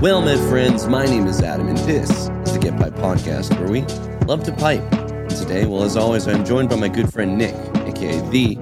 Well, 0.00 0.22
my 0.22 0.36
friends, 0.48 0.86
my 0.86 1.06
name 1.06 1.26
is 1.26 1.42
Adam, 1.42 1.66
and 1.66 1.76
this 1.78 2.08
is 2.08 2.52
the 2.52 2.60
Get 2.60 2.78
Piped 2.78 2.98
Podcast, 2.98 3.58
where 3.58 3.68
we 3.68 3.82
love 4.26 4.44
to 4.44 4.52
pipe. 4.52 4.80
And 4.92 5.30
today, 5.30 5.66
well, 5.66 5.82
as 5.82 5.96
always, 5.96 6.28
I'm 6.28 6.44
joined 6.44 6.68
by 6.68 6.76
my 6.76 6.86
good 6.86 7.12
friend 7.12 7.36
Nick, 7.36 7.56
aka 7.84 8.20
the 8.30 8.54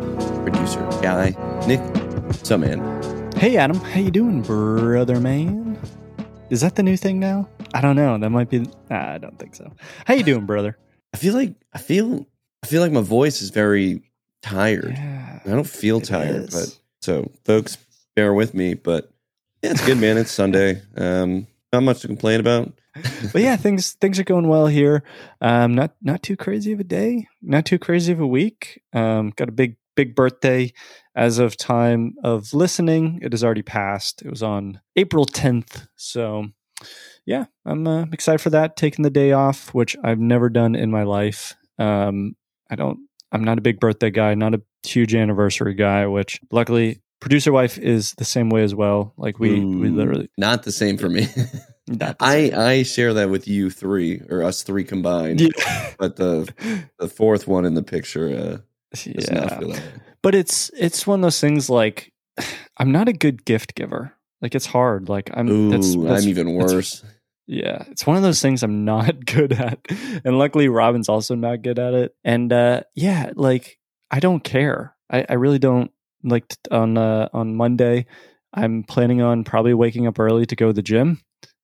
producer 0.44 0.80
guy. 1.02 1.34
Nick, 1.66 1.80
what's 2.24 2.50
up, 2.50 2.60
man? 2.60 3.32
Hey 3.36 3.58
Adam, 3.58 3.78
how 3.78 4.00
you 4.00 4.10
doing, 4.10 4.40
brother 4.40 5.20
man? 5.20 5.78
Is 6.48 6.62
that 6.62 6.74
the 6.74 6.82
new 6.82 6.96
thing 6.96 7.20
now? 7.20 7.50
I 7.74 7.82
don't 7.82 7.96
know. 7.96 8.16
That 8.16 8.30
might 8.30 8.48
be. 8.48 8.60
Nah, 8.88 9.12
I 9.12 9.18
don't 9.18 9.38
think 9.38 9.56
so. 9.56 9.70
How 10.06 10.14
you 10.14 10.22
doing, 10.22 10.46
brother? 10.46 10.78
I 11.12 11.18
feel 11.18 11.34
like 11.34 11.54
I 11.74 11.76
feel 11.76 12.26
I 12.62 12.66
feel 12.66 12.80
like 12.80 12.92
my 12.92 13.02
voice 13.02 13.42
is 13.42 13.50
very 13.50 14.00
tired. 14.40 14.94
Yeah, 14.96 15.40
I 15.44 15.50
don't 15.50 15.66
feel 15.68 16.00
tired, 16.00 16.44
is. 16.44 16.54
but 16.54 16.78
so 17.02 17.30
folks, 17.44 17.76
bear 18.14 18.32
with 18.32 18.54
me. 18.54 18.72
But 18.72 19.12
yeah, 19.62 19.70
it's 19.70 19.84
good, 19.84 19.98
man. 19.98 20.16
It's 20.18 20.30
Sunday. 20.30 20.82
Um, 20.96 21.46
not 21.72 21.82
much 21.82 22.00
to 22.00 22.06
complain 22.06 22.40
about. 22.40 22.72
but 23.32 23.42
yeah, 23.42 23.56
things 23.56 23.92
things 23.94 24.18
are 24.18 24.24
going 24.24 24.48
well 24.48 24.66
here. 24.66 25.02
Um, 25.40 25.74
not 25.74 25.94
not 26.00 26.22
too 26.22 26.36
crazy 26.36 26.72
of 26.72 26.80
a 26.80 26.84
day, 26.84 27.26
not 27.42 27.66
too 27.66 27.78
crazy 27.78 28.12
of 28.12 28.20
a 28.20 28.26
week. 28.26 28.82
Um, 28.92 29.32
got 29.36 29.48
a 29.48 29.52
big 29.52 29.76
big 29.94 30.14
birthday. 30.14 30.72
As 31.14 31.38
of 31.38 31.56
time 31.56 32.14
of 32.22 32.52
listening, 32.52 33.20
it 33.22 33.32
has 33.32 33.42
already 33.42 33.62
passed. 33.62 34.22
It 34.22 34.30
was 34.30 34.42
on 34.42 34.80
April 34.96 35.24
tenth. 35.24 35.86
So 35.96 36.46
yeah, 37.24 37.46
I'm 37.64 37.86
uh, 37.86 38.04
excited 38.12 38.40
for 38.40 38.50
that. 38.50 38.76
Taking 38.76 39.02
the 39.02 39.10
day 39.10 39.32
off, 39.32 39.74
which 39.74 39.96
I've 40.04 40.20
never 40.20 40.48
done 40.48 40.74
in 40.74 40.90
my 40.90 41.02
life. 41.02 41.54
Um, 41.78 42.36
I 42.70 42.76
don't. 42.76 43.00
I'm 43.32 43.44
not 43.44 43.58
a 43.58 43.62
big 43.62 43.80
birthday 43.80 44.10
guy. 44.10 44.34
Not 44.34 44.54
a 44.54 44.62
huge 44.84 45.14
anniversary 45.14 45.74
guy. 45.74 46.06
Which 46.06 46.40
luckily, 46.50 47.00
producer 47.20 47.52
wife 47.52 47.78
is 47.78 48.12
the 48.14 48.24
same 48.24 48.50
way 48.50 48.62
as 48.62 48.74
well. 48.74 49.14
Like 49.16 49.38
we 49.38 49.60
we 49.64 49.88
literally. 49.88 50.30
not 50.36 50.62
the 50.62 50.72
same 50.72 50.98
for 50.98 51.08
me. 51.08 51.28
I. 52.20 52.50
I 52.54 52.82
share 52.82 53.14
that 53.14 53.30
with 53.30 53.46
you 53.46 53.70
three 53.70 54.20
or 54.28 54.42
us 54.42 54.62
three 54.62 54.84
combined. 54.84 55.40
Yeah. 55.40 55.92
But 55.98 56.16
the 56.16 56.52
the 56.98 57.08
fourth 57.08 57.46
one 57.46 57.64
in 57.64 57.74
the 57.74 57.82
picture 57.82 58.28
uh, 58.28 58.58
yeah. 59.04 59.58
feel 59.58 59.68
that 59.68 59.68
way. 59.68 59.82
but 60.22 60.34
it's 60.34 60.70
it's 60.76 61.06
one 61.06 61.20
of 61.20 61.22
those 61.22 61.40
things 61.40 61.68
like 61.68 62.12
i'm 62.78 62.92
not 62.92 63.08
a 63.08 63.12
good 63.12 63.44
gift 63.44 63.74
giver 63.74 64.12
like 64.40 64.54
it's 64.54 64.66
hard 64.66 65.08
like 65.08 65.30
i'm 65.34 65.48
Ooh, 65.48 65.70
that's, 65.70 65.96
that's 65.96 66.22
I'm 66.22 66.28
even 66.28 66.54
worse. 66.54 67.04
yeah 67.46 67.84
it's 67.90 68.06
one 68.06 68.16
of 68.16 68.22
those 68.22 68.40
things 68.40 68.62
i'm 68.62 68.84
not 68.84 69.24
good 69.26 69.52
at 69.52 69.80
and 70.24 70.38
luckily 70.38 70.68
robin's 70.68 71.08
also 71.08 71.34
not 71.34 71.62
good 71.62 71.78
at 71.78 71.94
it 71.94 72.14
and 72.24 72.52
uh 72.52 72.82
yeah 72.94 73.32
like 73.34 73.78
i 74.10 74.20
don't 74.20 74.42
care 74.44 74.94
i, 75.10 75.24
I 75.28 75.34
really 75.34 75.58
don't 75.58 75.90
like 76.24 76.44
on 76.70 76.96
uh 76.98 77.28
on 77.32 77.54
monday 77.56 78.06
i'm 78.54 78.82
planning 78.84 79.22
on 79.22 79.44
probably 79.44 79.74
waking 79.74 80.06
up 80.06 80.18
early 80.18 80.46
to 80.46 80.56
go 80.56 80.68
to 80.68 80.72
the 80.72 80.82
gym. 80.82 81.20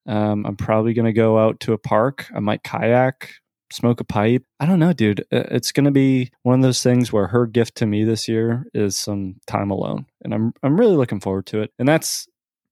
Um 0.06 0.44
i'm 0.46 0.56
probably 0.56 0.94
going 0.94 1.06
to 1.06 1.12
go 1.12 1.38
out 1.38 1.60
to 1.60 1.72
a 1.72 1.78
park. 1.78 2.26
I 2.34 2.40
might 2.40 2.62
kayak 2.62 3.30
smoke 3.70 4.00
a 4.00 4.04
pipe. 4.04 4.44
I 4.60 4.66
don't 4.66 4.78
know 4.78 4.92
dude. 4.92 5.24
It's 5.30 5.72
going 5.72 5.86
to 5.86 5.90
be 5.90 6.30
one 6.42 6.58
of 6.58 6.62
those 6.62 6.82
things 6.82 7.12
where 7.12 7.28
her 7.28 7.46
gift 7.46 7.76
to 7.76 7.86
me 7.86 8.04
this 8.04 8.28
year 8.28 8.66
is 8.74 8.96
some 8.96 9.36
time 9.46 9.70
alone 9.70 10.06
and 10.22 10.34
i'm 10.34 10.52
i'm 10.62 10.78
really 10.78 10.96
looking 10.96 11.20
forward 11.20 11.46
to 11.46 11.62
it. 11.62 11.70
And 11.78 11.88
that's 11.88 12.26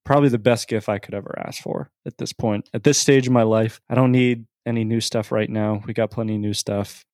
probably 0.05 0.29
the 0.29 0.39
best 0.39 0.69
gift 0.69 0.89
i 0.89 0.99
could 0.99 1.15
ever 1.15 1.35
ask 1.47 1.63
for 1.63 1.91
at 2.07 2.19
this 2.19 2.33
point. 2.33 2.69
At 2.75 2.85
this 2.85 2.99
stage 2.99 3.27
of 3.27 3.33
my 3.33 3.45
life 3.45 3.81
i 3.89 3.95
don't 3.95 4.13
need 4.13 4.47
any 4.67 4.85
new 4.85 5.01
stuff 5.01 5.33
right 5.33 5.49
now. 5.49 5.83
We 5.87 5.95
got 5.95 6.11
plenty 6.11 6.35
of 6.35 6.41
new 6.41 6.55
stuff. 6.55 7.05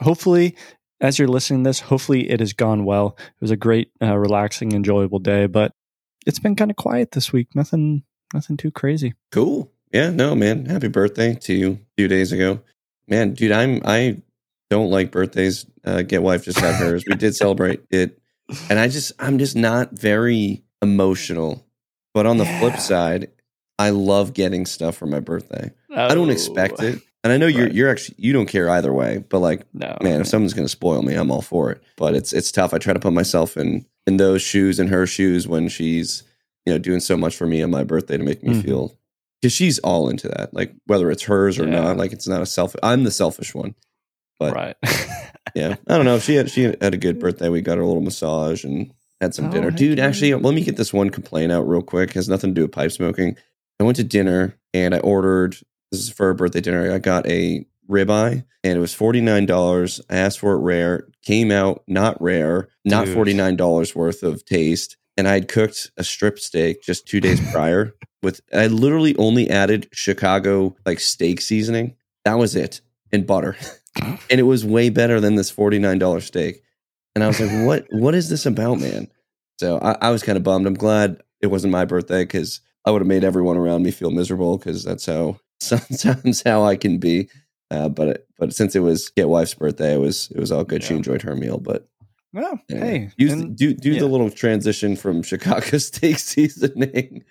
Hopefully 0.00 0.56
as 1.00 1.18
you're 1.18 1.28
listening 1.28 1.62
to 1.64 1.68
this 1.68 1.80
hopefully 1.80 2.28
it 2.30 2.40
has 2.40 2.52
gone 2.52 2.84
well 2.84 3.16
it 3.18 3.40
was 3.40 3.50
a 3.50 3.56
great 3.56 3.90
uh, 4.02 4.16
relaxing 4.16 4.72
enjoyable 4.72 5.18
day 5.18 5.46
but 5.46 5.72
it's 6.26 6.38
been 6.38 6.56
kind 6.56 6.70
of 6.70 6.76
quiet 6.76 7.12
this 7.12 7.32
week 7.32 7.48
nothing 7.54 8.02
nothing 8.34 8.56
too 8.56 8.70
crazy 8.70 9.14
Cool. 9.32 9.70
Yeah, 9.92 10.10
no, 10.10 10.34
man. 10.34 10.66
Happy 10.66 10.88
birthday 10.88 11.34
to 11.34 11.54
you 11.54 11.70
a 11.72 11.78
few 11.96 12.08
days 12.08 12.30
ago. 12.30 12.60
Man, 13.06 13.32
dude, 13.32 13.52
I'm 13.52 13.80
I 13.86 14.20
don't 14.68 14.90
like 14.90 15.10
birthdays. 15.10 15.64
Uh, 15.82 16.02
Get 16.02 16.22
wife 16.22 16.44
just 16.44 16.58
had 16.58 16.74
hers. 16.74 17.04
we 17.08 17.14
did 17.14 17.34
celebrate 17.34 17.80
it. 17.90 18.20
And 18.68 18.78
I 18.78 18.88
just 18.88 19.12
I'm 19.18 19.38
just 19.38 19.56
not 19.56 19.92
very 19.92 20.62
emotional. 20.82 21.64
But 22.12 22.26
on 22.26 22.36
the 22.36 22.44
flip 22.44 22.76
side, 22.78 23.30
I 23.78 23.90
love 23.90 24.34
getting 24.34 24.66
stuff 24.66 24.94
for 24.96 25.06
my 25.06 25.20
birthday. 25.20 25.70
I 25.94 26.14
don't 26.14 26.28
expect 26.30 26.82
it. 26.82 27.00
And 27.24 27.32
I 27.32 27.36
know 27.36 27.46
you're. 27.46 27.64
Right. 27.66 27.74
you're 27.74 27.88
actually 27.90 28.14
you 28.18 28.32
don't 28.32 28.46
care 28.46 28.70
either 28.70 28.92
way, 28.92 29.24
but 29.28 29.40
like 29.40 29.62
no 29.74 29.96
man, 30.02 30.20
if 30.20 30.28
someone's 30.28 30.54
gonna 30.54 30.68
spoil 30.68 31.02
me, 31.02 31.14
I'm 31.14 31.30
all 31.30 31.42
for 31.42 31.70
it. 31.72 31.82
But 31.96 32.14
it's 32.14 32.32
it's 32.32 32.52
tough. 32.52 32.72
I 32.72 32.78
try 32.78 32.92
to 32.92 33.00
put 33.00 33.12
myself 33.12 33.56
in 33.56 33.84
in 34.06 34.16
those 34.18 34.40
shoes 34.42 34.78
in 34.78 34.86
her 34.88 35.06
shoes 35.06 35.46
when 35.48 35.68
she's 35.68 36.22
you 36.64 36.72
know 36.72 36.78
doing 36.78 37.00
so 37.00 37.16
much 37.16 37.34
for 37.36 37.46
me 37.46 37.60
on 37.62 37.70
my 37.70 37.82
birthday 37.84 38.16
to 38.16 38.22
make 38.24 38.42
me 38.42 38.54
Mhm. 38.54 38.64
feel 38.64 38.98
because 39.42 39.52
she's 39.52 39.78
all 39.80 40.08
into 40.08 40.28
that. 40.28 40.54
Like 40.54 40.74
whether 40.86 41.10
it's 41.10 41.24
hers 41.24 41.58
or 41.58 41.64
Yeah. 41.64 41.80
not, 41.80 41.96
like 41.96 42.12
it's 42.12 42.28
not 42.28 42.40
a 42.42 42.46
self. 42.46 42.74
I'm 42.82 43.04
the 43.04 43.10
selfish 43.10 43.54
one. 43.54 43.74
but- 44.38 44.54
right 44.54 44.76
Yeah, 45.54 45.74
I 45.88 45.96
don't 45.96 46.04
know. 46.04 46.18
She 46.20 46.34
had 46.36 46.50
she 46.50 46.62
had 46.64 46.94
a 46.94 46.98
good 46.98 47.18
birthday. 47.18 47.48
We 47.48 47.62
got 47.62 47.78
her 47.78 47.82
a 47.82 47.86
little 47.86 48.02
massage 48.02 48.64
and 48.64 48.92
had 49.20 49.34
some 49.34 49.46
Oh, 49.46 49.50
dinner. 49.50 49.70
Dude, 49.72 49.98
actually, 49.98 50.32
let 50.34 50.54
me 50.54 50.62
get 50.62 50.76
this 50.76 50.92
one 50.92 51.10
complaint 51.10 51.50
out 51.50 51.66
real 51.68 51.82
quick. 51.82 52.12
has 52.12 52.28
nothing 52.28 52.50
to 52.50 52.54
do 52.54 52.62
with 52.62 52.72
pipe 52.72 52.92
smoking. 52.92 53.34
I 53.80 53.84
went 53.84 53.96
to 53.96 54.04
dinner 54.04 54.54
and 54.72 54.94
I 54.94 54.98
ordered. 55.00 55.56
This 55.90 56.02
is 56.02 56.10
for 56.10 56.30
a 56.30 56.34
birthday 56.34 56.60
dinner. 56.60 56.92
I 56.92 56.98
got 56.98 57.26
a 57.26 57.66
ribeye 57.88 58.44
and 58.64 58.76
it 58.76 58.80
was 58.80 58.94
forty 58.94 59.20
nine 59.20 59.46
dollars. 59.46 60.00
I 60.10 60.16
asked 60.16 60.40
for 60.40 60.52
it 60.54 60.60
rare. 60.60 61.08
Came 61.22 61.50
out 61.50 61.82
not 61.86 62.20
rare. 62.20 62.68
Not 62.84 63.06
Dude. 63.06 63.14
forty 63.14 63.34
nine 63.34 63.56
dollars 63.56 63.94
worth 63.94 64.22
of 64.22 64.44
taste. 64.44 64.96
And 65.16 65.26
I 65.26 65.32
had 65.32 65.48
cooked 65.48 65.90
a 65.96 66.04
strip 66.04 66.38
steak 66.38 66.82
just 66.82 67.06
two 67.06 67.20
days 67.20 67.40
prior 67.52 67.94
with. 68.22 68.40
I 68.54 68.66
literally 68.66 69.16
only 69.16 69.50
added 69.50 69.88
Chicago 69.92 70.76
like 70.86 71.00
steak 71.00 71.40
seasoning. 71.40 71.96
That 72.24 72.38
was 72.38 72.54
it 72.54 72.80
and 73.10 73.26
butter 73.26 73.56
and 74.02 74.18
it 74.30 74.44
was 74.44 74.64
way 74.64 74.90
better 74.90 75.20
than 75.20 75.34
this 75.34 75.50
forty 75.50 75.78
nine 75.78 75.98
dollar 75.98 76.20
steak. 76.20 76.62
And 77.14 77.24
I 77.24 77.26
was 77.26 77.40
like, 77.40 77.66
"What? 77.66 77.86
What 77.90 78.14
is 78.14 78.28
this 78.28 78.46
about, 78.46 78.78
man?" 78.80 79.08
So 79.58 79.78
I, 79.80 79.96
I 80.02 80.10
was 80.10 80.22
kind 80.22 80.36
of 80.36 80.44
bummed. 80.44 80.66
I'm 80.66 80.74
glad 80.74 81.20
it 81.40 81.48
wasn't 81.48 81.72
my 81.72 81.84
birthday 81.84 82.22
because 82.22 82.60
I 82.84 82.90
would 82.90 83.00
have 83.00 83.08
made 83.08 83.24
everyone 83.24 83.56
around 83.56 83.82
me 83.82 83.90
feel 83.90 84.10
miserable 84.10 84.58
because 84.58 84.84
that's 84.84 85.06
how 85.06 85.40
sometimes 85.60 86.42
how 86.42 86.64
I 86.64 86.76
can 86.76 86.98
be. 86.98 87.28
Uh, 87.70 87.88
but 87.88 88.08
it, 88.08 88.26
but 88.38 88.54
since 88.54 88.74
it 88.74 88.80
was 88.80 89.10
get 89.10 89.28
wife's 89.28 89.54
birthday, 89.54 89.94
it 89.94 89.98
was 90.00 90.30
it 90.34 90.40
was 90.40 90.50
all 90.50 90.64
good. 90.64 90.82
She 90.82 90.94
enjoyed 90.94 91.22
her 91.22 91.36
meal, 91.36 91.58
but 91.58 91.86
no, 92.32 92.58
yeah. 92.68 92.78
hey 92.84 93.10
Use 93.16 93.32
and- 93.32 93.56
do 93.56 93.74
do 93.74 93.92
yeah. 93.92 94.00
the 94.00 94.06
little 94.06 94.30
transition 94.30 94.96
from 94.96 95.22
Chicago 95.30 95.76
steak 95.78 96.18
seasoning 96.18 97.24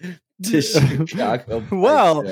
to 0.44 0.62
Chicago. 1.08 1.64
well 1.72 2.24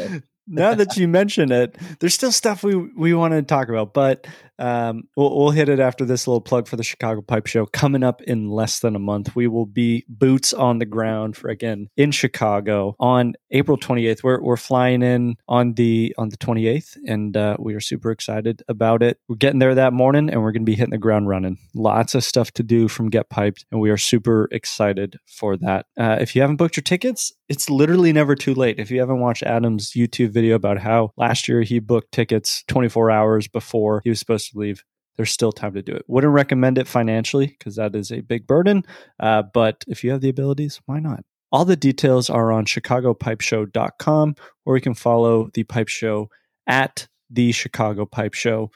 now 0.47 0.75
that 0.75 0.95
you 0.95 1.07
mention 1.07 1.51
it, 1.51 1.75
there's 2.00 2.13
still 2.13 2.31
stuff 2.31 2.63
we 2.63 2.75
we 2.75 3.13
want 3.16 3.34
to 3.34 3.41
talk 3.41 3.69
about, 3.69 3.94
but 3.94 4.28
um, 4.59 5.03
we'll, 5.16 5.35
we'll 5.35 5.51
hit 5.51 5.69
it 5.69 5.79
after 5.79 6.05
this 6.05 6.27
little 6.27 6.41
plug 6.41 6.67
for 6.67 6.75
the 6.75 6.83
Chicago 6.83 7.21
Pipe 7.21 7.47
Show 7.47 7.66
coming 7.66 8.03
up 8.03 8.21
in 8.21 8.49
less 8.49 8.79
than 8.79 8.95
a 8.95 8.99
month. 8.99 9.35
We 9.35 9.47
will 9.47 9.66
be 9.66 10.05
boots 10.07 10.53
on 10.53 10.79
the 10.79 10.85
ground 10.85 11.35
for 11.38 11.49
again 11.49 11.89
in 11.97 12.11
Chicago 12.11 12.95
on 12.99 13.33
April 13.51 13.77
28th. 13.77 14.23
We're 14.23 14.41
we're 14.41 14.57
flying 14.57 15.01
in 15.01 15.35
on 15.47 15.73
the 15.73 16.13
on 16.17 16.29
the 16.29 16.38
28th, 16.38 16.97
and 17.07 17.35
uh, 17.35 17.57
we 17.59 17.73
are 17.75 17.79
super 17.79 18.11
excited 18.11 18.63
about 18.67 19.03
it. 19.03 19.19
We're 19.27 19.35
getting 19.35 19.59
there 19.59 19.75
that 19.75 19.93
morning, 19.93 20.29
and 20.29 20.41
we're 20.41 20.51
going 20.51 20.66
to 20.66 20.72
be 20.72 20.75
hitting 20.75 20.91
the 20.91 20.97
ground 20.97 21.27
running. 21.27 21.57
Lots 21.73 22.16
of 22.16 22.23
stuff 22.23 22.51
to 22.53 22.63
do 22.63 22.87
from 22.87 23.09
Get 23.09 23.29
Piped, 23.29 23.66
and 23.72 23.81
we 23.81 23.89
are 23.89 23.97
super 23.97 24.47
excited 24.51 25.19
for 25.25 25.57
that. 25.57 25.85
Uh, 25.97 26.17
if 26.19 26.35
you 26.35 26.41
haven't 26.41 26.57
booked 26.57 26.77
your 26.77 26.83
tickets, 26.83 27.33
it's 27.47 27.69
literally 27.69 28.11
never 28.11 28.35
too 28.35 28.53
late. 28.53 28.79
If 28.79 28.91
you 28.91 28.99
haven't 28.99 29.19
watched 29.19 29.43
Adam's 29.43 29.91
YouTube 29.91 30.31
video 30.31 30.55
about 30.55 30.79
how 30.79 31.11
last 31.17 31.47
year 31.47 31.61
he 31.61 31.79
booked 31.79 32.11
tickets 32.11 32.63
24 32.67 33.11
hours 33.11 33.47
before 33.47 34.01
he 34.03 34.09
was 34.09 34.19
supposed 34.19 34.45
to 34.52 34.59
leave, 34.59 34.84
there's 35.18 35.32
still 35.32 35.52
time 35.52 35.74
to 35.74 35.82
do 35.82 35.94
it. 35.94 36.06
Wouldn't 36.08 36.34
recommend 36.34 36.78
it 36.78 36.88
financially 36.88 37.47
because 37.47 37.76
that 37.76 37.96
is 37.96 38.12
a 38.12 38.22
big 38.22 38.47
burden. 38.47 38.84
Uh, 39.20 39.44
but 39.53 39.84
if 39.88 40.03
you 40.03 40.12
have 40.12 40.22
the 40.22 40.30
abilities, 40.30 40.82
why 40.86 41.00
not? 41.00 41.24
All 41.52 41.66
the 41.66 41.78
details 41.78 42.30
are 42.30 42.52
on 42.52 42.66
chicagopipeshow.com, 42.66 44.36
or 44.66 44.76
you 44.76 44.82
can 44.82 44.94
follow 44.94 45.50
the 45.53 45.64
Pipe 45.64 45.88
Show 45.88 46.30
at 46.68 47.08
the 47.30 47.52
Chicago 47.52 48.06
Pipe 48.06 48.34
Show 48.34 48.72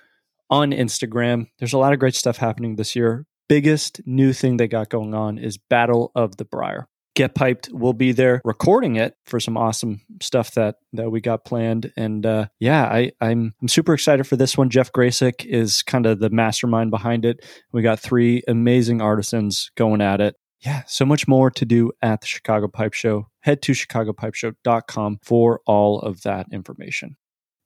on 0.50 0.72
Instagram. 0.72 1.48
There's 1.60 1.74
a 1.74 1.78
lot 1.78 1.94
of 1.94 2.00
great 2.00 2.16
stuff 2.16 2.38
happening 2.38 2.76
this 2.76 2.96
year. 2.96 3.26
Biggest 3.48 4.02
new 4.06 4.32
thing 4.32 4.58
they 4.58 4.68
got 4.68 4.90
going 4.90 5.14
on 5.14 5.38
is 5.38 5.58
Battle 5.58 6.12
of 6.16 6.38
the 6.38 6.46
Briar. 6.46 6.88
Get 7.20 7.36
Piped 7.36 7.70
will 7.74 7.92
be 7.92 8.14
there 8.14 8.42
recording 8.46 8.96
it 8.96 9.14
for 9.26 9.42
some 9.42 9.58
awesome 9.58 10.00
stuff 10.22 10.54
that 10.54 10.76
that 10.94 11.10
we 11.10 11.20
got 11.20 11.44
planned. 11.44 11.92
And 11.98 12.26
uh, 12.26 12.48
yeah, 12.62 12.86
I, 12.86 13.12
I'm 13.20 13.54
I'm 13.62 13.68
super 13.68 13.94
excited 13.94 14.26
for 14.26 14.38
this 14.38 14.58
one. 14.58 14.70
Jeff 14.70 14.94
Gracik 14.94 15.44
is 15.44 15.84
kind 15.84 16.06
of 16.06 16.20
the 16.20 16.30
mastermind 16.30 16.92
behind 16.92 17.26
it. 17.26 17.46
We 17.74 17.82
got 17.82 18.00
three 18.00 18.42
amazing 18.48 19.02
artisans 19.02 19.70
going 19.76 20.00
at 20.00 20.22
it. 20.22 20.38
Yeah, 20.62 20.84
so 20.88 21.04
much 21.04 21.28
more 21.28 21.52
to 21.52 21.66
do 21.66 21.92
at 22.02 22.22
the 22.22 22.28
Chicago 22.28 22.70
Pipe 22.70 22.94
Show. 22.94 23.28
Head 23.42 23.62
to 23.64 23.74
chicagopipeshow.com 23.74 25.20
for 25.22 25.60
all 25.68 26.00
of 26.00 26.22
that 26.22 26.48
information. 26.54 27.18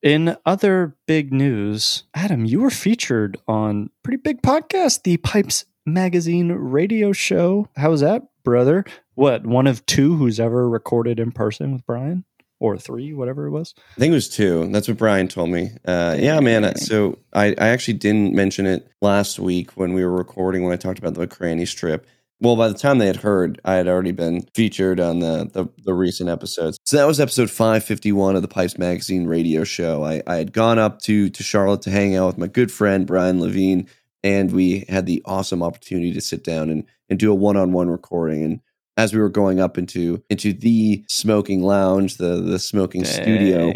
In 0.01 0.35
other 0.47 0.97
big 1.05 1.31
news, 1.31 2.05
Adam, 2.15 2.45
you 2.45 2.59
were 2.59 2.71
featured 2.71 3.39
on 3.47 3.91
pretty 4.01 4.17
big 4.17 4.41
podcast, 4.41 5.03
the 5.03 5.17
Pipes 5.17 5.65
Magazine 5.85 6.51
radio 6.53 7.11
show. 7.11 7.67
How 7.75 7.91
was 7.91 8.01
that, 8.01 8.23
brother? 8.43 8.85
What, 9.15 9.45
one 9.45 9.67
of 9.67 9.85
two 9.85 10.15
who's 10.15 10.39
ever 10.39 10.69
recorded 10.69 11.19
in 11.19 11.31
person 11.31 11.73
with 11.73 11.85
Brian? 11.85 12.25
or 12.63 12.77
three, 12.77 13.13
whatever 13.13 13.45
it 13.45 13.51
was. 13.51 13.73
I 13.97 13.99
think 13.99 14.11
it 14.11 14.15
was 14.15 14.29
two. 14.29 14.69
That's 14.71 14.87
what 14.87 14.97
Brian 14.97 15.27
told 15.27 15.49
me. 15.49 15.71
Uh, 15.85 16.15
yeah, 16.17 16.39
man. 16.39 16.77
So 16.77 17.19
I, 17.33 17.47
I 17.47 17.67
actually 17.67 17.95
didn't 17.95 18.33
mention 18.33 18.65
it 18.65 18.89
last 19.01 19.37
week 19.37 19.71
when 19.71 19.93
we 19.93 20.05
were 20.05 20.15
recording 20.15 20.63
when 20.63 20.71
I 20.71 20.77
talked 20.77 20.97
about 20.97 21.13
the 21.13 21.27
McCranie 21.27 21.67
strip. 21.67 22.07
Well, 22.39 22.55
by 22.55 22.69
the 22.69 22.73
time 22.73 22.99
they 22.99 23.07
had 23.07 23.17
heard, 23.17 23.59
I 23.65 23.73
had 23.75 23.89
already 23.89 24.13
been 24.13 24.45
featured 24.53 25.01
on 25.01 25.19
the, 25.19 25.49
the, 25.51 25.67
the 25.83 25.93
recent 25.93 26.29
episodes. 26.29 26.77
So 26.85 26.95
that 26.95 27.05
was 27.05 27.19
episode 27.19 27.49
551 27.49 28.37
of 28.37 28.41
the 28.41 28.47
Pipes 28.47 28.77
Magazine 28.77 29.27
radio 29.27 29.65
show. 29.65 30.03
I, 30.03 30.21
I 30.25 30.37
had 30.37 30.53
gone 30.53 30.79
up 30.79 31.01
to 31.03 31.29
to 31.29 31.43
Charlotte 31.43 31.81
to 31.83 31.89
hang 31.89 32.15
out 32.15 32.27
with 32.27 32.37
my 32.37 32.47
good 32.47 32.71
friend 32.71 33.05
Brian 33.05 33.41
Levine, 33.41 33.87
and 34.23 34.51
we 34.51 34.85
had 34.87 35.05
the 35.05 35.21
awesome 35.25 35.61
opportunity 35.61 36.13
to 36.13 36.21
sit 36.21 36.45
down 36.45 36.69
and, 36.69 36.85
and 37.13 37.19
do 37.19 37.31
a 37.31 37.35
one 37.35 37.57
on 37.57 37.71
one 37.71 37.89
recording. 37.89 38.43
And 38.43 38.59
as 38.97 39.13
we 39.13 39.19
were 39.19 39.29
going 39.29 39.59
up 39.59 39.77
into 39.77 40.23
into 40.29 40.51
the 40.51 41.03
smoking 41.07 41.61
lounge, 41.61 42.17
the 42.17 42.41
the 42.41 42.59
smoking 42.59 43.03
Dang. 43.03 43.13
studio, 43.13 43.73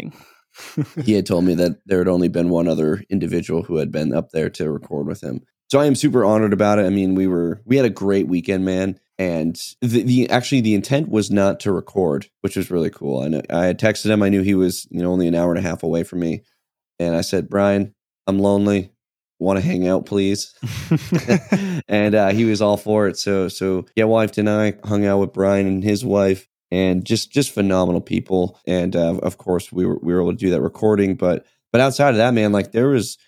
he 1.04 1.12
had 1.12 1.24
told 1.24 1.44
me 1.44 1.54
that 1.54 1.80
there 1.86 1.98
had 1.98 2.08
only 2.08 2.28
been 2.28 2.50
one 2.50 2.68
other 2.68 3.04
individual 3.08 3.62
who 3.62 3.76
had 3.76 3.92
been 3.92 4.12
up 4.12 4.30
there 4.30 4.50
to 4.50 4.70
record 4.70 5.06
with 5.06 5.22
him. 5.22 5.40
So 5.70 5.78
I 5.78 5.86
am 5.86 5.94
super 5.94 6.24
honored 6.24 6.52
about 6.52 6.78
it. 6.78 6.86
I 6.86 6.90
mean, 6.90 7.14
we 7.14 7.26
were 7.26 7.62
we 7.64 7.76
had 7.76 7.86
a 7.86 7.90
great 7.90 8.26
weekend, 8.26 8.64
man. 8.64 8.98
And 9.20 9.60
the, 9.80 10.02
the 10.02 10.30
actually 10.30 10.60
the 10.60 10.74
intent 10.74 11.08
was 11.08 11.30
not 11.30 11.60
to 11.60 11.72
record, 11.72 12.28
which 12.40 12.56
was 12.56 12.70
really 12.70 12.90
cool. 12.90 13.22
I 13.22 13.28
know, 13.28 13.42
I 13.50 13.66
had 13.66 13.78
texted 13.78 14.10
him. 14.10 14.22
I 14.22 14.28
knew 14.28 14.42
he 14.42 14.54
was 14.54 14.86
you 14.90 15.02
know 15.02 15.12
only 15.12 15.28
an 15.28 15.34
hour 15.34 15.50
and 15.50 15.58
a 15.58 15.68
half 15.68 15.82
away 15.82 16.04
from 16.04 16.20
me, 16.20 16.42
and 16.98 17.14
I 17.14 17.20
said, 17.20 17.48
Brian, 17.48 17.94
I'm 18.26 18.38
lonely. 18.38 18.90
Want 19.38 19.58
to 19.58 19.64
hang 19.64 19.86
out, 19.86 20.06
please? 20.06 20.54
and 21.88 22.14
uh, 22.14 22.28
he 22.30 22.44
was 22.44 22.60
all 22.60 22.76
for 22.76 23.06
it. 23.08 23.16
So 23.16 23.48
so 23.48 23.86
yeah, 23.94 24.04
wife 24.04 24.36
and 24.38 24.50
I 24.50 24.74
hung 24.84 25.06
out 25.06 25.18
with 25.18 25.32
Brian 25.32 25.66
and 25.66 25.84
his 25.84 26.04
wife, 26.04 26.48
and 26.70 27.04
just 27.04 27.30
just 27.30 27.52
phenomenal 27.52 28.00
people. 28.00 28.58
And 28.66 28.96
uh, 28.96 29.18
of 29.18 29.38
course, 29.38 29.70
we 29.70 29.86
were 29.86 29.98
we 30.02 30.12
were 30.12 30.20
able 30.20 30.32
to 30.32 30.38
do 30.38 30.50
that 30.50 30.60
recording. 30.60 31.14
But 31.14 31.46
but 31.70 31.80
outside 31.80 32.10
of 32.10 32.16
that, 32.16 32.34
man, 32.34 32.52
like 32.52 32.72
there 32.72 32.88
was 32.88 33.18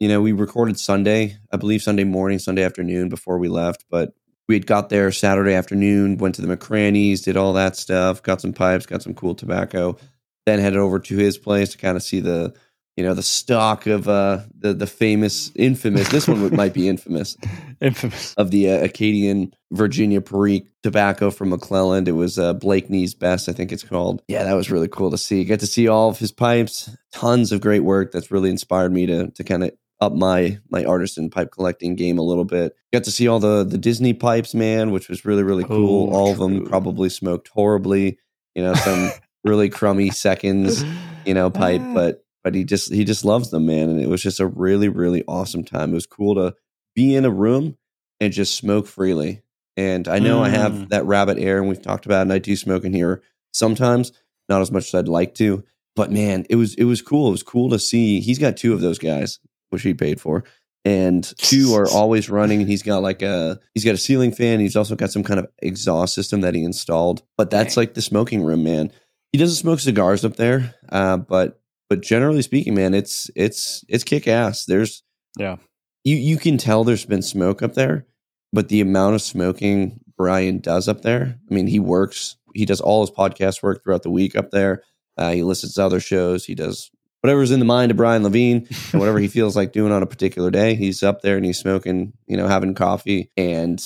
you 0.00 0.08
know, 0.08 0.20
we 0.20 0.32
recorded 0.32 0.78
Sunday, 0.78 1.38
I 1.52 1.56
believe 1.56 1.82
Sunday 1.82 2.04
morning, 2.04 2.38
Sunday 2.38 2.62
afternoon 2.62 3.08
before 3.08 3.38
we 3.38 3.48
left, 3.48 3.84
but 3.88 4.12
we 4.48 4.54
had 4.54 4.66
got 4.66 4.88
there 4.88 5.10
Saturday 5.12 5.54
afternoon, 5.54 6.18
went 6.18 6.34
to 6.34 6.42
the 6.42 6.56
McCranie's, 6.56 7.22
did 7.22 7.36
all 7.36 7.54
that 7.54 7.76
stuff, 7.76 8.22
got 8.22 8.40
some 8.40 8.52
pipes, 8.52 8.86
got 8.86 9.02
some 9.02 9.14
cool 9.14 9.34
tobacco, 9.34 9.96
then 10.44 10.58
headed 10.58 10.78
over 10.78 10.98
to 10.98 11.16
his 11.16 11.38
place 11.38 11.70
to 11.70 11.78
kind 11.78 11.96
of 11.96 12.02
see 12.02 12.20
the 12.20 12.54
you 12.96 13.04
know 13.04 13.14
the 13.14 13.22
stock 13.22 13.86
of 13.86 14.08
uh 14.08 14.40
the 14.58 14.72
the 14.72 14.86
famous 14.86 15.50
infamous 15.56 16.08
this 16.08 16.28
one 16.28 16.54
might 16.54 16.72
be 16.72 16.88
infamous 16.88 17.36
infamous 17.80 18.34
of 18.34 18.50
the 18.50 18.70
uh, 18.70 18.84
acadian 18.84 19.52
virginia 19.72 20.20
perique 20.20 20.68
tobacco 20.82 21.30
from 21.30 21.50
mcclelland 21.50 22.06
it 22.06 22.12
was 22.12 22.38
uh 22.38 22.54
blakeney's 22.54 23.14
best 23.14 23.48
i 23.48 23.52
think 23.52 23.72
it's 23.72 23.82
called 23.82 24.22
yeah 24.28 24.44
that 24.44 24.54
was 24.54 24.70
really 24.70 24.88
cool 24.88 25.10
to 25.10 25.18
see 25.18 25.44
get 25.44 25.60
to 25.60 25.66
see 25.66 25.88
all 25.88 26.08
of 26.08 26.18
his 26.18 26.32
pipes 26.32 26.90
tons 27.12 27.52
of 27.52 27.60
great 27.60 27.80
work 27.80 28.12
that's 28.12 28.30
really 28.30 28.50
inspired 28.50 28.92
me 28.92 29.06
to 29.06 29.30
to 29.30 29.42
kind 29.42 29.64
of 29.64 29.70
up 30.00 30.12
my 30.12 30.58
my 30.70 30.84
artisan 30.84 31.30
pipe 31.30 31.50
collecting 31.50 31.94
game 31.94 32.18
a 32.18 32.22
little 32.22 32.44
bit. 32.44 32.74
Got 32.92 33.04
to 33.04 33.10
see 33.10 33.28
all 33.28 33.40
the 33.40 33.64
the 33.64 33.78
Disney 33.78 34.12
pipes, 34.12 34.54
man, 34.54 34.90
which 34.90 35.08
was 35.08 35.24
really 35.24 35.42
really 35.42 35.64
cool. 35.64 36.10
Oh, 36.10 36.14
all 36.14 36.34
true. 36.34 36.44
of 36.44 36.52
them 36.52 36.66
probably 36.66 37.08
smoked 37.08 37.48
horribly. 37.48 38.18
You 38.54 38.62
know, 38.62 38.74
some 38.74 39.10
really 39.44 39.68
crummy 39.68 40.10
seconds, 40.10 40.84
you 41.24 41.34
know, 41.34 41.50
pipe, 41.50 41.82
but 41.94 42.23
but 42.44 42.54
he 42.54 42.62
just 42.62 42.92
he 42.92 43.04
just 43.04 43.24
loves 43.24 43.50
them, 43.50 43.66
man. 43.66 43.88
And 43.88 44.00
it 44.00 44.08
was 44.08 44.22
just 44.22 44.38
a 44.38 44.46
really 44.46 44.88
really 44.88 45.24
awesome 45.26 45.64
time. 45.64 45.90
It 45.90 45.94
was 45.94 46.06
cool 46.06 46.36
to 46.36 46.54
be 46.94 47.16
in 47.16 47.24
a 47.24 47.30
room 47.30 47.76
and 48.20 48.32
just 48.32 48.54
smoke 48.54 48.86
freely. 48.86 49.42
And 49.76 50.06
I 50.06 50.20
know 50.20 50.40
mm. 50.40 50.44
I 50.44 50.48
have 50.50 50.72
mm. 50.72 50.88
that 50.90 51.04
rabbit 51.04 51.38
air, 51.38 51.58
and 51.58 51.68
we've 51.68 51.82
talked 51.82 52.06
about, 52.06 52.18
it, 52.18 52.22
and 52.22 52.32
I 52.32 52.38
do 52.38 52.54
smoke 52.54 52.84
in 52.84 52.92
here 52.92 53.22
sometimes, 53.52 54.12
not 54.48 54.60
as 54.60 54.70
much 54.70 54.86
as 54.86 54.94
I'd 54.94 55.08
like 55.08 55.34
to. 55.36 55.64
But 55.96 56.12
man, 56.12 56.44
it 56.50 56.56
was 56.56 56.74
it 56.74 56.84
was 56.84 57.02
cool. 57.02 57.28
It 57.28 57.32
was 57.32 57.42
cool 57.42 57.70
to 57.70 57.78
see. 57.78 58.20
He's 58.20 58.38
got 58.38 58.56
two 58.56 58.72
of 58.72 58.80
those 58.80 58.98
guys 58.98 59.40
which 59.70 59.82
he 59.82 59.94
paid 59.94 60.20
for. 60.20 60.44
And 60.84 61.24
two 61.38 61.74
are 61.74 61.88
always 61.92 62.30
running. 62.30 62.60
And 62.60 62.68
he's 62.68 62.82
got 62.82 63.02
like 63.02 63.22
a 63.22 63.60
he's 63.74 63.84
got 63.84 63.94
a 63.94 63.98
ceiling 63.98 64.32
fan. 64.32 64.60
He's 64.60 64.76
also 64.76 64.96
got 64.96 65.10
some 65.10 65.24
kind 65.24 65.40
of 65.40 65.48
exhaust 65.60 66.14
system 66.14 66.40
that 66.40 66.54
he 66.54 66.64
installed. 66.64 67.22
But 67.36 67.50
that's 67.50 67.76
like 67.76 67.94
the 67.94 68.02
smoking 68.02 68.42
room, 68.42 68.64
man. 68.64 68.92
He 69.32 69.38
doesn't 69.38 69.56
smoke 69.56 69.80
cigars 69.80 70.24
up 70.24 70.36
there, 70.36 70.74
uh, 70.90 71.16
but 71.16 71.60
but 71.88 72.02
generally 72.02 72.42
speaking, 72.42 72.74
man, 72.74 72.94
it's 72.94 73.30
it's 73.36 73.84
it's 73.88 74.04
kick 74.04 74.26
ass. 74.28 74.64
There's 74.64 75.02
yeah, 75.38 75.56
you 76.04 76.16
you 76.16 76.36
can 76.36 76.58
tell 76.58 76.84
there's 76.84 77.04
been 77.04 77.22
smoke 77.22 77.62
up 77.62 77.74
there, 77.74 78.06
but 78.52 78.68
the 78.68 78.80
amount 78.80 79.14
of 79.14 79.22
smoking 79.22 80.00
Brian 80.16 80.60
does 80.60 80.88
up 80.88 81.02
there, 81.02 81.38
I 81.50 81.54
mean, 81.54 81.66
he 81.66 81.80
works, 81.80 82.36
he 82.54 82.64
does 82.64 82.80
all 82.80 83.00
his 83.00 83.10
podcast 83.10 83.62
work 83.62 83.82
throughout 83.82 84.02
the 84.02 84.10
week 84.10 84.36
up 84.36 84.50
there. 84.50 84.82
Uh, 85.16 85.32
he 85.32 85.42
listens 85.42 85.74
to 85.74 85.84
other 85.84 86.00
shows. 86.00 86.44
He 86.44 86.54
does 86.54 86.90
whatever's 87.20 87.50
in 87.50 87.58
the 87.58 87.64
mind 87.64 87.90
of 87.90 87.96
Brian 87.96 88.22
Levine 88.22 88.68
and 88.92 89.00
whatever 89.00 89.18
he 89.18 89.28
feels 89.28 89.56
like 89.56 89.72
doing 89.72 89.92
on 89.92 90.02
a 90.02 90.06
particular 90.06 90.50
day. 90.50 90.74
He's 90.74 91.02
up 91.02 91.22
there 91.22 91.36
and 91.36 91.44
he's 91.44 91.58
smoking, 91.58 92.12
you 92.26 92.36
know, 92.36 92.48
having 92.48 92.74
coffee. 92.74 93.30
And 93.36 93.82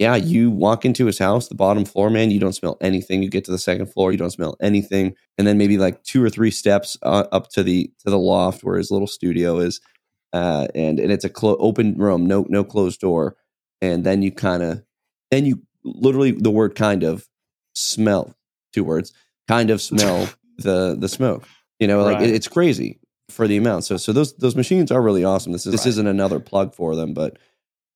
yeah, 0.00 0.16
you 0.16 0.50
walk 0.50 0.84
into 0.84 1.06
his 1.06 1.18
house, 1.18 1.48
the 1.48 1.54
bottom 1.54 1.84
floor, 1.84 2.10
man, 2.10 2.30
you 2.30 2.40
don't 2.40 2.54
smell 2.54 2.76
anything. 2.80 3.22
You 3.22 3.30
get 3.30 3.44
to 3.44 3.52
the 3.52 3.58
second 3.58 3.86
floor, 3.86 4.10
you 4.10 4.18
don't 4.18 4.30
smell 4.30 4.56
anything. 4.60 5.14
And 5.38 5.46
then 5.46 5.58
maybe 5.58 5.78
like 5.78 6.02
two 6.02 6.24
or 6.24 6.30
three 6.30 6.50
steps 6.50 6.96
uh, 7.02 7.26
up 7.30 7.50
to 7.50 7.62
the 7.62 7.92
to 8.00 8.10
the 8.10 8.18
loft 8.18 8.64
where 8.64 8.78
his 8.78 8.90
little 8.90 9.06
studio 9.06 9.58
is. 9.58 9.80
Uh, 10.32 10.66
and 10.74 10.98
and 10.98 11.12
it's 11.12 11.24
a 11.24 11.28
clo- 11.28 11.56
open 11.58 11.96
room, 11.96 12.26
no 12.26 12.46
no 12.48 12.64
closed 12.64 13.00
door. 13.00 13.36
And 13.80 14.04
then 14.04 14.22
you 14.22 14.32
kind 14.32 14.62
of 14.62 14.82
then 15.30 15.46
you 15.46 15.62
literally 15.84 16.32
the 16.32 16.50
word 16.50 16.74
kind 16.74 17.04
of 17.04 17.28
smell 17.74 18.34
two 18.72 18.84
words 18.84 19.12
kind 19.48 19.70
of 19.70 19.80
smell 19.80 20.28
the 20.58 20.96
the 20.98 21.08
smoke 21.08 21.46
you 21.80 21.86
know, 21.86 22.02
like 22.02 22.18
right. 22.18 22.28
it, 22.28 22.34
it's 22.34 22.46
crazy 22.46 23.00
for 23.30 23.48
the 23.48 23.56
amount. 23.56 23.84
So 23.84 23.96
so 23.96 24.12
those 24.12 24.34
those 24.34 24.54
machines 24.54 24.92
are 24.92 25.02
really 25.02 25.24
awesome. 25.24 25.52
This 25.52 25.66
is 25.66 25.72
this 25.72 25.86
isn't 25.86 26.06
another 26.06 26.38
plug 26.38 26.74
for 26.74 26.94
them, 26.94 27.14
but 27.14 27.38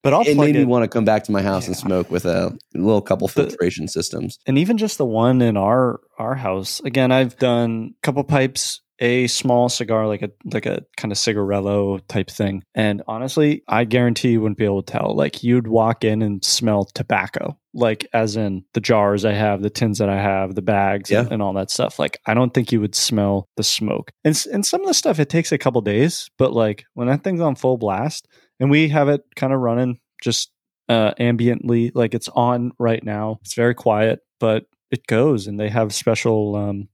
but 0.05 0.13
I'll 0.13 0.21
it 0.21 0.37
made 0.37 0.53
me 0.53 0.65
want 0.65 0.83
to 0.83 0.87
come 0.87 1.03
back 1.03 1.23
to 1.23 1.31
my 1.31 1.41
house 1.41 1.63
yeah. 1.63 1.69
and 1.69 1.77
smoke 1.77 2.11
with 2.11 2.25
a 2.25 2.55
little 2.75 3.01
couple 3.01 3.27
filtration 3.27 3.85
the, 3.85 3.91
systems. 3.91 4.37
And 4.45 4.55
even 4.59 4.77
just 4.77 4.99
the 4.99 5.05
one 5.05 5.41
in 5.41 5.57
our 5.57 5.99
our 6.19 6.35
house. 6.35 6.79
Again, 6.85 7.11
I've 7.11 7.35
done 7.39 7.95
a 7.97 8.05
couple 8.05 8.23
pipes 8.23 8.81
a 8.99 9.27
small 9.27 9.69
cigar 9.69 10.07
like 10.07 10.21
a 10.21 10.29
like 10.53 10.65
a 10.65 10.83
kind 10.97 11.11
of 11.11 11.17
cigarello 11.17 11.99
type 12.07 12.29
thing. 12.29 12.63
And 12.73 13.01
honestly 13.07 13.63
i 13.67 13.83
guarantee 13.83 14.31
you 14.31 14.41
wouldn't 14.41 14.57
be 14.57 14.65
able 14.65 14.83
to 14.83 14.91
tell. 14.91 15.15
Like 15.15 15.43
you'd 15.43 15.67
walk 15.67 16.03
in 16.03 16.21
and 16.21 16.43
smell 16.43 16.85
tobacco 16.85 17.57
like 17.73 18.07
as 18.13 18.37
in 18.37 18.63
the 18.73 18.79
jars 18.79 19.25
i 19.25 19.33
have 19.33 19.61
the 19.61 19.69
tins 19.69 19.97
that 19.97 20.07
i 20.07 20.15
have 20.15 20.55
the 20.55 20.61
bags 20.61 21.11
yeah. 21.11 21.19
and, 21.19 21.33
and, 21.33 21.41
all 21.41 21.53
that 21.53 21.69
stuff. 21.69 21.99
Like 21.99 22.19
i 22.25 22.33
don't 22.33 22.53
think 22.53 22.71
you 22.71 22.81
would 22.81 22.95
smell 22.95 23.47
the 23.57 23.63
smoke. 23.63 24.11
And, 24.23 24.41
and 24.51 24.65
some 24.65 24.81
of 24.81 24.87
the 24.87 24.93
stuff 24.93 25.19
it 25.19 25.29
takes 25.29 25.51
a 25.51 25.57
couple 25.57 25.81
days 25.81 26.29
but 26.37 26.53
like 26.53 26.85
when 26.93 27.07
that 27.07 27.23
thing's 27.23 27.41
on 27.41 27.55
full 27.55 27.77
blast 27.77 28.27
and 28.59 28.69
we 28.69 28.89
have 28.89 29.09
it 29.09 29.21
kind 29.35 29.53
of 29.53 29.59
running 29.59 29.99
just 30.23 30.51
uh 30.87 31.13
ambiently 31.19 31.91
like 31.93 32.13
it's 32.13 32.29
on 32.29 32.71
right 32.79 33.03
now. 33.03 33.39
It's 33.41 33.55
very 33.55 33.75
quiet 33.75 34.19
but 34.39 34.65
it 34.91 35.05
goes 35.07 35.47
and 35.47 35.59
they 35.59 35.69
have 35.69 35.93
special 35.93 36.55
um 36.55 36.87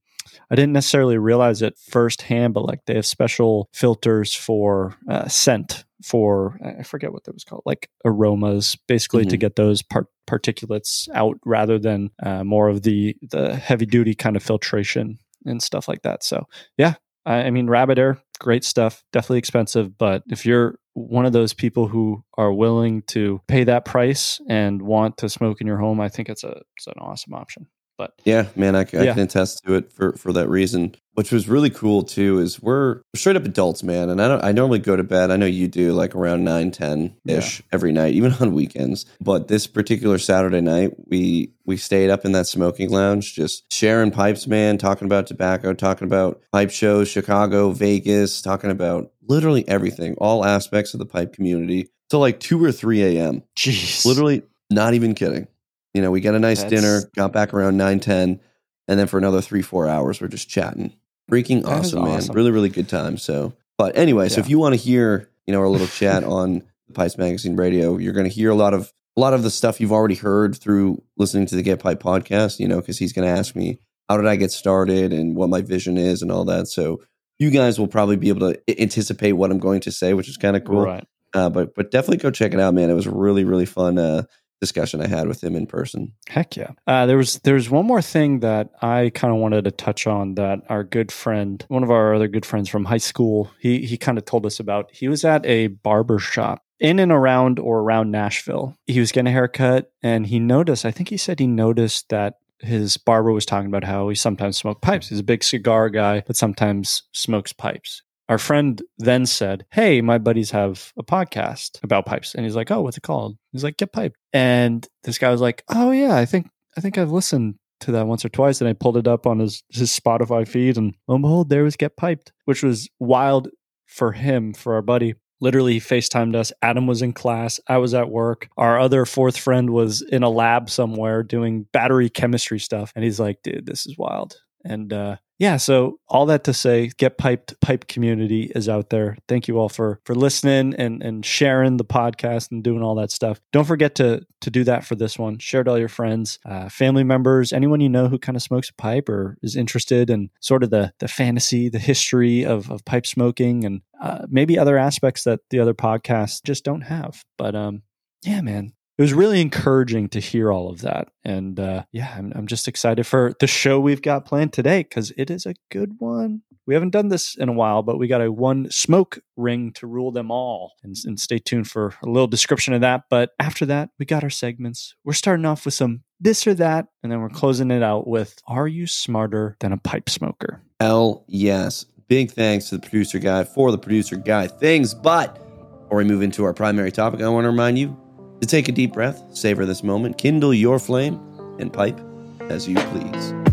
I 0.50 0.56
didn't 0.56 0.74
necessarily 0.74 1.18
realize 1.18 1.62
it 1.62 1.78
firsthand, 1.78 2.54
but 2.54 2.66
like 2.66 2.80
they 2.86 2.96
have 2.96 3.06
special 3.06 3.70
filters 3.74 4.34
for 4.34 4.96
uh, 5.10 5.28
scent 5.28 5.86
for 6.04 6.58
I 6.64 6.84
forget 6.84 7.14
what 7.14 7.24
that 7.26 7.34
was 7.34 7.44
called, 7.44 7.64
like 7.66 7.90
aromas, 8.06 8.76
basically 8.88 9.24
mm-hmm. 9.24 9.30
to 9.30 9.38
get 9.38 9.56
those 9.56 9.82
part- 9.82 10.08
particulates 10.30 11.08
out 11.14 11.38
rather 11.46 11.80
than 11.80 12.12
uh, 12.24 12.44
more 12.44 12.70
of 12.70 12.82
the 12.84 13.16
the 13.30 13.56
heavy 13.56 13.86
duty 13.86 14.16
kind 14.16 14.36
of 14.36 14.44
filtration 14.44 15.20
and 15.46 15.62
stuff 15.62 15.88
like 15.88 16.02
that. 16.04 16.24
So 16.24 16.48
yeah, 16.78 16.96
I, 17.26 17.44
I 17.44 17.52
mean 17.52 17.68
Rabbit 17.68 17.98
Air, 17.98 18.18
great 18.40 18.64
stuff, 18.64 19.04
definitely 19.12 19.40
expensive, 19.40 19.98
but 19.98 20.24
if 20.30 20.46
you're 20.46 20.76
one 20.94 21.26
of 21.26 21.34
those 21.34 21.54
people 21.54 21.88
who 21.88 22.24
are 22.38 22.52
willing 22.52 23.02
to 23.04 23.42
pay 23.48 23.64
that 23.64 23.86
price 23.86 24.42
and 24.50 24.82
want 24.82 25.18
to 25.18 25.30
smoke 25.30 25.62
in 25.62 25.68
your 25.68 25.78
home, 25.78 26.02
I 26.02 26.10
think 26.10 26.30
it's 26.30 26.44
a 26.44 26.62
it's 26.78 26.88
an 26.88 26.96
awesome 27.00 27.34
option. 27.34 27.68
But 28.02 28.20
yeah, 28.26 28.48
man, 28.56 28.76
I, 28.76 28.80
I 28.80 29.04
yeah. 29.04 29.14
can 29.14 29.20
attest 29.20 29.64
to 29.64 29.76
it 29.76 29.94
for 29.94 30.14
for 30.14 30.34
that 30.34 30.50
reason. 30.50 30.96
Which 31.14 31.32
was 31.32 31.48
really 31.48 31.70
cool 31.70 32.02
too 32.02 32.40
is 32.40 32.60
we're 32.60 33.02
straight 33.16 33.36
up 33.36 33.46
adults, 33.46 33.84
man. 33.84 34.10
And 34.10 34.20
I 34.20 34.28
don't 34.28 34.44
I 34.44 34.52
normally 34.54 34.80
go 34.80 34.96
to 34.96 35.04
bed. 35.04 35.30
I 35.30 35.36
know 35.36 35.46
you 35.46 35.68
do 35.68 35.94
like 35.94 36.16
around 36.16 36.44
9, 36.44 36.72
10 36.72 37.16
ish 37.28 37.60
yeah. 37.60 37.66
every 37.72 37.92
night, 37.92 38.16
even 38.16 38.34
on 38.40 38.56
weekends. 38.56 39.06
But 39.20 39.50
this 39.50 39.68
particular 39.68 40.18
Saturday 40.18 40.62
night, 40.62 40.94
we 41.12 41.54
we 41.64 41.78
stayed 41.78 42.10
up 42.10 42.26
in 42.26 42.32
that 42.32 42.48
smoking 42.48 42.90
lounge, 42.90 43.36
just 43.36 43.72
sharing 43.72 44.10
pipes, 44.10 44.48
man, 44.48 44.80
talking 44.80 45.06
about 45.06 45.28
tobacco, 45.28 45.72
talking 45.76 46.08
about 46.08 46.42
pipe 46.52 46.72
shows, 46.72 47.08
Chicago, 47.08 47.70
Vegas, 47.70 48.42
talking 48.42 48.72
about 48.72 49.12
literally 49.28 49.68
everything, 49.68 50.16
all 50.18 50.44
aspects 50.44 50.96
of 50.96 51.00
the 51.00 51.06
pipe 51.06 51.34
community 51.34 51.88
till 52.10 52.20
like 52.20 52.40
two 52.40 52.64
or 52.64 52.72
three 52.72 53.04
a.m. 53.04 53.44
Jeez, 53.56 54.08
literally, 54.08 54.42
not 54.72 54.96
even 54.96 55.14
kidding. 55.14 55.48
You 55.94 56.02
know, 56.02 56.12
we 56.12 56.22
got 56.22 56.36
a 56.36 56.40
nice 56.40 56.62
That's, 56.62 56.74
dinner, 56.74 57.02
got 57.16 57.34
back 57.34 57.54
around 57.54 57.78
9, 57.78 58.00
10, 58.00 58.40
and 58.88 59.00
then 59.00 59.08
for 59.08 59.18
another 59.18 59.42
three, 59.42 59.62
four 59.62 59.88
hours, 59.88 60.22
we're 60.22 60.28
just 60.28 60.50
chatting. 60.50 60.94
Freaking 61.30 61.66
awesome, 61.66 62.04
man. 62.04 62.18
Awesome. 62.18 62.36
Really, 62.36 62.52
really 62.52 62.70
good 62.70 62.90
time. 62.90 63.18
So, 63.18 63.54
but 63.78 63.96
anyway, 63.96 64.26
yeah. 64.26 64.30
so 64.30 64.42
if 64.42 64.50
you 64.50 64.60
want 64.60 64.74
to 64.74 64.82
hear, 64.82 65.30
you 65.46 65.54
know, 65.54 65.60
our 65.60 65.68
little 65.68 65.88
chat 65.88 66.24
on 66.24 66.64
the 66.88 66.94
Pipes 66.94 67.18
Magazine 67.18 67.56
radio, 67.56 67.98
you're 67.98 68.14
going 68.14 68.28
to 68.28 68.34
hear 68.34 68.50
a 68.50 68.56
lot 68.56 68.74
of 68.74 68.92
a 69.18 69.20
lot 69.20 69.34
of 69.34 69.44
the 69.44 69.50
stuff 69.50 69.82
you've 69.82 69.92
already 69.92 70.16
heard 70.16 70.56
through 70.56 71.02
listening 71.18 71.46
to 71.48 71.56
the 71.56 71.62
Get 71.62 71.80
Piped 71.80 72.02
podcast, 72.02 72.60
you 72.60 72.68
know, 72.68 72.80
because 72.80 72.98
he's 72.98 73.14
going 73.14 73.28
to 73.28 73.40
ask 73.40 73.56
me 73.56 73.80
how 74.10 74.18
did 74.18 74.28
I 74.28 74.36
get 74.36 74.52
started 74.52 75.14
and 75.14 75.36
what 75.36 75.50
my 75.50 75.62
vision 75.62 75.98
is 75.98 76.22
and 76.22 76.32
all 76.32 76.46
that. 76.46 76.68
So 76.68 77.02
you 77.40 77.50
guys 77.50 77.80
will 77.80 77.88
probably 77.88 78.18
be 78.18 78.30
able 78.30 78.54
to 78.54 78.82
anticipate 78.82 79.34
what 79.34 79.52
I'm 79.52 79.60
going 79.60 79.82
to 79.82 79.92
say, 79.92 80.14
which 80.14 80.30
is 80.30 80.38
kind 80.38 80.56
of 80.56 80.64
cool. 80.64 80.86
Right. 80.86 81.08
Uh, 81.34 81.50
but 81.50 81.74
but 81.76 81.92
definitely 81.92 82.18
go 82.18 82.30
check 82.30 82.54
it 82.54 82.60
out, 82.60 82.74
man. 82.74 82.90
It 82.90 82.94
was 82.94 83.08
really 83.08 83.46
really 83.46 83.66
fun 83.66 83.98
uh, 83.98 84.24
discussion 84.62 85.02
I 85.02 85.08
had 85.08 85.28
with 85.28 85.44
him 85.44 85.56
in 85.56 85.66
person. 85.66 86.14
Heck 86.30 86.56
yeah. 86.56 86.72
Uh, 86.88 87.06
there 87.06 87.18
was 87.18 87.40
there's 87.40 87.70
one 87.70 87.86
more 87.86 88.02
thing 88.02 88.40
that 88.40 88.70
I 88.82 89.12
kind 89.14 89.34
of 89.34 89.40
wanted 89.40 89.66
to 89.66 89.72
touch 89.72 90.08
on 90.08 90.36
that 90.36 90.60
our 90.70 90.84
good 90.84 91.12
friend, 91.12 91.66
one 91.68 91.84
of 91.84 91.92
our 91.92 92.14
other 92.14 92.28
good 92.28 92.46
friends 92.46 92.70
from 92.70 92.86
high 92.86 92.98
school, 92.98 93.52
he 93.60 93.86
he 93.86 93.98
kind 93.98 94.18
of 94.18 94.26
told 94.26 94.46
us 94.46 94.60
about. 94.60 94.90
He 94.94 95.10
was 95.10 95.26
at 95.26 95.46
a 95.46 95.68
barber 95.68 96.20
shop 96.20 96.64
in 96.80 97.00
and 97.00 97.12
around 97.12 97.60
or 97.60 97.80
around 97.80 98.12
Nashville. 98.12 98.78
He 98.88 99.00
was 99.00 99.12
getting 99.12 99.28
a 99.28 99.32
haircut 99.32 99.92
and 100.02 100.26
he 100.28 100.40
noticed, 100.40 100.86
I 100.86 100.92
think 100.92 101.10
he 101.10 101.18
said 101.18 101.40
he 101.40 101.48
noticed 101.48 102.10
that 102.10 102.36
his 102.60 102.98
barber 102.98 103.32
was 103.32 103.46
talking 103.46 103.68
about 103.68 103.84
how 103.84 104.10
he 104.10 104.16
sometimes 104.16 104.58
smoked 104.58 104.82
pipes. 104.82 105.10
He's 105.10 105.20
a 105.20 105.24
big 105.24 105.44
cigar 105.44 105.90
guy, 105.90 106.24
but 106.26 106.36
sometimes 106.36 107.04
smokes 107.12 107.54
pipes. 107.54 108.04
Our 108.32 108.38
friend 108.38 108.82
then 108.98 109.26
said, 109.26 109.66
Hey, 109.74 110.00
my 110.00 110.18
buddies 110.18 110.52
have 110.52 110.94
a 110.98 111.04
podcast 111.04 111.84
about 111.84 112.06
pipes. 112.06 112.34
And 112.34 112.46
he's 112.46 112.56
like, 112.56 112.72
Oh, 112.72 112.80
what's 112.80 112.96
it 112.96 113.04
called? 113.04 113.38
He's 113.52 113.62
like, 113.62 113.76
Get 113.76 113.92
Piped. 113.92 114.16
And 114.32 114.88
this 115.04 115.18
guy 115.18 115.30
was 115.32 115.42
like, 115.42 115.66
Oh 115.68 115.92
yeah, 115.92 116.16
I 116.16 116.26
think 116.26 116.48
I 116.78 116.80
think 116.80 116.98
I've 116.98 117.12
listened 117.12 117.56
to 117.82 117.92
that 117.92 118.08
once 118.08 118.24
or 118.24 118.30
twice. 118.30 118.62
And 118.62 118.70
I 118.70 118.74
pulled 118.74 118.96
it 118.96 119.06
up 119.06 119.28
on 119.28 119.40
his, 119.40 119.64
his 119.68 119.92
Spotify 119.92 120.48
feed 120.48 120.78
and 120.78 120.96
lo 121.10 121.16
and 121.16 121.22
behold, 121.22 121.50
there 121.50 121.66
was 121.66 121.76
Get 121.76 121.98
Piped, 121.98 122.32
which 122.46 122.64
was 122.64 122.90
wild 123.00 123.50
for 123.86 124.14
him, 124.14 124.54
for 124.54 124.76
our 124.76 124.82
buddy. 124.82 125.16
Literally, 125.42 125.74
he 125.74 125.80
FaceTimed 125.82 126.34
us. 126.34 126.54
Adam 126.62 126.88
was 126.88 127.02
in 127.02 127.12
class. 127.12 127.60
I 127.68 127.80
was 127.80 127.94
at 127.94 128.12
work. 128.12 128.48
Our 128.56 128.80
other 128.80 129.06
fourth 129.06 129.36
friend 129.36 129.72
was 129.72 130.02
in 130.04 130.24
a 130.24 130.30
lab 130.30 130.70
somewhere 130.70 131.22
doing 131.22 131.66
battery 131.74 132.10
chemistry 132.10 132.60
stuff. 132.60 132.94
And 132.96 133.04
he's 133.04 133.20
like, 133.20 133.44
dude, 133.44 133.66
this 133.66 133.86
is 133.86 133.98
wild. 133.98 134.38
And 134.64 134.94
uh, 134.94 135.18
yeah, 135.42 135.58
so 135.58 136.00
all 136.08 136.28
that 136.28 136.44
to 136.44 136.54
say, 136.54 136.92
get 136.98 137.18
piped 137.18 137.60
pipe 137.62 137.88
community 137.88 138.52
is 138.54 138.70
out 138.70 138.92
there. 138.92 139.18
Thank 139.28 139.48
you 139.48 139.58
all 139.58 139.70
for 139.70 140.00
for 140.06 140.14
listening 140.14 140.76
and 140.76 141.02
and 141.02 141.26
sharing 141.26 141.78
the 141.78 141.84
podcast 141.84 142.52
and 142.52 142.64
doing 142.64 142.84
all 142.84 142.94
that 142.98 143.10
stuff. 143.10 143.42
Don't 143.52 143.66
forget 143.66 143.96
to 143.96 144.24
to 144.42 144.52
do 144.52 144.64
that 144.66 144.86
for 144.86 144.94
this 144.94 145.18
one. 145.18 145.40
Share 145.40 145.62
it 145.62 145.68
all 145.68 145.80
your 145.80 145.88
friends, 145.88 146.38
uh, 146.46 146.70
family 146.70 147.04
members, 147.04 147.54
anyone 147.54 147.82
you 147.82 147.90
know 147.90 148.08
who 148.08 148.20
kind 148.20 148.36
of 148.36 148.44
smokes 148.44 148.70
a 148.70 148.76
pipe 148.76 149.10
or 149.10 149.36
is 149.42 149.56
interested 149.56 150.12
in 150.12 150.30
sort 150.42 150.62
of 150.62 150.70
the 150.70 150.94
the 151.00 151.08
fantasy, 151.08 151.70
the 151.70 151.80
history 151.80 152.46
of 152.46 152.70
of 152.70 152.86
pipe 152.86 153.08
smoking, 153.08 153.66
and 153.66 153.82
uh, 154.00 154.28
maybe 154.30 154.60
other 154.60 154.78
aspects 154.78 155.24
that 155.24 155.40
the 155.50 155.60
other 155.60 155.74
podcasts 155.74 156.44
just 156.44 156.64
don't 156.64 156.82
have. 156.82 157.26
But 157.40 157.56
um, 157.56 157.82
yeah, 158.22 158.42
man, 158.42 158.74
it 158.98 159.02
was 159.02 159.14
really 159.14 159.42
encouraging 159.42 160.10
to 160.10 160.20
hear 160.20 160.52
all 160.52 160.70
of 160.70 160.82
that. 160.82 161.10
And 161.24 161.60
uh, 161.60 161.84
yeah, 161.92 162.14
I'm, 162.18 162.32
I'm 162.36 162.48
just 162.48 162.68
excited 162.68 163.06
for 163.06 163.34
the 163.40 163.48
show 163.48 163.80
we've 163.80 164.02
got 164.02 164.26
planned 164.26 164.54
today 164.54 164.84
because 164.84 165.12
it 165.18 165.30
is 165.30 165.46
a 165.46 165.56
good 165.70 165.96
one. 166.00 166.42
We 166.68 166.76
haven't 166.76 166.92
done 166.92 167.10
this 167.10 167.36
in 167.36 167.50
a 167.50 167.54
while, 167.54 167.82
but 167.82 167.98
we 167.98 168.08
got 168.08 168.22
a 168.22 168.32
one 168.32 168.70
smoke 168.70 169.20
ring 169.36 169.74
to 169.74 169.88
rule 169.88 170.12
them 170.12 170.30
all. 170.30 170.74
And, 170.84 170.96
and 171.06 171.20
stay 171.20 171.40
tuned 171.40 171.70
for 171.70 171.96
a 172.04 172.10
little 172.10 172.28
description 172.28 172.74
of 172.74 172.82
that. 172.82 173.06
But 173.10 173.32
after 173.40 173.66
that, 173.66 173.90
we 173.98 174.06
got 174.06 174.24
our 174.24 174.30
segments. 174.30 174.96
We're 175.04 175.14
starting 175.14 175.46
off 175.46 175.66
with 175.66 175.74
some 175.74 176.04
this 176.20 176.46
or 176.46 176.54
that, 176.54 176.86
and 177.02 177.12
then 177.12 177.20
we're 177.20 177.30
closing 177.30 177.72
it 177.72 177.82
out 177.82 178.08
with 178.08 178.38
Are 178.48 178.68
you 178.68 178.86
smarter 178.86 179.58
than 179.60 179.74
a 179.74 179.78
pipe 179.78 180.10
smoker? 180.10 180.62
Hell 180.80 181.26
yes. 181.28 181.86
Big 182.08 182.32
thanks 182.32 182.70
to 182.70 182.78
the 182.78 182.82
producer 182.82 183.18
guy 183.18 183.44
for 183.44 183.72
the 183.72 183.78
producer 183.78 184.18
guy 184.18 184.48
things. 184.48 184.94
But 184.94 185.36
before 185.84 185.98
we 185.98 186.04
move 186.04 186.22
into 186.22 186.44
our 186.44 186.54
primary 186.54 186.92
topic, 186.92 187.22
I 187.22 187.30
want 187.30 187.46
to 187.46 187.50
remind 187.50 187.80
you 187.80 187.98
to 188.42 188.48
take 188.48 188.68
a 188.68 188.72
deep 188.72 188.94
breath, 188.94 189.24
savor 189.34 189.66
this 189.66 189.84
moment, 189.84 190.18
kindle 190.18 190.54
your 190.54 190.80
flame, 190.80 191.20
and 191.60 191.72
pipe 191.72 192.00
as 192.42 192.68
you 192.68 192.76
please. 192.76 193.51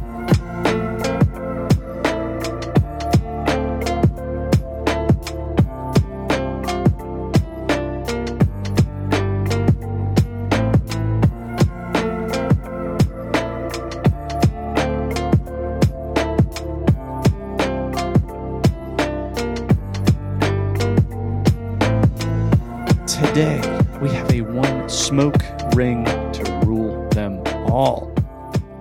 Ring 25.88 26.04
to 26.33 26.61
rule 26.66 27.09
them 27.11 27.42
all. 27.71 28.12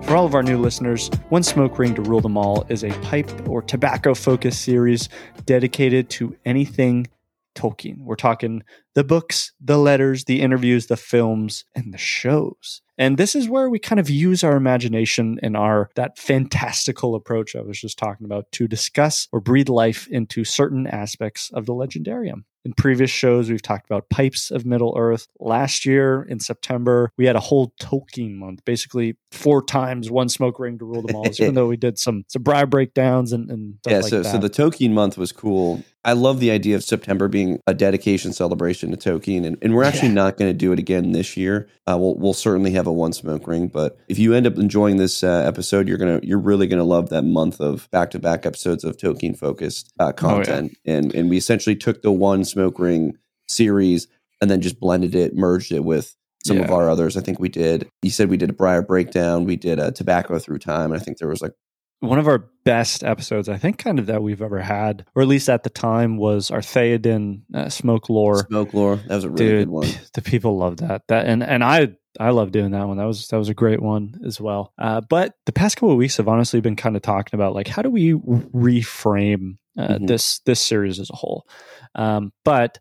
For 0.04 0.18
all 0.18 0.26
of 0.26 0.36
our 0.36 0.44
new 0.44 0.58
listeners, 0.58 1.10
One 1.30 1.44
Smoke 1.44 1.80
Ring 1.80 1.96
to 1.96 2.02
Rule 2.02 2.20
Them 2.20 2.38
All 2.38 2.66
is 2.68 2.84
a 2.84 2.90
pipe 3.00 3.48
or 3.48 3.62
tobacco 3.62 4.14
focused 4.14 4.62
series 4.62 5.08
dedicated 5.46 6.10
to 6.12 6.36
anything 6.44 7.08
Tolkien. 7.56 8.04
We're 8.04 8.16
talking 8.16 8.62
the 8.94 9.06
books, 9.06 9.54
the 9.60 9.78
letters, 9.78 10.26
the 10.26 10.42
interviews, 10.42 10.88
the 10.88 10.98
films, 10.98 11.64
and 11.76 11.94
the 11.94 11.98
shows. 11.98 12.82
And 12.98 13.18
this 13.18 13.36
is 13.36 13.50
where 13.50 13.70
we 13.70 13.80
kind 13.80 14.00
of 14.00 14.10
use 14.10 14.44
our 14.44 14.58
imagination 14.58 15.40
and 15.42 15.56
our 15.56 15.90
that 15.96 16.18
fantastical 16.18 17.16
approach 17.16 17.56
I 17.56 17.62
was 17.62 17.80
just 17.80 17.98
talking 17.98 18.26
about 18.26 18.52
to 18.54 18.68
discuss 18.68 19.30
or 19.32 19.40
breathe 19.40 19.70
life 19.70 20.08
into 20.10 20.44
certain 20.44 20.88
aspects 20.88 21.52
of 21.54 21.66
the 21.66 21.74
legendarium. 21.74 22.44
In 22.68 22.74
previous 22.74 23.10
shows, 23.10 23.50
we've 23.50 23.62
talked 23.62 23.86
about 23.86 24.10
pipes 24.10 24.52
of 24.52 24.66
Middle 24.66 24.94
Earth. 25.00 25.30
Last 25.40 25.86
year 25.86 26.24
in 26.24 26.42
September, 26.42 27.14
we 27.16 27.26
had 27.26 27.38
a 27.38 27.40
whole 27.40 27.72
Tolkien 27.82 28.36
month, 28.36 28.66
basically 28.66 29.16
four 29.32 29.64
times 29.64 30.12
one 30.12 30.28
smoke 30.28 30.60
ring 30.60 30.78
to 30.80 30.84
rule 30.84 31.02
them 31.02 31.16
all. 31.16 31.26
even 31.40 31.54
though 31.54 31.68
we 31.68 31.78
did 31.78 31.98
some 31.98 32.26
some 32.28 32.44
bri 32.44 32.66
breakdowns 32.66 33.32
and, 33.32 33.50
and 33.50 33.76
yeah, 33.88 34.00
like 34.00 34.10
so 34.10 34.22
so 34.22 34.38
the 34.38 34.50
Tolkien 34.50 34.92
month 34.92 35.18
was 35.18 35.32
cool. 35.32 35.82
I 36.08 36.14
love 36.14 36.40
the 36.40 36.52
idea 36.52 36.78
of 36.78 36.84
September 36.86 37.28
being 37.28 37.60
a 37.68 37.74
dedication 37.74 38.32
celebration 38.32 38.90
to 38.92 38.98
Tolkien, 38.98 39.46
and, 39.46 39.58
and 39.62 39.76
we're 39.76 39.84
actually 39.84 40.08
Yeah. 40.08 40.14
not 40.16 40.38
going 40.38 40.50
to 40.50 40.58
do 40.58 40.72
it 40.72 40.80
again 40.80 41.12
this 41.12 41.36
year. 41.36 41.68
Uh, 41.86 41.98
we'll 42.00 42.16
we'll 42.16 42.34
certainly 42.34 42.72
have 42.72 42.88
a 42.88 42.94
one 42.94 43.12
smoke 43.12 43.46
ring, 43.46 43.68
but 43.68 43.98
if 44.08 44.18
you 44.18 44.34
end 44.34 44.48
up 44.48 44.58
enjoying 44.58 44.96
this 44.98 45.22
uh, 45.22 45.44
episode, 45.46 45.88
you're 45.88 45.98
gonna 45.98 46.22
you're 46.24 46.40
really 46.40 46.66
gonna 46.66 46.86
love 46.86 47.10
that 47.10 47.24
month 47.24 47.60
of 47.60 47.92
back 47.92 48.10
to 48.12 48.20
back 48.20 48.46
episodes 48.46 48.84
of 48.86 48.96
Tolkien 48.98 49.38
focused 49.38 49.92
uh, 50.00 50.14
content, 50.14 50.78
and 50.86 51.14
and 51.14 51.30
we 51.30 51.36
essentially 51.38 51.76
took 51.76 52.02
the 52.02 52.12
one 52.12 52.46
smoke 52.46 52.80
ring 52.80 53.18
series 53.50 54.08
and 54.42 54.50
then 54.50 54.62
just 54.62 54.80
blended 54.80 55.14
it, 55.14 55.36
merged 55.36 55.72
it 55.74 55.84
with 55.84 56.16
some 56.46 56.60
of 56.62 56.72
our 56.72 56.90
others. 56.90 57.18
I 57.18 57.22
think 57.22 57.40
we 57.40 57.50
did. 57.50 57.90
You 58.02 58.10
said 58.12 58.30
we 58.30 58.38
did 58.38 58.50
a 58.50 58.54
Briar 58.54 58.82
breakdown. 58.82 59.44
We 59.44 59.58
did 59.58 59.80
a 59.80 59.92
tobacco 59.92 60.40
through 60.40 60.60
time. 60.60 60.94
And 60.94 61.02
I 61.02 61.04
think 61.04 61.18
there 61.18 61.28
was 61.28 61.42
like 61.42 61.52
one 62.00 62.20
of 62.20 62.28
our 62.28 62.50
best 62.64 63.04
episodes, 63.04 63.50
I 63.50 63.58
think, 63.58 63.78
kind 63.80 63.98
of 64.00 64.06
that 64.06 64.22
we've 64.22 64.42
ever 64.42 64.60
had, 64.62 65.06
or 65.16 65.22
at 65.24 65.28
least 65.28 65.50
at 65.50 65.64
the 65.64 65.70
time, 65.70 66.18
was 66.18 66.52
our 66.52 66.60
Theoden 66.60 67.42
uh, 67.54 67.70
smoke 67.70 68.10
lore. 68.10 68.46
smoke 68.48 68.74
lore. 68.74 68.98
That 69.08 69.16
was 69.16 69.24
a 69.24 69.30
really 69.30 69.46
Dude, 69.46 69.60
good 69.68 69.70
one. 69.70 69.88
the 70.14 70.22
people 70.22 70.58
love 70.58 70.78
that. 70.78 71.04
That 71.08 71.26
and 71.26 71.42
and 71.44 71.64
I 71.64 71.90
I 72.20 72.30
love 72.32 72.52
doing 72.52 72.72
that 72.72 72.88
one. 72.88 72.98
That 72.98 73.06
was 73.06 73.28
that 73.30 73.38
was 73.38 73.50
a 73.50 73.54
great 73.54 73.82
one 73.82 74.20
as 74.26 74.40
well. 74.42 74.74
Uh, 74.78 75.02
but 75.02 75.34
the 75.46 75.52
past 75.52 75.76
couple 75.78 75.92
of 75.92 75.98
weeks 75.98 76.18
have 76.18 76.28
honestly 76.28 76.62
been 76.62 76.76
kind 76.76 76.96
of 76.96 77.02
talking 77.02 77.38
about 77.38 77.54
like 77.56 77.68
how 77.68 77.82
do 77.82 77.90
we 77.90 78.14
reframe 78.14 79.58
uh, 79.78 79.88
Mhm. 80.00 80.08
this 80.08 80.40
this 80.40 80.60
series 80.60 81.00
as 81.00 81.10
a 81.10 81.16
whole. 81.16 81.48
Um, 81.96 82.32
but 82.44 82.80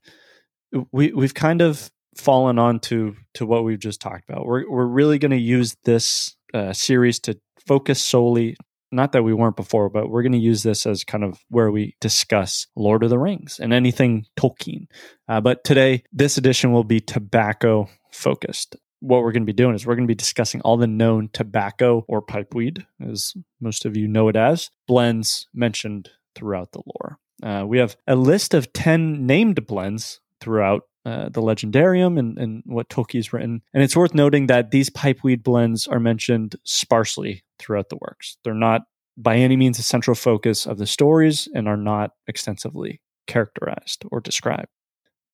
we 0.92 1.12
we've 1.12 1.34
kind 1.34 1.62
of 1.62 1.90
fallen 2.16 2.58
on 2.58 2.80
to 2.80 3.14
to 3.34 3.46
what 3.46 3.64
we've 3.64 3.78
just 3.78 4.00
talked 4.00 4.28
about. 4.28 4.46
We're 4.46 4.68
we're 4.70 4.86
really 4.86 5.18
going 5.18 5.30
to 5.32 5.36
use 5.38 5.76
this 5.84 6.36
uh, 6.54 6.72
series 6.72 7.18
to 7.20 7.38
focus 7.66 8.02
solely. 8.02 8.56
Not 8.96 9.12
that 9.12 9.24
we 9.24 9.34
weren't 9.34 9.56
before, 9.56 9.90
but 9.90 10.08
we're 10.08 10.22
going 10.22 10.32
to 10.32 10.38
use 10.38 10.62
this 10.62 10.86
as 10.86 11.04
kind 11.04 11.22
of 11.22 11.44
where 11.50 11.70
we 11.70 11.94
discuss 12.00 12.66
Lord 12.74 13.02
of 13.02 13.10
the 13.10 13.18
Rings 13.18 13.60
and 13.60 13.74
anything 13.74 14.24
Tolkien. 14.38 14.86
Uh, 15.28 15.42
but 15.42 15.64
today, 15.64 16.02
this 16.14 16.38
edition 16.38 16.72
will 16.72 16.82
be 16.82 17.00
tobacco 17.00 17.90
focused. 18.10 18.74
What 19.00 19.22
we're 19.22 19.32
going 19.32 19.42
to 19.42 19.52
be 19.52 19.52
doing 19.52 19.74
is 19.74 19.86
we're 19.86 19.96
going 19.96 20.08
to 20.08 20.10
be 20.10 20.14
discussing 20.14 20.62
all 20.62 20.78
the 20.78 20.86
known 20.86 21.28
tobacco 21.34 22.06
or 22.08 22.22
pipeweed, 22.22 22.86
as 23.06 23.34
most 23.60 23.84
of 23.84 23.98
you 23.98 24.08
know 24.08 24.28
it 24.28 24.36
as, 24.36 24.70
blends 24.88 25.46
mentioned 25.52 26.08
throughout 26.34 26.72
the 26.72 26.80
lore. 26.86 27.18
Uh, 27.42 27.66
we 27.66 27.76
have 27.76 27.98
a 28.06 28.16
list 28.16 28.54
of 28.54 28.72
10 28.72 29.26
named 29.26 29.66
blends 29.66 30.20
throughout 30.40 30.84
uh, 31.04 31.28
the 31.28 31.42
legendarium 31.42 32.18
and, 32.18 32.38
and 32.38 32.62
what 32.64 32.88
Tolkien's 32.88 33.30
written. 33.32 33.60
And 33.74 33.82
it's 33.82 33.94
worth 33.94 34.14
noting 34.14 34.46
that 34.46 34.70
these 34.70 34.88
pipeweed 34.88 35.42
blends 35.42 35.86
are 35.86 36.00
mentioned 36.00 36.56
sparsely 36.64 37.44
throughout 37.58 37.88
the 37.88 37.98
works. 38.00 38.36
They're 38.44 38.54
not 38.54 38.82
by 39.16 39.36
any 39.36 39.56
means 39.56 39.78
a 39.78 39.82
central 39.82 40.14
focus 40.14 40.66
of 40.66 40.78
the 40.78 40.86
stories 40.86 41.48
and 41.54 41.68
are 41.68 41.76
not 41.76 42.10
extensively 42.26 43.00
characterized 43.26 44.04
or 44.10 44.20
described. 44.20 44.68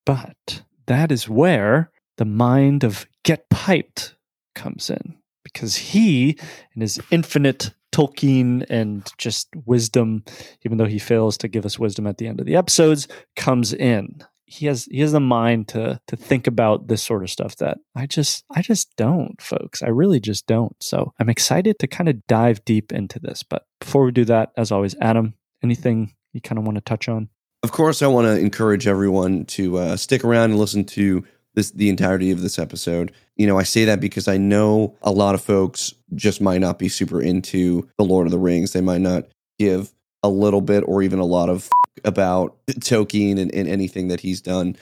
But 0.07 0.63
that 0.87 1.13
is 1.13 1.29
where 1.29 1.91
the 2.19 2.25
mind 2.25 2.85
of 2.85 3.07
Get 3.25 3.49
Piped 3.51 4.17
comes 4.55 4.91
in 4.91 5.17
because 5.45 5.77
he 5.77 6.39
and 6.75 6.83
his 6.83 7.01
infinite 7.11 7.73
Tolkien 7.93 8.65
and 8.71 9.07
just 9.19 9.49
wisdom, 9.67 10.25
even 10.65 10.79
though 10.79 10.87
he 10.87 10.99
fails 10.99 11.37
to 11.39 11.49
give 11.49 11.67
us 11.67 11.79
wisdom 11.79 12.07
at 12.07 12.19
the 12.19 12.27
end 12.27 12.41
of 12.41 12.47
the 12.47 12.57
episodes, 12.57 13.07
comes 13.37 13.73
in. 13.73 14.25
He 14.53 14.67
has 14.67 14.85
he 14.85 15.01
has 15.01 15.13
the 15.13 15.21
mind 15.21 15.69
to 15.69 15.99
to 16.07 16.17
think 16.17 16.47
about 16.47 16.87
this 16.89 17.03
sort 17.03 17.23
of 17.23 17.31
stuff 17.31 17.57
that 17.57 17.79
I 17.95 18.07
just 18.07 18.45
I 18.51 18.61
just 18.61 18.95
don't, 18.97 19.41
folks. 19.41 19.83
I 19.83 19.89
really 19.89 20.21
just 20.21 20.47
don't. 20.47 20.77
So 20.81 21.15
I'm 21.19 21.31
excited 21.31 21.79
to 21.79 21.87
kind 21.87 22.09
of 22.09 22.27
dive 22.27 22.65
deep 22.65 22.93
into 22.93 23.19
this. 23.19 23.43
But 23.43 23.67
before 23.81 24.05
we 24.05 24.13
do 24.13 24.27
that, 24.27 24.53
as 24.57 24.71
always, 24.71 24.95
Adam, 25.01 25.35
anything 25.63 26.15
you 26.35 26.43
kind 26.43 26.59
of 26.59 26.65
want 26.65 26.77
to 26.77 26.83
touch 26.83 27.09
on? 27.09 27.31
Of 27.63 27.73
course, 27.73 28.03
I 28.03 28.09
want 28.09 28.27
to 28.27 28.39
encourage 28.39 28.87
everyone 28.87 29.47
to 29.47 29.79
uh, 29.79 29.97
stick 29.97 30.23
around 30.23 30.51
and 30.51 30.59
listen 30.59 30.85
to 30.85 31.25
this 31.55 31.71
the 31.71 31.89
entirety 31.89 32.31
of 32.31 32.43
this 32.43 32.59
episode. 32.59 33.13
You 33.37 33.47
know, 33.47 33.59
I 33.59 33.63
say 33.63 33.87
that 33.87 34.01
because 34.01 34.29
I 34.29 34.37
know 34.37 34.97
a 35.01 35.13
lot 35.13 35.35
of 35.35 35.43
folks 35.43 35.95
just 36.15 36.43
might 36.43 36.61
not 36.61 36.79
be 36.79 36.91
super 36.91 37.23
into 37.23 37.89
the 37.97 38.05
Lord 38.05 38.27
of 38.27 38.33
the 38.33 38.39
Rings. 38.39 38.73
They 38.73 38.83
might 38.83 39.01
not 39.01 39.25
give 39.59 39.95
a 40.23 40.29
little 40.29 40.61
bit 40.61 40.85
or 40.87 41.03
even 41.03 41.19
a 41.19 41.25
lot 41.25 41.49
of 41.49 41.71
about 42.05 42.57
Tolkien 42.67 43.39
and, 43.39 43.53
and 43.55 43.69
anything 43.69 44.09
that 44.09 44.21
he's 44.21 44.41
done. 44.41 44.77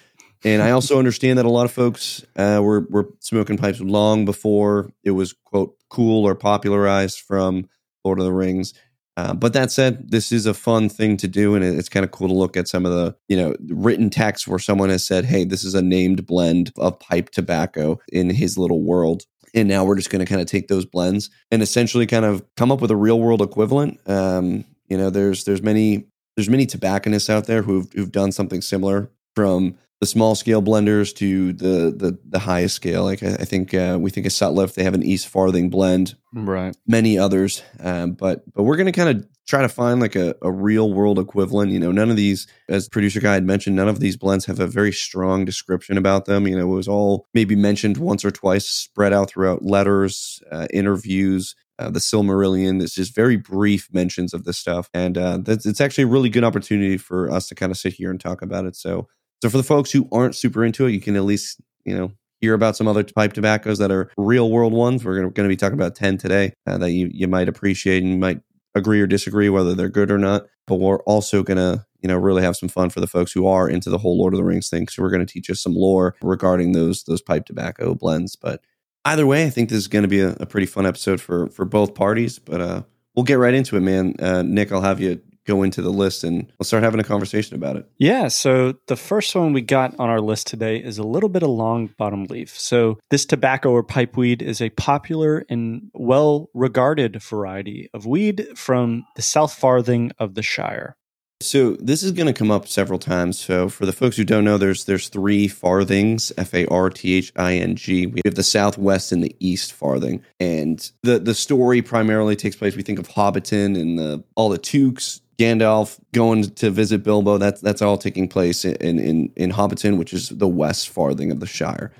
And 0.44 0.62
I 0.62 0.70
also 0.70 0.98
understand 0.98 1.38
that 1.38 1.44
a 1.44 1.50
lot 1.50 1.66
of 1.66 1.72
folks 1.72 2.24
uh, 2.36 2.60
were 2.62 2.86
were 2.88 3.10
smoking 3.20 3.58
pipes 3.58 3.80
long 3.80 4.24
before 4.24 4.90
it 5.04 5.10
was 5.10 5.34
quote 5.44 5.76
cool 5.90 6.26
or 6.26 6.34
popularized 6.34 7.20
from 7.20 7.68
Lord 8.04 8.18
of 8.18 8.24
the 8.24 8.32
Rings. 8.32 8.72
Uh, 9.16 9.34
but 9.34 9.52
that 9.52 9.70
said, 9.70 10.10
this 10.10 10.32
is 10.32 10.46
a 10.46 10.54
fun 10.54 10.88
thing 10.88 11.16
to 11.18 11.28
do, 11.28 11.54
and 11.54 11.62
it's 11.62 11.90
kind 11.90 12.04
of 12.04 12.10
cool 12.10 12.28
to 12.28 12.34
look 12.34 12.56
at 12.56 12.68
some 12.68 12.86
of 12.86 12.92
the 12.92 13.14
you 13.28 13.36
know 13.36 13.54
written 13.68 14.08
text 14.08 14.48
where 14.48 14.58
someone 14.58 14.88
has 14.88 15.06
said, 15.06 15.26
"Hey, 15.26 15.44
this 15.44 15.62
is 15.62 15.74
a 15.74 15.82
named 15.82 16.24
blend 16.26 16.72
of 16.78 16.98
pipe 17.00 17.30
tobacco 17.30 18.00
in 18.10 18.30
his 18.30 18.56
little 18.56 18.82
world." 18.82 19.24
And 19.52 19.68
now 19.68 19.84
we're 19.84 19.96
just 19.96 20.10
going 20.10 20.24
to 20.24 20.30
kind 20.30 20.40
of 20.40 20.46
take 20.46 20.68
those 20.68 20.86
blends 20.86 21.28
and 21.50 21.60
essentially 21.60 22.06
kind 22.06 22.24
of 22.24 22.44
come 22.56 22.70
up 22.70 22.80
with 22.80 22.92
a 22.92 22.96
real 22.96 23.20
world 23.20 23.42
equivalent. 23.42 23.98
Um, 24.06 24.64
you 24.88 24.96
know, 24.96 25.10
there's 25.10 25.44
there's 25.44 25.62
many 25.62 26.06
there's 26.36 26.50
many 26.50 26.66
tobacconists 26.66 27.30
out 27.30 27.46
there 27.46 27.62
who've 27.62 27.90
who've 27.92 28.12
done 28.12 28.32
something 28.32 28.60
similar 28.60 29.10
from 29.34 29.76
the 30.00 30.06
small 30.06 30.34
scale 30.34 30.62
blenders 30.62 31.14
to 31.16 31.52
the 31.52 31.94
the 31.94 32.18
the 32.26 32.38
highest 32.38 32.74
scale. 32.74 33.04
Like 33.04 33.22
I, 33.22 33.34
I 33.34 33.44
think 33.44 33.74
uh, 33.74 33.98
we 34.00 34.10
think 34.10 34.26
of 34.26 34.32
Sutliff, 34.32 34.74
they 34.74 34.84
have 34.84 34.94
an 34.94 35.02
East 35.02 35.28
Farthing 35.28 35.68
blend, 35.68 36.16
right? 36.34 36.74
Many 36.86 37.18
others, 37.18 37.62
um, 37.80 38.12
but 38.12 38.42
but 38.54 38.62
we're 38.62 38.76
going 38.76 38.86
to 38.86 38.92
kind 38.92 39.10
of 39.10 39.28
try 39.46 39.60
to 39.62 39.68
find 39.68 40.00
like 40.00 40.16
a, 40.16 40.34
a 40.42 40.50
real 40.50 40.92
world 40.92 41.18
equivalent. 41.18 41.72
You 41.72 41.80
know, 41.80 41.92
none 41.92 42.08
of 42.08 42.16
these, 42.16 42.46
as 42.68 42.88
producer 42.88 43.20
guy 43.20 43.34
had 43.34 43.44
mentioned, 43.44 43.76
none 43.76 43.88
of 43.88 44.00
these 44.00 44.16
blends 44.16 44.46
have 44.46 44.60
a 44.60 44.66
very 44.66 44.92
strong 44.92 45.44
description 45.44 45.98
about 45.98 46.24
them. 46.24 46.46
You 46.46 46.56
know, 46.56 46.72
it 46.72 46.76
was 46.76 46.88
all 46.88 47.26
maybe 47.34 47.56
mentioned 47.56 47.98
once 47.98 48.24
or 48.24 48.30
twice, 48.30 48.66
spread 48.66 49.12
out 49.12 49.28
throughout 49.28 49.62
letters, 49.62 50.40
uh, 50.50 50.66
interviews. 50.72 51.54
Uh, 51.80 51.90
the 51.90 51.98
Silmarillion. 51.98 52.82
It's 52.82 52.94
just 52.94 53.14
very 53.14 53.36
brief 53.36 53.88
mentions 53.92 54.34
of 54.34 54.44
this 54.44 54.58
stuff, 54.58 54.90
and 54.92 55.16
uh, 55.16 55.38
that's, 55.38 55.64
it's 55.64 55.80
actually 55.80 56.04
a 56.04 56.08
really 56.08 56.28
good 56.28 56.44
opportunity 56.44 56.98
for 56.98 57.30
us 57.30 57.48
to 57.48 57.54
kind 57.54 57.72
of 57.72 57.78
sit 57.78 57.94
here 57.94 58.10
and 58.10 58.20
talk 58.20 58.42
about 58.42 58.66
it. 58.66 58.76
So 58.76 59.08
so 59.42 59.48
for 59.48 59.56
the 59.56 59.62
folks 59.62 59.90
who 59.90 60.08
aren't 60.12 60.34
super 60.36 60.64
into 60.64 60.86
it, 60.86 60.92
you 60.92 61.00
can 61.00 61.16
at 61.16 61.24
least, 61.24 61.60
you 61.84 61.96
know, 61.96 62.12
hear 62.40 62.54
about 62.54 62.76
some 62.76 62.88
other 62.88 63.04
pipe 63.04 63.32
tobaccos 63.32 63.78
that 63.78 63.90
are 63.90 64.10
real 64.16 64.50
world 64.50 64.72
ones. 64.72 65.04
We're 65.04 65.20
going 65.20 65.32
to 65.34 65.48
be 65.48 65.56
talking 65.56 65.78
about 65.78 65.94
10 65.94 66.18
today 66.18 66.52
uh, 66.66 66.78
that 66.78 66.90
you, 66.90 67.10
you 67.12 67.26
might 67.26 67.48
appreciate 67.48 68.02
and 68.02 68.20
might 68.20 68.40
agree 68.74 69.00
or 69.00 69.06
disagree 69.06 69.48
whether 69.48 69.74
they're 69.74 69.88
good 69.88 70.10
or 70.10 70.18
not. 70.18 70.44
But 70.66 70.76
we're 70.76 71.00
also 71.00 71.42
going 71.42 71.56
to, 71.56 71.84
you 72.00 72.08
know, 72.08 72.16
really 72.16 72.42
have 72.42 72.56
some 72.56 72.68
fun 72.68 72.90
for 72.90 73.00
the 73.00 73.06
folks 73.06 73.32
who 73.32 73.46
are 73.46 73.68
into 73.68 73.90
the 73.90 73.98
whole 73.98 74.18
Lord 74.18 74.34
of 74.34 74.38
the 74.38 74.44
Rings 74.44 74.68
thing. 74.68 74.88
So 74.88 75.02
we're 75.02 75.10
going 75.10 75.24
to 75.24 75.32
teach 75.32 75.50
us 75.50 75.60
some 75.60 75.74
lore 75.74 76.14
regarding 76.22 76.72
those 76.72 77.04
those 77.04 77.22
pipe 77.22 77.46
tobacco 77.46 77.94
blends. 77.94 78.36
But 78.36 78.60
either 79.04 79.26
way, 79.26 79.44
I 79.44 79.50
think 79.50 79.68
this 79.70 79.78
is 79.78 79.88
going 79.88 80.02
to 80.02 80.08
be 80.08 80.20
a, 80.20 80.36
a 80.40 80.46
pretty 80.46 80.66
fun 80.66 80.86
episode 80.86 81.20
for 81.20 81.48
for 81.48 81.64
both 81.64 81.94
parties. 81.94 82.38
But 82.38 82.60
uh, 82.60 82.82
we'll 83.14 83.24
get 83.24 83.34
right 83.34 83.54
into 83.54 83.76
it, 83.76 83.80
man. 83.80 84.14
Uh, 84.18 84.42
Nick, 84.42 84.72
I'll 84.72 84.82
have 84.82 85.00
you 85.00 85.20
go 85.46 85.62
into 85.62 85.82
the 85.82 85.90
list 85.90 86.22
and 86.22 86.52
we'll 86.58 86.64
start 86.64 86.82
having 86.82 87.00
a 87.00 87.04
conversation 87.04 87.56
about 87.56 87.76
it. 87.76 87.88
Yeah. 87.98 88.28
So 88.28 88.74
the 88.86 88.96
first 88.96 89.34
one 89.34 89.52
we 89.52 89.62
got 89.62 89.98
on 89.98 90.08
our 90.08 90.20
list 90.20 90.46
today 90.46 90.76
is 90.76 90.98
a 90.98 91.02
little 91.02 91.28
bit 91.28 91.42
of 91.42 91.48
long 91.48 91.88
bottom 91.98 92.24
leaf. 92.24 92.56
So 92.58 92.98
this 93.10 93.24
tobacco 93.24 93.70
or 93.70 93.82
pipeweed 93.82 94.42
is 94.42 94.60
a 94.60 94.70
popular 94.70 95.44
and 95.48 95.90
well 95.94 96.50
regarded 96.54 97.20
variety 97.22 97.88
of 97.94 98.06
weed 98.06 98.46
from 98.54 99.04
the 99.16 99.22
South 99.22 99.52
Farthing 99.52 100.12
of 100.18 100.34
the 100.34 100.42
Shire. 100.42 100.96
So 101.42 101.72
this 101.76 102.02
is 102.02 102.12
going 102.12 102.26
to 102.26 102.34
come 102.34 102.50
up 102.50 102.68
several 102.68 102.98
times. 102.98 103.38
So 103.38 103.70
for 103.70 103.86
the 103.86 103.92
folks 103.92 104.16
who 104.16 104.24
don't 104.24 104.44
know, 104.44 104.58
there's 104.58 104.84
there's 104.84 105.08
three 105.08 105.48
farthings, 105.48 106.32
F 106.36 106.52
A 106.52 106.66
R 106.66 106.90
T 106.90 107.14
H 107.14 107.32
I 107.36 107.54
N 107.54 107.76
G. 107.76 108.06
We 108.06 108.20
have 108.26 108.34
the 108.34 108.42
southwest 108.42 109.10
and 109.10 109.24
the 109.24 109.34
east 109.40 109.72
farthing, 109.72 110.22
and 110.38 110.90
the 111.02 111.18
the 111.18 111.34
story 111.34 111.80
primarily 111.80 112.36
takes 112.36 112.56
place. 112.56 112.76
We 112.76 112.82
think 112.82 112.98
of 112.98 113.08
Hobbiton 113.08 113.80
and 113.80 113.98
the 113.98 114.22
all 114.34 114.50
the 114.50 114.58
Tooks 114.58 115.22
Gandalf 115.38 115.98
going 116.12 116.42
to 116.42 116.70
visit 116.70 117.02
Bilbo. 117.02 117.38
That's 117.38 117.62
that's 117.62 117.80
all 117.80 117.96
taking 117.96 118.28
place 118.28 118.66
in 118.66 118.98
in 118.98 119.32
in 119.34 119.52
Hobbiton, 119.52 119.96
which 119.96 120.12
is 120.12 120.28
the 120.28 120.48
west 120.48 120.90
farthing 120.90 121.30
of 121.30 121.40
the 121.40 121.46
Shire. 121.46 121.90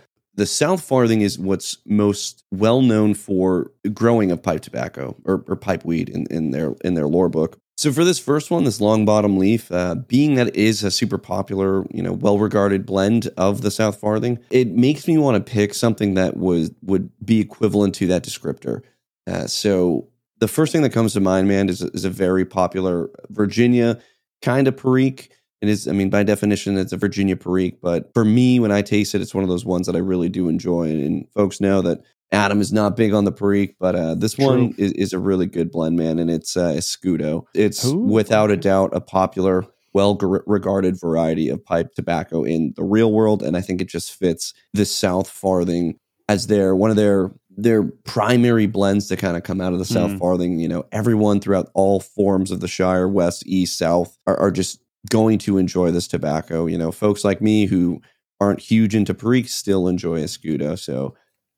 The 0.40 0.46
South 0.46 0.82
Farthing 0.82 1.20
is 1.20 1.38
what's 1.38 1.76
most 1.84 2.44
well 2.50 2.80
known 2.80 3.12
for 3.12 3.72
growing 3.92 4.32
of 4.32 4.42
pipe 4.42 4.62
tobacco 4.62 5.14
or, 5.26 5.44
or 5.46 5.54
pipe 5.54 5.84
weed 5.84 6.08
in, 6.08 6.26
in 6.30 6.50
their 6.50 6.74
in 6.82 6.94
their 6.94 7.06
lore 7.06 7.28
book. 7.28 7.60
So 7.76 7.92
for 7.92 8.06
this 8.06 8.18
first 8.18 8.50
one, 8.50 8.64
this 8.64 8.80
long 8.80 9.04
bottom 9.04 9.36
leaf, 9.36 9.70
uh, 9.70 9.96
being 9.96 10.36
that 10.36 10.46
it 10.46 10.56
is 10.56 10.82
a 10.82 10.90
super 10.90 11.18
popular, 11.18 11.84
you 11.92 12.02
know, 12.02 12.14
well 12.14 12.38
regarded 12.38 12.86
blend 12.86 13.28
of 13.36 13.60
the 13.60 13.70
South 13.70 14.00
Farthing, 14.00 14.38
it 14.50 14.68
makes 14.68 15.06
me 15.06 15.18
want 15.18 15.36
to 15.36 15.52
pick 15.52 15.74
something 15.74 16.14
that 16.14 16.38
was 16.38 16.70
would 16.80 17.10
be 17.22 17.38
equivalent 17.38 17.94
to 17.96 18.06
that 18.06 18.24
descriptor. 18.24 18.80
Uh, 19.26 19.46
so 19.46 20.08
the 20.38 20.48
first 20.48 20.72
thing 20.72 20.80
that 20.80 20.94
comes 20.94 21.12
to 21.12 21.20
mind, 21.20 21.48
man, 21.48 21.68
is, 21.68 21.82
is 21.82 22.06
a 22.06 22.10
very 22.10 22.46
popular 22.46 23.10
Virginia 23.28 24.00
kind 24.40 24.66
of 24.68 24.74
perique. 24.74 25.32
It 25.60 25.68
is, 25.68 25.86
I 25.86 25.92
mean, 25.92 26.08
by 26.08 26.22
definition, 26.22 26.78
it's 26.78 26.92
a 26.92 26.96
Virginia 26.96 27.36
perique. 27.36 27.80
But 27.82 28.12
for 28.14 28.24
me, 28.24 28.60
when 28.60 28.72
I 28.72 28.82
taste 28.82 29.14
it, 29.14 29.20
it's 29.20 29.34
one 29.34 29.44
of 29.44 29.50
those 29.50 29.64
ones 29.64 29.86
that 29.86 29.96
I 29.96 30.00
really 30.00 30.28
do 30.28 30.48
enjoy. 30.48 30.90
And, 30.90 31.26
folks 31.34 31.60
know 31.60 31.82
that 31.82 32.00
Adam 32.32 32.60
is 32.60 32.72
not 32.72 32.96
big 32.96 33.12
on 33.12 33.24
the 33.24 33.32
perique, 33.32 33.76
but 33.78 33.94
uh, 33.94 34.14
this 34.14 34.34
True. 34.34 34.46
one 34.46 34.74
is, 34.78 34.92
is, 34.92 35.12
a 35.12 35.18
really 35.18 35.46
good 35.46 35.70
blend, 35.70 35.96
man. 35.96 36.18
And 36.18 36.30
it's 36.30 36.56
uh, 36.56 36.72
Escudo. 36.72 37.44
It's 37.54 37.84
Ooh, 37.84 37.96
without 37.98 38.50
a 38.50 38.56
doubt 38.56 38.90
a 38.94 39.00
popular, 39.00 39.66
well 39.92 40.16
regarded 40.46 40.98
variety 41.00 41.48
of 41.48 41.64
pipe 41.64 41.94
tobacco 41.94 42.44
in 42.44 42.72
the 42.76 42.84
real 42.84 43.12
world. 43.12 43.42
And 43.42 43.56
I 43.56 43.60
think 43.60 43.80
it 43.80 43.88
just 43.88 44.14
fits 44.14 44.54
the 44.72 44.84
South 44.84 45.28
Farthing 45.28 45.98
as 46.28 46.46
their 46.46 46.76
one 46.76 46.90
of 46.90 46.96
their 46.96 47.32
their 47.50 47.82
primary 47.82 48.66
blends 48.66 49.08
to 49.08 49.16
kind 49.16 49.36
of 49.36 49.42
come 49.42 49.60
out 49.60 49.72
of 49.72 49.78
the 49.78 49.84
South 49.84 50.12
mm. 50.12 50.18
Farthing. 50.18 50.60
You 50.60 50.68
know, 50.68 50.84
everyone 50.92 51.40
throughout 51.40 51.68
all 51.74 52.00
forms 52.00 52.50
of 52.50 52.60
the 52.60 52.68
Shire, 52.68 53.08
West, 53.08 53.42
East, 53.46 53.76
South, 53.76 54.16
are, 54.26 54.38
are, 54.38 54.50
just 54.50 54.80
going 55.08 55.38
to 55.38 55.58
enjoy 55.58 55.90
this 55.90 56.08
tobacco. 56.08 56.66
You 56.66 56.78
know, 56.78 56.92
folks 56.92 57.24
like 57.24 57.40
me 57.40 57.66
who 57.66 58.00
aren't 58.40 58.60
huge 58.60 58.94
into 58.94 59.14
Perique 59.14 59.48
still 59.48 59.88
enjoy 59.88 60.20
Escudo. 60.20 60.78
So 60.78 61.14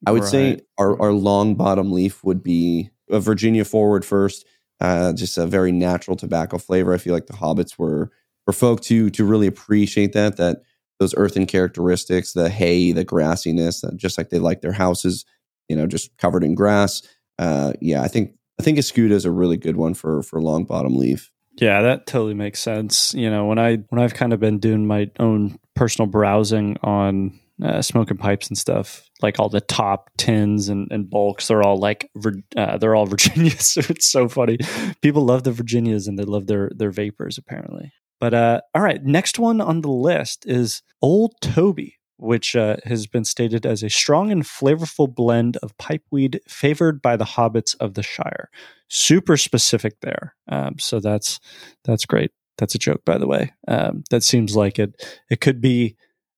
I 0.06 0.12
would 0.12 0.22
right. 0.22 0.30
say 0.30 0.60
our, 0.78 1.00
our 1.00 1.12
long 1.12 1.54
bottom 1.54 1.92
leaf 1.92 2.22
would 2.24 2.42
be 2.42 2.90
a 3.10 3.20
Virginia 3.20 3.64
forward 3.64 4.04
first. 4.04 4.46
Uh, 4.80 5.12
just 5.12 5.38
a 5.38 5.46
very 5.46 5.70
natural 5.70 6.16
tobacco 6.16 6.58
flavor. 6.58 6.92
I 6.92 6.98
feel 6.98 7.14
like 7.14 7.26
the 7.26 7.34
hobbits 7.34 7.78
were 7.78 8.10
for 8.44 8.52
folk 8.52 8.80
to 8.82 9.10
to 9.10 9.24
really 9.24 9.46
appreciate 9.46 10.12
that 10.12 10.36
that 10.38 10.62
those 10.98 11.14
earthen 11.16 11.46
characteristics, 11.46 12.32
the 12.32 12.48
hay, 12.48 12.90
the 12.92 13.04
grassiness, 13.04 13.84
just 13.96 14.18
like 14.18 14.30
they 14.30 14.38
like 14.40 14.60
their 14.60 14.72
houses 14.72 15.24
you 15.72 15.76
know, 15.76 15.86
just 15.86 16.16
covered 16.18 16.44
in 16.44 16.54
grass. 16.54 17.02
Uh, 17.38 17.72
yeah, 17.80 18.02
I 18.02 18.08
think 18.08 18.34
I 18.60 18.62
think 18.62 18.78
Escudo 18.78 19.12
is 19.12 19.24
a 19.24 19.30
really 19.30 19.56
good 19.56 19.76
one 19.76 19.94
for 19.94 20.22
for 20.22 20.40
long 20.40 20.64
bottom 20.64 20.96
leaf. 20.96 21.30
Yeah, 21.60 21.82
that 21.82 22.06
totally 22.06 22.34
makes 22.34 22.60
sense. 22.60 23.14
You 23.14 23.30
know, 23.30 23.46
when 23.46 23.58
I 23.58 23.76
when 23.88 24.00
I've 24.00 24.14
kind 24.14 24.32
of 24.32 24.40
been 24.40 24.58
doing 24.58 24.86
my 24.86 25.10
own 25.18 25.58
personal 25.74 26.08
browsing 26.08 26.76
on 26.82 27.38
uh, 27.62 27.82
smoking 27.82 28.16
pipes 28.16 28.48
and 28.48 28.56
stuff, 28.56 29.08
like 29.20 29.38
all 29.38 29.48
the 29.48 29.60
top 29.60 30.10
tins 30.16 30.68
and, 30.68 30.88
and 30.90 31.08
bulks, 31.08 31.48
they're 31.48 31.62
all 31.62 31.78
like 31.78 32.10
uh, 32.56 32.78
they're 32.78 32.94
all 32.94 33.06
Virginias. 33.14 33.76
it's 33.76 34.10
so 34.10 34.28
funny. 34.28 34.58
People 35.02 35.24
love 35.24 35.44
the 35.44 35.52
Virginias 35.52 36.06
and 36.06 36.18
they 36.18 36.24
love 36.24 36.46
their 36.46 36.70
their 36.74 36.90
VaPers 36.90 37.38
apparently. 37.38 37.92
But 38.18 38.34
uh, 38.34 38.60
all 38.74 38.82
right, 38.82 39.02
next 39.02 39.38
one 39.38 39.60
on 39.60 39.80
the 39.80 39.90
list 39.90 40.46
is 40.46 40.82
Old 41.02 41.34
Toby 41.40 41.96
which 42.22 42.54
uh, 42.54 42.76
has 42.84 43.06
been 43.06 43.24
stated 43.24 43.66
as 43.66 43.82
a 43.82 43.90
strong 43.90 44.30
and 44.30 44.44
flavorful 44.44 45.12
blend 45.12 45.56
of 45.58 45.76
pipeweed 45.76 46.40
favored 46.46 47.02
by 47.02 47.16
the 47.16 47.24
hobbits 47.24 47.76
of 47.80 47.94
the 47.94 48.02
Shire. 48.02 48.48
Super 48.88 49.36
specific 49.36 50.00
there. 50.00 50.34
Um, 50.48 50.78
so 50.78 51.00
that's 51.00 51.40
that's 51.84 52.06
great. 52.06 52.30
That's 52.58 52.74
a 52.74 52.78
joke, 52.78 53.04
by 53.04 53.18
the 53.18 53.26
way. 53.26 53.52
Um, 53.66 54.04
that 54.10 54.22
seems 54.22 54.54
like 54.54 54.78
it. 54.78 55.04
It 55.30 55.40
could 55.40 55.60
be 55.60 55.96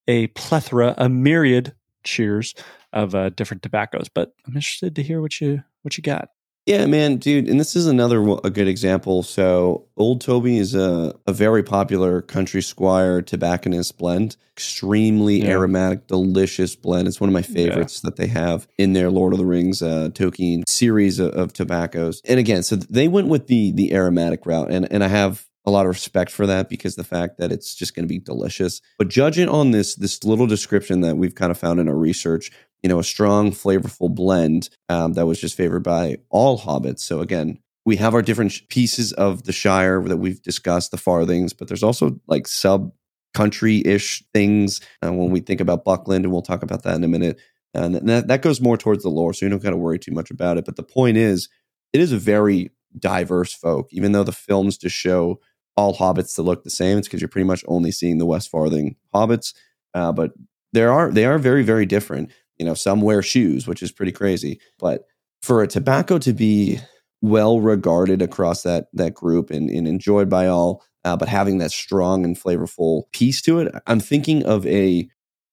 a 0.08 0.28
plethora, 0.28 0.94
a 0.96 1.08
myriad. 1.08 1.74
Cheers 2.04 2.54
of 2.92 3.14
uh, 3.14 3.30
different 3.30 3.62
tobaccos, 3.62 4.10
but 4.10 4.32
I'm 4.46 4.54
interested 4.54 4.94
to 4.96 5.02
hear 5.02 5.22
what 5.22 5.40
you 5.40 5.62
what 5.80 5.96
you 5.96 6.02
got. 6.02 6.28
Yeah, 6.66 6.86
man, 6.86 7.16
dude, 7.16 7.46
and 7.46 7.60
this 7.60 7.76
is 7.76 7.86
another 7.86 8.22
a 8.42 8.48
good 8.48 8.68
example. 8.68 9.22
So, 9.22 9.86
Old 9.98 10.22
Toby 10.22 10.56
is 10.56 10.74
a, 10.74 11.14
a 11.26 11.32
very 11.32 11.62
popular 11.62 12.22
country 12.22 12.62
squire 12.62 13.20
tobacconist 13.20 13.98
blend. 13.98 14.36
Extremely 14.54 15.42
yeah. 15.42 15.50
aromatic, 15.50 16.06
delicious 16.06 16.74
blend. 16.74 17.06
It's 17.06 17.20
one 17.20 17.28
of 17.28 17.34
my 17.34 17.42
favorites 17.42 18.00
yeah. 18.02 18.08
that 18.08 18.16
they 18.16 18.28
have 18.28 18.66
in 18.78 18.94
their 18.94 19.10
Lord 19.10 19.34
of 19.34 19.38
the 19.38 19.44
Rings 19.44 19.82
uh, 19.82 20.08
Tolkien 20.12 20.62
series 20.66 21.18
of, 21.18 21.32
of, 21.32 21.52
tobaccos. 21.52 22.22
And 22.24 22.40
again, 22.40 22.62
so 22.62 22.76
they 22.76 23.08
went 23.08 23.28
with 23.28 23.46
the 23.48 23.72
the 23.72 23.92
aromatic 23.92 24.46
route, 24.46 24.70
and 24.70 24.90
and 24.90 25.04
I 25.04 25.08
have 25.08 25.46
a 25.66 25.70
lot 25.70 25.86
of 25.86 25.90
respect 25.90 26.30
for 26.30 26.46
that 26.46 26.68
because 26.68 26.94
the 26.94 27.04
fact 27.04 27.38
that 27.38 27.50
it's 27.50 27.74
just 27.74 27.94
going 27.94 28.04
to 28.04 28.12
be 28.12 28.18
delicious. 28.18 28.80
But 28.98 29.08
judging 29.08 29.48
on 29.48 29.72
this 29.72 29.96
this 29.96 30.24
little 30.24 30.46
description 30.46 31.02
that 31.02 31.16
we've 31.16 31.34
kind 31.34 31.50
of 31.50 31.58
found 31.58 31.80
in 31.80 31.88
our 31.88 31.96
research, 31.96 32.50
you 32.84 32.88
know, 32.88 32.98
a 32.98 33.04
strong, 33.04 33.50
flavorful 33.50 34.14
blend 34.14 34.68
um, 34.90 35.14
that 35.14 35.26
was 35.26 35.40
just 35.40 35.56
favored 35.56 35.82
by 35.82 36.18
all 36.28 36.58
hobbits. 36.58 37.00
So 37.00 37.20
again, 37.20 37.58
we 37.86 37.96
have 37.96 38.14
our 38.14 38.20
different 38.20 38.52
pieces 38.68 39.14
of 39.14 39.44
the 39.44 39.52
Shire 39.52 40.02
that 40.02 40.18
we've 40.18 40.42
discussed, 40.42 40.90
the 40.90 40.98
farthings, 40.98 41.54
but 41.54 41.66
there's 41.66 41.82
also 41.82 42.20
like 42.28 42.46
sub 42.46 42.92
country 43.32 43.82
ish 43.86 44.22
things 44.34 44.82
uh, 45.02 45.12
when 45.12 45.30
we 45.30 45.40
think 45.40 45.62
about 45.62 45.84
Buckland, 45.84 46.26
and 46.26 46.32
we'll 46.32 46.42
talk 46.42 46.62
about 46.62 46.82
that 46.82 46.94
in 46.94 47.04
a 47.04 47.08
minute. 47.08 47.40
And 47.72 47.96
that, 48.08 48.28
that 48.28 48.42
goes 48.42 48.60
more 48.60 48.76
towards 48.76 49.02
the 49.02 49.08
lore, 49.08 49.32
so 49.32 49.46
you 49.46 49.50
don't 49.50 49.62
got 49.62 49.70
to 49.70 49.76
worry 49.78 49.98
too 49.98 50.12
much 50.12 50.30
about 50.30 50.58
it. 50.58 50.66
But 50.66 50.76
the 50.76 50.82
point 50.82 51.16
is, 51.16 51.48
it 51.94 52.00
is 52.00 52.12
a 52.12 52.18
very 52.18 52.70
diverse 52.98 53.54
folk, 53.54 53.88
even 53.92 54.12
though 54.12 54.24
the 54.24 54.30
films 54.30 54.76
just 54.76 54.94
show 54.94 55.40
all 55.74 55.96
hobbits 55.96 56.34
to 56.36 56.42
look 56.42 56.64
the 56.64 56.70
same. 56.70 56.98
It's 56.98 57.08
because 57.08 57.22
you're 57.22 57.28
pretty 57.28 57.46
much 57.46 57.64
only 57.66 57.90
seeing 57.90 58.18
the 58.18 58.26
West 58.26 58.50
Farthing 58.50 58.96
hobbits. 59.14 59.54
Uh, 59.94 60.12
but 60.12 60.32
there 60.72 60.92
are 60.92 61.10
they 61.10 61.24
are 61.24 61.38
very 61.38 61.62
very 61.62 61.86
different. 61.86 62.30
You 62.58 62.64
know, 62.64 62.74
some 62.74 63.00
wear 63.00 63.22
shoes, 63.22 63.66
which 63.66 63.82
is 63.82 63.92
pretty 63.92 64.12
crazy. 64.12 64.60
But 64.78 65.04
for 65.42 65.62
a 65.62 65.68
tobacco 65.68 66.18
to 66.18 66.32
be 66.32 66.78
well 67.20 67.60
regarded 67.60 68.22
across 68.22 68.62
that 68.62 68.86
that 68.92 69.14
group 69.14 69.50
and, 69.50 69.70
and 69.70 69.88
enjoyed 69.88 70.28
by 70.28 70.46
all, 70.46 70.84
uh, 71.04 71.16
but 71.16 71.28
having 71.28 71.58
that 71.58 71.72
strong 71.72 72.24
and 72.24 72.36
flavorful 72.36 73.04
piece 73.12 73.42
to 73.42 73.60
it, 73.60 73.74
I'm 73.86 74.00
thinking 74.00 74.44
of 74.44 74.66
a 74.66 75.08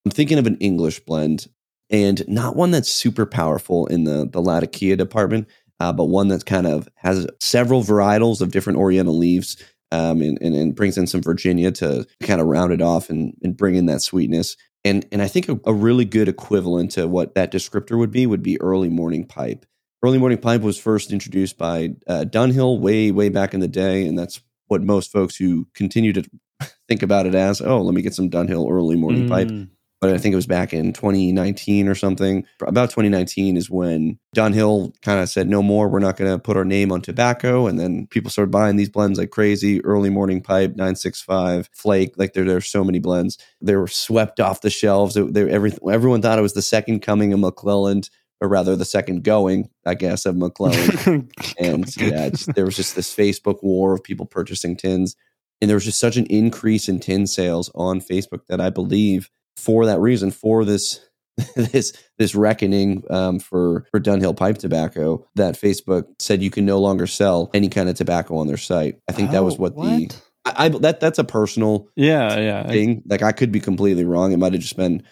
I'm 0.05 0.11
thinking 0.11 0.37
of 0.37 0.47
an 0.47 0.57
English 0.57 1.01
blend 1.01 1.47
and 1.89 2.27
not 2.27 2.55
one 2.55 2.71
that's 2.71 2.89
super 2.89 3.25
powerful 3.25 3.85
in 3.87 4.05
the 4.05 4.27
the 4.31 4.41
Latakia 4.41 4.95
department, 4.95 5.47
uh, 5.79 5.91
but 5.91 6.05
one 6.05 6.27
that's 6.27 6.43
kind 6.43 6.67
of 6.67 6.87
has 6.95 7.27
several 7.39 7.83
varietals 7.83 8.41
of 8.41 8.51
different 8.51 8.79
Oriental 8.79 9.17
leaves 9.17 9.57
um, 9.91 10.21
and, 10.21 10.37
and, 10.41 10.55
and, 10.55 10.75
brings 10.75 10.97
in 10.97 11.05
some 11.05 11.21
Virginia 11.21 11.69
to 11.69 12.07
kind 12.23 12.39
of 12.39 12.47
round 12.47 12.71
it 12.71 12.81
off 12.81 13.09
and, 13.09 13.35
and 13.43 13.57
bring 13.57 13.75
in 13.75 13.87
that 13.87 14.01
sweetness. 14.01 14.55
And, 14.84 15.06
and 15.12 15.22
I 15.22 15.28
think 15.28 15.48
a, 15.48 15.60
a, 15.65 15.74
really 15.74 16.06
good 16.06 16.28
equivalent 16.28 16.91
to 16.91 17.08
what 17.08 17.36
that 17.36 17.52
descriptor 17.52 17.98
would 17.98 18.12
be 18.12 18.26
would 18.26 18.41
be 18.41 18.60
early 18.62 18.89
morning 18.89 19.26
pipe. 19.26 19.65
Early 20.04 20.17
morning 20.17 20.39
pipe 20.39 20.62
was 20.62 20.80
first 20.80 21.12
introduced 21.12 21.58
by 21.58 21.94
uh, 22.08 22.26
Dunhill 22.28 22.80
way, 22.80 23.12
way 23.12 23.30
back 23.30 23.54
in 23.54 23.60
the 23.60 23.67
day. 23.67 24.08
And 24.08 24.17
that's 24.17 24.41
what 24.67 24.82
most 24.82 25.12
folks 25.12 25.36
who 25.36 25.67
continue 25.76 26.13
to 26.13 26.24
think 26.88 27.04
about 27.04 27.28
it 27.28 27.36
as, 27.36 27.62
oh, 27.62 27.82
let 27.82 27.94
me 27.94 28.02
get 28.02 28.15
some 28.15 28.30
Dunhill 28.30 28.72
early 28.72 28.96
morning 28.96 29.28
mm. 29.28 29.30
pipe 29.30 29.70
but 30.01 30.09
I 30.09 30.17
think 30.17 30.33
it 30.33 30.37
was 30.37 30.47
back 30.47 30.73
in 30.73 30.93
2019 30.93 31.87
or 31.87 31.93
something. 31.93 32.43
About 32.63 32.89
2019 32.89 33.55
is 33.55 33.69
when 33.69 34.17
Dunhill 34.35 34.99
kind 35.03 35.19
of 35.19 35.29
said, 35.29 35.47
no 35.47 35.61
more, 35.61 35.87
we're 35.87 35.99
not 35.99 36.17
going 36.17 36.31
to 36.31 36.39
put 36.39 36.57
our 36.57 36.65
name 36.65 36.91
on 36.91 37.01
tobacco. 37.01 37.67
And 37.67 37.79
then 37.79 38.07
people 38.07 38.31
started 38.31 38.49
buying 38.49 38.77
these 38.77 38.89
blends 38.89 39.19
like 39.19 39.29
crazy. 39.29 39.79
Early 39.85 40.09
Morning 40.09 40.41
Pipe, 40.41 40.71
965, 40.71 41.69
Flake, 41.71 42.15
like 42.17 42.33
there, 42.33 42.43
there 42.43 42.57
are 42.57 42.61
so 42.61 42.83
many 42.83 42.97
blends. 42.97 43.37
They 43.61 43.75
were 43.75 43.87
swept 43.87 44.39
off 44.39 44.61
the 44.61 44.71
shelves. 44.71 45.13
They, 45.13 45.21
they, 45.21 45.47
every, 45.47 45.71
everyone 45.87 46.23
thought 46.23 46.39
it 46.39 46.43
was 46.43 46.55
the 46.55 46.63
second 46.63 47.01
coming 47.01 47.31
of 47.31 47.39
McClelland. 47.39 48.09
Or 48.43 48.47
rather, 48.47 48.75
the 48.75 48.85
second 48.85 49.23
going, 49.23 49.69
I 49.85 49.93
guess, 49.93 50.25
of 50.25 50.33
McClelland. 50.33 51.29
and 51.59 51.95
yeah, 51.95 52.31
there 52.55 52.65
was 52.65 52.75
just 52.75 52.95
this 52.95 53.15
Facebook 53.15 53.61
war 53.61 53.93
of 53.93 54.03
people 54.03 54.25
purchasing 54.25 54.75
tins. 54.75 55.15
And 55.61 55.69
there 55.69 55.75
was 55.75 55.85
just 55.85 55.99
such 55.99 56.17
an 56.17 56.25
increase 56.25 56.89
in 56.89 56.99
tin 56.99 57.27
sales 57.27 57.69
on 57.75 58.01
Facebook 58.01 58.39
that 58.49 58.59
I 58.59 58.71
believe 58.71 59.29
for 59.57 59.85
that 59.85 59.99
reason, 59.99 60.31
for 60.31 60.65
this 60.65 60.99
this 61.55 61.93
this 62.17 62.35
reckoning 62.35 63.03
um, 63.09 63.39
for 63.39 63.85
for 63.91 63.99
Dunhill 63.99 64.35
pipe 64.35 64.57
tobacco, 64.57 65.25
that 65.35 65.55
Facebook 65.55 66.05
said 66.19 66.41
you 66.41 66.51
can 66.51 66.65
no 66.65 66.79
longer 66.79 67.07
sell 67.07 67.49
any 67.53 67.69
kind 67.69 67.89
of 67.89 67.95
tobacco 67.95 68.37
on 68.37 68.47
their 68.47 68.57
site. 68.57 68.99
I 69.07 69.13
think 69.13 69.29
oh, 69.29 69.33
that 69.33 69.43
was 69.43 69.55
oh, 69.55 69.57
what, 69.57 69.75
what? 69.75 69.85
the 69.85 70.15
I, 70.45 70.65
I, 70.65 70.69
that 70.69 70.99
that's 70.99 71.19
a 71.19 71.23
personal 71.23 71.87
yeah 71.95 72.39
yeah 72.39 72.67
thing. 72.67 73.03
Like 73.05 73.21
I 73.21 73.31
could 73.31 73.51
be 73.51 73.59
completely 73.59 74.05
wrong. 74.05 74.31
It 74.31 74.37
might 74.37 74.53
have 74.53 74.61
just 74.61 74.77
been 74.77 75.03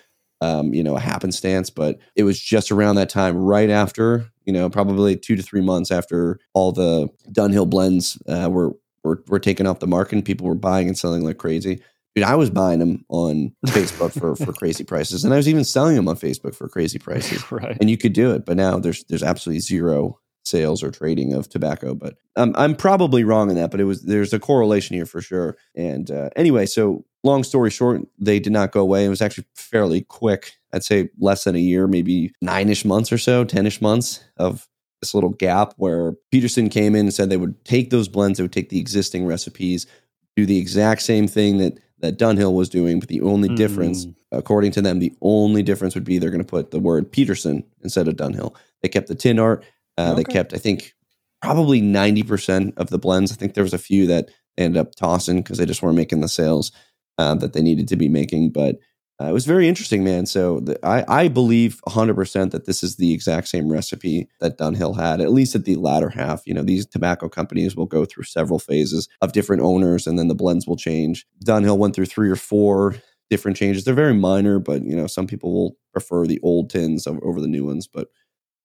um, 0.41 0.73
you 0.73 0.84
know 0.84 0.95
a 0.95 0.99
happenstance, 0.99 1.69
but 1.69 1.99
it 2.15 2.23
was 2.23 2.39
just 2.39 2.71
around 2.71 2.95
that 2.95 3.10
time, 3.10 3.38
right 3.38 3.69
after 3.69 4.30
you 4.45 4.54
know 4.54 4.69
probably 4.69 5.15
two 5.15 5.36
to 5.36 5.43
three 5.43 5.62
months 5.62 5.91
after 5.91 6.39
all 6.54 6.71
the 6.71 7.10
Dunhill 7.32 7.69
blends 7.69 8.21
uh, 8.28 8.49
were 8.52 8.73
were 9.04 9.23
were 9.28 9.39
taken 9.39 9.67
off 9.67 9.80
the 9.80 9.88
market, 9.88 10.15
and 10.15 10.25
people 10.25 10.47
were 10.47 10.56
buying 10.56 10.88
and 10.88 10.97
selling 10.97 11.23
like 11.23 11.38
crazy. 11.38 11.82
Dude, 12.20 12.28
I 12.28 12.36
was 12.36 12.50
buying 12.50 12.80
them 12.80 13.06
on 13.08 13.56
Facebook 13.68 14.12
for, 14.12 14.36
for 14.36 14.52
crazy 14.52 14.84
prices, 14.84 15.24
and 15.24 15.34
I 15.34 15.38
was 15.38 15.48
even 15.48 15.64
selling 15.64 15.96
them 15.96 16.10
on 16.10 16.18
Facebook 16.18 16.54
for 16.54 16.68
crazy 16.68 17.00
prices. 17.00 17.50
right. 17.52 17.78
And 17.80 17.90
you 17.90 17.98
could 17.98 18.12
do 18.12 18.32
it, 18.32 18.46
but 18.46 18.58
now 18.58 18.78
there's 18.78 19.06
there's 19.06 19.24
absolutely 19.24 19.62
zero 19.62 20.20
sales 20.44 20.84
or 20.84 20.92
trading 20.92 21.32
of 21.32 21.48
tobacco. 21.48 21.96
But 21.96 22.18
um, 22.36 22.54
I'm 22.58 22.76
probably 22.76 23.24
wrong 23.24 23.50
in 23.50 23.56
that, 23.56 23.72
but 23.72 23.80
it 23.80 23.86
was 23.86 24.02
there's 24.02 24.34
a 24.34 24.40
correlation 24.40 24.98
here 24.98 25.06
for 25.06 25.22
sure. 25.22 25.56
And 25.76 26.12
uh, 26.12 26.30
anyway, 26.36 26.66
so 26.66 27.06
long 27.24 27.46
story 27.46 27.70
short, 27.70 28.02
they 28.18 28.38
did 28.42 28.52
not 28.52 28.74
go 28.74 28.82
away. 28.82 29.06
It 29.06 29.10
was 29.10 29.22
actually 29.22 29.46
fairly 29.56 30.02
quick. 30.02 30.58
I'd 30.74 30.84
say 30.84 31.08
less 31.20 31.46
than 31.46 31.56
a 31.56 31.60
year, 31.60 31.88
maybe 31.88 32.34
nine 32.42 32.68
ish 32.68 32.84
months 32.84 33.14
or 33.14 33.18
so, 33.18 33.46
10 33.46 33.66
ish 33.66 33.82
months 33.82 34.26
of 34.36 34.68
this 35.02 35.14
little 35.14 35.30
gap 35.30 35.74
where 35.78 36.16
Peterson 36.32 36.68
came 36.68 36.96
in 36.96 37.06
and 37.06 37.14
said 37.14 37.30
they 37.30 37.38
would 37.38 37.64
take 37.64 37.92
those 37.92 38.10
blends, 38.10 38.40
they 38.40 38.44
would 38.44 38.52
take 38.52 38.70
the 38.70 38.80
existing 38.80 39.26
recipes, 39.26 39.88
do 40.36 40.46
the 40.46 40.58
exact 40.58 41.02
same 41.02 41.26
thing 41.26 41.60
that 41.60 41.80
that 42.02 42.18
Dunhill 42.18 42.54
was 42.54 42.70
doing, 42.70 43.00
but 43.00 43.10
the 43.10 43.22
only 43.22 43.50
mm. 43.50 43.56
difference, 43.56 44.08
according 44.32 44.72
to 44.72 44.82
them, 44.82 45.00
the 45.00 45.14
only 45.22 45.64
difference 45.64 45.96
would 45.96 46.04
be 46.04 46.18
they're 46.18 46.30
going 46.30 46.44
to 46.44 46.48
put 46.48 46.72
the 46.72 46.80
word 46.80 47.12
Peterson 47.12 47.64
instead 47.84 48.08
of 48.08 48.16
Dunhill. 48.16 48.56
They 48.82 48.90
kept 48.90 49.08
the 49.08 49.16
tin 49.16 49.40
art. 49.40 49.66
Uh, 49.98 50.12
okay. 50.12 50.16
They 50.16 50.24
kept, 50.24 50.54
I 50.54 50.58
think, 50.58 50.94
probably 51.42 51.82
90% 51.82 52.78
of 52.78 52.90
the 52.90 53.00
blends. 53.00 53.32
I 53.32 53.36
think 53.36 53.54
there 53.54 53.64
was 53.64 53.74
a 53.74 53.78
few 53.78 54.08
that 54.08 54.30
they 54.56 54.64
ended 54.64 54.80
up 54.80 54.96
tossing 54.96 55.38
because 55.38 55.58
they 55.58 55.66
just 55.66 55.82
weren't 55.82 55.98
making 55.98 56.22
the 56.22 56.30
sales 56.30 56.72
uh, 57.18 57.36
that 57.36 57.54
they 57.54 57.62
needed 57.62 57.88
to 57.90 57.96
be 57.96 58.10
making. 58.10 58.52
But 58.52 58.78
uh, 59.22 59.26
it 59.26 59.34
was 59.34 59.46
very 59.46 59.68
interesting, 59.68 60.04
man. 60.04 60.26
So 60.26 60.62
the, 60.62 60.80
I, 60.86 61.24
I 61.24 61.28
believe 61.28 61.82
100% 61.88 62.52
that 62.52 62.66
this 62.66 62.84
is 62.84 62.96
the 62.96 63.14
exact 63.14 63.50
same 63.50 63.70
recipe 63.70 64.30
that 64.40 64.58
Dunhill 64.58 64.98
had, 64.98 65.20
at 65.20 65.32
least 65.32 65.56
at 65.56 65.66
the 65.66 65.76
latter 65.76 66.10
half. 66.10 66.48
You 66.48 66.54
know, 66.54 66.64
these 66.64 66.86
tobacco 66.86 67.28
companies 67.28 67.76
will 67.76 67.86
go 67.86 68.06
through 68.06 68.24
several 68.24 68.60
phases 68.60 69.10
of 69.22 69.34
different 69.34 69.62
owners 69.62 70.08
and 70.08 70.18
then 70.18 70.30
the 70.30 70.36
blends 70.36 70.66
will 70.66 70.78
change. 70.78 71.26
Dunhill 71.44 71.78
went 71.78 71.96
through 71.96 72.06
three 72.06 72.30
or 72.30 72.38
four 72.38 72.96
different 73.30 73.58
changes. 73.58 73.84
They're 73.84 73.94
very 73.94 74.14
minor, 74.14 74.58
but, 74.58 74.84
you 74.84 74.96
know, 74.96 75.08
some 75.08 75.28
people 75.28 75.54
will 75.54 75.78
prefer 75.92 76.26
the 76.26 76.40
old 76.42 76.70
tins 76.70 77.06
over, 77.06 77.20
over 77.24 77.42
the 77.42 77.48
new 77.48 77.66
ones. 77.66 77.88
But 77.88 78.08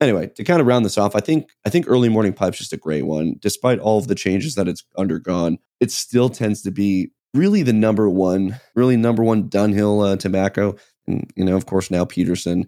anyway, 0.00 0.28
to 0.36 0.44
kind 0.44 0.60
of 0.60 0.68
round 0.68 0.84
this 0.84 0.98
off, 0.98 1.16
I 1.16 1.20
think 1.20 1.50
I 1.66 1.70
think 1.70 1.86
early 1.88 2.08
morning 2.08 2.32
pipe's 2.32 2.58
just 2.58 2.72
a 2.72 2.78
great 2.78 3.06
one. 3.06 3.36
Despite 3.40 3.80
all 3.80 3.98
of 3.98 4.06
the 4.06 4.14
changes 4.14 4.54
that 4.54 4.68
it's 4.68 4.84
undergone, 4.96 5.58
it 5.80 5.90
still 5.90 6.28
tends 6.28 6.62
to 6.62 6.70
be 6.70 7.10
really 7.34 7.62
the 7.62 7.72
number 7.72 8.08
one, 8.08 8.58
really 8.74 8.96
number 8.96 9.22
one 9.22 9.48
Dunhill 9.50 10.12
uh, 10.12 10.16
tobacco. 10.16 10.76
And, 11.06 11.30
you 11.36 11.44
know, 11.44 11.56
of 11.56 11.66
course, 11.66 11.90
now 11.90 12.04
Peterson. 12.04 12.66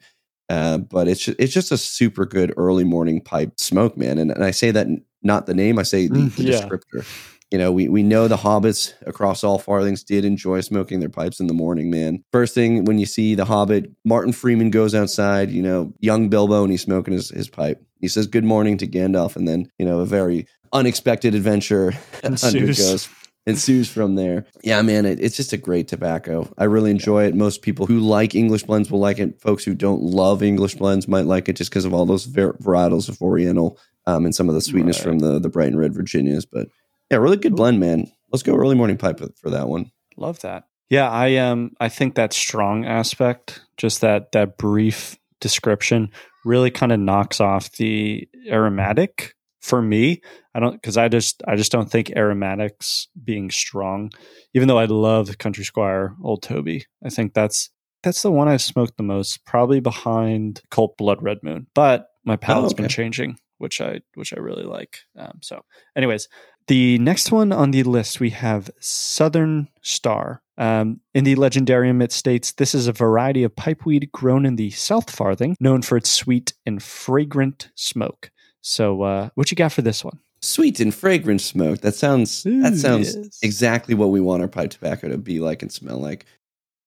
Uh, 0.48 0.78
but 0.78 1.08
it's 1.08 1.24
just, 1.24 1.40
it's 1.40 1.54
just 1.54 1.72
a 1.72 1.78
super 1.78 2.26
good 2.26 2.52
early 2.56 2.84
morning 2.84 3.20
pipe 3.20 3.58
smoke, 3.58 3.96
man. 3.96 4.18
And, 4.18 4.30
and 4.30 4.44
I 4.44 4.50
say 4.50 4.70
that 4.72 4.86
not 5.22 5.46
the 5.46 5.54
name, 5.54 5.78
I 5.78 5.82
say 5.82 6.08
the, 6.08 6.28
the 6.36 6.42
yeah. 6.44 6.60
descriptor. 6.60 7.06
You 7.50 7.58
know, 7.58 7.70
we, 7.70 7.88
we 7.88 8.02
know 8.02 8.26
the 8.26 8.36
hobbits 8.36 8.94
across 9.06 9.44
all 9.44 9.58
farthings 9.58 10.02
did 10.02 10.24
enjoy 10.24 10.60
smoking 10.62 10.98
their 10.98 11.08
pipes 11.08 11.38
in 11.38 11.46
the 11.46 11.54
morning, 11.54 11.90
man. 11.90 12.24
First 12.32 12.54
thing 12.54 12.84
when 12.84 12.98
you 12.98 13.06
see 13.06 13.36
the 13.36 13.44
hobbit, 13.44 13.92
Martin 14.04 14.32
Freeman 14.32 14.70
goes 14.70 14.96
outside, 14.96 15.50
you 15.50 15.62
know, 15.62 15.92
young 16.00 16.28
Bilbo, 16.28 16.64
and 16.64 16.72
he's 16.72 16.82
smoking 16.82 17.14
his, 17.14 17.30
his 17.30 17.48
pipe. 17.48 17.80
He 18.00 18.08
says 18.08 18.26
good 18.26 18.44
morning 18.44 18.76
to 18.78 18.86
Gandalf, 18.86 19.36
and 19.36 19.46
then, 19.46 19.70
you 19.78 19.86
know, 19.86 20.00
a 20.00 20.06
very 20.06 20.48
unexpected 20.72 21.36
adventure 21.36 21.94
undergoes 22.24 23.08
ensues 23.46 23.88
from 23.88 24.16
there. 24.16 24.44
Yeah, 24.62 24.82
man, 24.82 25.06
it, 25.06 25.20
it's 25.20 25.36
just 25.36 25.52
a 25.52 25.56
great 25.56 25.88
tobacco. 25.88 26.52
I 26.58 26.64
really 26.64 26.90
enjoy 26.90 27.24
it. 27.24 27.34
Most 27.34 27.62
people 27.62 27.86
who 27.86 28.00
like 28.00 28.34
English 28.34 28.64
blends 28.64 28.90
will 28.90 28.98
like 28.98 29.18
it. 29.18 29.40
Folks 29.40 29.64
who 29.64 29.74
don't 29.74 30.02
love 30.02 30.42
English 30.42 30.74
blends 30.74 31.06
might 31.06 31.26
like 31.26 31.48
it 31.48 31.56
just 31.56 31.70
because 31.70 31.84
of 31.84 31.94
all 31.94 32.06
those 32.06 32.26
varietals 32.26 33.08
of 33.08 33.22
Oriental 33.22 33.78
um, 34.06 34.24
and 34.24 34.34
some 34.34 34.48
of 34.48 34.54
the 34.54 34.60
sweetness 34.60 34.98
right. 34.98 35.04
from 35.04 35.18
the 35.20 35.38
the 35.38 35.48
bright 35.48 35.68
and 35.68 35.78
red 35.78 35.94
Virginias. 35.94 36.44
But 36.44 36.68
yeah, 37.10 37.18
really 37.18 37.36
good 37.36 37.56
blend, 37.56 37.80
man. 37.80 38.10
Let's 38.32 38.42
go 38.42 38.56
early 38.56 38.74
morning 38.74 38.98
pipe 38.98 39.20
for 39.36 39.50
that 39.50 39.68
one. 39.68 39.92
Love 40.16 40.40
that. 40.40 40.64
Yeah, 40.90 41.08
I 41.08 41.36
um 41.36 41.72
I 41.80 41.88
think 41.88 42.14
that 42.14 42.32
strong 42.32 42.84
aspect, 42.84 43.62
just 43.76 44.00
that 44.00 44.32
that 44.32 44.58
brief 44.58 45.16
description, 45.40 46.10
really 46.44 46.70
kind 46.70 46.92
of 46.92 46.98
knocks 46.98 47.40
off 47.40 47.72
the 47.72 48.28
aromatic 48.48 49.35
for 49.66 49.82
me 49.82 50.20
i 50.54 50.60
don't 50.60 50.74
because 50.74 50.96
i 50.96 51.08
just 51.08 51.42
i 51.48 51.56
just 51.56 51.72
don't 51.72 51.90
think 51.90 52.10
aromatics 52.16 53.08
being 53.24 53.50
strong 53.50 54.10
even 54.54 54.68
though 54.68 54.78
i 54.78 54.84
love 54.84 55.38
country 55.38 55.64
squire 55.64 56.14
old 56.22 56.40
toby 56.40 56.84
i 57.04 57.10
think 57.10 57.34
that's 57.34 57.70
that's 58.04 58.22
the 58.22 58.30
one 58.30 58.46
i've 58.46 58.62
smoked 58.62 58.96
the 58.96 59.02
most 59.02 59.44
probably 59.44 59.80
behind 59.80 60.62
cult 60.70 60.96
blood 60.96 61.20
red 61.20 61.38
moon 61.42 61.66
but 61.74 62.06
my 62.24 62.36
palate's 62.36 62.72
oh, 62.72 62.76
okay. 62.76 62.84
been 62.84 62.88
changing 62.88 63.36
which 63.58 63.80
i 63.80 64.00
which 64.14 64.32
i 64.32 64.38
really 64.38 64.64
like 64.64 65.00
um, 65.18 65.38
so 65.42 65.60
anyways 65.96 66.28
the 66.68 66.98
next 66.98 67.32
one 67.32 67.52
on 67.52 67.72
the 67.72 67.82
list 67.82 68.20
we 68.20 68.30
have 68.30 68.70
southern 68.80 69.68
star 69.82 70.42
um, 70.58 71.00
in 71.14 71.24
the 71.24 71.36
legendarium, 71.36 72.02
it 72.02 72.12
states 72.12 72.52
this 72.52 72.74
is 72.74 72.86
a 72.86 72.92
variety 72.92 73.42
of 73.42 73.54
pipeweed 73.54 74.10
grown 74.12 74.46
in 74.46 74.56
the 74.56 74.70
South 74.70 75.10
Farthing, 75.10 75.56
known 75.60 75.82
for 75.82 75.98
its 75.98 76.10
sweet 76.10 76.54
and 76.64 76.82
fragrant 76.82 77.68
smoke. 77.74 78.30
So, 78.68 79.02
uh, 79.02 79.28
what 79.36 79.52
you 79.52 79.56
got 79.56 79.72
for 79.72 79.82
this 79.82 80.02
one? 80.04 80.18
sweet 80.42 80.80
and 80.80 80.94
fragrant 80.94 81.40
smoke. 81.40 81.80
That 81.80 81.94
sounds 81.94 82.42
that 82.44 82.76
sounds 82.76 83.16
yes. 83.16 83.38
exactly 83.42 83.94
what 83.94 84.10
we 84.10 84.20
want 84.20 84.42
our 84.42 84.48
pipe 84.48 84.70
tobacco 84.70 85.08
to 85.08 85.18
be 85.18 85.40
like 85.40 85.62
and 85.62 85.72
smell 85.72 85.98
like. 85.98 86.26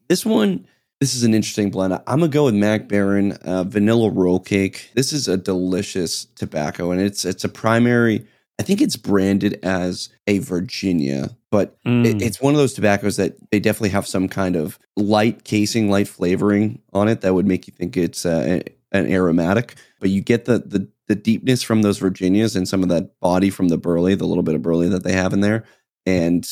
This 0.07 0.25
one, 0.25 0.67
this 0.99 1.15
is 1.15 1.23
an 1.23 1.33
interesting 1.33 1.71
blend. 1.71 1.93
I'm 1.93 2.01
gonna 2.19 2.27
go 2.27 2.45
with 2.45 2.53
Mac 2.55 2.87
Baren 2.87 3.37
uh, 3.43 3.63
Vanilla 3.63 4.09
Roll 4.09 4.39
Cake. 4.39 4.91
This 4.93 5.11
is 5.13 5.27
a 5.27 5.35
delicious 5.37 6.25
tobacco, 6.35 6.91
and 6.91 7.01
it's 7.01 7.25
it's 7.25 7.43
a 7.43 7.49
primary. 7.49 8.25
I 8.59 8.63
think 8.63 8.81
it's 8.81 8.97
branded 8.97 9.57
as 9.63 10.09
a 10.27 10.39
Virginia, 10.39 11.29
but 11.49 11.81
Mm. 11.85 12.05
it, 12.05 12.21
it's 12.21 12.41
one 12.41 12.53
of 12.53 12.59
those 12.59 12.73
tobaccos 12.73 13.15
that 13.15 13.35
they 13.51 13.59
definitely 13.59 13.89
have 13.89 14.05
some 14.05 14.27
kind 14.27 14.55
of 14.57 14.77
light 14.97 15.45
casing, 15.45 15.89
light 15.89 16.09
flavoring 16.09 16.81
on 16.93 17.07
it 17.07 17.21
that 17.21 17.33
would 17.33 17.47
make 17.47 17.67
you 17.67 17.73
think 17.73 17.95
it's 17.97 18.25
uh, 18.25 18.59
an 18.91 19.11
aromatic. 19.11 19.75
But 19.99 20.09
you 20.09 20.21
get 20.21 20.45
the 20.45 20.59
the 20.59 20.87
the 21.09 21.15
deepness 21.15 21.61
from 21.63 21.81
those 21.81 21.97
Virginias 21.97 22.55
and 22.55 22.67
some 22.67 22.81
of 22.83 22.89
that 22.89 23.19
body 23.19 23.49
from 23.49 23.67
the 23.67 23.77
burley, 23.77 24.15
the 24.15 24.25
little 24.25 24.43
bit 24.43 24.55
of 24.55 24.61
burley 24.61 24.87
that 24.89 25.03
they 25.03 25.11
have 25.11 25.33
in 25.33 25.41
there, 25.41 25.65
and 26.05 26.47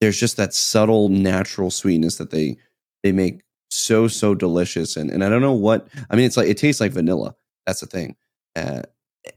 there's 0.00 0.20
just 0.20 0.36
that 0.36 0.54
subtle 0.54 1.08
natural 1.08 1.70
sweetness 1.70 2.16
that 2.18 2.30
they 2.30 2.56
they 3.02 3.10
make 3.10 3.40
so 3.70 4.06
so 4.06 4.34
delicious. 4.34 4.96
And 4.96 5.10
and 5.10 5.24
I 5.24 5.28
don't 5.28 5.40
know 5.42 5.52
what 5.54 5.88
I 6.10 6.14
mean. 6.16 6.26
It's 6.26 6.36
like 6.36 6.48
it 6.48 6.58
tastes 6.58 6.80
like 6.80 6.92
vanilla. 6.92 7.34
That's 7.66 7.80
the 7.80 7.86
thing. 7.86 8.14
Uh, 8.54 8.82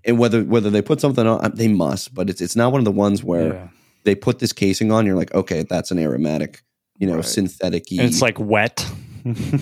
and 0.06 0.19
whether 0.19 0.43
whether 0.43 0.69
they 0.69 0.82
put 0.84 1.02
something 1.02 1.26
on, 1.26 1.52
they 1.56 1.67
must. 1.69 2.13
But 2.13 2.30
it's 2.30 2.41
it's 2.41 2.56
not 2.56 2.72
one 2.72 2.80
of 2.80 2.86
the 2.86 2.91
ones 2.91 3.24
where 3.24 3.54
Yeah. 3.54 3.67
they 4.04 4.13
put 4.15 4.38
this 4.39 4.54
casing 4.54 4.91
on. 4.91 5.06
You're 5.06 5.15
like, 5.15 5.34
okay, 5.34 5.63
that's 5.67 5.89
an 5.91 5.98
aromatic, 6.00 6.62
you 7.00 7.08
know, 7.08 7.15
Right. 7.15 7.26
synthetic. 7.26 7.89
And 7.91 8.02
it's 8.02 8.22
like 8.22 8.38
wet. 8.39 8.86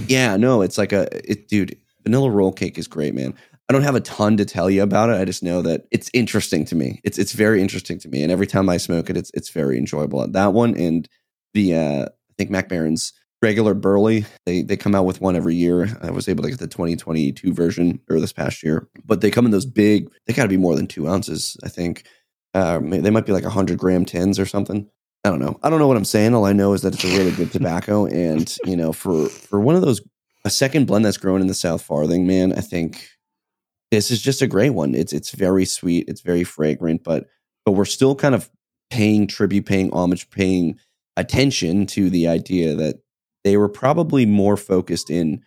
yeah, 0.07 0.35
no, 0.37 0.61
it's 0.63 0.77
like 0.77 0.91
a 0.91 1.07
it, 1.29 1.47
dude. 1.47 1.77
Vanilla 2.03 2.29
roll 2.31 2.51
cake 2.53 2.77
is 2.77 2.87
great, 2.87 3.13
man. 3.13 3.33
I 3.69 3.73
don't 3.73 3.83
have 3.83 3.95
a 3.95 4.01
ton 4.01 4.37
to 4.37 4.45
tell 4.45 4.69
you 4.69 4.81
about 4.81 5.09
it. 5.09 5.19
I 5.19 5.25
just 5.25 5.43
know 5.43 5.61
that 5.61 5.87
it's 5.91 6.09
interesting 6.13 6.63
to 6.65 6.75
me. 6.75 7.01
It's 7.03 7.17
it's 7.17 7.33
very 7.33 7.61
interesting 7.61 7.99
to 7.99 8.07
me, 8.07 8.23
and 8.23 8.31
every 8.31 8.47
time 8.47 8.69
I 8.69 8.77
smoke 8.77 9.09
it, 9.09 9.17
it's 9.17 9.31
it's 9.33 9.49
very 9.49 9.77
enjoyable. 9.77 10.25
That 10.27 10.53
one 10.53 10.75
and 10.77 11.07
the 11.53 11.75
uh, 11.75 12.05
I 12.05 12.33
think 12.37 12.49
Mac 12.49 12.69
Baren's 12.69 13.13
regular 13.41 13.73
burley. 13.73 14.25
They 14.45 14.61
they 14.61 14.77
come 14.77 14.95
out 14.95 15.05
with 15.05 15.21
one 15.21 15.35
every 15.35 15.55
year. 15.55 15.89
I 16.01 16.11
was 16.11 16.29
able 16.29 16.43
to 16.43 16.49
get 16.49 16.59
the 16.59 16.67
2022 16.67 17.53
version 17.53 17.99
or 18.09 18.19
this 18.19 18.33
past 18.33 18.63
year, 18.63 18.87
but 19.05 19.21
they 19.21 19.31
come 19.31 19.45
in 19.45 19.51
those 19.51 19.65
big. 19.65 20.09
They 20.25 20.33
got 20.33 20.43
to 20.43 20.49
be 20.49 20.57
more 20.57 20.75
than 20.75 20.87
two 20.87 21.07
ounces. 21.07 21.57
I 21.63 21.69
think 21.69 22.07
uh, 22.53 22.79
they 22.79 23.09
might 23.09 23.25
be 23.25 23.33
like 23.33 23.43
100 23.43 23.77
gram 23.77 24.05
tins 24.05 24.39
or 24.39 24.45
something. 24.45 24.89
I 25.23 25.29
don't 25.29 25.39
know. 25.39 25.59
I 25.61 25.69
don't 25.69 25.79
know 25.79 25.87
what 25.87 25.97
I'm 25.97 26.05
saying. 26.05 26.33
All 26.33 26.45
I 26.45 26.53
know 26.53 26.73
is 26.73 26.83
that 26.83 26.93
it's 26.93 27.03
a 27.03 27.17
really 27.17 27.31
good 27.31 27.51
tobacco, 27.51 28.05
and 28.05 28.55
you 28.65 28.77
know, 28.77 28.93
for 28.93 29.27
for 29.27 29.59
one 29.59 29.75
of 29.75 29.81
those 29.81 30.01
a 30.45 30.49
second 30.49 30.87
blend 30.87 31.03
that's 31.03 31.17
grown 31.17 31.41
in 31.41 31.47
the 31.47 31.53
South 31.53 31.81
Farthing, 31.81 32.25
man, 32.25 32.53
I 32.53 32.61
think 32.61 33.09
this 33.91 34.11
is 34.11 34.21
just 34.21 34.41
a 34.41 34.47
great 34.47 34.71
one. 34.71 34.95
It's 34.95 35.13
it's 35.13 35.31
very 35.31 35.65
sweet, 35.65 36.05
it's 36.07 36.21
very 36.21 36.43
fragrant, 36.43 37.03
but 37.03 37.27
but 37.65 37.71
we're 37.73 37.85
still 37.85 38.15
kind 38.15 38.35
of 38.35 38.49
paying 38.89 39.27
tribute, 39.27 39.65
paying 39.65 39.91
homage, 39.91 40.29
paying 40.29 40.79
attention 41.15 41.85
to 41.87 42.09
the 42.09 42.27
idea 42.27 42.75
that 42.75 42.95
they 43.43 43.57
were 43.57 43.69
probably 43.69 44.25
more 44.25 44.57
focused 44.57 45.09
in 45.09 45.41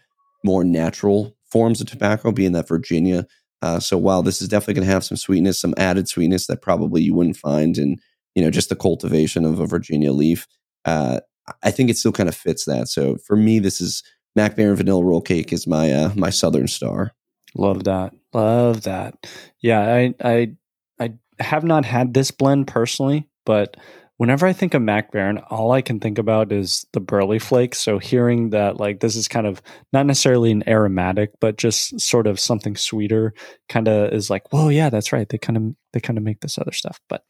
more 0.45 0.65
natural 0.65 1.37
forms 1.51 1.81
of 1.81 1.87
tobacco, 1.87 2.33
being 2.33 2.53
that 2.53 2.69
Virginia. 2.69 3.27
Uh, 3.63 3.79
so 3.79 3.99
while 3.99 4.23
this 4.23 4.41
is 4.41 4.49
definitely 4.49 4.75
going 4.75 4.87
to 4.87 4.93
have 4.93 5.05
some 5.05 5.17
sweetness, 5.17 5.61
some 5.61 5.75
added 5.77 6.09
sweetness 6.09 6.47
that 6.47 6.63
probably 6.63 7.03
you 7.03 7.15
wouldn't 7.15 7.37
find 7.37 7.77
in 7.77 7.97
you 8.35 8.43
know 8.43 8.51
just 8.51 8.69
the 8.69 8.77
cultivation 8.77 9.45
of 9.45 9.61
a 9.61 9.67
Virginia 9.67 10.13
leaf, 10.13 10.47
uh, 10.85 11.21
I 11.63 11.71
think 11.71 11.91
it 11.91 11.99
still 11.99 12.13
kind 12.13 12.29
of 12.29 12.35
fits 12.35 12.65
that. 12.65 12.89
So 12.89 13.17
for 13.27 13.37
me, 13.37 13.59
this 13.59 13.81
is 13.81 14.03
Mac 14.37 14.57
Baren 14.57 14.77
Vanilla 14.77 15.05
Roll 15.05 15.21
Cake 15.21 15.53
is 15.53 15.67
my 15.67 15.93
uh, 15.93 16.13
my 16.17 16.31
Southern 16.31 16.69
Star. 16.69 17.13
Love 17.55 17.85
that. 17.85 18.15
Love 18.33 18.83
that. 18.83 19.15
Yeah, 19.61 19.81
I 19.81 20.15
I 20.21 20.53
I 20.99 21.15
have 21.43 21.65
not 21.65 21.85
had 21.85 22.15
this 22.15 22.31
blend 22.31 22.69
personally, 22.69 23.29
but 23.45 23.77
whenever 24.21 24.47
I 24.47 24.53
think 24.53 24.75
of 24.75 24.83
Mac 24.83 25.13
Baren, 25.13 25.43
all 25.49 25.73
I 25.73 25.81
can 25.81 25.99
think 25.99 26.19
about 26.19 26.53
is 26.53 26.87
the 26.93 27.01
burley 27.01 27.39
flakes. 27.39 27.79
So 27.79 27.99
hearing 27.99 28.51
that 28.51 28.77
like 28.77 29.01
this 29.01 29.17
is 29.17 29.29
kind 29.29 29.47
of 29.47 29.63
not 29.95 30.05
necessarily 30.05 30.51
an 30.51 30.63
aromatic, 30.69 31.31
but 31.41 31.57
just 31.57 31.99
sort 31.99 32.27
of 32.27 32.39
something 32.39 32.77
sweeter 32.77 33.33
kind 33.71 33.89
of 33.89 34.13
is 34.13 34.29
like, 34.29 34.53
whoa, 34.53 34.69
yeah, 34.69 34.91
that's 34.91 35.11
right. 35.11 35.27
They 35.27 35.39
kind 35.39 35.57
of 35.57 35.63
they 35.95 36.01
kind 36.01 36.19
of 36.19 36.23
make 36.23 36.41
this 36.41 36.59
other 36.59 36.73
stuff. 36.73 37.01
But 37.09 37.25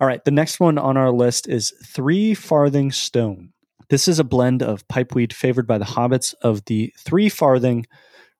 all 0.00 0.08
right, 0.08 0.24
the 0.24 0.32
next 0.32 0.58
one 0.58 0.76
on 0.76 0.96
our 0.96 1.12
list 1.12 1.48
is 1.48 1.72
Three 1.86 2.34
Farthing 2.34 2.90
Stone. 2.90 3.50
This 3.88 4.08
is 4.08 4.18
a 4.18 4.24
blend 4.24 4.60
of 4.60 4.86
pipeweed 4.88 5.32
favored 5.32 5.68
by 5.68 5.78
the 5.78 5.84
hobbits 5.84 6.34
of 6.42 6.64
the 6.64 6.92
Three 6.98 7.28
Farthing 7.28 7.86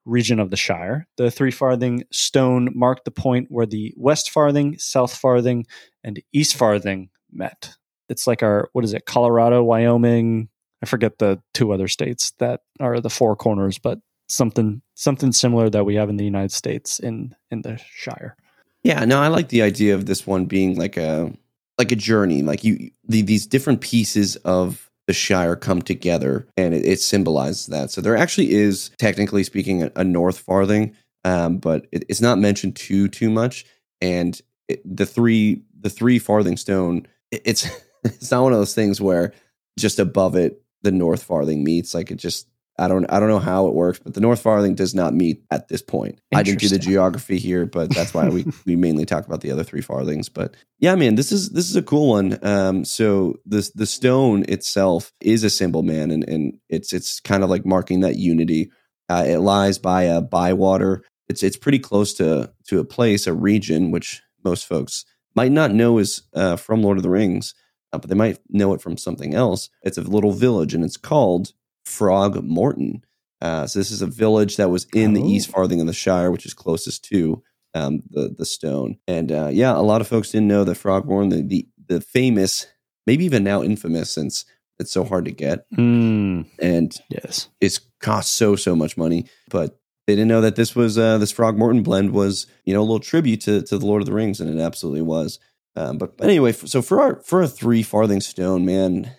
region 0.04 0.40
of 0.40 0.50
the 0.50 0.56
Shire. 0.56 1.06
The 1.16 1.30
Three 1.30 1.50
Farthing 1.50 2.04
stone 2.12 2.70
marked 2.74 3.04
the 3.04 3.10
point 3.10 3.48
where 3.50 3.66
the 3.66 3.92
West 3.96 4.30
Farthing, 4.30 4.78
South 4.78 5.14
Farthing, 5.16 5.66
and 6.02 6.22
East 6.32 6.56
Farthing 6.56 7.10
met. 7.32 7.74
It's 8.08 8.26
like 8.26 8.42
our, 8.42 8.68
what 8.72 8.84
is 8.84 8.92
it, 8.92 9.06
Colorado, 9.06 9.62
Wyoming? 9.62 10.48
I 10.82 10.86
forget 10.86 11.18
the 11.18 11.40
two 11.54 11.72
other 11.72 11.88
states 11.88 12.32
that 12.38 12.60
are 12.80 13.00
the 13.00 13.10
four 13.10 13.36
corners, 13.36 13.78
but 13.78 14.00
something 14.28 14.82
something 14.94 15.32
similar 15.32 15.68
that 15.70 15.84
we 15.84 15.94
have 15.96 16.08
in 16.08 16.16
the 16.16 16.24
United 16.24 16.52
States 16.52 16.98
in 16.98 17.34
in 17.50 17.62
the 17.62 17.78
Shire. 17.78 18.36
Yeah, 18.82 19.04
no, 19.06 19.20
I 19.20 19.28
like 19.28 19.48
the 19.48 19.62
idea 19.62 19.94
of 19.94 20.06
this 20.06 20.26
one 20.26 20.44
being 20.44 20.76
like 20.76 20.96
a 20.96 21.32
like 21.78 21.90
a 21.90 21.96
journey. 21.96 22.42
Like 22.42 22.64
you, 22.64 22.90
the, 23.08 23.22
these 23.22 23.46
different 23.46 23.80
pieces 23.80 24.36
of 24.36 24.90
the 25.06 25.12
Shire 25.12 25.56
come 25.56 25.82
together, 25.82 26.46
and 26.56 26.74
it, 26.74 26.84
it 26.86 27.00
symbolizes 27.00 27.66
that. 27.66 27.90
So 27.90 28.00
there 28.00 28.16
actually 28.16 28.52
is, 28.52 28.90
technically 28.98 29.44
speaking, 29.44 29.82
a, 29.82 29.92
a 29.96 30.04
North 30.04 30.38
Farthing, 30.38 30.94
um, 31.24 31.58
but 31.58 31.86
it, 31.92 32.04
it's 32.08 32.20
not 32.20 32.38
mentioned 32.38 32.76
too 32.76 33.08
too 33.08 33.30
much. 33.30 33.64
And 34.00 34.40
it, 34.68 34.82
the 34.84 35.06
three 35.06 35.62
the 35.78 35.90
three 35.90 36.18
farthing 36.18 36.56
stone, 36.56 37.06
it, 37.30 37.42
it's 37.44 37.66
it's 38.04 38.30
not 38.30 38.42
one 38.42 38.52
of 38.52 38.58
those 38.58 38.74
things 38.74 39.00
where 39.00 39.32
just 39.78 39.98
above 39.98 40.36
it 40.36 40.62
the 40.82 40.92
North 40.92 41.22
Farthing 41.22 41.64
meets. 41.64 41.94
Like 41.94 42.10
it 42.10 42.16
just 42.16 42.46
I 42.76 42.88
don't 42.88 43.06
I 43.10 43.20
don't 43.20 43.28
know 43.28 43.38
how 43.38 43.68
it 43.68 43.74
works, 43.74 44.00
but 44.00 44.14
the 44.14 44.20
North 44.20 44.40
Farthing 44.40 44.74
does 44.74 44.94
not 44.94 45.14
meet 45.14 45.44
at 45.50 45.68
this 45.68 45.82
point. 45.82 46.20
I 46.34 46.42
didn't 46.42 46.60
do 46.60 46.68
the 46.68 46.78
geography 46.78 47.38
here, 47.38 47.66
but 47.66 47.94
that's 47.94 48.12
why 48.12 48.28
we 48.28 48.46
we 48.66 48.74
mainly 48.74 49.04
talk 49.04 49.26
about 49.26 49.42
the 49.42 49.52
other 49.52 49.62
three 49.62 49.80
farthings. 49.80 50.28
But 50.28 50.54
yeah, 50.80 50.96
man, 50.96 51.14
this 51.14 51.30
is 51.30 51.50
this 51.50 51.70
is 51.70 51.76
a 51.76 51.82
cool 51.82 52.10
one. 52.10 52.38
Um, 52.44 52.84
so 52.84 53.36
the 53.46 53.68
the 53.74 53.86
stone 53.86 54.44
itself 54.48 55.12
is 55.20 55.44
a 55.44 55.50
symbol, 55.50 55.82
man, 55.82 56.10
and 56.10 56.28
and 56.28 56.58
it's 56.68 56.92
it's 56.92 57.20
kind 57.20 57.44
of 57.44 57.50
like 57.50 57.64
marking 57.64 58.00
that 58.00 58.16
unity. 58.16 58.70
Uh, 59.08 59.24
it 59.26 59.38
lies 59.38 59.78
by 59.78 60.02
a 60.02 60.20
bywater. 60.20 61.04
It's 61.28 61.44
it's 61.44 61.56
pretty 61.56 61.78
close 61.78 62.12
to 62.14 62.52
to 62.68 62.80
a 62.80 62.84
place, 62.84 63.28
a 63.28 63.32
region, 63.32 63.92
which 63.92 64.20
most 64.44 64.66
folks 64.66 65.04
might 65.36 65.52
not 65.52 65.72
know 65.72 65.98
is 65.98 66.22
uh, 66.34 66.56
from 66.56 66.82
Lord 66.82 66.96
of 66.96 67.02
the 67.04 67.10
Rings, 67.10 67.54
uh, 67.92 67.98
but 67.98 68.10
they 68.10 68.16
might 68.16 68.38
know 68.48 68.74
it 68.74 68.80
from 68.80 68.96
something 68.96 69.32
else. 69.34 69.68
It's 69.82 69.98
a 69.98 70.02
little 70.02 70.32
village, 70.32 70.74
and 70.74 70.84
it's 70.84 70.96
called 70.96 71.52
Frog 71.84 72.42
Morton. 72.44 73.04
Uh, 73.40 73.66
so 73.66 73.78
this 73.78 73.90
is 73.90 74.02
a 74.02 74.06
village 74.06 74.56
that 74.56 74.70
was 74.70 74.86
in 74.94 75.12
the 75.12 75.22
Oh. 75.22 75.26
East 75.28 75.50
Farthing 75.50 75.80
of 75.80 75.86
the 75.86 75.92
Shire, 75.92 76.30
which 76.30 76.46
is 76.46 76.54
closest 76.54 77.04
to 77.06 77.42
um, 77.74 78.02
the 78.10 78.34
the 78.36 78.46
stone. 78.46 78.96
And 79.06 79.30
uh, 79.32 79.48
yeah, 79.52 79.76
a 79.76 79.82
lot 79.82 80.00
of 80.00 80.08
folks 80.08 80.30
didn't 80.30 80.48
know 80.48 80.64
that 80.64 80.76
Frog 80.76 81.06
Morton, 81.06 81.30
the, 81.30 81.42
the 81.42 81.68
the 81.96 82.00
famous, 82.00 82.66
maybe 83.06 83.24
even 83.24 83.44
now 83.44 83.62
infamous, 83.62 84.10
since 84.10 84.44
it's 84.78 84.90
so 84.92 85.04
hard 85.04 85.24
to 85.26 85.30
get, 85.30 85.66
Mm, 85.76 86.46
and 86.60 86.96
yes. 87.10 87.48
it's 87.60 87.80
cost 88.00 88.32
so 88.32 88.56
so 88.56 88.74
much 88.74 88.96
money. 88.96 89.26
But 89.50 89.78
they 90.06 90.14
didn't 90.14 90.28
know 90.28 90.40
that 90.40 90.56
this 90.56 90.74
was 90.74 90.96
uh, 90.98 91.18
this 91.18 91.32
Frog 91.32 91.58
Morton 91.58 91.82
blend 91.82 92.12
was 92.12 92.46
you 92.64 92.72
know 92.74 92.80
a 92.80 92.82
little 92.82 93.00
tribute 93.00 93.40
to 93.42 93.62
to 93.62 93.76
the 93.78 93.86
Lord 93.86 94.00
of 94.02 94.06
the 94.06 94.12
Rings, 94.14 94.40
and 94.40 94.48
it 94.58 94.62
absolutely 94.62 95.02
was. 95.02 95.38
Um, 95.76 95.98
but, 95.98 96.16
but 96.16 96.28
anyway, 96.28 96.52
so 96.52 96.80
for 96.80 97.00
our 97.00 97.20
for 97.22 97.42
a 97.42 97.48
three 97.48 97.82
farthing 97.82 98.20
stone, 98.20 98.64
man, 98.64 99.10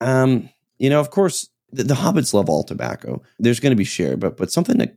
um, 0.00 0.48
you 0.78 0.88
know, 0.88 1.00
of 1.00 1.10
course, 1.10 1.48
the, 1.74 1.84
the 1.84 1.94
hobbits 1.94 2.34
love 2.34 2.48
all 2.48 2.62
tobacco. 2.62 3.22
There's 3.38 3.60
going 3.60 3.72
to 3.72 3.76
be 3.76 3.84
share, 3.84 4.16
but 4.16 4.36
but 4.36 4.52
something 4.52 4.78
to 4.78 4.90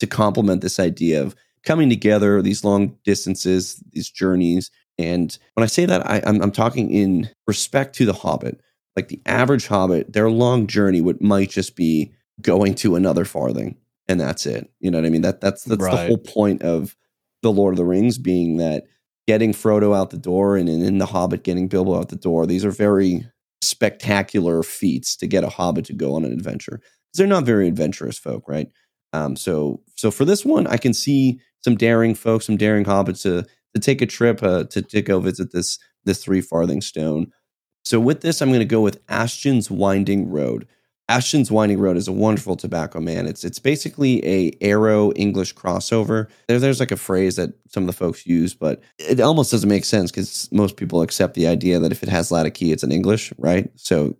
to 0.00 0.06
complement 0.06 0.60
this 0.60 0.80
idea 0.80 1.22
of 1.22 1.34
coming 1.64 1.88
together, 1.88 2.42
these 2.42 2.64
long 2.64 2.96
distances, 3.04 3.82
these 3.92 4.10
journeys. 4.10 4.70
And 4.98 5.36
when 5.54 5.64
I 5.64 5.66
say 5.66 5.86
that, 5.86 6.06
I, 6.08 6.22
I'm, 6.26 6.42
I'm 6.42 6.52
talking 6.52 6.90
in 6.90 7.30
respect 7.46 7.94
to 7.96 8.06
the 8.06 8.12
hobbit. 8.12 8.60
Like 8.96 9.08
the 9.08 9.20
average 9.26 9.66
hobbit, 9.66 10.12
their 10.12 10.30
long 10.30 10.66
journey 10.66 11.00
would 11.00 11.20
might 11.20 11.50
just 11.50 11.74
be 11.74 12.12
going 12.40 12.74
to 12.76 12.94
another 12.94 13.24
farthing, 13.24 13.76
and 14.08 14.20
that's 14.20 14.46
it. 14.46 14.70
You 14.78 14.90
know 14.90 14.98
what 14.98 15.06
I 15.06 15.10
mean? 15.10 15.22
That 15.22 15.40
that's 15.40 15.64
that's 15.64 15.82
the 15.82 16.06
whole 16.06 16.18
point 16.18 16.62
of 16.62 16.96
the 17.42 17.50
Lord 17.50 17.72
of 17.72 17.78
the 17.78 17.84
Rings 17.84 18.18
being 18.18 18.58
that 18.58 18.84
getting 19.26 19.52
Frodo 19.52 19.96
out 19.96 20.10
the 20.10 20.16
door 20.16 20.56
and 20.56 20.68
in 20.68 20.98
the 20.98 21.06
Hobbit 21.06 21.42
getting 21.42 21.66
Bilbo 21.66 21.98
out 21.98 22.08
the 22.08 22.16
door. 22.16 22.46
These 22.46 22.64
are 22.64 22.70
very 22.70 23.26
spectacular 23.64 24.62
feats 24.62 25.16
to 25.16 25.26
get 25.26 25.44
a 25.44 25.48
Hobbit 25.48 25.84
to 25.86 25.92
go 25.92 26.14
on 26.14 26.24
an 26.24 26.32
adventure. 26.32 26.80
They're 27.14 27.26
not 27.26 27.44
very 27.44 27.68
adventurous 27.68 28.18
folk, 28.18 28.48
right? 28.48 28.68
Um, 29.12 29.36
so 29.36 29.80
so 29.94 30.10
for 30.10 30.24
this 30.24 30.44
one, 30.44 30.66
I 30.66 30.76
can 30.76 30.92
see 30.92 31.40
some 31.62 31.76
daring 31.76 32.14
folks, 32.14 32.46
some 32.46 32.56
daring 32.56 32.84
hobbits 32.84 33.22
to 33.22 33.44
to 33.74 33.80
take 33.80 34.02
a 34.02 34.06
trip 34.06 34.42
uh, 34.42 34.64
to 34.64 34.82
to 34.82 35.02
go 35.02 35.20
visit 35.20 35.52
this 35.52 35.78
this 36.04 36.22
three 36.22 36.40
farthing 36.40 36.80
stone. 36.80 37.30
So 37.84 38.00
with 38.00 38.22
this, 38.22 38.40
I'm 38.40 38.48
going 38.48 38.60
to 38.60 38.64
go 38.64 38.80
with 38.80 39.02
Ashton's 39.08 39.70
Winding 39.70 40.28
Road. 40.28 40.66
Ashton's 41.08 41.50
Winding 41.50 41.80
Road 41.80 41.98
is 41.98 42.08
a 42.08 42.12
wonderful 42.12 42.56
tobacco, 42.56 42.98
man. 42.98 43.26
It's 43.26 43.44
it's 43.44 43.58
basically 43.58 44.24
a 44.26 44.56
Arrow 44.62 45.12
English 45.12 45.54
crossover. 45.54 46.28
There, 46.48 46.58
there's 46.58 46.80
like 46.80 46.92
a 46.92 46.96
phrase 46.96 47.36
that 47.36 47.52
some 47.68 47.82
of 47.82 47.86
the 47.88 47.92
folks 47.92 48.26
use, 48.26 48.54
but 48.54 48.82
it 48.98 49.20
almost 49.20 49.50
doesn't 49.50 49.68
make 49.68 49.84
sense 49.84 50.10
because 50.10 50.48
most 50.50 50.76
people 50.76 51.02
accept 51.02 51.34
the 51.34 51.46
idea 51.46 51.78
that 51.78 51.92
if 51.92 52.02
it 52.02 52.08
has 52.08 52.30
Latakia, 52.30 52.72
it's 52.72 52.82
in 52.82 52.92
English, 52.92 53.32
right? 53.36 53.70
So 53.76 54.16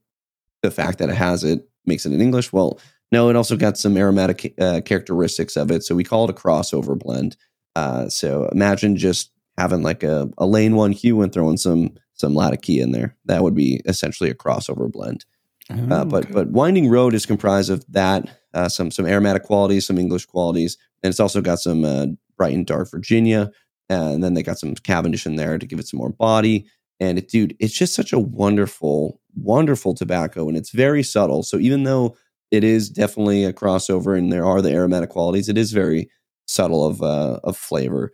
the 0.62 0.70
fact 0.70 0.99
that 0.99 1.09
it 1.09 1.16
has 1.16 1.42
it 1.42 1.66
makes 1.87 2.05
it 2.05 2.12
in 2.12 2.20
English. 2.20 2.53
Well, 2.53 2.79
no, 3.11 3.31
it 3.31 3.37
also 3.37 3.57
got 3.57 3.79
some 3.79 3.97
aromatic 3.97 4.55
uh, 4.61 4.83
characteristics 4.85 5.57
of 5.57 5.70
it, 5.70 5.85
so 5.85 5.94
we 5.94 6.05
call 6.05 6.25
it 6.25 6.31
a 6.31 6.35
crossover 6.35 6.99
blend. 6.99 7.37
Uh, 7.77 8.09
so 8.09 8.49
imagine 8.53 8.97
just 8.97 9.31
having 9.57 9.83
like 9.83 10.03
a, 10.03 10.29
a 10.37 10.47
Lane 10.47 10.73
1-Q 10.73 11.23
and 11.23 11.33
throwing 11.33 11.57
some 11.57 11.94
some 12.12 12.35
Latakia 12.35 12.83
in 12.83 12.92
there. 12.92 13.16
That 13.25 13.42
would 13.42 13.55
be 13.55 13.81
essentially 13.87 14.31
a 14.31 14.35
crossover 14.35 14.90
blend. 14.90 15.25
Oh, 15.70 15.94
uh, 15.94 16.05
but 16.05 16.24
okay. 16.24 16.35
but 16.35 16.48
Winding 16.48 16.88
Road 16.88 17.14
is 17.14 17.24
comprised 17.24 17.70
of 17.70 17.85
that, 17.92 18.29
uh, 18.53 18.68
some 18.68 18.90
some 18.90 19.07
aromatic 19.07 19.44
qualities, 19.44 19.87
some 19.87 19.98
English 19.98 20.27
qualities, 20.27 20.77
and 21.03 21.11
it's 21.11 21.20
also 21.20 21.40
got 21.40 21.59
some 21.59 21.85
uh, 21.85 22.07
bright 22.37 22.55
and 22.55 22.66
dark 22.66 22.90
Virginia, 22.90 23.50
and 23.88 24.22
then 24.22 24.35
they 24.35 24.42
got 24.42 24.59
some 24.59 24.74
Cavendish 24.74 25.27
in 25.27 25.37
there 25.37 25.59
to 25.59 25.66
give 25.66 25.79
it 25.79 25.88
some 25.88 25.98
more 25.98 26.11
body. 26.11 26.66
And 27.00 27.18
it, 27.18 27.29
dude, 27.29 27.57
it's 27.59 27.74
just 27.74 27.94
such 27.94 28.12
a 28.12 28.18
wonderful, 28.18 29.20
wonderful 29.35 29.94
tobacco, 29.94 30.48
and 30.48 30.57
it's 30.57 30.70
very 30.70 31.03
subtle. 31.03 31.42
So 31.42 31.59
even 31.59 31.85
though 31.85 32.16
it 32.50 32.62
is 32.62 32.90
definitely 32.90 33.44
a 33.44 33.53
crossover, 33.53 34.16
and 34.18 34.31
there 34.31 34.44
are 34.44 34.61
the 34.61 34.72
aromatic 34.72 35.11
qualities, 35.11 35.48
it 35.48 35.59
is 35.59 35.72
very 35.72 36.11
subtle 36.46 36.87
of 36.87 37.03
uh, 37.03 37.40
of 37.42 37.57
flavor. 37.57 38.12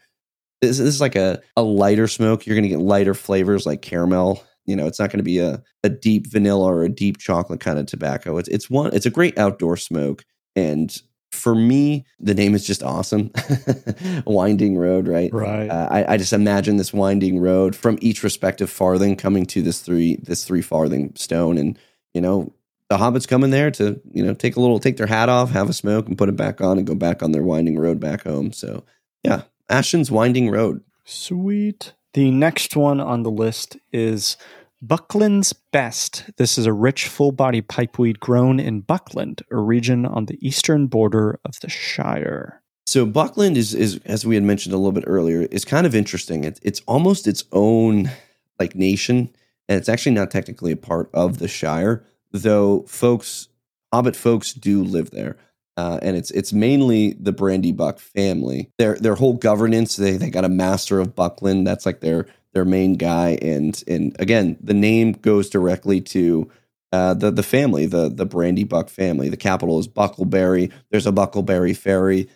This, 0.62 0.78
this 0.78 0.86
is 0.86 1.00
like 1.00 1.16
a, 1.16 1.40
a 1.56 1.62
lighter 1.62 2.06
smoke. 2.06 2.46
You're 2.46 2.54
going 2.56 2.68
to 2.68 2.76
get 2.76 2.80
lighter 2.80 3.14
flavors 3.14 3.66
like 3.66 3.82
caramel 3.82 4.44
you 4.66 4.76
know, 4.76 4.86
it's 4.86 4.98
not 4.98 5.10
going 5.10 5.18
to 5.18 5.24
be 5.24 5.38
a, 5.38 5.62
a 5.82 5.88
deep 5.88 6.26
vanilla 6.26 6.66
or 6.66 6.84
a 6.84 6.88
deep 6.88 7.18
chocolate 7.18 7.60
kind 7.60 7.78
of 7.78 7.86
tobacco. 7.86 8.36
It's 8.38 8.48
it's 8.48 8.70
one 8.70 8.94
it's 8.94 9.06
a 9.06 9.10
great 9.10 9.38
outdoor 9.38 9.76
smoke. 9.76 10.24
And 10.56 10.96
for 11.30 11.54
me, 11.54 12.04
the 12.18 12.34
name 12.34 12.54
is 12.54 12.66
just 12.66 12.82
awesome. 12.82 13.30
winding 14.26 14.76
road, 14.76 15.06
right? 15.06 15.32
Right. 15.32 15.68
Uh, 15.68 15.88
I, 15.90 16.14
I 16.14 16.16
just 16.16 16.32
imagine 16.32 16.76
this 16.76 16.92
winding 16.92 17.38
road 17.38 17.76
from 17.76 17.98
each 18.00 18.22
respective 18.22 18.70
farthing 18.70 19.16
coming 19.16 19.46
to 19.46 19.62
this 19.62 19.80
three 19.80 20.16
this 20.22 20.44
three 20.44 20.62
farthing 20.62 21.12
stone, 21.16 21.56
and 21.56 21.78
you 22.14 22.20
know 22.20 22.52
the 22.88 22.96
hobbits 22.96 23.28
coming 23.28 23.50
there 23.50 23.70
to 23.72 24.00
you 24.12 24.24
know 24.24 24.34
take 24.34 24.56
a 24.56 24.60
little 24.60 24.80
take 24.80 24.96
their 24.96 25.06
hat 25.06 25.28
off, 25.28 25.50
have 25.50 25.68
a 25.68 25.74
smoke, 25.74 26.08
and 26.08 26.18
put 26.18 26.28
it 26.28 26.36
back 26.36 26.60
on, 26.60 26.78
and 26.78 26.86
go 26.86 26.94
back 26.94 27.22
on 27.22 27.32
their 27.32 27.42
winding 27.42 27.78
road 27.78 28.00
back 28.00 28.24
home. 28.24 28.52
So 28.52 28.84
yeah, 29.22 29.42
Ashton's 29.68 30.10
winding 30.10 30.50
road. 30.50 30.82
Sweet. 31.04 31.94
The 32.14 32.30
next 32.30 32.74
one 32.74 33.00
on 33.00 33.22
the 33.22 33.30
list 33.30 33.76
is 33.92 34.36
Buckland's 34.82 35.52
Best. 35.52 36.24
This 36.38 36.58
is 36.58 36.66
a 36.66 36.72
rich, 36.72 37.06
full 37.06 37.30
body 37.30 37.62
pipeweed 37.62 38.18
grown 38.18 38.58
in 38.58 38.80
Buckland, 38.80 39.42
a 39.50 39.56
region 39.56 40.04
on 40.04 40.26
the 40.26 40.38
eastern 40.44 40.88
border 40.88 41.38
of 41.44 41.60
the 41.60 41.68
Shire. 41.68 42.62
So 42.86 43.06
Buckland 43.06 43.56
is, 43.56 43.74
is 43.74 44.00
as 44.04 44.26
we 44.26 44.34
had 44.34 44.42
mentioned 44.42 44.74
a 44.74 44.76
little 44.78 44.90
bit 44.90 45.04
earlier, 45.06 45.42
is 45.42 45.64
kind 45.64 45.86
of 45.86 45.94
interesting. 45.94 46.42
It's, 46.42 46.58
it's 46.64 46.80
almost 46.86 47.28
its 47.28 47.44
own 47.52 48.10
like 48.58 48.74
nation, 48.74 49.30
and 49.68 49.78
it's 49.78 49.88
actually 49.88 50.12
not 50.12 50.32
technically 50.32 50.72
a 50.72 50.76
part 50.76 51.10
of 51.14 51.38
the 51.38 51.46
Shire, 51.46 52.04
though 52.32 52.82
folks, 52.88 53.48
Hobbit 53.92 54.16
folks, 54.16 54.52
do 54.52 54.82
live 54.82 55.10
there. 55.10 55.36
Uh, 55.76 55.98
and 56.02 56.16
it's 56.16 56.30
it's 56.32 56.52
mainly 56.52 57.14
the 57.18 57.32
Brandybuck 57.32 57.98
family. 57.98 58.70
Their 58.78 58.96
their 58.96 59.14
whole 59.14 59.34
governance, 59.34 59.96
they 59.96 60.16
they 60.16 60.30
got 60.30 60.44
a 60.44 60.48
master 60.48 61.00
of 61.00 61.14
Buckland. 61.14 61.66
That's 61.66 61.86
like 61.86 62.00
their 62.00 62.26
their 62.52 62.64
main 62.64 62.94
guy, 62.96 63.38
and 63.40 63.82
and 63.86 64.14
again, 64.18 64.58
the 64.60 64.74
name 64.74 65.12
goes 65.12 65.48
directly 65.48 66.00
to 66.00 66.50
uh, 66.92 67.14
the 67.14 67.30
the 67.30 67.42
family, 67.42 67.86
the 67.86 68.08
the 68.08 68.26
Brandybuck 68.26 68.90
family. 68.90 69.28
The 69.28 69.36
capital 69.36 69.78
is 69.78 69.88
Bucklebury. 69.88 70.72
There's 70.90 71.06
a 71.06 71.12
Bucklebury 71.12 71.76
ferry. 71.76 72.28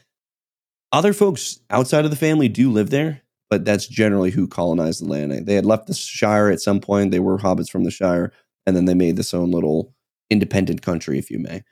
Other 0.92 1.12
folks 1.12 1.58
outside 1.70 2.04
of 2.04 2.12
the 2.12 2.16
family 2.16 2.48
do 2.48 2.70
live 2.70 2.90
there, 2.90 3.22
but 3.50 3.64
that's 3.64 3.86
generally 3.86 4.30
who 4.30 4.46
colonized 4.46 5.02
the 5.02 5.08
land. 5.08 5.46
They 5.46 5.56
had 5.56 5.66
left 5.66 5.88
the 5.88 5.94
Shire 5.94 6.50
at 6.50 6.60
some 6.60 6.80
point. 6.80 7.10
They 7.10 7.18
were 7.18 7.38
hobbits 7.38 7.70
from 7.70 7.84
the 7.84 7.90
Shire, 7.90 8.32
and 8.64 8.76
then 8.76 8.84
they 8.84 8.94
made 8.94 9.16
this 9.16 9.34
own 9.34 9.50
little 9.50 9.92
independent 10.30 10.82
country, 10.82 11.18
if 11.18 11.30
you 11.30 11.40
may. 11.40 11.62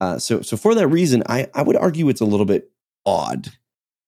Uh, 0.00 0.18
so 0.18 0.42
so 0.42 0.56
for 0.56 0.74
that 0.74 0.88
reason, 0.88 1.22
I 1.26 1.48
I 1.54 1.62
would 1.62 1.76
argue 1.76 2.08
it's 2.08 2.20
a 2.20 2.26
little 2.26 2.46
bit 2.46 2.70
odd, 3.04 3.48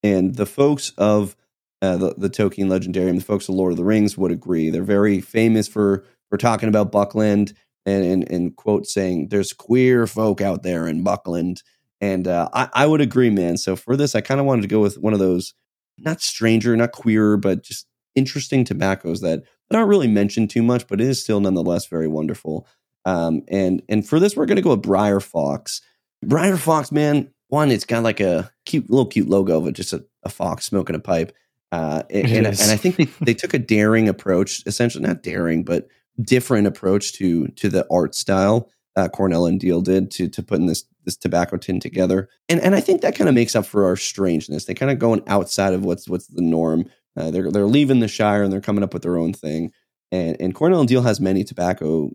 and 0.03 0.35
the 0.35 0.47
folks 0.47 0.93
of 0.97 1.37
uh, 1.83 1.97
the, 1.97 2.15
the 2.17 2.31
Tolkien 2.31 2.67
Legendarium, 2.67 3.19
the 3.19 3.25
folks 3.25 3.49
of 3.49 3.55
Lord 3.55 3.73
of 3.73 3.77
the 3.77 3.85
Rings 3.85 4.17
would 4.17 4.31
agree. 4.31 4.71
They're 4.71 4.83
very 4.83 5.21
famous 5.21 5.67
for 5.69 6.05
for 6.29 6.39
talking 6.39 6.69
about 6.69 6.93
Buckland 6.93 7.55
and 7.87 8.05
and, 8.05 8.31
and 8.31 8.57
quote 8.57 8.87
saying 8.87 9.29
there's 9.29 9.53
queer 9.53 10.07
folk 10.07 10.41
out 10.41 10.63
there 10.63 10.87
in 10.87 11.03
Buckland. 11.03 11.63
And 12.01 12.27
uh, 12.27 12.49
I, 12.55 12.69
I 12.73 12.87
would 12.87 13.03
agree, 13.03 13.29
man. 13.31 13.59
So 13.59 13.77
for 13.77 13.95
this, 13.97 14.15
I 14.15 14.23
kind 14.23 14.41
of 14.41 14.47
wanted 14.47 14.63
to 14.63 14.69
go 14.69 14.81
with 14.81 14.97
one 14.97 15.13
of 15.13 15.19
those 15.19 15.53
not 15.99 16.23
stranger, 16.23 16.75
not 16.75 16.93
queer, 16.93 17.37
but 17.37 17.63
just 17.63 17.87
interesting 18.15 18.65
tobaccos 18.65 19.21
that, 19.21 19.43
that 19.69 19.77
aren't 19.77 19.89
really 19.89 20.09
mentioned 20.09 20.51
too 20.51 20.63
much, 20.63 20.87
but 20.89 21.01
it 21.01 21.07
is 21.07 21.23
still 21.23 21.41
nonetheless 21.41 21.87
very 21.87 22.09
wonderful. 22.09 22.67
Um, 23.05 23.43
and 23.49 23.83
and 23.89 24.07
for 24.07 24.19
this, 24.19 24.37
we're 24.37 24.47
going 24.47 24.57
to 24.57 24.63
go 24.63 24.71
with 24.71 24.83
Briar 24.83 25.21
Fox. 25.21 25.81
Briar 26.25 26.57
Fox, 26.57 26.93
man, 26.93 27.31
one, 27.49 27.71
it's 27.71 27.85
got 27.85 28.03
like 28.03 28.21
a 28.21 28.51
cute, 28.67 28.91
little 28.91 29.07
cute 29.07 29.29
logo 29.29 29.67
of 29.67 29.73
just 29.73 29.93
a, 29.93 30.05
a 30.23 30.29
fox 30.29 30.67
smoking 30.67 30.97
a 30.97 31.01
pipe. 31.01 31.33
Uh, 31.73 32.03
and, 32.11 32.27
and, 32.27 32.47
and, 32.47 32.71
I 32.71 32.77
think 32.77 32.97
they, 32.97 33.09
they 33.21 33.35
took 33.35 33.55
a 33.55 33.59
daring 33.59 34.09
approach, 34.09 34.63
essentially 34.67 35.05
not 35.05 35.23
daring, 35.23 35.63
but 35.63 35.89
different 36.21 36.67
approach 36.67 37.15
to 37.15 37.49
to 37.49 37.69
the 37.69 37.87
art 37.91 38.15
style 38.15 38.71
uh, 38.97 39.09
Cornell 39.09 39.47
and 39.47 39.61
Diehl 39.61 39.83
did 39.83 40.11
to 40.13 40.29
to 40.29 40.43
putting 40.43 40.67
this 40.67 40.85
this 41.05 41.17
tobacco 41.17 41.57
tin 41.57 41.81
together. 41.81 42.29
And 42.49 42.61
and 42.61 42.75
I 42.75 42.81
think 42.81 43.01
that 43.03 43.17
kind 43.17 43.29
of 43.29 43.35
makes 43.35 43.55
up 43.57 43.67
for 43.67 43.85
our 43.85 43.97
strangeness. 43.97 44.65
They 44.65 44.75
kind 44.75 44.91
of 44.91 44.99
going 44.99 45.23
outside 45.27 45.73
of 45.73 45.85
what's 45.85 46.09
what's 46.09 46.27
the 46.27 46.43
norm. 46.43 46.87
Uh, 47.17 47.31
they're 47.31 47.51
they're 47.51 47.67
leaving 47.67 48.01
the 48.01 48.09
Shire 48.09 48.43
and 48.43 48.53
they're 48.53 48.61
coming 48.61 48.85
up 48.85 48.93
with 48.93 49.03
their 49.03 49.17
own 49.17 49.33
thing. 49.33 49.73
And 50.13 50.37
and 50.41 50.55
Cornell 50.55 50.81
and 50.81 50.89
Diehl 50.89 51.05
has 51.05 51.21
many 51.21 51.45
tobacco 51.45 52.11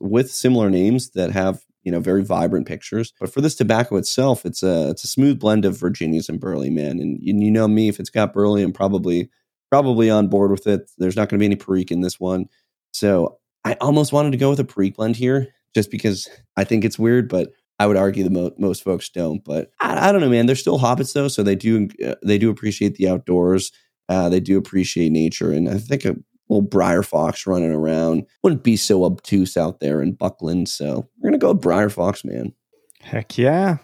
with 0.00 0.30
similar 0.30 0.70
names 0.70 1.10
that 1.10 1.30
have 1.30 1.62
you 1.82 1.92
know 1.92 2.00
very 2.00 2.22
vibrant 2.22 2.66
pictures. 2.66 3.12
But 3.18 3.32
for 3.32 3.40
this 3.40 3.54
tobacco 3.54 3.96
itself, 3.96 4.44
it's 4.44 4.62
a 4.62 4.90
it's 4.90 5.04
a 5.04 5.08
smooth 5.08 5.38
blend 5.38 5.64
of 5.64 5.78
Virginias 5.78 6.28
and 6.28 6.40
Burley, 6.40 6.70
man. 6.70 7.00
And, 7.00 7.18
and 7.22 7.42
you 7.42 7.50
know 7.50 7.68
me, 7.68 7.88
if 7.88 8.00
it's 8.00 8.10
got 8.10 8.32
Burley, 8.32 8.62
I'm 8.62 8.72
probably 8.72 9.30
probably 9.70 10.10
on 10.10 10.28
board 10.28 10.50
with 10.50 10.66
it. 10.66 10.90
There's 10.98 11.16
not 11.16 11.28
going 11.28 11.38
to 11.38 11.42
be 11.42 11.46
any 11.46 11.56
Perique 11.56 11.90
in 11.90 12.00
this 12.00 12.18
one, 12.20 12.46
so 12.92 13.38
I 13.64 13.74
almost 13.80 14.12
wanted 14.12 14.32
to 14.32 14.38
go 14.38 14.50
with 14.50 14.60
a 14.60 14.64
Perique 14.64 14.96
blend 14.96 15.16
here, 15.16 15.48
just 15.74 15.90
because 15.90 16.28
I 16.56 16.64
think 16.64 16.84
it's 16.84 16.98
weird, 16.98 17.28
but. 17.28 17.48
I 17.80 17.86
would 17.86 17.96
argue 17.96 18.24
the 18.24 18.30
mo- 18.30 18.50
most 18.58 18.82
folks 18.82 19.08
don't, 19.08 19.44
but 19.44 19.70
I, 19.78 20.08
I, 20.08 20.10
don't 20.10 20.20
know, 20.20 20.28
man. 20.28 20.46
They're 20.46 20.56
still 20.56 20.80
hobbits 20.80 21.12
though, 21.12 21.28
so 21.28 21.44
they 21.44 21.54
do 21.54 21.88
uh, 22.04 22.16
they 22.24 22.36
do 22.36 22.50
appreciate 22.50 22.96
the 22.96 23.08
outdoors. 23.08 23.70
Uh, 24.08 24.28
they 24.28 24.40
do 24.40 24.58
appreciate 24.58 25.12
nature, 25.12 25.52
and 25.52 25.68
I 25.68 25.78
think 25.78 26.04
a 26.04 26.16
little 26.48 26.62
Briar 26.62 27.02
Fox 27.02 27.46
running 27.46 27.72
around. 27.72 28.26
Wouldn't 28.42 28.62
be 28.62 28.76
so 28.76 29.04
obtuse 29.04 29.56
out 29.56 29.80
there 29.80 30.02
in 30.02 30.12
Buckland. 30.12 30.68
So 30.68 31.08
we're 31.18 31.30
gonna 31.30 31.38
go 31.38 31.52
with 31.52 31.62
Briar 31.62 31.88
Fox, 31.88 32.24
man. 32.24 32.52
Heck 33.00 33.38
yeah! 33.38 33.78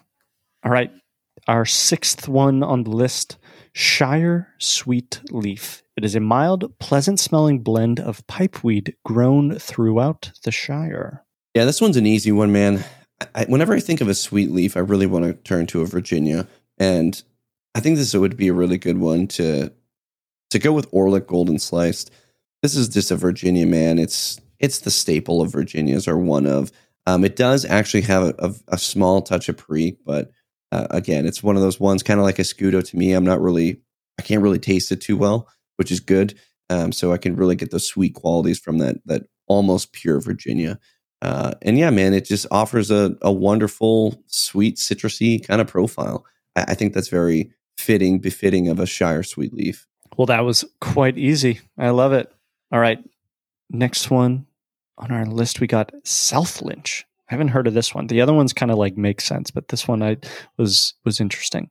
All 0.64 0.72
right, 0.72 0.90
our 1.46 1.64
sixth 1.64 2.29
one 2.29 2.62
on 2.62 2.85
the 2.85 2.90
list: 2.90 3.38
Shire 3.72 4.48
Sweet 4.59 5.20
Leaf. 5.31 5.83
It 5.96 6.05
is 6.05 6.16
a 6.16 6.20
mild, 6.20 6.77
pleasant-smelling 6.81 7.61
blend 7.61 8.00
of 8.00 8.27
pipeweed 8.27 8.94
grown 9.05 9.59
throughout 9.59 10.33
the 10.42 10.50
Shire. 10.50 11.24
Yeah, 11.55 11.66
this 11.66 11.81
one's 11.81 11.96
an 11.96 12.07
easy 12.07 12.33
one, 12.33 12.50
man. 12.50 12.85
I, 13.35 13.44
whenever 13.44 13.74
I 13.74 13.81
think 13.81 14.00
of 14.00 14.09
a 14.09 14.14
sweet 14.14 14.50
leaf, 14.50 14.77
I 14.77 14.81
really 14.81 15.07
want 15.07 15.24
to 15.24 15.35
turn 15.35 15.66
to 15.68 15.83
a 15.83 15.87
Virginia, 15.87 16.48
and 16.79 17.22
I 17.77 17.81
think 17.81 17.96
this 17.96 18.12
would 18.12 18.37
be 18.37 18.48
a 18.48 18.53
really 18.53 18.77
good 18.77 18.98
one 18.98 19.29
to 19.29 19.72
to 20.50 20.59
go 20.59 20.72
with 20.72 20.90
Orlik 20.90 21.27
Golden 21.27 21.59
Sliced 21.59 22.11
this 22.64 22.77
is 22.77 22.88
just 22.88 23.11
a 23.11 23.16
Virginia 23.16 23.66
man. 23.66 23.98
It's 23.98 24.40
it's 24.59 24.79
the 24.79 24.90
staple 24.90 25.42
of 25.42 25.53
Virginias 25.53 26.09
or 26.09 26.16
one 26.16 26.46
of. 26.46 26.72
Um, 27.07 27.22
it 27.22 27.37
does 27.37 27.66
actually 27.66 28.00
have 28.03 28.22
a, 28.22 28.35
a, 28.38 28.55
a 28.68 28.79
small 28.79 29.20
touch 29.20 29.50
of 29.50 29.59
Perique, 29.59 29.98
but 30.07 30.31
uh, 30.72 30.87
again, 30.88 31.27
it's 31.27 31.42
one 31.42 31.57
of 31.57 31.62
those 31.62 31.79
ones 31.79 32.03
kind 32.03 32.18
of 32.18 32.24
like 32.24 32.38
a 32.38 32.42
Scudo 32.42 32.83
to 32.83 32.96
me. 32.96 33.12
I'm 33.12 33.24
not 33.24 33.42
really, 33.42 33.83
I 34.18 34.22
can't 34.22 34.40
really 34.40 34.59
taste 34.59 34.90
it 34.90 35.03
too 35.03 35.18
well, 35.18 35.47
which 35.76 35.93
is 35.93 36.01
good. 36.01 36.39
Um, 36.70 36.91
so 36.91 37.12
I 37.12 37.18
can 37.18 37.36
really 37.36 37.55
get 37.55 37.70
those 37.70 37.86
sweet 37.86 38.14
qualities 38.14 38.59
from 38.59 38.78
that 38.78 38.97
that 39.05 39.24
almost 39.47 39.93
pure 39.93 40.18
Virginia. 40.18 40.80
Uh, 41.20 41.53
and 41.61 41.78
yeah, 41.78 41.91
man, 41.91 42.14
it 42.14 42.24
just 42.24 42.47
offers 42.51 42.91
a, 42.91 43.14
a 43.20 43.30
wonderful, 43.30 44.22
sweet, 44.26 44.76
citrusy 44.76 45.47
kind 45.47 45.61
of 45.61 45.66
profile. 45.66 46.24
I, 46.57 46.62
I 46.68 46.74
think 46.74 46.95
that's 46.95 47.09
very 47.09 47.53
fitting, 47.76 48.20
befitting 48.20 48.68
of 48.68 48.80
a 48.80 48.86
Shire 48.86 49.22
sweet 49.22 49.53
leaf. 49.53 49.86
Well, 50.16 50.26
that 50.26 50.47
was 50.47 50.64
quite 50.80 51.18
easy. 51.18 51.61
I 51.76 51.91
love 51.91 52.14
it. 52.14 52.32
All 52.73 52.81
right. 52.81 52.99
Next 53.71 54.11
one 54.11 54.47
on 54.99 55.11
our 55.11 55.27
list, 55.27 55.61
we 55.61 55.67
got 55.67 55.93
Southlinch. 56.05 57.05
I 57.29 57.35
haven't 57.35 57.49
heard 57.49 57.67
of 57.67 57.75
this 57.75 57.95
one. 57.95 58.07
The 58.07 58.21
other 58.21 58.35
ones 58.35 58.53
kind 58.53 58.71
of 58.71 58.79
like 58.79 58.97
make 58.97 59.21
sense, 59.21 59.51
but 59.51 59.69
this 59.69 59.89
one 59.89 60.03
I 60.03 60.19
was 60.59 60.95
was 61.05 61.21
interesting. 61.21 61.71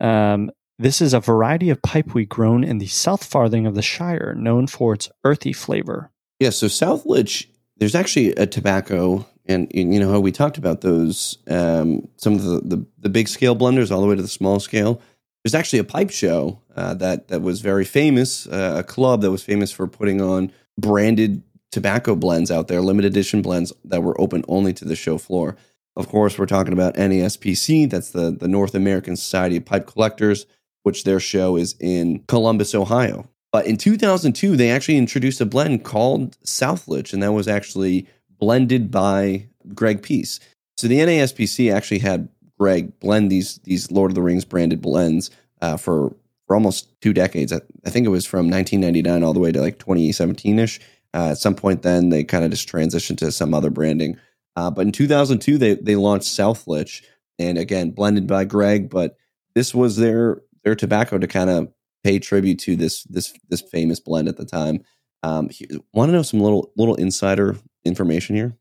Um, 0.00 0.50
this 0.78 1.00
is 1.00 1.14
a 1.14 1.20
variety 1.20 1.70
of 1.70 1.82
pipeweed 1.82 2.28
grown 2.28 2.64
in 2.64 2.78
the 2.78 2.86
South 2.86 3.24
Farthing 3.24 3.66
of 3.66 3.74
the 3.74 3.82
Shire, 3.82 4.34
known 4.34 4.66
for 4.66 4.94
its 4.94 5.10
earthy 5.24 5.52
flavor. 5.52 6.10
Yeah, 6.40 6.50
so 6.50 6.66
Southlinch, 6.66 7.46
there's 7.76 7.94
actually 7.94 8.34
a 8.34 8.46
tobacco 8.46 9.26
and, 9.46 9.70
and 9.74 9.92
you 9.92 10.00
know 10.00 10.10
how 10.10 10.20
we 10.20 10.32
talked 10.32 10.58
about 10.58 10.80
those 10.80 11.38
um, 11.48 12.08
some 12.16 12.34
of 12.34 12.42
the, 12.42 12.60
the, 12.60 12.86
the 12.98 13.08
big 13.08 13.28
scale 13.28 13.56
blenders 13.56 13.90
all 13.90 14.00
the 14.00 14.06
way 14.06 14.16
to 14.16 14.22
the 14.22 14.28
small 14.28 14.60
scale. 14.60 15.00
There's 15.44 15.54
actually 15.54 15.80
a 15.80 15.84
pipe 15.84 16.10
show 16.10 16.60
uh, 16.76 16.94
that 16.94 17.28
that 17.28 17.42
was 17.42 17.60
very 17.60 17.84
famous, 17.84 18.46
uh, 18.46 18.76
a 18.78 18.82
club 18.84 19.22
that 19.22 19.30
was 19.30 19.42
famous 19.42 19.72
for 19.72 19.86
putting 19.86 20.20
on 20.20 20.52
branded 20.78 21.42
tobacco 21.70 22.14
blends 22.14 22.50
out 22.50 22.68
there, 22.68 22.80
limited 22.80 23.10
edition 23.10 23.42
blends 23.42 23.72
that 23.84 24.02
were 24.02 24.20
open 24.20 24.44
only 24.46 24.72
to 24.74 24.84
the 24.84 24.94
show 24.94 25.18
floor. 25.18 25.56
Of 25.96 26.08
course, 26.08 26.38
we're 26.38 26.46
talking 26.46 26.72
about 26.72 26.94
NASPC. 26.94 27.90
That's 27.90 28.10
the 28.10 28.30
the 28.30 28.48
North 28.48 28.74
American 28.74 29.16
Society 29.16 29.56
of 29.56 29.64
Pipe 29.64 29.86
Collectors, 29.86 30.46
which 30.84 31.04
their 31.04 31.20
show 31.20 31.56
is 31.56 31.74
in 31.80 32.22
Columbus, 32.28 32.74
Ohio. 32.74 33.28
But 33.50 33.66
in 33.66 33.76
2002, 33.76 34.56
they 34.56 34.70
actually 34.70 34.96
introduced 34.96 35.40
a 35.40 35.46
blend 35.46 35.84
called 35.84 36.38
Southledge, 36.40 37.12
and 37.12 37.22
that 37.22 37.32
was 37.32 37.48
actually 37.48 38.06
blended 38.38 38.90
by 38.90 39.46
Greg 39.74 40.02
Pease. 40.02 40.40
So 40.78 40.88
the 40.88 40.98
NASPC 40.98 41.72
actually 41.72 41.98
had 41.98 42.28
Greg 42.62 42.96
blend 43.00 43.28
these 43.28 43.58
these 43.64 43.90
Lord 43.90 44.12
of 44.12 44.14
the 44.14 44.22
Rings 44.22 44.44
branded 44.44 44.80
blends 44.80 45.32
uh, 45.62 45.76
for 45.76 46.14
for 46.46 46.54
almost 46.54 46.88
two 47.00 47.12
decades. 47.12 47.52
I, 47.52 47.60
I, 47.84 47.90
think 47.90 48.06
it 48.06 48.10
was 48.10 48.24
from 48.24 48.48
1999 48.48 49.24
all 49.24 49.32
the 49.32 49.40
way 49.40 49.50
to 49.50 49.60
like 49.60 49.80
2017 49.80 50.60
ish. 50.60 50.78
Uh, 51.12 51.30
at 51.30 51.38
some 51.38 51.56
point, 51.56 51.82
then 51.82 52.10
they 52.10 52.22
kind 52.22 52.44
of 52.44 52.52
just 52.52 52.68
transitioned 52.68 53.18
to 53.18 53.32
some 53.32 53.52
other 53.52 53.68
branding. 53.68 54.16
Uh, 54.54 54.70
but 54.70 54.86
in 54.86 54.92
2002, 54.92 55.58
they 55.58 55.74
they 55.74 55.96
launched 55.96 56.28
Southledge, 56.28 57.02
and 57.36 57.58
again 57.58 57.90
blended 57.90 58.28
by 58.28 58.44
Greg. 58.44 58.88
But 58.88 59.16
this 59.56 59.74
was 59.74 59.96
their 59.96 60.40
their 60.62 60.76
tobacco 60.76 61.18
to 61.18 61.26
kind 61.26 61.50
of 61.50 61.68
pay 62.04 62.20
tribute 62.20 62.60
to 62.60 62.76
this 62.76 63.02
this 63.04 63.34
this 63.48 63.60
famous 63.60 63.98
blend 63.98 64.28
at 64.28 64.36
the 64.36 64.46
time. 64.46 64.84
Um, 65.24 65.50
Want 65.92 66.10
to 66.10 66.12
know 66.12 66.22
some 66.22 66.38
little 66.38 66.70
little 66.76 66.94
insider 66.94 67.56
information 67.84 68.36
here? 68.36 68.56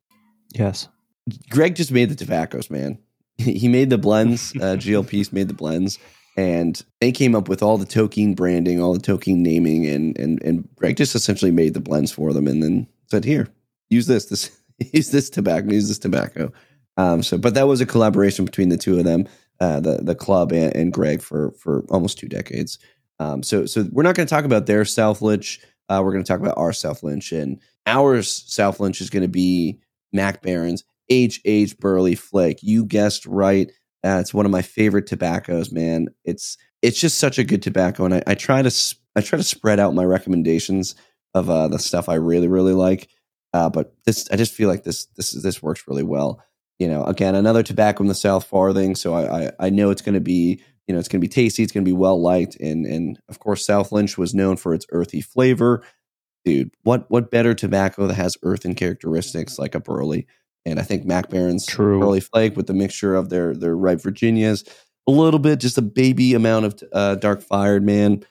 Yes. 0.56 0.88
Greg 1.52 1.76
just 1.76 1.92
made 1.92 2.10
the 2.10 2.16
tobaccos, 2.16 2.72
man. 2.72 2.98
He 3.62 3.68
made 3.68 3.90
the 3.90 3.98
blends. 3.98 4.54
Uh, 4.56 4.76
GLPs 4.78 5.34
made 5.34 5.48
the 5.48 5.54
blends, 5.54 6.00
and 6.38 6.82
they 7.00 7.12
came 7.12 7.36
up 7.36 7.50
with 7.50 7.64
all 7.64 7.78
the 7.78 7.86
Tolkien 7.86 8.36
branding, 8.36 8.82
all 8.82 8.94
the 8.94 9.00
Tolkien 9.00 9.38
naming, 9.38 9.86
and 9.88 10.18
and 10.18 10.42
and 10.44 10.68
Greg 10.76 10.98
just 10.98 11.16
essentially 11.16 11.52
made 11.52 11.74
the 11.74 11.80
blends 11.80 12.12
for 12.12 12.34
them, 12.34 12.48
and 12.48 12.62
then 12.62 12.88
said, 13.08 13.26
"Here, 13.26 13.48
use 13.90 14.08
this. 14.08 14.26
This 14.26 14.52
use 14.94 15.12
this 15.12 15.30
tobacco. 15.30 15.72
Use 15.72 15.88
this 15.88 16.00
tobacco." 16.00 16.52
Um, 16.98 17.24
so, 17.24 17.38
but 17.38 17.54
that 17.54 17.68
was 17.68 17.82
a 17.82 17.86
collaboration 17.86 18.46
between 18.46 18.70
the 18.70 18.78
two 18.78 18.98
of 18.98 19.06
them, 19.06 19.28
uh, 19.60 19.80
the 19.80 19.98
the 19.98 20.16
club 20.16 20.52
and, 20.52 20.76
and 20.76 20.94
Greg 20.94 21.22
for 21.22 21.52
for 21.52 21.86
almost 21.90 22.20
two 22.20 22.28
decades. 22.28 22.80
Um, 23.20 23.44
so, 23.44 23.68
so 23.68 23.88
we're 23.92 24.02
not 24.02 24.16
going 24.16 24.26
to 24.26 24.34
talk 24.34 24.46
about 24.46 24.66
their 24.66 24.82
Southledge. 24.82 25.60
Uh, 25.90 26.02
we're 26.04 26.12
going 26.12 26.24
to 26.24 26.28
talk 26.28 26.40
about 26.40 26.58
our 26.58 26.72
Southlinch, 26.72 27.32
and 27.40 27.60
our 27.86 28.22
Lynch 28.80 29.00
is 29.00 29.10
going 29.12 29.22
to 29.22 29.28
be 29.28 29.80
Mac 30.12 30.42
Baren's 30.42 30.84
H 31.10 31.42
H 31.46 31.78
Burley 31.78 32.16
Flake. 32.16 32.60
You 32.62 32.86
guessed 32.86 33.26
right. 33.26 33.72
Uh, 34.04 34.18
it's 34.20 34.34
one 34.34 34.46
of 34.46 34.52
my 34.52 34.62
favorite 34.62 35.08
tobaccos, 35.08 35.72
man. 35.72 36.08
It's 36.24 36.58
it's 36.82 37.00
just 37.00 37.18
such 37.20 37.38
a 37.38 37.44
good 37.44 37.62
tobacco, 37.62 38.06
and 38.06 38.16
I, 38.16 38.24
I 38.28 38.36
try 38.36 38.62
to 38.62 38.96
I 39.16 39.22
try 39.22 39.38
to 39.38 39.44
spread 39.44 39.80
out 39.80 39.94
my 39.94 40.06
recommendations 40.06 40.96
of 41.34 41.50
uh, 41.50 41.68
the 41.68 41.80
stuff 41.80 42.10
I 42.10 42.16
really 42.16 42.48
really 42.48 42.74
like. 42.74 43.10
Uh, 43.54 43.70
but 43.70 43.94
this 44.06 44.28
I 44.32 44.36
just 44.36 44.54
feel 44.54 44.70
like 44.70 44.84
this 44.84 45.06
this 45.18 45.32
this 45.32 45.62
works 45.62 45.84
really 45.88 46.04
well. 46.04 46.44
You 46.80 46.88
know, 46.88 47.04
again, 47.04 47.36
another 47.36 47.62
tobacco 47.62 48.02
in 48.02 48.08
the 48.08 48.16
South 48.16 48.46
Farthing, 48.46 48.96
so 48.96 49.14
I 49.14 49.46
I, 49.46 49.52
I 49.60 49.70
know 49.70 49.92
it's 49.92 50.02
going 50.02 50.16
to 50.16 50.22
be 50.22 50.62
you 50.88 50.94
know, 50.94 51.00
it's 51.00 51.08
going 51.08 51.22
to 51.22 51.26
be 51.26 51.30
tasty. 51.30 51.64
It's 51.64 51.72
going 51.72 51.86
to 51.86 51.90
be 51.90 51.96
well 51.96 52.22
liked, 52.22 52.58
and 52.58 52.86
and 52.86 53.18
of 53.30 53.40
course, 53.40 53.66
Southlinch 53.66 54.18
was 54.18 54.34
known 54.34 54.58
for 54.58 54.74
its 54.74 54.86
earthy 54.92 55.22
flavor. 55.22 55.84
Dude, 56.44 56.72
what 56.84 57.10
what 57.10 57.32
better 57.32 57.54
tobacco 57.54 58.08
that 58.08 58.16
has 58.16 58.38
earthen 58.44 58.76
characteristics 58.76 59.58
like 59.58 59.74
a 59.74 59.80
Burley? 59.80 60.28
And 60.66 60.80
I 60.80 60.84
think 60.84 61.06
Mac 61.06 61.30
Baren's 61.30 61.66
True. 61.66 62.00
Burley 62.00 62.20
Flake 62.20 62.56
with 62.56 62.68
the 62.68 62.74
mixture 62.74 63.16
of 63.16 63.30
their 63.30 63.56
their 63.56 63.76
ripe 63.76 64.02
Virginias, 64.02 64.64
a 65.08 65.12
little 65.12 65.40
bit, 65.40 65.60
just 65.60 65.78
a 65.78 65.82
baby 65.82 66.34
amount 66.34 66.66
of 66.66 66.84
uh, 66.94 67.16
dark 67.16 67.42
fired, 67.42 67.84
man. 67.84 68.24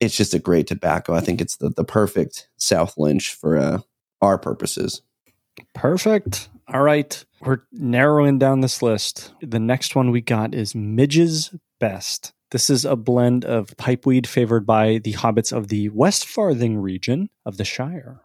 It's 0.00 0.16
just 0.16 0.34
a 0.34 0.38
great 0.38 0.68
tobacco. 0.68 1.14
I 1.14 1.20
think 1.20 1.40
it's 1.40 1.56
the 1.56 1.70
the 1.70 1.84
perfect 1.84 2.48
Southlinch 2.58 3.32
for 3.32 3.58
uh, 3.58 3.78
our 4.20 4.38
purposes. 4.38 5.02
Perfect. 5.74 6.48
All 6.72 6.82
right. 6.82 7.24
We're 7.40 7.62
narrowing 7.72 8.38
down 8.38 8.60
this 8.60 8.82
list. 8.82 9.32
The 9.40 9.58
next 9.58 9.96
one 9.96 10.10
we 10.10 10.20
got 10.20 10.54
is 10.54 10.74
Midge's 10.74 11.54
Best. 11.80 12.32
This 12.50 12.70
is 12.70 12.84
a 12.84 12.96
blend 12.96 13.44
of 13.44 13.76
pipeweed 13.76 14.26
favored 14.26 14.66
by 14.66 14.98
the 14.98 15.12
hobbits 15.14 15.52
of 15.52 15.68
the 15.68 15.90
West 15.90 16.26
Farthing 16.26 16.78
region 16.78 17.28
of 17.44 17.56
the 17.56 17.64
Shire. 17.64 18.22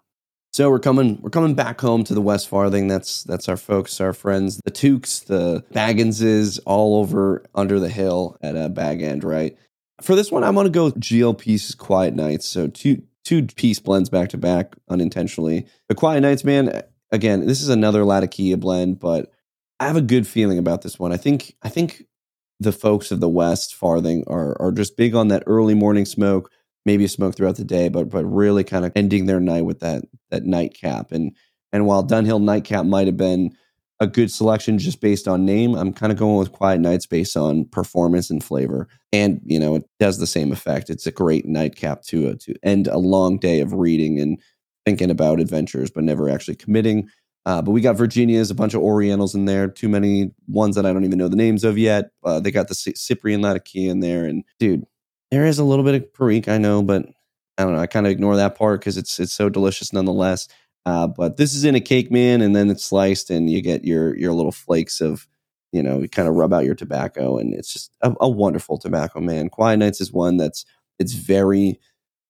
So 0.53 0.69
we're 0.69 0.79
coming 0.79 1.19
we're 1.19 1.31
coming 1.31 1.55
back 1.55 1.81
home 1.81 2.03
to 2.03 2.13
the 2.13 2.21
West 2.21 2.47
Farthing. 2.47 2.87
That's 2.87 3.23
that's 3.23 3.49
our 3.49 3.57
folks, 3.57 3.99
our 3.99 4.13
friends, 4.13 4.61
the 4.63 4.69
Tooks, 4.71 5.21
the 5.21 5.63
Bagginses, 5.73 6.59
all 6.67 6.99
over 6.99 7.43
under 7.55 7.79
the 7.79 7.89
hill 7.89 8.37
at 8.41 8.55
a 8.55 8.69
Bag 8.69 9.01
End, 9.01 9.23
right? 9.23 9.57
For 10.01 10.15
this 10.15 10.31
one, 10.31 10.43
I'm 10.43 10.53
gonna 10.53 10.69
go 10.69 10.91
GLP's 10.91 11.73
Quiet 11.73 12.13
Nights. 12.13 12.45
So 12.45 12.67
two 12.67 13.01
two 13.23 13.47
Pease 13.47 13.79
blends 13.79 14.11
back 14.11 14.29
to 14.29 14.37
back 14.37 14.75
unintentionally. 14.89 15.65
The 15.89 15.95
Quiet 15.95 16.21
Nights, 16.21 16.43
man, 16.43 16.83
again, 17.11 17.47
this 17.47 17.63
is 17.63 17.69
another 17.69 18.05
Latakia 18.05 18.55
blend, 18.57 18.99
but 18.99 19.31
I 19.79 19.87
have 19.87 19.97
a 19.97 20.01
good 20.01 20.27
feeling 20.27 20.59
about 20.59 20.83
this 20.83 20.99
one. 20.99 21.11
I 21.11 21.17
think 21.17 21.55
I 21.63 21.69
think 21.69 22.05
the 22.59 22.71
folks 22.71 23.11
of 23.11 23.21
the 23.21 23.29
West 23.29 23.73
Farthing 23.73 24.23
are 24.27 24.55
are 24.61 24.71
just 24.71 24.97
big 24.97 25.15
on 25.15 25.29
that 25.29 25.43
early 25.47 25.73
morning 25.73 26.05
smoke, 26.05 26.51
maybe 26.85 27.05
a 27.05 27.09
smoke 27.09 27.35
throughout 27.35 27.55
the 27.55 27.63
day, 27.63 27.89
but 27.89 28.09
but 28.09 28.25
really 28.25 28.63
kind 28.63 28.85
of 28.85 28.91
ending 28.95 29.25
their 29.25 29.39
night 29.39 29.65
with 29.65 29.79
that 29.79 30.03
that 30.31 30.45
nightcap. 30.45 31.11
And 31.11 31.35
and 31.71 31.85
while 31.85 32.05
Dunhill 32.05 32.41
Nightcap 32.41 32.85
might 32.85 33.07
have 33.07 33.17
been 33.17 33.55
a 33.99 34.07
good 34.07 34.31
selection 34.31 34.77
just 34.79 35.01
based 35.01 35.27
on 35.27 35.45
name, 35.45 35.75
I'm 35.75 35.93
kind 35.93 36.11
of 36.11 36.17
going 36.17 36.37
with 36.37 36.51
Quiet 36.51 36.79
Nights 36.79 37.05
based 37.05 37.37
on 37.37 37.65
performance 37.65 38.29
and 38.29 38.43
flavor. 38.43 38.87
And 39.11 39.39
you 39.45 39.59
know, 39.59 39.75
it 39.75 39.85
does 39.99 40.19
the 40.19 40.27
same 40.27 40.51
effect. 40.51 40.89
It's 40.89 41.07
a 41.07 41.11
great 41.11 41.45
nightcap 41.45 42.03
to 42.03 42.29
uh, 42.29 42.35
to 42.41 42.55
end 42.63 42.87
a 42.87 42.97
long 42.97 43.37
day 43.37 43.59
of 43.59 43.73
reading 43.73 44.19
and 44.19 44.39
thinking 44.85 45.09
about 45.09 45.39
adventures, 45.39 45.89
but 45.89 46.03
never 46.03 46.29
actually 46.29 46.55
committing. 46.55 47.09
Uh, 47.45 47.61
but 47.61 47.71
we 47.71 47.81
got 47.81 47.97
Virginia's, 47.97 48.49
a 48.49 48.55
bunch 48.55 48.73
of 48.73 48.81
Orientals 48.81 49.35
in 49.35 49.45
there, 49.45 49.67
too 49.67 49.89
many 49.89 50.31
ones 50.47 50.75
that 50.75 50.85
I 50.85 50.93
don't 50.93 51.03
even 51.03 51.17
know 51.17 51.27
the 51.27 51.35
names 51.35 51.65
of 51.65 51.77
yet. 51.77 52.11
Uh, 52.23 52.39
they 52.39 52.51
got 52.51 52.69
the 52.69 52.75
C- 52.75 52.95
Cyprian 52.95 53.41
Latakia 53.41 53.91
in 53.91 53.99
there, 53.99 54.23
and 54.25 54.43
dude, 54.59 54.85
there 55.33 55.45
is 55.45 55.59
a 55.59 55.63
little 55.63 55.85
bit 55.85 55.95
of 55.95 56.13
Perique, 56.13 56.47
I 56.47 56.57
know, 56.57 56.81
but 56.81 57.05
I 57.57 57.63
don't 57.63 57.73
know. 57.73 57.79
I 57.79 57.87
kind 57.87 58.05
of 58.05 58.11
ignore 58.11 58.35
that 58.35 58.55
part 58.55 58.79
because 58.79 58.97
it's 58.97 59.19
it's 59.19 59.33
so 59.33 59.49
delicious 59.49 59.93
nonetheless. 59.93 60.47
Uh, 60.85 61.07
but 61.07 61.37
this 61.37 61.53
is 61.53 61.63
in 61.63 61.75
a 61.75 61.81
cake, 61.81 62.11
man, 62.11 62.41
and 62.41 62.55
then 62.55 62.69
it's 62.69 62.83
sliced, 62.83 63.29
and 63.29 63.49
you 63.49 63.61
get 63.61 63.85
your 63.85 64.15
your 64.17 64.33
little 64.33 64.51
flakes 64.51 65.01
of, 65.01 65.27
you 65.71 65.81
know, 65.81 65.99
you 65.99 66.09
kind 66.09 66.27
of 66.27 66.35
rub 66.35 66.53
out 66.53 66.65
your 66.65 66.75
tobacco, 66.75 67.37
and 67.37 67.53
it's 67.53 67.71
just 67.71 67.95
a, 68.01 68.13
a 68.21 68.29
wonderful 68.29 68.77
tobacco, 68.77 69.19
man. 69.19 69.49
Quiet 69.49 69.77
Nights 69.77 70.01
is 70.01 70.11
one 70.11 70.37
that's 70.37 70.65
it's 70.99 71.13
very 71.13 71.79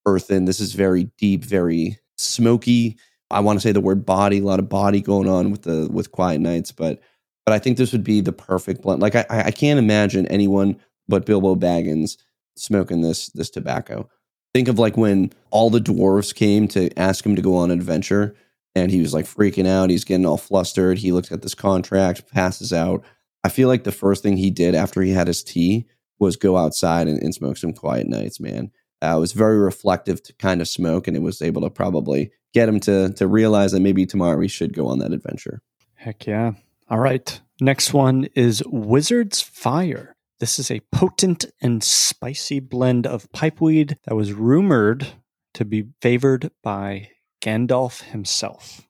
earthen. 0.06 0.46
This 0.46 0.60
is 0.60 0.74
very 0.74 1.06
deep, 1.18 1.44
very 1.44 2.00
smoky 2.18 2.98
I 3.34 3.40
want 3.40 3.60
to 3.60 3.68
say 3.68 3.72
the 3.72 3.82
word 3.82 4.06
body, 4.06 4.40
a 4.40 4.44
lot 4.44 4.60
of 4.60 4.70
body 4.70 5.02
going 5.02 5.28
on 5.28 5.52
with 5.52 5.64
the 5.64 5.90
with 5.92 6.12
Quiet 6.12 6.40
Nights, 6.40 6.72
but 6.72 7.00
but 7.46 7.54
I 7.54 7.60
think 7.60 7.78
this 7.78 7.92
would 7.92 8.04
be 8.04 8.22
the 8.22 8.32
perfect 8.32 8.82
blend. 8.82 9.02
Like 9.02 9.16
I 9.16 9.26
I 9.30 9.52
can't 9.52 9.80
imagine 9.80 10.28
anyone 10.28 10.78
but 11.08 11.26
Bilbo 11.26 11.56
Baggins 11.56 12.18
smoking 12.56 13.02
this 13.02 13.28
this 13.30 13.50
tobacco. 13.50 14.10
Think 14.54 14.68
of 14.68 14.80
like 14.80 14.98
when 14.98 15.32
all 15.50 15.70
the 15.70 15.80
dwarves 15.80 16.34
came 16.34 16.68
to 16.70 16.90
ask 16.98 17.26
him 17.26 17.36
to 17.36 17.42
go 17.42 17.56
on 17.56 17.72
an 17.72 17.80
adventure 17.80 18.36
and 18.76 18.92
he 18.92 19.02
was 19.02 19.14
like 19.14 19.26
freaking 19.26 19.68
out, 19.68 19.90
he's 19.90 20.04
getting 20.04 20.26
all 20.26 20.38
flustered, 20.38 21.00
he 21.00 21.12
looks 21.12 21.32
at 21.32 21.42
this 21.42 21.56
contract, 21.56 22.32
passes 22.32 22.72
out. 22.72 23.04
I 23.44 23.50
feel 23.50 23.68
like 23.68 23.84
the 23.84 23.92
first 23.92 24.24
thing 24.24 24.38
he 24.38 24.52
did 24.52 24.76
after 24.76 25.02
he 25.02 25.12
had 25.12 25.28
his 25.28 25.44
tea 25.44 25.86
was 26.20 26.36
go 26.36 26.58
outside 26.58 27.08
and, 27.08 27.22
and 27.22 27.34
smoke 27.34 27.58
some 27.58 27.74
quiet 27.74 28.08
nights, 28.08 28.40
man. 28.40 28.72
Uh, 29.02 29.18
it 29.18 29.20
was 29.20 29.34
very 29.34 29.58
reflective 29.58 30.24
to 30.24 30.34
kind 30.36 30.62
of 30.62 30.68
smoke, 30.68 31.08
and 31.08 31.18
it 31.18 31.22
was 31.22 31.42
able 31.42 31.62
to 31.62 31.70
probably 31.70 32.32
get 32.54 32.70
him 32.70 32.80
to 32.80 33.12
to 33.14 33.28
realize 33.28 33.74
that 33.74 33.82
maybe 33.82 34.06
tomorrow 34.06 34.38
we 34.38 34.48
should 34.48 34.74
go 34.74 34.88
on 34.88 35.00
that 35.00 35.12
adventure. 35.12 35.62
Heck 35.96 36.26
yeah. 36.26 36.54
All 36.90 37.00
right. 37.00 37.40
Next 37.60 37.94
one 37.94 38.26
is 38.36 38.64
Wizard's 38.66 39.42
Fire. 39.42 40.16
This 40.40 40.60
is 40.60 40.70
a 40.70 40.82
potent 40.92 41.46
and 41.62 41.84
spicy 41.84 42.60
blend 42.60 43.08
of 43.08 43.32
pipeweed 43.32 43.98
that 44.06 44.16
was 44.16 44.34
rumored 44.34 45.08
to 45.54 45.66
be 45.66 45.88
favored 46.02 46.52
by 46.62 47.12
Gandalf 47.42 48.02
himself. 48.02 48.88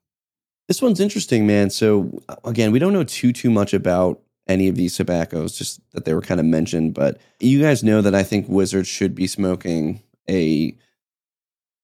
This 0.67 0.81
one's 0.81 0.99
interesting, 0.99 1.45
man. 1.45 1.69
So 1.69 2.19
again, 2.45 2.71
we 2.71 2.79
don't 2.79 2.93
know 2.93 3.03
too 3.03 3.33
too 3.33 3.49
much 3.49 3.73
about 3.73 4.21
any 4.47 4.67
of 4.67 4.75
these 4.75 4.95
tobaccos, 4.95 5.57
just 5.57 5.79
that 5.91 6.05
they 6.05 6.13
were 6.13 6.21
kind 6.21 6.39
of 6.39 6.45
mentioned. 6.45 6.93
But 6.93 7.19
you 7.39 7.61
guys 7.61 7.83
know 7.83 8.01
that 8.01 8.15
I 8.15 8.23
think 8.23 8.47
wizards 8.47 8.87
should 8.87 9.15
be 9.15 9.27
smoking 9.27 10.01
a 10.29 10.77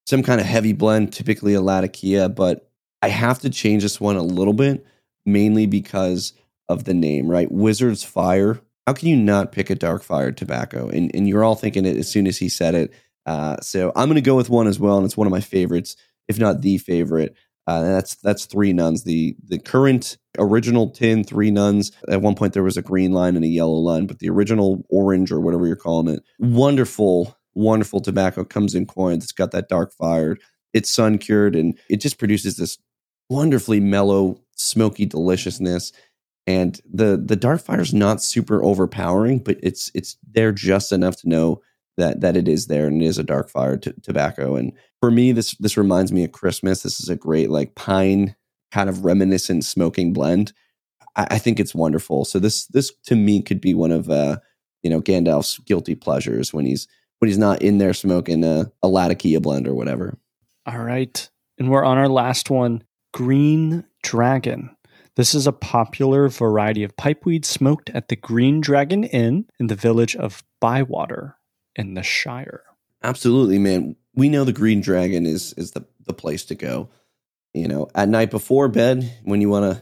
some 0.07 0.23
kind 0.23 0.41
of 0.41 0.47
heavy 0.47 0.73
blend, 0.73 1.13
typically 1.13 1.53
a 1.53 1.61
Latakia, 1.61 2.29
but 2.29 2.71
I 3.01 3.09
have 3.09 3.39
to 3.39 3.49
change 3.49 3.83
this 3.83 4.01
one 4.01 4.15
a 4.15 4.23
little 4.23 4.53
bit, 4.53 4.85
mainly 5.25 5.67
because 5.67 6.33
of 6.67 6.85
the 6.85 6.93
name, 6.93 7.27
right? 7.27 7.51
Wizard's 7.51 8.03
Fire. 8.03 8.59
How 8.89 8.93
can 8.93 9.07
you 9.07 9.17
not 9.17 9.51
pick 9.51 9.69
a 9.69 9.75
dark 9.75 10.01
fired 10.01 10.35
tobacco? 10.35 10.89
And 10.89 11.11
and 11.13 11.29
you're 11.29 11.43
all 11.43 11.53
thinking 11.53 11.85
it 11.85 11.95
as 11.95 12.09
soon 12.09 12.25
as 12.25 12.39
he 12.39 12.49
said 12.49 12.73
it. 12.73 12.91
Uh, 13.23 13.57
so 13.57 13.91
I'm 13.95 14.09
going 14.09 14.15
to 14.15 14.21
go 14.21 14.35
with 14.35 14.49
one 14.49 14.65
as 14.65 14.79
well, 14.79 14.97
and 14.97 15.05
it's 15.05 15.15
one 15.15 15.27
of 15.27 15.31
my 15.31 15.41
favorites, 15.41 15.95
if 16.27 16.39
not 16.39 16.61
the 16.61 16.79
favorite. 16.79 17.35
Uh, 17.67 17.83
that's 17.83 18.15
that's 18.15 18.45
three 18.47 18.73
nuns. 18.73 19.03
The 19.03 19.35
the 19.47 19.59
current 19.59 20.17
original 20.39 20.89
tin 20.89 21.23
three 21.23 21.51
nuns. 21.51 21.91
At 22.09 22.23
one 22.23 22.33
point 22.33 22.53
there 22.53 22.63
was 22.63 22.77
a 22.77 22.81
green 22.81 23.11
line 23.11 23.35
and 23.35 23.45
a 23.45 23.47
yellow 23.47 23.77
line, 23.77 24.07
but 24.07 24.17
the 24.17 24.29
original 24.31 24.83
orange 24.89 25.31
or 25.31 25.39
whatever 25.39 25.67
you're 25.67 25.75
calling 25.75 26.11
it, 26.11 26.23
wonderful, 26.39 27.37
wonderful 27.53 28.01
tobacco 28.01 28.43
comes 28.43 28.73
in 28.73 28.87
coins. 28.87 29.23
It's 29.23 29.33
got 29.33 29.51
that 29.51 29.69
dark 29.69 29.93
fired. 29.93 30.41
It's 30.73 30.89
sun 30.89 31.19
cured 31.19 31.55
and 31.55 31.77
it 31.91 31.97
just 31.97 32.17
produces 32.17 32.57
this 32.57 32.79
wonderfully 33.29 33.79
mellow, 33.79 34.41
smoky 34.55 35.05
deliciousness. 35.05 35.91
And 36.47 36.79
the 36.91 37.21
the 37.23 37.35
dark 37.35 37.61
fire 37.61 37.81
is 37.81 37.93
not 37.93 38.23
super 38.23 38.63
overpowering, 38.63 39.39
but 39.39 39.57
it's 39.61 39.91
it's 39.93 40.17
there 40.31 40.51
just 40.51 40.91
enough 40.91 41.17
to 41.17 41.29
know 41.29 41.61
that 41.97 42.21
that 42.21 42.35
it 42.35 42.47
is 42.47 42.67
there 42.67 42.87
and 42.87 43.01
it 43.01 43.05
is 43.05 43.17
a 43.17 43.23
dark 43.23 43.49
fire 43.49 43.77
t- 43.77 43.93
tobacco. 44.01 44.55
And 44.55 44.73
for 44.99 45.11
me, 45.11 45.31
this 45.31 45.55
this 45.57 45.77
reminds 45.77 46.11
me 46.11 46.23
of 46.23 46.31
Christmas. 46.31 46.81
This 46.81 46.99
is 46.99 47.09
a 47.09 47.15
great 47.15 47.49
like 47.49 47.75
pine 47.75 48.35
kind 48.71 48.89
of 48.89 49.05
reminiscent 49.05 49.65
smoking 49.65 50.13
blend. 50.13 50.53
I, 51.15 51.27
I 51.31 51.37
think 51.37 51.59
it's 51.59 51.75
wonderful. 51.75 52.25
So 52.25 52.39
this 52.39 52.65
this 52.67 52.91
to 53.05 53.15
me 53.15 53.41
could 53.41 53.61
be 53.61 53.73
one 53.73 53.91
of 53.91 54.09
uh 54.09 54.37
you 54.81 54.89
know 54.89 55.01
Gandalf's 55.01 55.59
guilty 55.59 55.95
pleasures 55.95 56.53
when 56.53 56.65
he's 56.65 56.87
when 57.19 57.27
he's 57.27 57.37
not 57.37 57.61
in 57.61 57.77
there 57.77 57.93
smoking 57.93 58.43
a, 58.43 58.71
a 58.81 58.87
Latakia 58.87 59.39
blend 59.39 59.67
or 59.67 59.75
whatever. 59.75 60.17
All 60.65 60.79
right, 60.79 61.29
and 61.57 61.69
we're 61.69 61.85
on 61.85 61.97
our 61.97 62.09
last 62.09 62.49
one, 62.49 62.83
Green 63.13 63.85
Dragon. 64.03 64.75
This 65.15 65.35
is 65.35 65.47
a 65.47 65.51
popular 65.51 66.29
variety 66.29 66.83
of 66.83 66.95
pipeweed 66.95 67.45
smoked 67.45 67.89
at 67.91 68.07
the 68.07 68.15
Green 68.15 68.61
Dragon 68.61 69.03
Inn 69.03 69.45
in 69.59 69.67
the 69.67 69.75
village 69.75 70.15
of 70.15 70.43
Bywater 70.59 71.35
in 71.75 71.93
the 71.93 72.03
Shire. 72.03 72.63
Absolutely, 73.03 73.59
man. 73.59 73.95
We 74.13 74.29
know 74.29 74.43
the 74.43 74.53
Green 74.53 74.81
Dragon 74.81 75.25
is 75.25 75.53
is 75.53 75.71
the 75.71 75.85
the 76.05 76.13
place 76.13 76.45
to 76.45 76.55
go. 76.55 76.89
You 77.53 77.67
know, 77.67 77.87
at 77.95 78.09
night 78.09 78.31
before 78.31 78.67
bed 78.67 79.11
when 79.23 79.41
you 79.41 79.49
want 79.49 79.81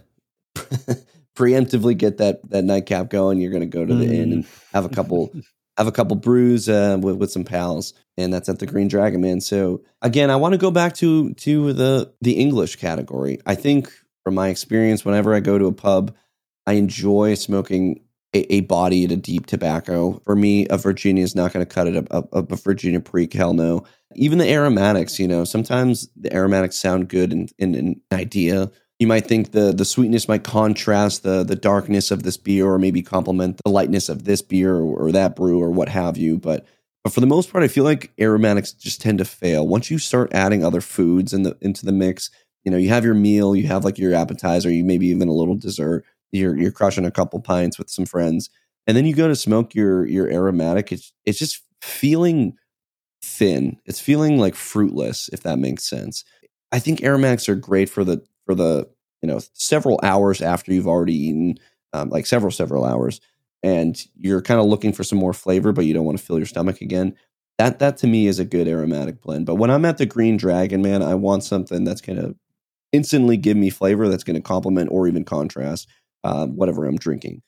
to 0.55 1.05
preemptively 1.35 1.97
get 1.97 2.17
that 2.17 2.47
that 2.49 2.63
nightcap 2.63 3.09
going, 3.09 3.39
you're 3.39 3.51
going 3.51 3.61
to 3.61 3.77
go 3.77 3.85
to 3.85 3.93
the 3.93 4.05
mm. 4.05 4.13
inn 4.13 4.31
and 4.31 4.45
have 4.73 4.85
a 4.85 4.89
couple 4.89 5.31
have 5.77 5.87
a 5.87 5.91
couple 5.91 6.15
brews 6.15 6.67
uh, 6.69 6.97
with 6.99 7.17
with 7.17 7.31
some 7.31 7.43
pals, 7.43 7.93
and 8.17 8.33
that's 8.33 8.49
at 8.49 8.59
the 8.59 8.65
Green 8.65 8.87
Dragon, 8.87 9.21
man. 9.21 9.41
So 9.41 9.83
again, 10.01 10.29
I 10.29 10.35
want 10.35 10.53
to 10.53 10.57
go 10.57 10.71
back 10.71 10.95
to 10.95 11.33
to 11.33 11.73
the 11.73 12.13
the 12.21 12.33
English 12.33 12.77
category. 12.77 13.39
I 13.45 13.55
think 13.55 13.91
from 14.27 14.35
my 14.35 14.49
experience, 14.49 15.05
whenever 15.05 15.33
I 15.33 15.39
go 15.39 15.57
to 15.57 15.67
a 15.67 15.71
pub, 15.71 16.13
I 16.65 16.73
enjoy 16.73 17.35
smoking 17.35 18.01
a, 18.35 18.55
a 18.55 18.59
bodied, 18.59 19.09
a 19.09 19.15
deep 19.15 19.45
tobacco. 19.45 20.21
For 20.25 20.35
me, 20.35 20.67
a 20.67 20.77
Virginia 20.77 21.23
is 21.23 21.33
not 21.33 21.53
going 21.53 21.65
to 21.65 21.73
cut 21.73 21.87
it. 21.87 21.95
A, 21.95 22.05
a, 22.11 22.23
a 22.33 22.57
Virginia 22.57 22.99
Perique, 22.99 23.31
hell 23.31 23.53
no. 23.53 23.85
Even 24.15 24.37
the 24.37 24.51
aromatics, 24.51 25.17
you 25.17 25.29
know, 25.29 25.45
sometimes 25.45 26.09
the 26.17 26.33
aromatics 26.35 26.75
sound 26.75 27.07
good 27.07 27.31
in, 27.31 27.47
in, 27.57 27.73
in 27.73 27.87
an 27.87 28.01
idea. 28.11 28.69
You 28.99 29.07
might 29.07 29.27
think 29.27 29.53
the 29.53 29.71
the 29.71 29.85
sweetness 29.85 30.27
might 30.27 30.43
contrast 30.43 31.23
the 31.23 31.45
the 31.45 31.55
darkness 31.55 32.11
of 32.11 32.23
this 32.23 32.35
beer, 32.35 32.67
or 32.67 32.77
maybe 32.77 33.01
complement 33.01 33.61
the 33.63 33.71
lightness 33.71 34.09
of 34.09 34.25
this 34.25 34.41
beer 34.41 34.75
or, 34.75 35.07
or 35.07 35.11
that 35.13 35.37
brew, 35.37 35.61
or 35.61 35.71
what 35.71 35.87
have 35.87 36.17
you. 36.17 36.37
But 36.37 36.65
but 37.05 37.13
for 37.13 37.21
the 37.21 37.27
most 37.27 37.49
part, 37.49 37.63
I 37.63 37.69
feel 37.69 37.85
like 37.85 38.11
aromatics 38.19 38.73
just 38.73 38.99
tend 38.99 39.19
to 39.19 39.25
fail. 39.25 39.65
Once 39.65 39.89
you 39.89 39.99
start 39.99 40.33
adding 40.33 40.65
other 40.65 40.81
foods 40.81 41.31
in 41.31 41.43
the 41.43 41.55
into 41.61 41.85
the 41.85 41.93
mix, 41.93 42.29
you 42.67 42.71
know, 42.71 42.77
you 42.77 42.89
have 42.89 43.05
your 43.05 43.13
meal, 43.15 43.55
you 43.55 43.65
have 43.67 43.85
like 43.85 43.97
your 43.97 44.13
appetizer, 44.13 44.69
you 44.69 44.83
maybe 44.83 45.07
even 45.07 45.29
a 45.29 45.33
little 45.33 45.55
dessert 45.55 46.03
you're 46.31 46.57
you're 46.57 46.71
crushing 46.71 47.05
a 47.05 47.11
couple 47.11 47.39
pints 47.39 47.77
with 47.77 47.89
some 47.89 48.05
friends, 48.05 48.49
and 48.85 48.95
then 48.95 49.05
you 49.05 49.15
go 49.15 49.27
to 49.27 49.35
smoke 49.35 49.73
your 49.75 50.05
your 50.05 50.29
aromatic. 50.29 50.91
It's 50.91 51.13
it's 51.25 51.39
just 51.39 51.61
feeling 51.81 52.57
thin. 53.21 53.77
It's 53.85 53.99
feeling 53.99 54.37
like 54.37 54.55
fruitless, 54.55 55.29
if 55.29 55.43
that 55.43 55.59
makes 55.59 55.83
sense. 55.83 56.23
I 56.71 56.79
think 56.79 57.01
aromatics 57.01 57.47
are 57.49 57.55
great 57.55 57.89
for 57.89 58.03
the 58.03 58.23
for 58.45 58.55
the 58.55 58.89
you 59.21 59.27
know 59.27 59.39
several 59.53 59.99
hours 60.03 60.41
after 60.41 60.73
you've 60.73 60.87
already 60.87 61.15
eaten, 61.15 61.57
um, 61.93 62.09
like 62.09 62.25
several 62.25 62.51
several 62.51 62.85
hours, 62.85 63.21
and 63.63 63.97
you're 64.17 64.41
kind 64.41 64.59
of 64.59 64.65
looking 64.65 64.93
for 64.93 65.03
some 65.03 65.19
more 65.19 65.33
flavor, 65.33 65.71
but 65.71 65.85
you 65.85 65.93
don't 65.93 66.05
want 66.05 66.17
to 66.17 66.23
fill 66.23 66.39
your 66.39 66.45
stomach 66.45 66.81
again. 66.81 67.15
That 67.57 67.79
that 67.79 67.97
to 67.97 68.07
me 68.07 68.27
is 68.27 68.39
a 68.39 68.45
good 68.45 68.67
aromatic 68.67 69.21
blend. 69.21 69.45
But 69.45 69.55
when 69.55 69.71
I'm 69.71 69.85
at 69.85 69.97
the 69.97 70.05
Green 70.05 70.37
Dragon, 70.37 70.81
man, 70.81 71.01
I 71.01 71.15
want 71.15 71.43
something 71.43 71.83
that's 71.83 72.01
gonna 72.01 72.35
instantly 72.91 73.37
give 73.37 73.57
me 73.57 73.69
flavor 73.69 74.07
that's 74.07 74.23
going 74.23 74.35
to 74.35 74.41
complement 74.41 74.89
or 74.91 75.07
even 75.07 75.23
contrast 75.23 75.87
uh, 76.23 76.47
whatever 76.47 76.85
I'm 76.85 76.97
drinking. 76.97 77.41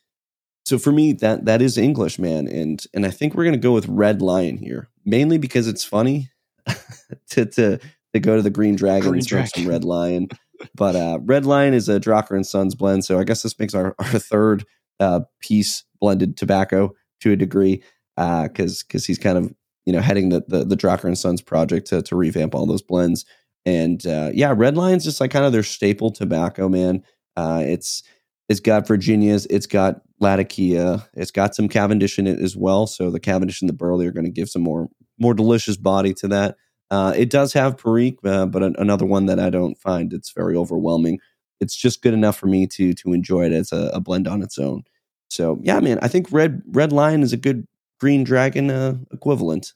So 0.66 0.78
for 0.78 0.92
me, 0.92 1.14
that 1.14 1.46
that 1.46 1.62
is 1.62 1.78
English, 1.78 2.20
man, 2.20 2.48
and 2.48 2.84
and 2.94 3.06
I 3.06 3.10
think 3.10 3.34
we're 3.34 3.46
gonna 3.46 3.58
go 3.58 3.74
with 3.74 3.88
Red 3.88 4.22
Lion 4.22 4.58
here, 4.58 4.88
mainly 5.04 5.40
because 5.40 5.68
it's 5.68 5.84
funny 5.84 6.30
to 7.32 7.46
to 7.46 7.80
to 8.14 8.20
go 8.20 8.36
to 8.36 8.44
the 8.44 8.52
Green 8.52 8.76
Dragon 8.76 9.10
Green 9.10 9.20
and 9.20 9.28
drink 9.28 9.48
some 9.48 9.68
Red 9.68 9.84
Lion. 9.84 10.28
But 10.76 10.98
uh, 10.98 11.20
Red 11.22 11.46
Lion 11.46 11.74
is 11.74 11.88
a 11.88 12.02
Drucquer 12.02 12.36
and 12.36 12.46
Sons 12.46 12.76
blend, 12.76 13.06
so 13.06 13.18
I 13.18 13.24
guess 13.24 13.44
this 13.44 13.58
makes 13.58 13.74
our, 13.74 13.96
our 13.98 14.20
third 14.20 14.66
uh, 15.00 15.22
Pease 15.40 15.86
blended 16.02 16.36
tobacco 16.36 16.94
to 17.22 17.32
a 17.32 17.38
degree, 17.38 17.82
because 18.18 18.82
uh, 18.82 18.84
because 18.86 19.06
he's 19.06 19.18
kind 19.18 19.38
of 19.38 19.54
you 19.86 19.94
know 19.94 20.02
heading 20.02 20.28
the 20.28 20.44
the, 20.50 20.66
the 20.66 20.76
Drucquer 20.76 21.06
and 21.06 21.18
Sons 21.18 21.42
project 21.42 21.88
to 21.88 22.02
to 22.02 22.16
revamp 22.18 22.54
all 22.54 22.66
those 22.66 22.82
blends. 22.82 23.24
And 23.70 24.06
uh, 24.08 24.32
yeah, 24.34 24.52
Red 24.56 24.76
Lion's 24.76 25.04
just 25.04 25.22
like 25.22 25.32
kind 25.32 25.46
of 25.46 25.52
their 25.52 25.64
staple 25.64 26.12
tobacco, 26.12 26.68
man. 26.68 27.04
Uh, 27.36 27.64
it's 27.66 28.02
it's 28.50 28.60
got 28.60 28.88
Virginia's, 28.88 29.46
it's 29.46 29.68
got 29.68 30.02
Latakia, 30.20 31.08
it's 31.14 31.30
got 31.30 31.54
some 31.54 31.70
Cavendish 31.70 32.18
in 32.18 32.26
it 32.26 32.40
as 32.40 32.58
well. 32.58 32.88
So 32.88 33.12
the 33.12 33.20
Cavendish 33.20 33.62
and 33.62 33.70
the 33.70 33.74
Burley 33.74 34.08
are 34.08 34.12
going 34.12 34.26
to 34.26 34.32
give 34.32 34.50
some 34.50 34.64
more 34.64 34.90
more 35.20 35.36
delicious 35.36 35.78
body 35.78 36.14
to 36.16 36.28
that. 36.30 36.56
Uh, 36.90 37.14
it 37.16 37.30
does 37.30 37.54
have 37.54 37.78
Perique, 37.78 38.18
uh, 38.26 38.48
but 38.48 38.64
an, 38.64 38.76
another 38.80 39.06
one 39.06 39.28
that 39.28 39.40
I 39.40 39.52
don't 39.52 39.78
find 39.78 40.12
it's 40.12 40.32
very 40.32 40.56
overwhelming. 40.56 41.20
It's 41.60 41.76
just 41.76 42.02
good 42.02 42.16
enough 42.16 42.38
for 42.38 42.48
me 42.48 42.66
to 42.68 42.94
to 42.96 43.14
enjoy 43.14 43.46
it 43.46 43.54
as 43.54 43.72
a, 43.72 43.92
a 43.94 44.00
blend 44.00 44.28
on 44.28 44.42
its 44.42 44.58
own. 44.58 44.84
So 45.30 45.60
yeah, 45.62 45.80
man, 45.80 46.00
I 46.02 46.08
think 46.08 46.28
red 46.32 46.64
red 46.72 46.92
lion 46.92 47.22
is 47.22 47.34
a 47.34 47.38
good 47.38 47.68
green 48.00 48.24
dragon 48.24 48.72
uh, 48.72 48.96
equivalent. 49.12 49.74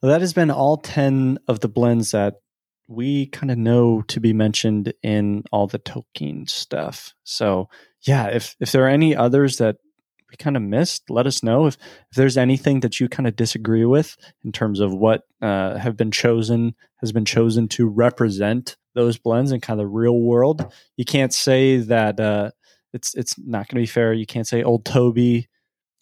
Well, 0.00 0.12
that 0.12 0.20
has 0.20 0.32
been 0.32 0.50
all 0.50 0.76
ten 0.76 1.38
of 1.48 1.58
the 1.60 1.68
blends 1.68 2.12
that 2.12 2.34
we 2.90 3.26
kind 3.26 3.52
of 3.52 3.56
know 3.56 4.02
to 4.02 4.18
be 4.18 4.32
mentioned 4.32 4.92
in 5.02 5.44
all 5.52 5.68
the 5.68 5.78
Tolkien 5.78 6.50
stuff. 6.50 7.14
So 7.22 7.68
yeah, 8.02 8.26
if 8.26 8.56
if 8.58 8.72
there 8.72 8.84
are 8.84 8.88
any 8.88 9.14
others 9.14 9.58
that 9.58 9.76
we 10.28 10.36
kind 10.36 10.56
of 10.56 10.62
missed, 10.62 11.08
let 11.08 11.26
us 11.26 11.42
know. 11.42 11.66
If 11.66 11.74
if 12.10 12.16
there's 12.16 12.36
anything 12.36 12.80
that 12.80 12.98
you 12.98 13.08
kind 13.08 13.28
of 13.28 13.36
disagree 13.36 13.84
with 13.84 14.16
in 14.44 14.50
terms 14.50 14.80
of 14.80 14.92
what 14.92 15.22
uh, 15.40 15.78
have 15.78 15.96
been 15.96 16.10
chosen 16.10 16.74
has 16.96 17.12
been 17.12 17.24
chosen 17.24 17.68
to 17.68 17.86
represent 17.86 18.76
those 18.94 19.18
blends 19.18 19.52
in 19.52 19.60
kind 19.60 19.78
of 19.78 19.84
the 19.84 19.88
real 19.88 20.18
world, 20.18 20.72
you 20.96 21.04
can't 21.04 21.32
say 21.32 21.76
that 21.76 22.18
uh, 22.18 22.50
it's 22.92 23.14
it's 23.14 23.38
not 23.38 23.68
going 23.68 23.82
to 23.82 23.82
be 23.82 23.86
fair. 23.86 24.12
You 24.12 24.26
can't 24.26 24.48
say 24.48 24.64
Old 24.64 24.84
Toby 24.84 25.48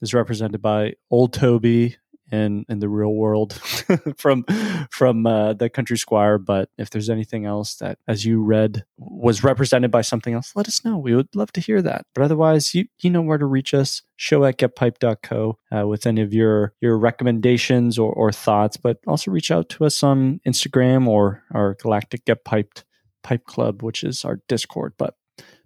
is 0.01 0.15
represented 0.15 0.63
by 0.63 0.95
Old 1.11 1.35
Toby 1.35 1.99
in 2.31 2.65
in 2.69 2.79
the 2.79 2.89
real 2.89 3.15
world 3.15 3.55
from 4.17 4.45
from 4.91 5.27
uh, 5.27 5.53
the 5.55 5.69
country 5.69 5.97
squire 5.97 6.39
but 6.39 6.69
if 6.79 6.91
there's 6.91 7.11
anything 7.11 7.47
else 7.47 7.77
that 7.77 7.99
as 8.07 8.25
you 8.25 8.43
read 8.43 8.85
was 8.99 9.43
represented 9.43 9.91
by 9.91 10.03
something 10.03 10.35
else 10.35 10.53
let 10.55 10.69
us 10.69 10.85
know. 10.85 10.99
We 10.99 11.15
would 11.15 11.35
love 11.35 11.53
to 11.53 11.61
hear 11.61 11.83
that. 11.83 12.07
But 12.15 12.25
otherwise 12.25 12.75
you 12.75 12.87
you 13.01 13.11
know 13.11 13.23
where 13.23 13.39
to 13.39 13.47
reach 13.47 13.75
us. 13.75 14.03
Show 14.17 14.45
at 14.45 14.59
getpiped.co 14.59 15.59
uh, 15.75 15.87
with 15.87 16.07
any 16.07 16.21
of 16.21 16.35
your 16.35 16.75
your 16.81 16.99
recommendations 16.99 17.99
or, 17.99 18.13
or 18.13 18.33
thoughts 18.33 18.77
but 18.77 18.99
also 19.07 19.31
reach 19.31 19.51
out 19.51 19.69
to 19.71 19.85
us 19.85 20.03
on 20.03 20.41
instagram 20.47 21.07
or 21.07 21.43
our 21.53 21.75
galactic 21.75 22.25
get 22.25 22.45
piped 22.45 22.85
pipe 23.23 23.45
club 23.45 23.83
which 23.83 24.05
is 24.05 24.25
our 24.25 24.41
discord. 24.49 24.95
But 24.99 25.15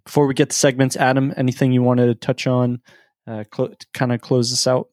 before 0.05 0.27
we 0.27 0.33
get 0.33 0.49
to 0.49 0.55
segments 0.55 0.95
adam 0.95 1.33
anything 1.37 1.71
you 1.71 1.81
wanted 1.81 2.07
to 2.07 2.15
touch 2.15 2.45
on 2.47 2.81
uh, 3.25 3.43
cl- 3.53 3.73
kind 3.93 4.11
of 4.11 4.21
close 4.21 4.49
this 4.49 4.67
out 4.67 4.89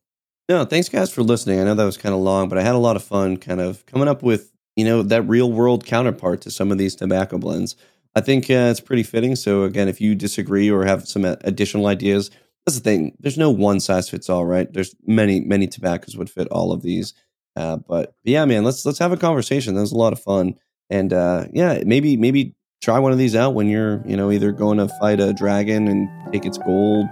no, 0.50 0.64
thanks 0.64 0.88
guys 0.88 1.12
for 1.12 1.22
listening. 1.22 1.60
I 1.60 1.64
know 1.64 1.76
that 1.76 1.84
was 1.84 1.96
kind 1.96 2.12
of 2.12 2.20
long, 2.20 2.48
but 2.48 2.58
I 2.58 2.62
had 2.62 2.74
a 2.74 2.78
lot 2.78 2.96
of 2.96 3.04
fun 3.04 3.36
kind 3.36 3.60
of 3.60 3.86
coming 3.86 4.08
up 4.08 4.20
with, 4.20 4.52
you 4.74 4.84
know, 4.84 5.00
that 5.04 5.22
real 5.22 5.52
world 5.52 5.86
counterpart 5.86 6.40
to 6.40 6.50
some 6.50 6.72
of 6.72 6.78
these 6.78 6.96
tobacco 6.96 7.38
blends. 7.38 7.76
I 8.16 8.20
think 8.20 8.50
uh, 8.50 8.66
it's 8.68 8.80
pretty 8.80 9.04
fitting. 9.04 9.36
So 9.36 9.62
again, 9.62 9.86
if 9.86 10.00
you 10.00 10.16
disagree 10.16 10.68
or 10.68 10.84
have 10.84 11.06
some 11.06 11.24
additional 11.24 11.86
ideas, 11.86 12.32
that's 12.66 12.76
the 12.76 12.82
thing. 12.82 13.16
There's 13.20 13.38
no 13.38 13.52
one 13.52 13.78
size 13.78 14.10
fits 14.10 14.28
all, 14.28 14.44
right? 14.44 14.70
There's 14.72 14.92
many, 15.06 15.38
many 15.38 15.68
tobaccos 15.68 16.16
would 16.16 16.28
fit 16.28 16.48
all 16.48 16.72
of 16.72 16.82
these. 16.82 17.14
Uh, 17.54 17.76
but, 17.76 18.16
but 18.24 18.30
yeah, 18.32 18.44
man, 18.44 18.64
let's 18.64 18.84
let's 18.84 18.98
have 18.98 19.12
a 19.12 19.16
conversation. 19.16 19.74
That 19.74 19.82
was 19.82 19.92
a 19.92 19.96
lot 19.96 20.12
of 20.12 20.20
fun. 20.20 20.56
And 20.88 21.12
uh, 21.12 21.46
yeah, 21.52 21.80
maybe 21.86 22.16
maybe 22.16 22.56
try 22.82 22.98
one 22.98 23.12
of 23.12 23.18
these 23.18 23.36
out 23.36 23.54
when 23.54 23.68
you're, 23.68 24.02
you 24.04 24.16
know, 24.16 24.32
either 24.32 24.50
going 24.50 24.78
to 24.78 24.88
fight 25.00 25.20
a 25.20 25.32
dragon 25.32 25.86
and 25.86 26.08
take 26.32 26.44
its 26.44 26.58
gold, 26.58 27.06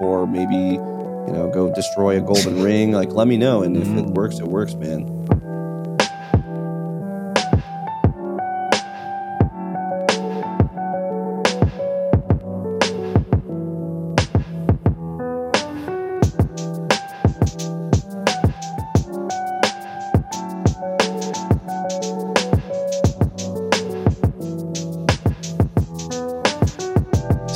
or 0.00 0.26
maybe 0.26 0.80
you 1.26 1.32
know, 1.32 1.50
go 1.52 1.72
destroy 1.74 2.18
a 2.18 2.20
golden 2.20 2.62
ring. 2.62 2.92
Like, 2.92 3.12
let 3.12 3.28
me 3.28 3.36
know. 3.36 3.62
And 3.62 3.76
mm-hmm. 3.76 3.92
if 3.92 3.98
it 3.98 4.04
mm-hmm. 4.06 4.14
works, 4.14 4.38
it 4.38 4.46
works, 4.46 4.74
man. 4.74 5.20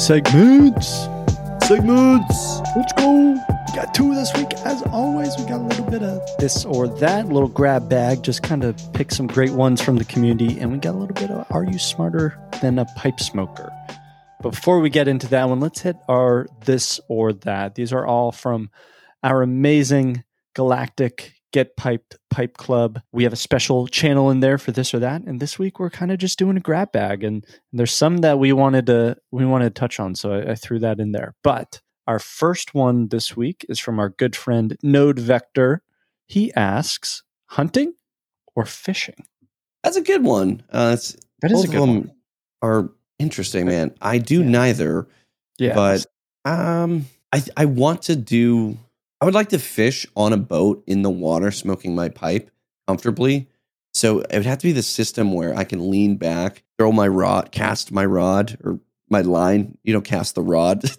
Segments! 0.05 1.09
Segments! 1.67 2.61
Let's 2.77 2.93
go! 2.93 3.34
Got 3.75 3.93
two 3.93 4.14
this 4.14 4.33
week. 4.35 4.53
As 4.64 4.83
always, 4.93 5.37
we 5.37 5.47
got 5.47 5.61
a 5.61 5.64
little 5.64 5.91
bit 5.91 6.05
of 6.05 6.22
this 6.39 6.64
or 6.64 6.87
that, 6.87 7.27
little 7.27 7.49
grab 7.49 7.89
bag, 7.89 8.22
just 8.22 8.41
kind 8.41 8.62
of 8.62 8.81
pick 8.93 9.11
some 9.11 9.27
great 9.27 9.51
ones 9.51 9.83
from 9.83 9.97
the 9.97 10.05
community. 10.05 10.61
And 10.61 10.70
we 10.70 10.79
got 10.79 10.95
a 10.95 10.99
little 10.99 11.14
bit 11.14 11.33
of 11.33 11.45
Are 11.51 11.64
You 11.64 11.81
Smarter 11.81 12.39
Than 12.62 12.79
a 12.79 12.85
Pipe 12.97 13.18
Smoker? 13.18 13.72
Before 14.41 14.79
we 14.79 14.91
get 14.91 15.09
into 15.09 15.27
that 15.29 15.49
one, 15.49 15.59
let's 15.59 15.81
hit 15.81 15.97
our 16.09 16.47
this 16.64 17.01
or 17.09 17.33
that. 17.33 17.75
These 17.75 17.93
are 17.93 18.07
all 18.07 18.31
from 18.31 18.70
our 19.25 19.43
amazing 19.43 20.22
galactic 20.55 21.33
Get 21.53 21.77
Piped 21.77 22.16
Pipe 22.31 22.57
Club. 22.57 23.01
We 23.11 23.25
have 23.25 23.33
a 23.33 23.37
special 23.37 23.89
channel 23.89 24.31
in 24.31 24.39
there 24.39 24.59
for 24.59 24.70
this 24.70 24.95
or 24.95 25.01
that. 25.01 25.22
And 25.22 25.41
this 25.41 25.59
week 25.59 25.81
we're 25.81 25.91
kind 25.91 26.12
of 26.12 26.18
just 26.18 26.39
doing 26.39 26.57
a 26.57 26.61
grab 26.61 26.93
bag. 26.93 27.25
And 27.25 27.45
there's 27.72 27.93
some 27.93 28.18
that 28.18 28.39
we 28.39 28.53
wanted 28.53 28.87
to 28.87 29.16
we 29.33 29.45
wanted 29.45 29.75
to 29.75 29.81
touch 29.81 29.99
on. 29.99 30.14
So 30.14 30.33
I, 30.33 30.53
I 30.53 30.55
threw 30.55 30.79
that 30.79 31.01
in 31.01 31.11
there. 31.11 31.35
But 31.43 31.81
our 32.07 32.19
first 32.19 32.75
one 32.75 33.09
this 33.09 33.37
week 33.37 33.65
is 33.69 33.79
from 33.79 33.99
our 33.99 34.11
good 34.11 34.37
friend 34.37 34.77
Node 34.83 35.19
Vector. 35.19 35.83
He 36.27 36.53
asks, 36.55 37.23
hunting 37.47 37.95
or 38.57 38.65
fishing? 38.65 39.27
That's 39.83 39.97
a 39.97 40.03
good 40.03 40.23
one. 40.25 40.63
Uh, 40.73 40.93
it's, 40.95 41.17
That 41.43 41.51
is 41.53 41.65
a 41.65 41.67
good 41.69 41.77
of 41.77 41.81
them 41.83 41.95
one. 41.97 42.11
are 42.63 42.91
interesting, 43.19 43.67
man. 43.67 43.95
I 44.01 44.19
do 44.19 44.43
Yeah. 44.43 44.49
neither, 44.49 45.07
Yeah. 45.59 45.75
but 45.75 46.07
um, 46.45 47.07
I 47.33 47.43
I 47.57 47.65
want 47.67 48.03
to 48.03 48.17
do. 48.17 48.79
I 49.21 49.25
would 49.25 49.35
like 49.35 49.49
to 49.51 49.59
fish 49.59 50.07
on 50.17 50.33
a 50.33 50.37
boat 50.37 50.83
in 50.87 51.03
the 51.03 51.11
water, 51.11 51.51
smoking 51.51 51.95
my 51.95 52.09
pipe 52.11 52.51
comfortably. 52.87 53.49
So 53.95 54.21
it 54.21 54.35
would 54.37 54.47
have 54.47 54.59
to 54.59 54.67
be 54.67 54.73
the 54.73 54.83
system 54.83 55.33
where 55.33 55.57
I 55.57 55.65
can 55.65 55.91
lean 55.91 56.17
back, 56.17 56.65
throw 56.79 56.93
my 56.93 57.07
rod, 57.09 57.51
cast 57.53 57.93
my 57.93 58.05
rod 58.05 58.59
or 58.65 58.81
my 59.09 59.21
line. 59.23 59.79
You 59.85 59.93
know, 59.95 60.01
cast 60.01 60.35
the 60.35 60.43
rod. 60.43 60.83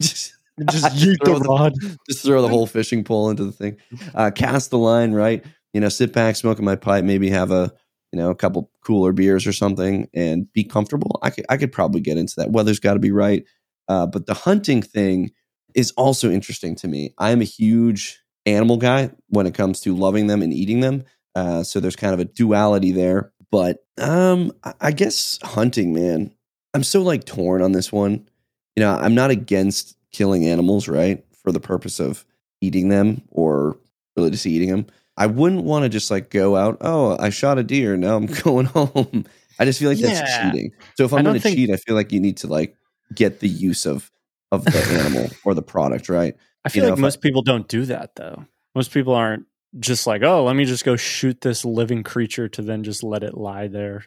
just 0.69 0.95
just 0.95 1.23
throw 1.23 1.39
the- 1.39 1.49
rod. 1.49 1.73
just 2.09 2.23
throw 2.23 2.41
the 2.41 2.47
whole 2.49 2.67
fishing 2.67 3.03
pole 3.03 3.29
into 3.29 3.45
the 3.45 3.51
thing. 3.51 3.77
Uh, 4.13 4.31
cast 4.31 4.69
the 4.69 4.77
line, 4.77 5.11
right? 5.11 5.43
You 5.73 5.81
know, 5.81 5.89
sit 5.89 6.13
back, 6.13 6.35
smoking 6.35 6.65
my 6.65 6.75
pipe, 6.75 7.03
maybe 7.03 7.29
have 7.29 7.51
a 7.51 7.71
you 8.11 8.19
know 8.19 8.29
a 8.29 8.35
couple 8.35 8.71
cooler 8.83 9.11
beers 9.11 9.45
or 9.45 9.53
something, 9.53 10.07
and 10.13 10.51
be 10.53 10.63
comfortable. 10.63 11.19
I 11.21 11.29
could 11.29 11.45
I 11.49 11.57
could 11.57 11.71
probably 11.71 12.01
get 12.01 12.17
into 12.17 12.35
that. 12.37 12.51
Weather's 12.51 12.79
got 12.79 12.93
to 12.93 12.99
be 12.99 13.11
right, 13.11 13.43
uh, 13.87 14.05
but 14.07 14.25
the 14.25 14.33
hunting 14.33 14.81
thing 14.81 15.31
is 15.75 15.91
also 15.91 16.31
interesting 16.31 16.75
to 16.75 16.87
me. 16.87 17.13
I 17.17 17.31
am 17.31 17.41
a 17.41 17.45
huge 17.45 18.21
animal 18.45 18.77
guy 18.77 19.11
when 19.29 19.45
it 19.47 19.53
comes 19.53 19.81
to 19.81 19.95
loving 19.95 20.27
them 20.27 20.41
and 20.41 20.53
eating 20.53 20.79
them. 20.79 21.03
Uh, 21.35 21.63
so 21.63 21.79
there's 21.79 21.95
kind 21.95 22.13
of 22.13 22.19
a 22.19 22.25
duality 22.25 22.91
there. 22.91 23.33
But 23.51 23.79
um, 23.97 24.51
I 24.81 24.91
guess 24.91 25.39
hunting, 25.43 25.93
man. 25.93 26.33
I'm 26.73 26.83
so 26.83 27.01
like 27.01 27.25
torn 27.25 27.61
on 27.61 27.73
this 27.73 27.91
one. 27.91 28.27
You 28.75 28.83
know, 28.83 28.95
I'm 28.95 29.15
not 29.15 29.31
against 29.31 29.95
killing 30.15 30.45
animals, 30.47 30.87
right? 30.87 31.23
For 31.43 31.51
the 31.51 31.59
purpose 31.59 31.99
of 31.99 32.25
eating 32.61 32.87
them 32.89 33.21
or 33.31 33.77
really 34.15 34.31
just 34.31 34.45
eating 34.47 34.69
them. 34.69 34.87
I 35.17 35.27
wouldn't 35.27 35.63
want 35.63 35.83
to 35.83 35.89
just 35.89 36.09
like 36.09 36.29
go 36.29 36.55
out, 36.55 36.77
oh, 36.81 37.17
I 37.19 37.29
shot 37.29 37.57
a 37.57 37.63
deer. 37.63 37.97
Now 37.97 38.15
I'm 38.15 38.25
going 38.43 38.65
home. 38.67 39.25
I 39.59 39.65
just 39.65 39.79
feel 39.79 39.89
like 39.89 39.99
that's 39.99 40.21
cheating. 40.41 40.71
So 40.97 41.03
if 41.05 41.13
I'm 41.13 41.23
going 41.23 41.35
to 41.35 41.41
think- 41.41 41.57
cheat, 41.57 41.69
I 41.69 41.75
feel 41.77 41.95
like 41.95 42.11
you 42.11 42.19
need 42.19 42.37
to 42.37 42.47
like 42.47 42.75
get 43.13 43.39
the 43.41 43.49
use 43.49 43.85
of 43.85 44.09
of 44.51 44.63
the 44.63 44.77
animal 44.99 45.29
or 45.43 45.53
the 45.53 45.61
product, 45.61 46.07
right? 46.07 46.35
I 46.63 46.69
feel 46.69 46.83
know, 46.83 46.89
like 46.89 46.97
if 46.97 47.03
I- 47.03 47.07
most 47.07 47.21
people 47.21 47.41
don't 47.41 47.67
do 47.67 47.85
that 47.85 48.15
though. 48.15 48.45
Most 48.73 48.91
people 48.91 49.13
aren't 49.13 49.45
just 49.79 50.07
like, 50.07 50.23
oh, 50.23 50.43
let 50.45 50.55
me 50.55 50.63
just 50.65 50.85
go 50.85 50.95
shoot 50.95 51.41
this 51.41 51.65
living 51.65 52.03
creature 52.03 52.47
to 52.49 52.61
then 52.61 52.83
just 52.83 53.03
let 53.03 53.23
it 53.23 53.35
lie 53.35 53.67
there. 53.67 54.05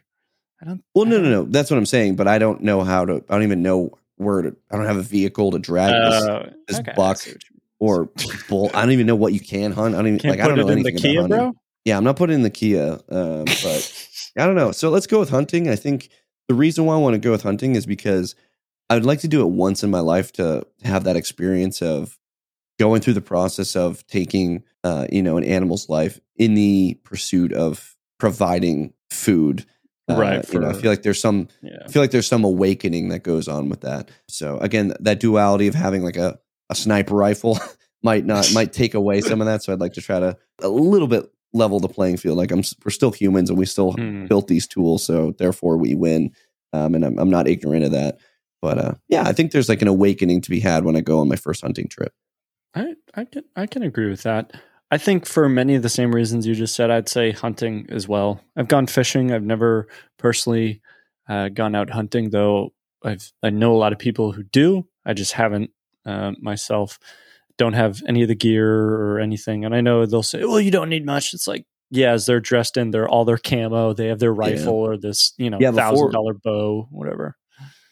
I 0.61 0.67
don't. 0.67 0.83
Well, 0.95 1.07
I 1.07 1.11
no, 1.11 1.21
no, 1.21 1.29
no. 1.31 1.43
That's 1.45 1.71
what 1.71 1.77
I'm 1.77 1.87
saying. 1.87 2.17
But 2.17 2.29
I 2.29 2.39
don't 2.39 2.63
know 2.63 2.83
how 2.83 3.05
to. 3.05 3.25
I 3.29 3.35
don't 3.35 3.45
even 3.45 3.63
know 3.63 3.93
where 4.19 4.43
to. 4.43 4.57
I 4.71 4.77
don't 4.77 4.87
have 4.87 4.97
a 4.99 5.03
vehicle 5.03 5.51
to 5.53 5.59
drag 5.59 5.91
this 5.93 6.23
Uh, 6.25 6.51
this 6.67 6.79
okay, 6.81 6.93
buck 6.97 7.17
see 7.19 7.31
what 7.33 7.43
you 7.49 7.55
mean. 7.55 7.61
or 7.81 8.11
bull. 8.49 8.71
I 8.75 8.83
don't 8.83 8.93
even 8.93 9.07
know 9.07 9.17
what 9.17 9.33
you 9.33 9.41
can 9.41 9.73
hunt. 9.73 9.95
I 9.95 9.99
don't 9.99 10.09
even 10.09 10.19
Can't 10.19 10.37
like. 10.37 10.45
I 10.45 10.49
don't 10.49 10.57
know 10.59 10.69
in 10.69 10.83
the 10.83 10.91
anything 10.91 10.97
Kia, 10.97 11.21
hunting. 11.23 11.39
bro. 11.39 11.53
Yeah, 11.85 11.97
I'm 11.97 12.05
not 12.05 12.17
putting 12.17 12.35
in 12.35 12.43
the 12.43 12.51
Kia, 12.51 12.99
um, 13.09 13.45
but 13.45 14.07
I 14.37 14.45
don't 14.47 14.57
know. 14.57 14.73
So 14.73 14.91
let's 14.91 15.07
go 15.07 15.19
with 15.21 15.31
hunting. 15.31 15.69
I 15.69 15.77
think 15.77 16.11
the 16.49 16.55
reason 16.55 16.85
why 16.85 16.95
I 16.95 16.99
want 16.99 17.15
to 17.15 17.19
go 17.19 17.31
with 17.31 17.43
hunting 17.43 17.77
is 17.77 17.87
because 17.87 18.35
I 18.91 18.95
would 18.95 19.07
like 19.07 19.21
to 19.21 19.29
do 19.29 19.41
it 19.41 19.49
once 19.49 19.83
in 19.83 19.91
my 19.91 20.01
life 20.01 20.33
to 20.35 20.67
have 20.83 21.05
that 21.05 21.17
experience 21.17 21.81
of 21.83 22.19
going 22.79 23.01
through 23.01 23.15
the 23.15 23.21
process 23.21 23.75
of 23.77 24.07
taking, 24.07 24.63
uh, 24.85 25.07
you 25.11 25.23
know, 25.23 25.37
an 25.37 25.45
animal's 25.45 25.89
life 25.89 26.21
in 26.37 26.55
the 26.55 26.99
pursuit 27.05 27.53
of 27.53 27.97
providing 28.19 28.93
food. 29.11 29.65
Uh, 30.09 30.17
Right, 30.17 30.53
you 30.53 30.59
know, 30.61 30.69
I 30.69 30.73
feel 30.73 30.91
like 30.91 31.03
there's 31.03 31.21
some 31.21 31.49
yeah. 31.63 31.79
I 31.85 31.89
feel 31.89 32.03
like 32.03 32.11
there's 32.11 32.27
some 32.27 32.45
awakening 32.45 33.09
that 33.11 33.23
goes 33.23 33.49
on 33.49 33.69
with 33.69 33.83
that. 33.83 34.11
So 34.29 34.59
again, 34.59 34.95
that 35.01 35.21
duality 35.21 35.67
of 35.69 35.75
having 35.75 36.03
like 36.03 36.17
a, 36.17 36.39
a 36.71 36.75
sniper 36.75 37.15
rifle 37.15 37.59
might 38.03 38.25
not 38.25 38.51
might 38.55 38.73
take 38.73 38.95
away 38.95 39.21
some 39.21 39.41
of 39.41 39.47
that. 39.47 39.63
So 39.63 39.73
I'd 39.73 39.81
like 39.81 39.93
to 39.95 40.01
try 40.01 40.19
to 40.21 40.37
a 40.63 40.69
little 40.69 41.09
bit 41.09 41.31
level 41.53 41.81
the 41.81 41.89
playing 41.89 42.17
field. 42.19 42.39
Like 42.39 42.51
I'm 42.51 42.63
we're 42.85 42.91
still 42.91 43.11
humans 43.11 43.51
and 43.51 43.59
we 43.59 43.67
still 43.67 43.93
Hmm. 43.93 44.27
built 44.27 44.49
these 44.49 44.67
tools, 44.67 45.05
so 45.05 45.35
therefore 45.39 45.77
we 45.77 45.95
win. 45.95 46.33
Um, 46.73 46.95
and 46.95 47.05
I'm, 47.05 47.19
I'm 47.19 47.31
not 47.31 47.49
ignorant 47.49 47.85
of 47.85 47.93
that. 47.93 48.19
But 48.61 48.79
uh, 48.79 48.95
yeah, 49.09 49.23
I 49.27 49.33
think 49.33 49.53
there's 49.53 49.69
like 49.69 49.83
an 49.83 49.89
awakening 49.89 50.41
to 50.43 50.51
be 50.51 50.61
had 50.61 50.85
when 50.85 50.97
I 50.97 51.01
go 51.01 51.21
on 51.21 51.29
my 51.29 51.37
first 51.37 51.61
hunting 51.63 51.89
trip. 51.89 52.13
I 52.75 52.95
I 53.15 53.25
can 53.25 53.45
I 53.57 53.67
can 53.67 53.83
agree 53.83 54.11
with 54.11 54.23
that. 54.25 54.53
I 54.91 54.99
think 54.99 55.27
for 55.27 55.49
many 55.49 55.75
of 55.75 55.83
the 55.83 55.89
same 55.89 56.15
reasons 56.15 56.47
you 56.47 56.55
just 56.55 56.75
said, 56.75 56.91
I'd 56.91 57.09
say 57.09 57.31
hunting 57.33 57.87
as 57.91 58.09
well. 58.09 58.41
I've 58.57 58.69
gone 58.69 58.87
fishing. 58.87 59.33
I've 59.33 59.43
never 59.45 59.87
personally 60.19 60.81
uh, 61.29 61.49
gone 61.51 61.75
out 61.75 61.91
hunting, 61.91 62.31
though. 62.31 62.73
I've 63.05 63.31
I 63.43 63.51
know 63.51 63.75
a 63.75 63.79
lot 63.79 63.93
of 63.93 63.99
people 63.99 64.33
who 64.33 64.43
do. 64.43 64.87
I 65.05 65.13
just 65.13 65.33
haven't 65.33 65.71
uh, 66.07 66.33
myself. 66.41 66.99
Don't 67.59 67.75
have 67.75 68.03
any 68.09 68.23
of 68.23 68.29
the 68.29 68.35
gear 68.35 68.69
or 68.69 69.21
anything, 69.21 69.65
and 69.65 69.75
I 69.75 69.81
know 69.83 70.07
they'll 70.07 70.23
say, 70.23 70.43
"Well, 70.45 70.61
you 70.61 70.71
don't 70.71 70.89
need 70.89 71.05
much." 71.05 71.35
It's 71.35 71.47
like, 71.47 71.67
yeah, 71.91 72.13
as 72.13 72.25
they're 72.27 72.41
dressed 72.41 72.77
in, 72.77 72.91
they're 72.91 73.09
all 73.09 73.25
their 73.25 73.37
camo. 73.39 73.93
They 73.93 74.07
have 74.07 74.21
their 74.21 74.33
rifle 74.33 74.75
or 74.75 74.97
this, 74.97 75.33
you 75.39 75.51
know, 75.51 75.59
Yeah, 75.61 75.73
thousand 75.73 76.13
dollar 76.13 76.35
bow, 76.35 76.89
whatever. 76.91 77.37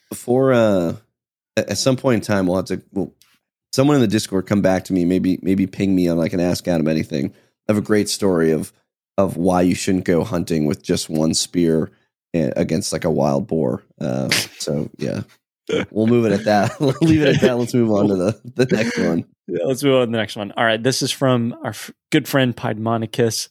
before 0.09 0.53
uh 0.53 0.97
at 1.57 1.71
at 1.71 1.79
some 1.79 1.97
point 1.97 2.17
in 2.17 2.21
time 2.21 2.47
we'll 2.47 2.57
have 2.57 2.67
to 2.67 2.83
well 2.93 3.13
someone 3.73 3.97
in 3.97 4.01
the 4.01 4.09
discord 4.09 4.47
come 4.47 4.63
back 4.63 4.85
to 4.85 4.93
me 4.93 5.05
maybe 5.05 5.39
maybe 5.43 5.67
ping 5.67 5.95
me 5.95 6.09
on 6.09 6.17
like 6.17 6.33
an 6.33 6.41
ask 6.41 6.67
adam 6.69 6.89
anything 6.89 7.33
i 7.69 7.73
have 7.73 7.79
a 7.79 7.87
great 7.87 8.09
story 8.09 8.51
of 8.51 8.73
of 9.19 9.37
why 9.37 9.63
you 9.63 9.75
shouldn't 9.75 10.05
go 10.05 10.25
hunting 10.25 10.67
with 10.67 10.83
just 10.83 11.09
one 11.09 11.35
spear 11.35 11.91
eh, 12.35 12.51
against 12.57 12.93
like 12.93 13.05
a 13.05 13.11
wild 13.11 13.47
boar 13.47 13.83
uh, 14.01 14.29
so 14.59 14.89
yeah 14.99 15.23
we'll 15.91 16.07
move 16.07 16.25
it 16.25 16.33
at 16.33 16.45
that 16.45 16.73
we'll 16.81 16.95
leave 17.01 17.23
it 17.23 17.37
at 17.37 17.41
that 17.41 17.59
let's 17.59 17.75
move 17.75 17.91
on 17.91 18.09
to 18.09 18.15
the 18.15 18.41
the 18.55 18.67
next 18.77 18.99
one 18.99 19.25
Yeah, 19.49 19.65
let's 19.65 19.83
move 19.83 19.95
on 19.95 20.07
to 20.09 20.11
the 20.11 20.19
next 20.19 20.37
one. 20.37 20.53
All 20.57 20.65
right, 20.65 20.83
this 20.83 21.03
is 21.03 21.13
from 21.13 21.55
our 21.63 21.71
f- 21.71 21.93
good 22.11 22.27
friend 22.27 22.57
Piedmonicus. 22.57 23.49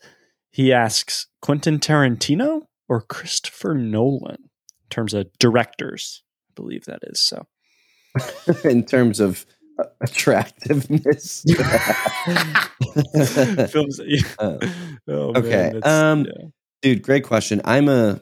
He 0.51 0.73
asks 0.73 1.27
Quentin 1.41 1.79
Tarantino 1.79 2.63
or 2.89 3.01
Christopher 3.01 3.73
Nolan 3.75 4.35
in 4.41 4.89
terms 4.89 5.13
of 5.13 5.27
directors. 5.39 6.21
I 6.49 6.53
believe 6.55 6.85
that 6.85 6.99
is 7.03 7.21
so. 7.21 7.47
in 8.63 8.85
terms 8.85 9.19
of 9.19 9.45
attractiveness 10.01 11.43
Films. 13.71 13.99
you- 14.05 14.23
Uh, 14.39 14.57
oh, 15.07 15.33
okay, 15.35 15.71
that's- 15.73 15.85
um, 15.85 16.25
yeah. 16.25 16.47
dude 16.81 17.01
great 17.01 17.23
question 17.23 17.61
i'm 17.65 17.87
a 17.89 18.19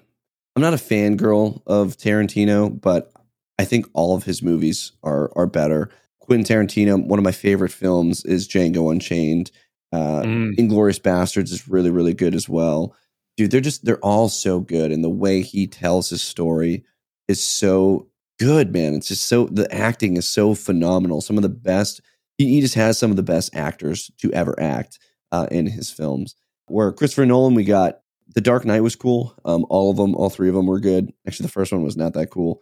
i'm 0.55 0.61
not 0.61 0.73
a 0.73 0.77
fangirl 0.77 1.61
of 1.67 1.97
tarantino 1.97 2.69
but 2.81 3.11
i 3.59 3.65
think 3.65 3.85
all 3.93 4.15
of 4.15 4.23
his 4.23 4.41
movies 4.41 4.91
are 5.03 5.31
are 5.35 5.47
better 5.47 5.89
quentin 6.19 6.43
tarantino 6.67 7.03
one 7.05 7.19
of 7.19 7.23
my 7.25 7.31
favorite 7.31 7.71
films 7.71 8.23
is 8.25 8.47
django 8.47 8.91
unchained 8.91 9.51
uh 9.91 10.21
Mm. 10.23 10.57
inglorious 10.57 10.99
bastards 10.99 11.51
is 11.51 11.67
really 11.67 11.89
really 11.91 12.13
good 12.13 12.35
as 12.35 12.47
well 12.49 12.95
dude 13.37 13.51
they're 13.51 13.61
just 13.61 13.83
they're 13.85 13.97
all 13.99 14.29
so 14.29 14.59
good 14.59 14.91
and 14.91 15.03
the 15.03 15.09
way 15.09 15.41
he 15.41 15.67
tells 15.67 16.09
his 16.09 16.21
story 16.21 16.83
is 17.27 17.43
so 17.43 18.07
good 18.43 18.73
man 18.73 18.93
it's 18.93 19.07
just 19.07 19.25
so 19.25 19.45
the 19.45 19.71
acting 19.73 20.17
is 20.17 20.27
so 20.27 20.53
phenomenal 20.53 21.21
some 21.21 21.37
of 21.37 21.43
the 21.43 21.49
best 21.49 22.01
he, 22.37 22.47
he 22.49 22.61
just 22.61 22.75
has 22.75 22.97
some 22.97 23.11
of 23.11 23.17
the 23.17 23.23
best 23.23 23.55
actors 23.55 24.11
to 24.17 24.31
ever 24.33 24.59
act 24.59 24.99
uh, 25.31 25.47
in 25.51 25.67
his 25.67 25.91
films 25.91 26.35
where 26.67 26.91
christopher 26.91 27.25
nolan 27.25 27.53
we 27.55 27.63
got 27.63 27.99
the 28.35 28.41
Dark 28.41 28.65
Knight 28.65 28.81
was 28.81 28.95
cool. 28.95 29.35
Um, 29.45 29.65
all 29.69 29.91
of 29.91 29.97
them, 29.97 30.15
all 30.15 30.29
three 30.29 30.49
of 30.49 30.55
them 30.55 30.65
were 30.65 30.79
good. 30.79 31.11
Actually, 31.27 31.45
the 31.45 31.51
first 31.51 31.71
one 31.71 31.83
was 31.83 31.97
not 31.97 32.13
that 32.13 32.29
cool. 32.29 32.61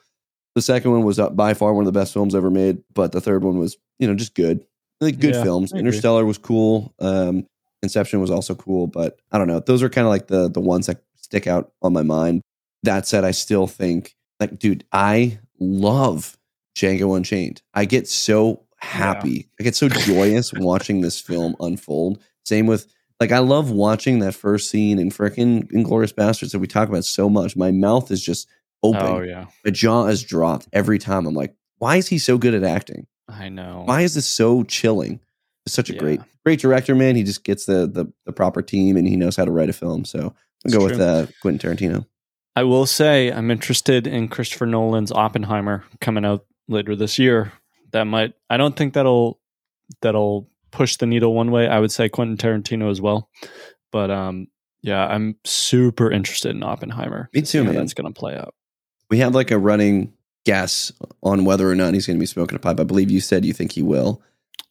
The 0.55 0.61
second 0.61 0.91
one 0.91 1.03
was 1.03 1.19
uh, 1.19 1.29
by 1.29 1.53
far 1.53 1.73
one 1.73 1.85
of 1.85 1.93
the 1.93 1.97
best 1.97 2.13
films 2.13 2.35
ever 2.35 2.49
made, 2.49 2.79
but 2.93 3.11
the 3.11 3.21
third 3.21 3.43
one 3.43 3.57
was, 3.57 3.77
you 3.99 4.07
know, 4.07 4.15
just 4.15 4.35
good. 4.35 4.65
Like 4.99 5.19
good 5.19 5.35
Yeah, 5.35 5.43
films. 5.43 5.71
Interstellar 5.73 6.25
was 6.25 6.37
cool. 6.37 6.93
Um, 6.99 7.47
Inception 7.83 8.19
was 8.21 8.29
also 8.29 8.53
cool, 8.53 8.85
but 8.85 9.19
I 9.31 9.37
don't 9.37 9.47
know. 9.47 9.59
Those 9.59 9.81
are 9.81 9.89
kind 9.89 10.05
of 10.05 10.09
like 10.09 10.27
the 10.27 10.49
the 10.49 10.59
ones 10.59 10.85
that 10.85 11.01
stick 11.15 11.47
out 11.47 11.71
on 11.81 11.93
my 11.93 12.03
mind. 12.03 12.41
That 12.83 13.07
said, 13.07 13.23
I 13.23 13.31
still 13.31 13.65
think 13.65 14.15
like, 14.39 14.59
dude, 14.59 14.83
I 14.91 15.39
love 15.61 16.37
Django 16.75 17.15
Unchained. 17.15 17.61
I 17.73 17.85
get 17.85 18.07
so 18.07 18.63
happy. 18.77 19.47
I 19.59 19.63
get 19.63 19.75
so 19.75 19.87
joyous 19.87 20.51
watching 20.57 21.01
this 21.01 21.21
film 21.21 21.55
unfold. 21.59 22.21
Same 22.43 22.65
with 22.67 22.91
like 23.19 23.31
I 23.31 23.39
love 23.39 23.69
watching 23.69 24.19
that 24.19 24.33
first 24.33 24.69
scene 24.69 24.97
in 24.97 25.11
frickin' 25.11 25.71
Inglorious 25.71 26.11
Bastards 26.11 26.51
that 26.53 26.59
we 26.59 26.67
talk 26.67 26.89
about 26.89 27.05
so 27.05 27.29
much. 27.29 27.55
My 27.55 27.69
mouth 27.71 28.09
is 28.09 28.21
just 28.23 28.47
open. 28.81 29.05
Oh 29.05 29.21
yeah. 29.21 29.45
My 29.63 29.71
jaw 29.71 30.07
is 30.07 30.23
dropped 30.23 30.67
every 30.73 30.97
time. 30.97 31.27
I'm 31.27 31.35
like, 31.35 31.55
why 31.77 31.97
is 31.97 32.07
he 32.07 32.17
so 32.17 32.37
good 32.39 32.55
at 32.55 32.63
acting? 32.63 33.05
I 33.29 33.49
know. 33.49 33.83
Why 33.85 34.01
is 34.01 34.15
this 34.15 34.27
so 34.27 34.63
chilling? 34.63 35.19
It's 35.67 35.75
such 35.75 35.91
a 35.91 35.93
Yeah. 35.93 35.99
great, 35.99 36.19
great 36.43 36.59
director, 36.59 36.95
man. 36.95 37.15
He 37.15 37.21
just 37.23 37.43
gets 37.43 37.65
the, 37.65 37.85
the 37.85 38.11
the 38.25 38.33
proper 38.33 38.63
team 38.63 38.97
and 38.97 39.07
he 39.07 39.15
knows 39.15 39.35
how 39.35 39.45
to 39.45 39.51
write 39.51 39.69
a 39.69 39.73
film. 39.73 40.03
So 40.05 40.33
I'll 40.65 40.71
go 40.73 40.83
with 40.83 40.99
uh, 40.99 41.27
Quentin 41.43 41.59
Tarantino. 41.77 42.07
I 42.55 42.63
will 42.63 42.85
say 42.85 43.31
I'm 43.31 43.51
interested 43.51 44.07
in 44.07 44.27
Christopher 44.27 44.65
Nolan's 44.65 45.11
Oppenheimer 45.11 45.83
coming 45.99 46.25
out 46.25 46.45
later 46.67 46.95
this 46.95 47.17
year. 47.17 47.53
That 47.91 48.05
might 48.05 48.33
I 48.49 48.57
don't 48.57 48.75
think 48.75 48.93
that'll 48.93 49.39
that'll 50.01 50.49
push 50.71 50.97
the 50.97 51.05
needle 51.05 51.33
one 51.33 51.51
way. 51.51 51.67
I 51.67 51.79
would 51.79 51.91
say 51.91 52.09
Quentin 52.09 52.37
Tarantino 52.37 52.89
as 52.89 53.01
well. 53.01 53.29
But 53.91 54.11
um 54.11 54.47
yeah, 54.81 55.05
I'm 55.05 55.35
super 55.43 56.11
interested 56.11 56.55
in 56.55 56.63
Oppenheimer. 56.63 57.29
Me 57.33 57.41
to 57.41 57.45
see 57.45 57.59
too, 57.59 57.63
how 57.63 57.71
man. 57.71 57.75
That's 57.75 57.93
going 57.93 58.11
to 58.11 58.19
play 58.19 58.35
out. 58.35 58.55
We 59.09 59.19
have 59.19 59.35
like 59.35 59.51
a 59.51 59.57
running 59.57 60.13
guess 60.45 60.91
on 61.21 61.45
whether 61.45 61.69
or 61.69 61.75
not 61.75 61.93
he's 61.93 62.07
going 62.07 62.17
to 62.17 62.19
be 62.19 62.25
smoking 62.25 62.55
a 62.55 62.59
pipe. 62.59 62.79
I 62.79 62.83
believe 62.83 63.11
you 63.11 63.21
said 63.21 63.45
you 63.45 63.53
think 63.53 63.73
he 63.73 63.83
will, 63.83 64.23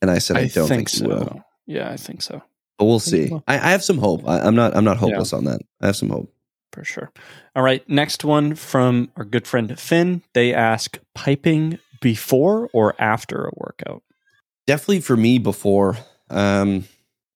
and 0.03 0.11
I 0.11 0.19
said 0.19 0.37
I, 0.37 0.49
don't 0.49 0.67
think, 0.67 0.91
he 0.91 1.07
will. 1.07 1.45
Yeah, 1.67 1.91
I 1.91 1.97
think 1.97 2.23
so 2.23 2.43
But 2.79 2.87
we'll 2.87 2.99
think 2.99 3.23
he 3.23 3.29
see. 3.29 3.43
I, 3.47 3.55
I 3.55 3.71
have 3.71 3.85
some 3.85 3.99
hope. 3.99 4.27
I, 4.27 4.41
I'm 4.41 4.57
not. 4.57 4.77
I'm 4.77 4.85
not 4.85 4.97
hopeless 4.97 5.33
on 5.33 5.45
that. 5.45 5.61
I 5.81 5.87
have 5.87 5.97
some 5.97 6.09
hope. 6.09 6.33
For 6.73 6.85
sure. 6.85 7.11
All 7.55 7.63
right, 7.63 7.89
next 7.89 8.25
one 8.25 8.55
from 8.55 9.11
our 9.17 9.25
good 9.25 9.47
friend 9.47 9.79
Finn. 9.79 10.23
They 10.35 10.55
ask 10.55 10.99
piping 11.15 11.79
before 12.01 12.69
or 12.73 12.95
after 13.01 13.45
a 13.47 13.51
workout. 13.57 14.03
definitely 14.67 15.01
for 15.01 15.17
me 15.17 15.39
before 15.39 15.99
um 16.31 16.85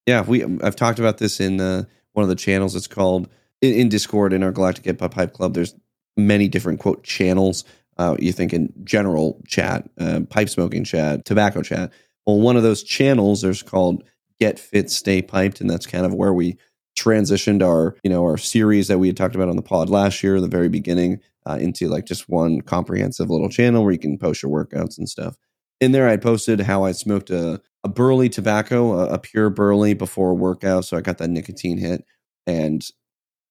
yeah 0.07 0.22
we 0.22 0.43
i've 0.62 0.76
talked 0.76 0.99
about 0.99 1.18
this 1.18 1.41
in 1.41 1.61
uh, 1.61 1.85
one 2.12 2.22
of 2.22 2.28
the 2.28 2.35
channels 2.37 2.74
it's 2.74 2.87
called 2.87 3.28
in, 3.61 3.74
in 3.74 3.89
discord 3.91 4.32
in 4.32 4.43
our 4.43 4.53
galactic 4.53 4.85
hip 4.85 5.01
hop 5.01 5.12
pipe 5.12 5.32
club 5.35 5.53
there's 5.53 5.74
many 6.16 6.49
different 6.49 6.80
quote 6.80 7.03
channels 7.05 7.64
uh 7.99 8.16
you 8.18 8.32
think 8.32 8.53
in 8.55 8.72
general 8.85 9.39
chat 9.47 9.87
uh, 9.99 10.20
pipe 10.30 10.49
smoking 10.49 10.85
chat 10.85 11.24
tobacco 11.24 11.61
chat 11.61 11.93
well 12.24 12.41
one 12.41 12.57
of 12.57 12.62
those 12.62 12.82
channels 12.82 13.43
there's 13.43 13.62
called 13.62 14.03
get 14.41 14.59
fit 14.59 14.91
stay 14.91 15.20
piped 15.20 15.61
and 15.61 15.68
that's 15.68 15.87
kind 15.87 16.07
of 16.07 16.14
where 16.14 16.32
we 16.32 16.57
transitioned 16.97 17.62
our 17.62 17.97
you 18.05 18.11
know 18.11 18.22
our 18.22 18.36
series 18.36 18.88
that 18.88 18.99
we 18.99 19.07
had 19.07 19.16
talked 19.16 19.34
about 19.34 19.49
on 19.49 19.57
the 19.57 19.62
pod 19.62 19.88
last 19.88 20.22
year 20.22 20.36
in 20.36 20.42
the 20.42 20.49
very 20.49 20.68
beginning 20.68 21.20
uh, 21.47 21.59
into 21.61 21.88
like 21.88 22.07
just 22.07 22.28
one 22.28 22.61
comprehensive 22.61 23.30
little 23.30 23.49
channel 23.49 23.82
where 23.82 23.92
you 23.92 23.99
can 23.99 24.18
post 24.18 24.42
your 24.42 24.53
workouts 24.53 24.97
and 24.99 25.09
stuff. 25.09 25.36
In 25.80 25.92
there 25.92 26.09
i 26.09 26.16
posted 26.16 26.61
how 26.61 26.84
i 26.84 26.92
smoked 26.92 27.30
a, 27.30 27.61
a 27.82 27.88
burley 27.88 28.28
tobacco 28.28 28.92
a, 28.99 29.14
a 29.14 29.18
pure 29.18 29.51
burley 29.51 29.92
before 29.95 30.30
a 30.30 30.34
workout 30.34 30.84
so 30.84 30.97
i 30.97 31.01
got 31.01 31.18
that 31.18 31.30
nicotine 31.30 31.78
hit. 31.78 32.05
And 32.47 32.84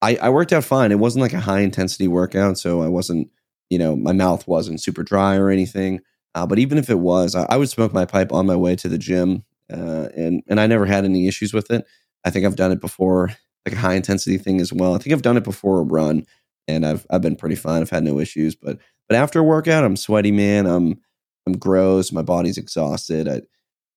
I, 0.02 0.18
I 0.22 0.30
worked 0.30 0.54
out 0.54 0.66
fine. 0.66 0.92
It 0.92 1.00
wasn't 1.00 1.22
like 1.22 1.34
a 1.34 1.40
high 1.40 1.62
intensity 1.62 2.08
workout 2.08 2.58
so 2.58 2.82
i 2.82 2.88
wasn't 2.88 3.30
you 3.70 3.78
know 3.78 3.96
my 3.96 4.14
mouth 4.14 4.48
wasn't 4.48 4.82
super 4.82 5.04
dry 5.04 5.36
or 5.36 5.50
anything. 5.50 6.00
Uh, 6.36 6.48
but 6.48 6.58
even 6.58 6.78
if 6.80 6.90
it 6.90 7.00
was 7.00 7.36
I, 7.36 7.46
I 7.50 7.58
would 7.58 7.70
smoke 7.70 7.94
my 7.94 8.06
pipe 8.06 8.32
on 8.32 8.48
my 8.48 8.56
way 8.56 8.76
to 8.78 8.88
the 8.88 8.98
gym 8.98 9.44
uh, 9.72 10.08
and 10.16 10.42
and 10.48 10.60
i 10.60 10.68
never 10.68 10.86
had 10.86 11.06
any 11.06 11.28
issues 11.28 11.54
with 11.54 11.70
it 11.70 11.86
i 12.26 12.30
think 12.30 12.46
i've 12.46 12.56
done 12.56 12.72
it 12.72 12.82
before 12.82 13.30
like 13.66 13.76
a 13.76 13.80
high 13.80 13.96
intensity 13.96 14.38
thing 14.38 14.60
as 14.62 14.74
well 14.74 14.96
i 14.96 14.98
think 14.98 15.14
i've 15.14 15.22
done 15.22 15.38
it 15.38 15.44
before 15.44 15.80
a 15.80 15.84
run 15.84 16.26
and 16.68 16.86
i've 16.86 17.06
i've 17.10 17.22
been 17.22 17.36
pretty 17.36 17.56
fine 17.56 17.82
i've 17.82 17.90
had 17.90 18.04
no 18.04 18.20
issues 18.20 18.56
but 18.56 18.78
but 19.08 19.18
after 19.18 19.40
a 19.40 19.44
workout 19.44 19.84
i'm 19.84 19.96
sweaty 19.96 20.32
man 20.32 20.66
i'm 20.66 21.00
I'm 21.46 21.58
gross. 21.58 22.12
My 22.12 22.22
body's 22.22 22.58
exhausted. 22.58 23.28
I, 23.28 23.42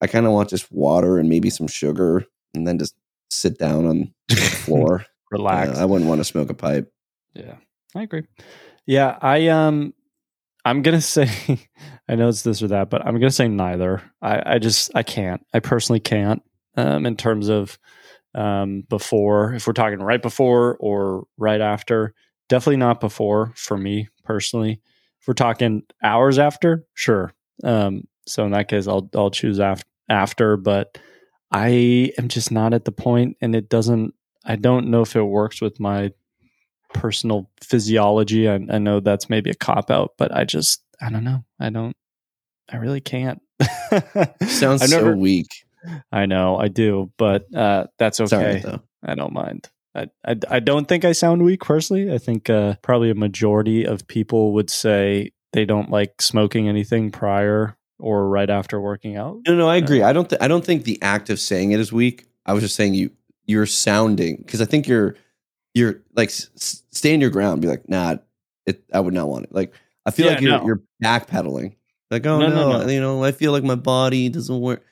I 0.00 0.06
kind 0.06 0.26
of 0.26 0.32
want 0.32 0.50
just 0.50 0.70
water 0.72 1.18
and 1.18 1.28
maybe 1.28 1.50
some 1.50 1.68
sugar, 1.68 2.24
and 2.54 2.66
then 2.66 2.78
just 2.78 2.94
sit 3.30 3.58
down 3.58 3.86
on 3.86 4.14
the 4.28 4.36
floor. 4.36 5.06
Relax. 5.30 5.76
Uh, 5.76 5.82
I 5.82 5.84
wouldn't 5.84 6.08
want 6.08 6.20
to 6.20 6.24
smoke 6.24 6.50
a 6.50 6.54
pipe. 6.54 6.92
Yeah, 7.34 7.56
I 7.94 8.02
agree. 8.02 8.22
Yeah, 8.86 9.18
I 9.20 9.48
um, 9.48 9.94
I'm 10.64 10.82
gonna 10.82 11.00
say, 11.00 11.30
I 12.08 12.14
know 12.14 12.28
it's 12.28 12.42
this 12.42 12.62
or 12.62 12.68
that, 12.68 12.90
but 12.90 13.04
I'm 13.04 13.14
gonna 13.14 13.30
say 13.30 13.48
neither. 13.48 14.02
I, 14.22 14.54
I 14.54 14.58
just 14.58 14.90
I 14.94 15.02
can't. 15.02 15.44
I 15.52 15.60
personally 15.60 16.00
can't. 16.00 16.42
Um, 16.78 17.06
in 17.06 17.16
terms 17.16 17.48
of 17.48 17.78
um 18.36 18.82
before, 18.88 19.54
if 19.54 19.66
we're 19.66 19.72
talking 19.72 20.00
right 20.00 20.22
before 20.22 20.76
or 20.78 21.26
right 21.36 21.60
after, 21.60 22.14
definitely 22.48 22.76
not 22.76 23.00
before 23.00 23.52
for 23.56 23.76
me 23.76 24.08
personally. 24.24 24.80
If 25.20 25.28
we're 25.28 25.34
talking 25.34 25.82
hours 26.02 26.38
after, 26.38 26.84
sure. 26.94 27.32
Um, 27.64 28.04
so 28.26 28.44
in 28.44 28.52
that 28.52 28.68
case, 28.68 28.86
I'll 28.86 29.08
I'll 29.14 29.30
choose 29.30 29.58
after 29.60 29.86
after, 30.08 30.56
but 30.56 30.98
I 31.50 32.12
am 32.18 32.28
just 32.28 32.50
not 32.50 32.74
at 32.74 32.84
the 32.84 32.92
point, 32.92 33.36
and 33.40 33.54
it 33.54 33.68
doesn't. 33.68 34.14
I 34.44 34.56
don't 34.56 34.88
know 34.88 35.02
if 35.02 35.16
it 35.16 35.22
works 35.22 35.60
with 35.60 35.80
my 35.80 36.12
personal 36.94 37.50
physiology. 37.62 38.48
I, 38.48 38.54
I 38.54 38.78
know 38.78 39.00
that's 39.00 39.28
maybe 39.28 39.50
a 39.50 39.54
cop 39.54 39.90
out, 39.90 40.12
but 40.18 40.34
I 40.34 40.44
just 40.44 40.82
I 41.00 41.10
don't 41.10 41.24
know. 41.24 41.44
I 41.60 41.70
don't. 41.70 41.96
I 42.70 42.76
really 42.76 43.00
can't. 43.00 43.40
Sounds 44.46 44.82
I've 44.82 44.88
so 44.88 45.12
weak. 45.12 45.65
I 46.12 46.26
know 46.26 46.56
I 46.58 46.68
do, 46.68 47.10
but 47.18 47.52
uh, 47.54 47.86
that's 47.98 48.20
okay. 48.20 48.60
though. 48.64 48.80
I 49.04 49.14
don't 49.14 49.32
mind. 49.32 49.68
I, 49.94 50.08
I, 50.26 50.36
I 50.50 50.60
don't 50.60 50.86
think 50.86 51.04
I 51.04 51.12
sound 51.12 51.42
weak 51.42 51.62
personally. 51.62 52.12
I 52.12 52.18
think 52.18 52.50
uh, 52.50 52.74
probably 52.82 53.10
a 53.10 53.14
majority 53.14 53.84
of 53.84 54.06
people 54.06 54.52
would 54.52 54.68
say 54.68 55.30
they 55.52 55.64
don't 55.64 55.90
like 55.90 56.20
smoking 56.20 56.68
anything 56.68 57.10
prior 57.10 57.76
or 57.98 58.28
right 58.28 58.50
after 58.50 58.78
working 58.80 59.16
out. 59.16 59.38
No, 59.46 59.54
no, 59.54 59.68
I 59.68 59.76
agree. 59.76 60.02
I 60.02 60.12
don't. 60.12 60.28
Th- 60.28 60.40
I 60.42 60.48
don't 60.48 60.64
think 60.64 60.84
the 60.84 61.00
act 61.02 61.30
of 61.30 61.40
saying 61.40 61.72
it 61.72 61.80
is 61.80 61.92
weak. 61.92 62.26
I 62.44 62.52
was 62.52 62.62
just 62.62 62.74
saying 62.76 62.94
you. 62.94 63.10
You're 63.46 63.66
sounding 63.66 64.36
because 64.38 64.60
I 64.60 64.64
think 64.66 64.86
you're. 64.88 65.16
You're 65.72 66.00
like 66.14 66.28
s- 66.30 66.82
stand 66.90 67.20
your 67.22 67.30
ground. 67.30 67.62
Be 67.62 67.68
like, 67.68 67.88
nah. 67.88 68.16
It. 68.66 68.82
I 68.92 68.98
would 69.00 69.14
not 69.14 69.28
want 69.28 69.44
it. 69.44 69.52
Like 69.54 69.72
I 70.04 70.10
feel 70.10 70.26
Yeah, 70.26 70.32
like 70.32 70.40
you're 70.40 70.58
no. 70.58 70.66
you're 70.66 70.82
backpedaling. 71.02 71.76
Like 72.10 72.26
oh 72.26 72.38
No, 72.40 72.48
no, 72.48 72.54
no, 72.72 72.82
no. 72.84 72.88
you 72.90 73.00
know 73.00 73.22
I 73.22 73.30
feel 73.32 73.52
like 73.52 73.62
my 73.64 73.74
body 73.76 74.28
doesn't 74.28 74.60
work. 74.60 74.82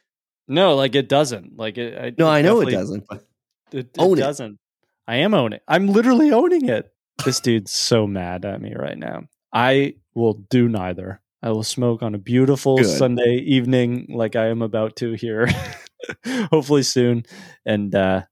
No, 0.48 0.74
like 0.74 0.94
it 0.94 1.08
doesn't. 1.08 1.56
Like 1.56 1.78
it. 1.78 1.98
I, 1.98 2.12
No, 2.18 2.28
I 2.28 2.42
know 2.42 2.60
it 2.60 2.70
doesn't. 2.70 3.04
But 3.08 3.26
It, 3.72 3.90
it 3.96 4.00
it. 4.00 4.16
doesn't. 4.16 4.58
I 5.06 5.16
am 5.16 5.34
owning. 5.34 5.56
It. 5.58 5.62
I'm 5.68 5.86
literally 5.88 6.32
owning 6.32 6.68
it. 6.68 6.92
This 7.24 7.40
dude's 7.40 7.70
so 7.72 8.06
mad 8.06 8.44
at 8.44 8.60
me 8.60 8.74
right 8.74 8.98
now. 8.98 9.24
I 9.52 9.94
will 10.14 10.34
do 10.50 10.68
neither. 10.68 11.20
I 11.42 11.50
will 11.50 11.62
smoke 11.62 12.02
on 12.02 12.14
a 12.14 12.18
beautiful 12.18 12.78
Good. 12.78 12.86
Sunday 12.86 13.36
evening, 13.36 14.06
like 14.08 14.34
I 14.34 14.46
am 14.46 14.62
about 14.62 14.96
to 14.96 15.12
here, 15.12 15.46
hopefully 16.50 16.82
soon. 16.82 17.24
And 17.66 17.94
uh, 17.94 18.22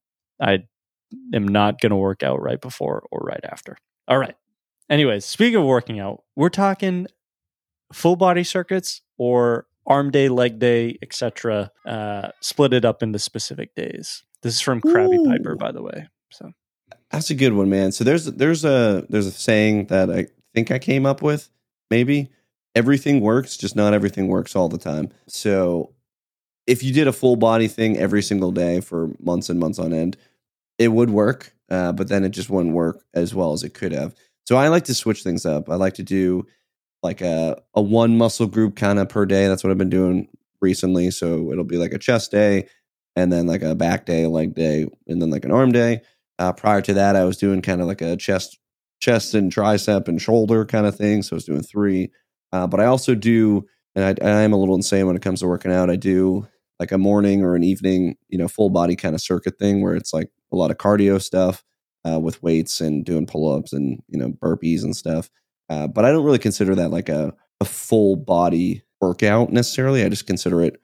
I 0.40 0.64
am 1.34 1.46
not 1.46 1.80
going 1.80 1.90
to 1.90 1.96
work 1.96 2.22
out 2.22 2.40
right 2.40 2.60
before 2.60 3.06
or 3.10 3.20
right 3.20 3.44
after. 3.44 3.76
All 4.08 4.18
right. 4.18 4.34
Anyways, 4.88 5.24
speaking 5.24 5.60
of 5.60 5.64
working 5.66 6.00
out, 6.00 6.22
we're 6.36 6.48
talking 6.48 7.06
full 7.92 8.16
body 8.16 8.44
circuits 8.44 9.02
or 9.18 9.66
arm 9.86 10.10
day, 10.10 10.28
leg 10.28 10.58
day, 10.58 10.98
etc. 11.02 11.70
Uh, 11.84 12.28
split 12.40 12.72
it 12.72 12.84
up 12.84 13.02
into 13.02 13.18
specific 13.18 13.74
days. 13.74 14.22
This 14.42 14.54
is 14.54 14.60
from 14.60 14.80
Krabby. 14.80 15.24
Piper, 15.24 15.54
by 15.56 15.72
the 15.72 15.82
way. 15.82 16.08
So 16.30 16.52
That's 17.10 17.30
a 17.30 17.34
good 17.34 17.52
one, 17.52 17.70
man. 17.70 17.92
So 17.92 18.04
there's 18.04 18.26
there's 18.26 18.64
a 18.64 19.06
there's 19.08 19.26
a 19.26 19.32
saying 19.32 19.86
that 19.86 20.10
I 20.10 20.26
think 20.54 20.70
I 20.70 20.78
came 20.78 21.06
up 21.06 21.22
with. 21.22 21.48
Maybe 21.90 22.30
everything 22.74 23.20
works, 23.20 23.56
just 23.56 23.76
not 23.76 23.94
everything 23.94 24.28
works 24.28 24.56
all 24.56 24.68
the 24.68 24.78
time. 24.78 25.10
So 25.28 25.94
if 26.66 26.82
you 26.82 26.92
did 26.92 27.08
a 27.08 27.12
full 27.12 27.36
body 27.36 27.68
thing 27.68 27.98
every 27.98 28.22
single 28.22 28.52
day 28.52 28.80
for 28.80 29.10
months 29.20 29.48
and 29.48 29.60
months 29.60 29.78
on 29.78 29.92
end, 29.92 30.16
it 30.78 30.88
would 30.88 31.10
work, 31.10 31.54
uh, 31.70 31.92
but 31.92 32.08
then 32.08 32.24
it 32.24 32.30
just 32.30 32.50
wouldn't 32.50 32.74
work 32.74 33.04
as 33.14 33.34
well 33.34 33.52
as 33.52 33.62
it 33.62 33.74
could 33.74 33.92
have. 33.92 34.14
So 34.46 34.56
I 34.56 34.68
like 34.68 34.84
to 34.84 34.94
switch 34.94 35.22
things 35.22 35.44
up. 35.44 35.68
I 35.68 35.74
like 35.74 35.94
to 35.94 36.02
do 36.02 36.46
like 37.02 37.20
a 37.20 37.60
a 37.74 37.82
one 37.82 38.16
muscle 38.16 38.46
group 38.46 38.76
kind 38.76 38.98
of 38.98 39.08
per 39.08 39.26
day. 39.26 39.48
That's 39.48 39.64
what 39.64 39.70
I've 39.70 39.78
been 39.78 39.90
doing 39.90 40.28
recently. 40.60 41.10
So 41.10 41.50
it'll 41.50 41.64
be 41.64 41.78
like 41.78 41.92
a 41.92 41.98
chest 41.98 42.30
day, 42.30 42.68
and 43.16 43.32
then 43.32 43.46
like 43.46 43.62
a 43.62 43.74
back 43.74 44.06
day, 44.06 44.26
leg 44.26 44.54
day, 44.54 44.88
and 45.06 45.20
then 45.20 45.30
like 45.30 45.44
an 45.44 45.52
arm 45.52 45.72
day. 45.72 46.02
Uh, 46.38 46.52
prior 46.52 46.80
to 46.82 46.94
that, 46.94 47.16
I 47.16 47.24
was 47.24 47.36
doing 47.36 47.62
kind 47.62 47.80
of 47.80 47.86
like 47.86 48.00
a 48.00 48.16
chest, 48.16 48.58
chest 49.00 49.34
and 49.34 49.52
tricep 49.52 50.08
and 50.08 50.20
shoulder 50.20 50.64
kind 50.64 50.86
of 50.86 50.96
thing. 50.96 51.22
So 51.22 51.34
I 51.34 51.36
was 51.36 51.44
doing 51.44 51.62
three. 51.62 52.10
Uh, 52.52 52.66
but 52.66 52.80
I 52.80 52.86
also 52.86 53.14
do, 53.14 53.66
and 53.94 54.04
I, 54.04 54.26
I 54.26 54.42
am 54.42 54.52
a 54.52 54.56
little 54.56 54.74
insane 54.74 55.06
when 55.06 55.16
it 55.16 55.22
comes 55.22 55.40
to 55.40 55.46
working 55.46 55.72
out. 55.72 55.90
I 55.90 55.96
do 55.96 56.46
like 56.80 56.92
a 56.92 56.98
morning 56.98 57.42
or 57.42 57.54
an 57.54 57.62
evening, 57.62 58.16
you 58.28 58.38
know, 58.38 58.48
full 58.48 58.70
body 58.70 58.96
kind 58.96 59.14
of 59.14 59.20
circuit 59.20 59.58
thing 59.58 59.82
where 59.82 59.94
it's 59.94 60.12
like 60.12 60.30
a 60.52 60.56
lot 60.56 60.70
of 60.70 60.78
cardio 60.78 61.20
stuff 61.22 61.64
uh, 62.08 62.18
with 62.18 62.42
weights 62.42 62.80
and 62.80 63.04
doing 63.04 63.26
pull 63.26 63.52
ups 63.52 63.72
and 63.72 64.02
you 64.08 64.18
know 64.18 64.30
burpees 64.30 64.82
and 64.82 64.96
stuff. 64.96 65.30
Uh, 65.72 65.86
but 65.86 66.04
I 66.04 66.10
don't 66.10 66.24
really 66.24 66.38
consider 66.38 66.74
that 66.74 66.90
like 66.90 67.08
a, 67.08 67.32
a 67.60 67.64
full 67.64 68.16
body 68.16 68.82
workout 69.00 69.50
necessarily. 69.50 70.04
I 70.04 70.10
just 70.10 70.26
consider 70.26 70.60
it 70.60 70.78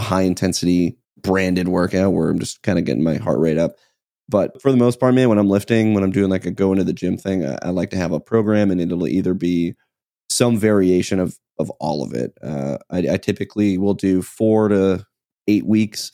a 0.00 0.02
high 0.02 0.22
intensity 0.22 0.98
branded 1.16 1.68
workout 1.68 2.12
where 2.12 2.28
I'm 2.28 2.40
just 2.40 2.60
kind 2.62 2.76
of 2.76 2.84
getting 2.84 3.04
my 3.04 3.18
heart 3.18 3.38
rate 3.38 3.56
up. 3.56 3.76
But 4.28 4.60
for 4.60 4.72
the 4.72 4.76
most 4.76 4.98
part, 4.98 5.14
man, 5.14 5.28
when 5.28 5.38
I'm 5.38 5.48
lifting, 5.48 5.94
when 5.94 6.02
I'm 6.02 6.10
doing 6.10 6.28
like 6.28 6.44
a 6.44 6.50
go 6.50 6.72
into 6.72 6.82
the 6.82 6.92
gym 6.92 7.16
thing, 7.16 7.46
I, 7.46 7.56
I 7.62 7.70
like 7.70 7.90
to 7.90 7.96
have 7.96 8.10
a 8.10 8.18
program 8.18 8.72
and 8.72 8.80
it'll 8.80 9.06
either 9.06 9.32
be 9.32 9.74
some 10.28 10.58
variation 10.58 11.20
of 11.20 11.38
of 11.58 11.70
all 11.78 12.02
of 12.02 12.12
it. 12.12 12.36
Uh, 12.42 12.78
I, 12.90 12.98
I 13.12 13.16
typically 13.18 13.78
will 13.78 13.94
do 13.94 14.22
four 14.22 14.68
to 14.68 15.06
eight 15.46 15.66
weeks. 15.66 16.10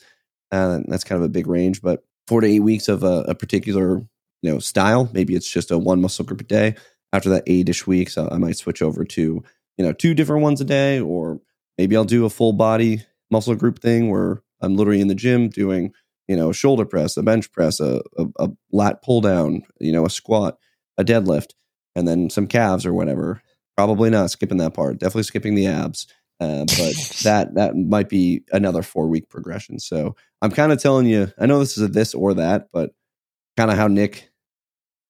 Uh, 0.51 0.81
that's 0.87 1.03
kind 1.03 1.19
of 1.19 1.25
a 1.25 1.29
big 1.29 1.47
range, 1.47 1.81
but 1.81 2.03
four 2.27 2.41
to 2.41 2.47
eight 2.47 2.59
weeks 2.59 2.89
of 2.89 3.01
a, 3.01 3.23
a 3.27 3.33
particular 3.33 3.97
you 4.43 4.51
know 4.51 4.59
style. 4.59 5.09
Maybe 5.13 5.33
it's 5.33 5.49
just 5.49 5.71
a 5.71 5.79
one 5.79 5.99
muscle 5.99 6.25
group 6.25 6.41
a 6.41 6.43
day. 6.43 6.75
After 7.11 7.29
that 7.29 7.43
eight 7.47 7.69
ish 7.69 7.87
weeks, 7.87 8.17
I, 8.17 8.27
I 8.27 8.37
might 8.37 8.57
switch 8.57 8.81
over 8.81 9.03
to 9.03 9.43
you 9.77 9.85
know 9.85 9.93
two 9.93 10.13
different 10.13 10.43
ones 10.43 10.61
a 10.61 10.65
day 10.65 10.99
or 10.99 11.41
maybe 11.77 11.95
I'll 11.95 12.05
do 12.05 12.25
a 12.25 12.29
full 12.29 12.53
body 12.53 13.03
muscle 13.31 13.55
group 13.55 13.79
thing 13.79 14.09
where 14.09 14.43
I'm 14.61 14.75
literally 14.75 15.01
in 15.01 15.07
the 15.07 15.15
gym 15.15 15.49
doing, 15.49 15.93
you 16.27 16.35
know, 16.35 16.49
a 16.49 16.53
shoulder 16.53 16.85
press, 16.85 17.17
a 17.17 17.23
bench 17.23 17.51
press, 17.51 17.79
a, 17.79 18.01
a, 18.17 18.25
a 18.39 18.49
lat 18.71 19.01
pull 19.01 19.21
down, 19.21 19.63
you 19.79 19.91
know, 19.91 20.05
a 20.05 20.09
squat, 20.09 20.57
a 20.97 21.03
deadlift, 21.03 21.53
and 21.95 22.07
then 22.07 22.29
some 22.29 22.47
calves 22.47 22.85
or 22.85 22.93
whatever. 22.93 23.41
Probably 23.77 24.09
not 24.09 24.29
skipping 24.29 24.57
that 24.57 24.73
part. 24.73 24.99
Definitely 24.99 25.23
skipping 25.23 25.55
the 25.55 25.67
abs. 25.67 26.07
Uh, 26.41 26.65
but 26.65 26.93
that 27.23 27.55
that 27.55 27.75
might 27.75 28.09
be 28.09 28.43
another 28.51 28.81
four 28.81 29.07
week 29.07 29.29
progression. 29.29 29.79
So 29.79 30.15
I'm 30.41 30.51
kind 30.51 30.71
of 30.71 30.81
telling 30.81 31.05
you, 31.05 31.31
I 31.39 31.45
know 31.45 31.59
this 31.59 31.77
is 31.77 31.83
a 31.83 31.87
this 31.87 32.13
or 32.13 32.33
that, 32.35 32.67
but 32.73 32.91
kind 33.57 33.71
of 33.71 33.77
how 33.77 33.87
Nick 33.87 34.28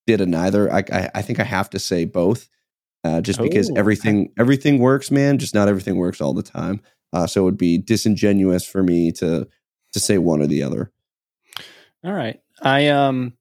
did 0.09 0.21
a 0.21 0.25
neither. 0.25 0.73
I, 0.73 0.83
I, 0.91 1.11
I 1.15 1.21
think 1.21 1.39
I 1.39 1.43
have 1.43 1.69
to 1.69 1.79
say 1.79 2.05
both, 2.05 2.49
uh, 3.03 3.21
just 3.21 3.39
because 3.39 3.69
Oh, 3.69 3.75
everything 3.77 4.31
everything 4.39 4.79
works, 4.79 5.11
man. 5.11 5.37
Just 5.37 5.53
not 5.53 5.67
everything 5.67 5.97
works 5.97 6.19
all 6.19 6.33
the 6.33 6.41
time. 6.41 6.81
Uh, 7.13 7.27
so 7.27 7.41
it 7.41 7.45
would 7.45 7.57
be 7.57 7.77
disingenuous 7.77 8.65
for 8.65 8.81
me 8.81 9.11
to 9.13 9.47
to 9.93 9.99
say 9.99 10.17
one 10.17 10.41
or 10.41 10.47
the 10.47 10.63
other. 10.63 10.91
All 12.03 12.11
right. 12.11 12.39
I 12.61 12.87
um 12.87 13.33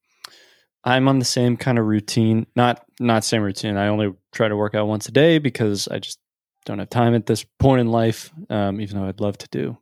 I'm 0.84 1.08
on 1.08 1.18
the 1.18 1.24
same 1.24 1.56
kind 1.56 1.78
of 1.78 1.86
routine. 1.86 2.46
Not 2.54 2.84
not 3.00 3.24
same 3.24 3.42
routine. 3.42 3.78
I 3.78 3.88
only 3.88 4.12
try 4.32 4.48
to 4.48 4.56
work 4.56 4.74
out 4.74 4.88
once 4.88 5.08
a 5.08 5.12
day 5.12 5.38
because 5.38 5.88
I 5.88 5.98
just 6.00 6.18
don't 6.66 6.80
have 6.80 6.90
time 6.90 7.14
at 7.14 7.24
this 7.24 7.44
point 7.58 7.80
in 7.80 7.88
life. 7.88 8.30
Um, 8.50 8.78
even 8.82 8.98
though 8.98 9.08
I'd 9.08 9.20
love 9.20 9.38
to 9.38 9.48
do 9.48 9.78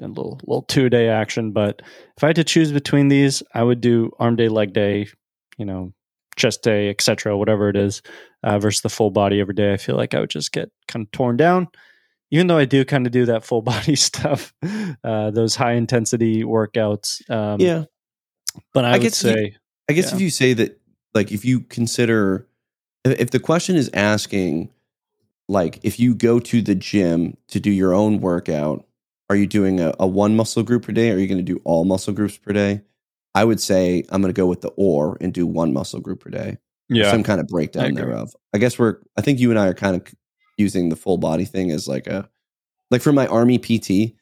a 0.00 0.08
little 0.08 0.40
little 0.46 0.62
two 0.62 0.88
day 0.88 1.08
action. 1.08 1.52
But 1.52 1.82
if 2.16 2.24
I 2.24 2.28
had 2.28 2.36
to 2.36 2.44
choose 2.44 2.72
between 2.72 3.08
these, 3.08 3.42
I 3.52 3.62
would 3.62 3.82
do 3.82 4.10
arm 4.18 4.36
day, 4.36 4.48
leg 4.48 4.72
day, 4.72 5.08
you 5.58 5.66
know, 5.66 5.92
chest 6.36 6.62
day, 6.62 6.88
etc., 6.90 7.36
whatever 7.36 7.68
it 7.68 7.76
is, 7.76 8.02
uh, 8.42 8.58
versus 8.58 8.82
the 8.82 8.88
full 8.88 9.10
body 9.10 9.40
every 9.40 9.54
day. 9.54 9.72
I 9.72 9.76
feel 9.76 9.96
like 9.96 10.14
I 10.14 10.20
would 10.20 10.30
just 10.30 10.52
get 10.52 10.70
kind 10.88 11.04
of 11.06 11.10
torn 11.12 11.36
down. 11.36 11.68
Even 12.30 12.46
though 12.48 12.58
I 12.58 12.64
do 12.64 12.84
kind 12.84 13.06
of 13.06 13.12
do 13.12 13.26
that 13.26 13.44
full 13.44 13.62
body 13.72 13.96
stuff, 13.96 14.52
uh, 15.04 15.30
those 15.30 15.54
high 15.56 15.72
intensity 15.74 16.42
workouts. 16.42 17.28
Um, 17.30 17.60
Yeah, 17.60 17.84
but 18.72 18.84
I, 18.84 18.88
I 18.88 18.92
would 18.92 19.02
guess 19.02 19.22
you- 19.22 19.30
say, 19.32 19.56
I 19.88 19.92
guess 19.92 20.10
Yeah. 20.10 20.16
if 20.16 20.20
you 20.22 20.30
say 20.30 20.52
that, 20.54 20.80
like, 21.14 21.30
if 21.32 21.44
you 21.44 21.60
consider, 21.60 22.48
if 23.04 23.20
if 23.20 23.30
the 23.30 23.40
question 23.40 23.76
is 23.76 23.90
asking, 23.94 24.70
like, 25.48 25.78
if 25.82 26.00
you 26.00 26.14
go 26.14 26.40
to 26.40 26.62
the 26.62 26.74
gym 26.74 27.36
to 27.48 27.60
do 27.60 27.70
your 27.70 27.92
own 27.94 28.20
workout, 28.20 28.84
are 29.30 29.36
you 29.36 29.46
doing 29.46 29.78
a, 29.80 29.94
a 30.00 30.06
one 30.06 30.34
muscle 30.36 30.62
group 30.62 30.84
per 30.86 30.92
day? 30.92 31.10
Or 31.10 31.14
are 31.14 31.18
you 31.18 31.26
going 31.26 31.38
to 31.38 31.44
do 31.44 31.60
all 31.64 31.84
muscle 31.84 32.12
groups 32.14 32.36
per 32.38 32.52
day? 32.52 32.80
I 33.34 33.44
would 33.44 33.60
say 33.60 34.04
I'm 34.10 34.20
going 34.22 34.32
to 34.32 34.38
go 34.38 34.46
with 34.46 34.60
the 34.60 34.70
or 34.76 35.16
and 35.20 35.32
do 35.32 35.46
one 35.46 35.72
muscle 35.72 36.00
group 36.00 36.20
per 36.20 36.30
day. 36.30 36.58
yeah, 36.88 37.10
Some 37.10 37.22
kind 37.22 37.40
of 37.40 37.48
breakdown 37.48 37.86
agree. 37.86 38.02
thereof. 38.02 38.32
I 38.54 38.58
guess 38.58 38.78
we're, 38.78 38.98
I 39.16 39.22
think 39.22 39.38
you 39.40 39.50
and 39.50 39.58
I 39.58 39.66
are 39.68 39.74
kind 39.74 39.96
of 39.96 40.06
using 40.56 40.88
the 40.88 40.96
full 40.96 41.18
body 41.18 41.44
thing 41.44 41.70
as 41.72 41.88
like 41.88 42.06
a, 42.06 42.28
like 42.90 43.02
for 43.02 43.12
my 43.12 43.26
army 43.26 43.58
PT, 43.58 44.14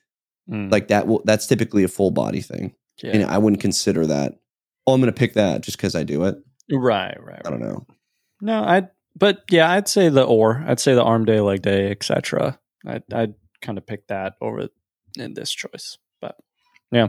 Mm, 0.50 0.72
like 0.72 0.88
that 0.88 1.06
will, 1.06 1.22
that's 1.24 1.46
typically 1.46 1.84
a 1.84 1.88
full 1.88 2.10
body 2.10 2.40
thing. 2.40 2.74
yeah. 3.00 3.12
And 3.12 3.24
I 3.30 3.38
wouldn't 3.38 3.62
consider 3.62 4.04
that, 4.08 4.40
oh, 4.88 4.92
I'm 4.92 5.00
going 5.00 5.06
to 5.12 5.16
pick 5.16 5.34
that 5.34 5.60
just 5.60 5.76
because 5.76 5.94
I 5.94 6.02
do 6.02 6.24
it. 6.24 6.34
right, 6.72 7.16
right, 7.22 7.40
I 7.44 7.48
don't 7.50 7.60
know. 7.60 7.86
No, 8.40 8.60
I. 8.60 8.88
But 9.14 9.42
yeah, 9.52 9.70
I'd 9.70 9.86
say 9.86 10.08
the 10.08 10.24
or. 10.24 10.64
I'd 10.66 10.80
say 10.80 10.94
the 10.96 11.02
arm 11.04 11.24
day, 11.26 11.38
leg 11.38 11.62
day, 11.62 11.92
etc. 11.92 12.58
I'd, 12.84 13.04
I'd 13.14 13.34
kind 13.60 13.78
of 13.78 13.86
pick 13.86 14.08
that 14.08 14.34
over 14.40 14.68
in 15.16 15.34
this 15.34 15.52
choice. 15.52 15.96
Yeah. 16.92 17.08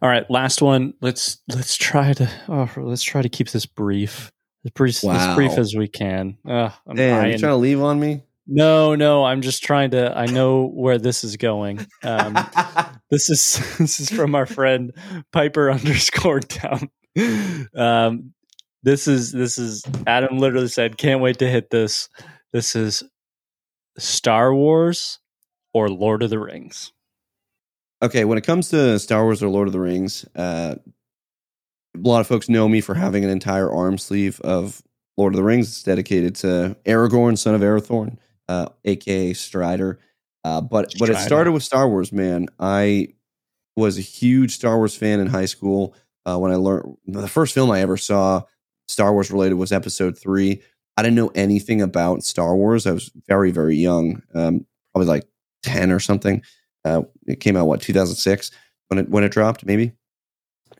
All 0.00 0.08
right, 0.08 0.28
last 0.30 0.62
one. 0.62 0.94
Let's 1.00 1.38
let's 1.48 1.76
try 1.76 2.12
to 2.14 2.30
oh, 2.48 2.70
let's 2.76 3.02
try 3.02 3.22
to 3.22 3.28
keep 3.28 3.50
this 3.50 3.66
brief, 3.66 4.32
as 4.64 4.70
brief, 4.70 5.04
as 5.04 5.34
brief 5.34 5.58
as 5.58 5.74
we 5.76 5.88
can. 5.88 6.38
Uh, 6.48 6.70
I'm 6.86 6.96
Damn, 6.96 7.26
you 7.30 7.38
trying 7.38 7.52
to 7.52 7.56
leave 7.56 7.80
on 7.82 8.00
me? 8.00 8.22
no, 8.46 8.94
no, 8.94 9.24
I'm 9.24 9.42
just 9.42 9.62
trying 9.62 9.90
to. 9.90 10.16
I 10.16 10.26
know 10.26 10.66
where 10.66 10.98
this 10.98 11.24
is 11.24 11.36
going. 11.36 11.86
Um, 12.02 12.38
This 13.12 13.28
is 13.28 13.76
this 13.78 14.00
is 14.00 14.08
from 14.08 14.34
our 14.34 14.46
friend 14.46 14.92
Piper 15.32 15.70
underscore 15.70 16.40
down. 16.40 16.90
Um, 17.76 18.32
this 18.82 19.06
is 19.06 19.32
this 19.32 19.58
is 19.58 19.84
Adam 20.06 20.38
literally 20.38 20.68
said, 20.68 20.96
"Can't 20.96 21.20
wait 21.20 21.38
to 21.40 21.48
hit 21.48 21.68
this." 21.68 22.08
This 22.54 22.74
is 22.74 23.02
Star 23.98 24.54
Wars 24.54 25.18
or 25.74 25.90
Lord 25.90 26.22
of 26.22 26.30
the 26.30 26.38
Rings. 26.38 26.92
Okay, 28.02 28.24
when 28.24 28.36
it 28.36 28.44
comes 28.44 28.68
to 28.70 28.98
Star 28.98 29.22
Wars 29.22 29.42
or 29.42 29.48
Lord 29.48 29.68
of 29.68 29.72
the 29.72 29.80
Rings, 29.80 30.26
uh, 30.34 30.74
a 31.94 31.98
lot 31.98 32.20
of 32.20 32.26
folks 32.26 32.48
know 32.48 32.68
me 32.68 32.80
for 32.80 32.94
having 32.94 33.24
an 33.24 33.30
entire 33.30 33.70
arm 33.70 33.96
sleeve 33.98 34.40
of 34.40 34.82
Lord 35.16 35.34
of 35.34 35.36
the 35.36 35.44
Rings. 35.44 35.68
It's 35.68 35.82
dedicated 35.82 36.34
to 36.36 36.76
Aragorn, 36.84 37.38
son 37.38 37.54
of 37.54 37.60
Arathorn, 37.60 38.16
uh, 38.48 38.66
aka 38.84 39.32
Strider. 39.32 39.98
Uh, 40.44 40.60
but 40.60 40.92
but 40.98 41.08
it 41.08 41.16
started 41.18 41.52
with 41.52 41.62
Star 41.62 41.88
Wars, 41.88 42.12
man. 42.12 42.48
I 42.58 43.08
was 43.76 43.96
a 43.96 44.02
huge 44.02 44.54
Star 44.54 44.76
Wars 44.76 44.96
fan 44.96 45.20
in 45.20 45.28
high 45.28 45.46
school. 45.46 45.94
Uh, 46.26 46.38
when 46.38 46.52
I 46.52 46.56
learned 46.56 46.96
the 47.06 47.28
first 47.28 47.54
film 47.54 47.70
I 47.70 47.80
ever 47.80 47.96
saw 47.96 48.42
Star 48.88 49.12
Wars 49.12 49.30
related 49.30 49.54
was 49.54 49.72
Episode 49.72 50.18
Three. 50.18 50.62
I 50.96 51.02
didn't 51.02 51.16
know 51.16 51.30
anything 51.34 51.80
about 51.80 52.22
Star 52.22 52.56
Wars. 52.56 52.86
I 52.86 52.92
was 52.92 53.10
very 53.28 53.50
very 53.50 53.76
young, 53.76 54.22
um, 54.34 54.66
probably 54.92 55.08
like 55.08 55.24
ten 55.62 55.92
or 55.92 56.00
something. 56.00 56.42
Uh, 56.84 57.02
it 57.26 57.40
came 57.40 57.56
out 57.56 57.66
what 57.66 57.80
2006 57.80 58.50
when 58.88 58.98
it 58.98 59.08
when 59.08 59.24
it 59.24 59.32
dropped 59.32 59.64
maybe. 59.64 59.92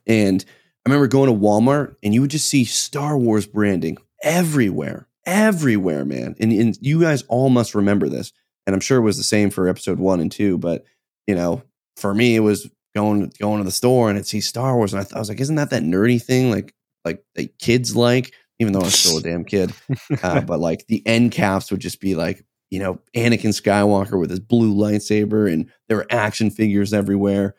And 0.06 0.44
I 0.84 0.88
remember 0.88 1.06
going 1.06 1.28
to 1.32 1.38
Walmart 1.38 1.96
and 2.02 2.12
you 2.12 2.20
would 2.20 2.30
just 2.30 2.48
see 2.48 2.64
Star 2.64 3.16
Wars 3.16 3.46
branding 3.46 3.98
everywhere, 4.22 5.06
everywhere, 5.26 6.04
man. 6.04 6.34
And, 6.40 6.52
and 6.52 6.78
you 6.80 7.00
guys 7.00 7.22
all 7.28 7.50
must 7.50 7.74
remember 7.74 8.08
this. 8.08 8.32
And 8.66 8.74
I'm 8.74 8.80
sure 8.80 8.98
it 8.98 9.02
was 9.02 9.16
the 9.16 9.22
same 9.22 9.50
for 9.50 9.68
episode 9.68 9.98
one 9.98 10.20
and 10.20 10.30
two. 10.30 10.58
But 10.58 10.84
you 11.26 11.34
know, 11.34 11.62
for 11.96 12.14
me, 12.14 12.36
it 12.36 12.40
was 12.40 12.68
going 12.94 13.32
going 13.40 13.58
to 13.58 13.64
the 13.64 13.70
store 13.70 14.08
and 14.08 14.18
I'd 14.18 14.26
see 14.26 14.40
Star 14.40 14.76
Wars, 14.76 14.92
and 14.92 15.00
I, 15.00 15.04
th- 15.04 15.14
I 15.14 15.18
was 15.18 15.28
like, 15.28 15.40
isn't 15.40 15.56
that 15.56 15.70
that 15.70 15.82
nerdy 15.82 16.22
thing 16.22 16.50
like 16.50 16.74
like 17.04 17.22
that 17.34 17.58
kids 17.58 17.96
like? 17.96 18.32
Even 18.58 18.72
though 18.72 18.80
I'm 18.80 18.90
still 18.90 19.18
a 19.18 19.22
damn 19.22 19.44
kid, 19.44 19.72
uh, 20.22 20.40
but 20.40 20.60
like 20.60 20.86
the 20.86 21.04
end 21.06 21.32
caps 21.32 21.70
would 21.70 21.80
just 21.80 22.00
be 22.00 22.14
like 22.14 22.44
you 22.72 22.78
know 22.78 22.98
Anakin 23.14 23.52
Skywalker 23.52 24.18
with 24.18 24.30
his 24.30 24.40
blue 24.40 24.74
lightsaber, 24.74 25.52
and 25.52 25.70
there 25.88 25.98
were 25.98 26.06
action 26.08 26.50
figures 26.50 26.94
everywhere. 26.94 27.54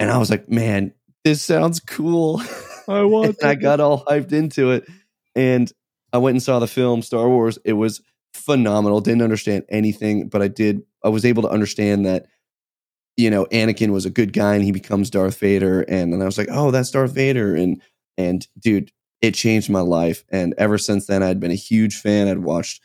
And 0.00 0.10
I 0.10 0.18
was 0.18 0.30
like, 0.30 0.48
man, 0.48 0.92
this 1.24 1.42
sounds 1.42 1.78
cool. 1.78 2.42
I 2.88 3.02
want. 3.04 3.36
and 3.42 3.50
I 3.50 3.54
got 3.54 3.78
all 3.78 4.04
hyped 4.04 4.32
into 4.32 4.72
it. 4.72 4.88
And 5.36 5.72
I 6.12 6.18
went 6.18 6.34
and 6.34 6.42
saw 6.42 6.58
the 6.58 6.66
film 6.66 7.02
Star 7.02 7.28
Wars. 7.28 7.58
It 7.64 7.74
was 7.74 8.00
phenomenal. 8.34 9.00
Didn't 9.00 9.22
understand 9.22 9.64
anything, 9.68 10.28
but 10.28 10.42
I 10.42 10.48
did. 10.48 10.82
I 11.04 11.08
was 11.08 11.24
able 11.24 11.42
to 11.42 11.50
understand 11.50 12.06
that, 12.06 12.26
you 13.16 13.30
know, 13.30 13.46
Anakin 13.46 13.90
was 13.90 14.06
a 14.06 14.10
good 14.10 14.32
guy 14.32 14.56
and 14.56 14.64
he 14.64 14.72
becomes 14.72 15.08
Darth 15.08 15.38
Vader. 15.38 15.82
And 15.82 16.12
then 16.12 16.20
I 16.20 16.24
was 16.24 16.36
like, 16.36 16.48
oh, 16.50 16.72
that's 16.72 16.90
Darth 16.90 17.12
Vader. 17.12 17.54
And 17.54 17.80
and 18.16 18.44
dude, 18.58 18.90
it 19.20 19.34
changed 19.34 19.70
my 19.70 19.80
life. 19.80 20.24
And 20.30 20.54
ever 20.58 20.78
since 20.78 21.06
then, 21.06 21.22
I'd 21.22 21.38
been 21.38 21.52
a 21.52 21.56
huge 21.56 22.00
fan. 22.00 22.26
I'd 22.26 22.38
watched, 22.38 22.82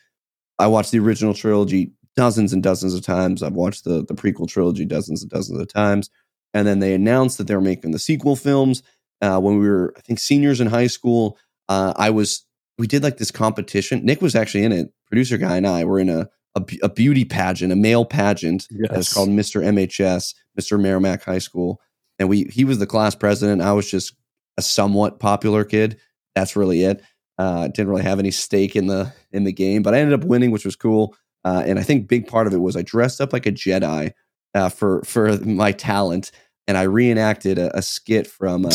I 0.59 0.67
watched 0.67 0.91
the 0.91 0.99
original 0.99 1.33
trilogy 1.33 1.91
dozens 2.15 2.53
and 2.53 2.61
dozens 2.61 2.93
of 2.93 3.01
times. 3.01 3.41
I've 3.43 3.53
watched 3.53 3.83
the 3.83 4.05
the 4.05 4.13
prequel 4.13 4.47
trilogy 4.47 4.85
dozens 4.85 5.21
and 5.21 5.31
dozens 5.31 5.59
of 5.59 5.67
times. 5.67 6.09
And 6.53 6.67
then 6.67 6.79
they 6.79 6.93
announced 6.93 7.37
that 7.39 7.47
they 7.47 7.55
were 7.55 7.61
making 7.61 7.91
the 7.91 7.99
sequel 7.99 8.35
films 8.35 8.83
uh, 9.21 9.39
when 9.39 9.57
we 9.57 9.67
were, 9.67 9.93
I 9.97 10.01
think, 10.01 10.19
seniors 10.19 10.61
in 10.61 10.67
high 10.67 10.87
school. 10.87 11.37
Uh, 11.67 11.93
I 11.95 12.11
was, 12.11 12.45
we 12.77 12.85
did 12.85 13.01
like 13.01 13.17
this 13.17 13.31
competition. 13.31 14.05
Nick 14.05 14.21
was 14.21 14.35
actually 14.35 14.63
in 14.63 14.71
it. 14.71 14.93
Producer 15.07 15.37
guy 15.37 15.57
and 15.57 15.65
I 15.65 15.83
were 15.83 15.99
in 15.99 16.09
a 16.09 16.29
a 16.55 16.89
beauty 16.89 17.25
pageant, 17.25 17.73
a 17.73 17.75
male 17.75 18.05
pageant. 18.05 18.67
Yes. 18.69 18.91
It's 18.91 19.13
called 19.13 19.29
Mr. 19.29 19.63
MHS, 19.63 20.35
Mr. 20.59 20.79
Merrimack 20.79 21.23
High 21.23 21.39
School, 21.39 21.81
and 22.19 22.29
we 22.29 22.43
he 22.43 22.63
was 22.63 22.77
the 22.77 22.85
class 22.85 23.15
president. 23.15 23.61
I 23.61 23.73
was 23.73 23.89
just 23.89 24.15
a 24.57 24.61
somewhat 24.61 25.19
popular 25.19 25.63
kid. 25.63 25.99
That's 26.35 26.55
really 26.55 26.83
it. 26.83 27.01
Uh, 27.37 27.67
didn't 27.67 27.89
really 27.89 28.03
have 28.03 28.19
any 28.19 28.31
stake 28.31 28.75
in 28.75 28.87
the 28.87 29.11
in 29.31 29.43
the 29.43 29.51
game, 29.51 29.81
but 29.81 29.93
I 29.93 29.99
ended 29.99 30.19
up 30.19 30.27
winning, 30.27 30.51
which 30.51 30.65
was 30.65 30.75
cool. 30.75 31.15
Uh, 31.43 31.63
and 31.65 31.79
I 31.79 31.83
think 31.83 32.07
big 32.07 32.27
part 32.27 32.47
of 32.47 32.53
it 32.53 32.59
was 32.59 32.77
I 32.77 32.83
dressed 32.83 33.19
up 33.19 33.33
like 33.33 33.45
a 33.45 33.51
Jedi 33.51 34.11
uh, 34.53 34.69
for 34.69 35.01
for 35.03 35.37
my 35.39 35.71
talent, 35.71 36.31
and 36.67 36.77
I 36.77 36.83
reenacted 36.83 37.57
a, 37.57 37.75
a 37.77 37.81
skit 37.81 38.27
from 38.27 38.65
uh, 38.65 38.71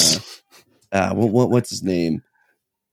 uh, 0.93 1.15
what, 1.15 1.31
what 1.31 1.51
what's 1.51 1.71
his 1.71 1.83
name? 1.83 2.23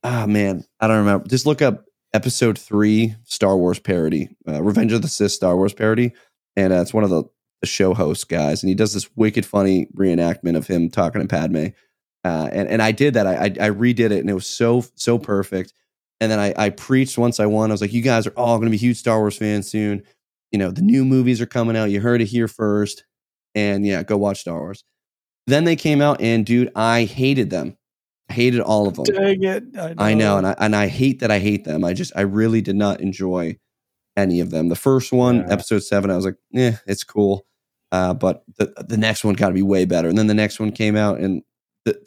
Ah 0.03 0.25
man, 0.27 0.63
I 0.79 0.87
don't 0.87 0.99
remember. 0.99 1.27
Just 1.27 1.45
look 1.45 1.61
up 1.61 1.85
episode 2.13 2.57
three 2.57 3.15
Star 3.23 3.57
Wars 3.57 3.79
parody, 3.79 4.29
uh, 4.47 4.61
Revenge 4.63 4.93
of 4.93 5.01
the 5.01 5.07
Sith 5.07 5.31
Star 5.31 5.57
Wars 5.57 5.73
parody, 5.73 6.13
and 6.55 6.71
uh, 6.71 6.77
it's 6.77 6.93
one 6.93 7.03
of 7.03 7.09
the, 7.09 7.23
the 7.61 7.67
show 7.67 7.93
host 7.93 8.29
guys, 8.29 8.63
and 8.63 8.69
he 8.69 8.75
does 8.75 8.93
this 8.93 9.09
wicked 9.15 9.45
funny 9.45 9.87
reenactment 9.97 10.55
of 10.55 10.67
him 10.67 10.89
talking 10.89 11.21
to 11.21 11.27
Padme. 11.27 11.67
Uh, 12.25 12.49
and 12.51 12.67
and 12.67 12.81
I 12.81 12.91
did 12.91 13.13
that. 13.13 13.27
I, 13.27 13.35
I 13.35 13.45
I 13.67 13.69
redid 13.69 14.11
it, 14.11 14.19
and 14.19 14.29
it 14.29 14.33
was 14.33 14.47
so 14.47 14.83
so 14.95 15.19
perfect. 15.19 15.73
And 16.19 16.31
then 16.31 16.39
I 16.39 16.53
I 16.57 16.69
preached 16.71 17.17
once 17.17 17.39
I 17.39 17.45
won. 17.45 17.69
I 17.69 17.73
was 17.73 17.81
like, 17.81 17.93
you 17.93 18.01
guys 18.01 18.25
are 18.25 18.31
all 18.35 18.57
going 18.57 18.65
to 18.67 18.71
be 18.71 18.77
huge 18.77 18.97
Star 18.97 19.19
Wars 19.19 19.37
fans 19.37 19.69
soon. 19.69 20.01
You 20.51 20.57
know, 20.59 20.71
the 20.71 20.81
new 20.81 21.05
movies 21.05 21.39
are 21.39 21.45
coming 21.45 21.77
out. 21.77 21.91
You 21.91 22.01
heard 22.01 22.21
it 22.21 22.25
here 22.27 22.47
first, 22.47 23.05
and 23.53 23.85
yeah, 23.85 24.01
go 24.03 24.17
watch 24.17 24.39
Star 24.39 24.59
Wars. 24.59 24.83
Then 25.47 25.65
they 25.65 25.75
came 25.75 26.01
out, 26.01 26.19
and 26.21 26.45
dude, 26.45 26.71
I 26.75 27.03
hated 27.03 27.51
them. 27.51 27.77
I 28.29 28.33
hated 28.33 28.61
all 28.61 28.87
of 28.87 28.95
them. 28.95 29.03
Dang 29.05 29.43
it! 29.43 29.63
I 29.99 30.15
know, 30.15 30.37
and 30.39 30.47
I 30.47 30.55
and 30.57 30.75
I 30.75 30.87
hate 30.87 31.19
that 31.19 31.29
I 31.29 31.37
hate 31.39 31.63
them. 31.65 31.83
I 31.83 31.93
just 31.93 32.11
I 32.15 32.21
really 32.21 32.61
did 32.61 32.75
not 32.75 33.01
enjoy 33.01 33.57
any 34.17 34.39
of 34.39 34.49
them. 34.49 34.69
The 34.69 34.75
first 34.75 35.11
one, 35.11 35.39
Yeah. 35.41 35.51
episode 35.51 35.83
seven, 35.83 36.09
I 36.09 36.15
was 36.15 36.25
like, 36.25 36.37
yeah, 36.49 36.77
it's 36.87 37.03
cool. 37.03 37.45
Uh, 37.91 38.15
but 38.15 38.43
the 38.57 38.73
the 38.87 38.97
next 38.97 39.23
one 39.23 39.35
got 39.35 39.49
to 39.49 39.53
be 39.53 39.61
way 39.61 39.85
better. 39.85 40.09
And 40.09 40.17
then 40.17 40.25
the 40.27 40.33
next 40.33 40.59
one 40.59 40.71
came 40.71 40.95
out, 40.95 41.19
and 41.19 41.43
the, 41.83 42.03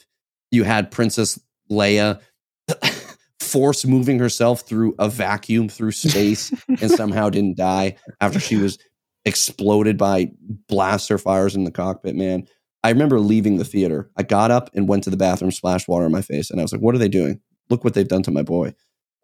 you 0.50 0.64
had 0.64 0.90
Princess 0.90 1.38
Leia 1.70 2.20
force 3.40 3.84
moving 3.84 4.18
herself 4.18 4.62
through 4.62 4.94
a 4.98 5.08
vacuum 5.08 5.68
through 5.68 5.92
space 5.92 6.52
and 6.68 6.90
somehow 6.90 7.30
didn't 7.30 7.56
die 7.56 7.96
after 8.20 8.40
she 8.40 8.56
was 8.56 8.78
exploded 9.24 9.96
by 9.98 10.30
blaster 10.68 11.18
fires 11.18 11.54
in 11.54 11.64
the 11.64 11.70
cockpit. 11.70 12.16
Man, 12.16 12.46
I 12.82 12.90
remember 12.90 13.20
leaving 13.20 13.56
the 13.56 13.64
theater. 13.64 14.10
I 14.16 14.22
got 14.22 14.50
up 14.50 14.70
and 14.74 14.88
went 14.88 15.04
to 15.04 15.10
the 15.10 15.16
bathroom, 15.16 15.50
splashed 15.50 15.88
water 15.88 16.06
in 16.06 16.12
my 16.12 16.22
face, 16.22 16.50
and 16.50 16.60
I 16.60 16.62
was 16.62 16.72
like, 16.72 16.80
"What 16.80 16.94
are 16.94 16.98
they 16.98 17.08
doing? 17.08 17.40
Look 17.70 17.84
what 17.84 17.94
they've 17.94 18.08
done 18.08 18.22
to 18.24 18.30
my 18.30 18.42
boy." 18.42 18.74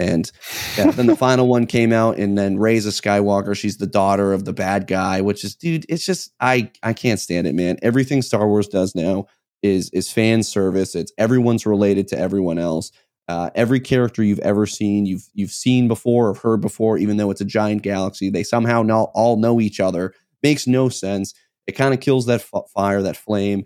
And 0.00 0.30
yeah, 0.76 0.90
then 0.90 1.06
the 1.06 1.16
final 1.16 1.46
one 1.46 1.66
came 1.66 1.92
out, 1.92 2.18
and 2.18 2.36
then 2.36 2.58
Rey's 2.58 2.84
a 2.84 2.90
Skywalker. 2.90 3.56
She's 3.56 3.76
the 3.76 3.86
daughter 3.86 4.32
of 4.32 4.44
the 4.44 4.52
bad 4.52 4.88
guy, 4.88 5.20
which 5.20 5.44
is, 5.44 5.54
dude, 5.54 5.86
it's 5.88 6.04
just 6.04 6.32
I 6.40 6.70
I 6.82 6.92
can't 6.92 7.20
stand 7.20 7.46
it, 7.46 7.54
man. 7.54 7.78
Everything 7.80 8.20
Star 8.20 8.48
Wars 8.48 8.66
does 8.66 8.94
now 8.94 9.26
is 9.64 9.88
is 9.94 10.12
fan 10.12 10.42
service. 10.42 10.94
It's 10.94 11.12
everyone's 11.18 11.64
related 11.66 12.06
to 12.08 12.18
everyone 12.18 12.58
else. 12.58 12.92
Uh, 13.26 13.48
every 13.54 13.80
character 13.80 14.22
you've 14.22 14.38
ever 14.40 14.66
seen, 14.66 15.06
you've 15.06 15.26
you've 15.32 15.50
seen 15.50 15.88
before 15.88 16.28
or 16.28 16.34
heard 16.34 16.60
before, 16.60 16.98
even 16.98 17.16
though 17.16 17.30
it's 17.30 17.40
a 17.40 17.44
giant 17.46 17.80
galaxy, 17.82 18.28
they 18.28 18.42
somehow 18.42 18.82
not 18.82 19.10
all 19.14 19.38
know 19.38 19.60
each 19.60 19.80
other. 19.80 20.12
Makes 20.42 20.66
no 20.66 20.90
sense. 20.90 21.32
It 21.66 21.72
kind 21.72 21.94
of 21.94 22.00
kills 22.00 22.26
that 22.26 22.42
f- 22.42 22.62
fire, 22.74 23.00
that 23.02 23.16
flame. 23.16 23.64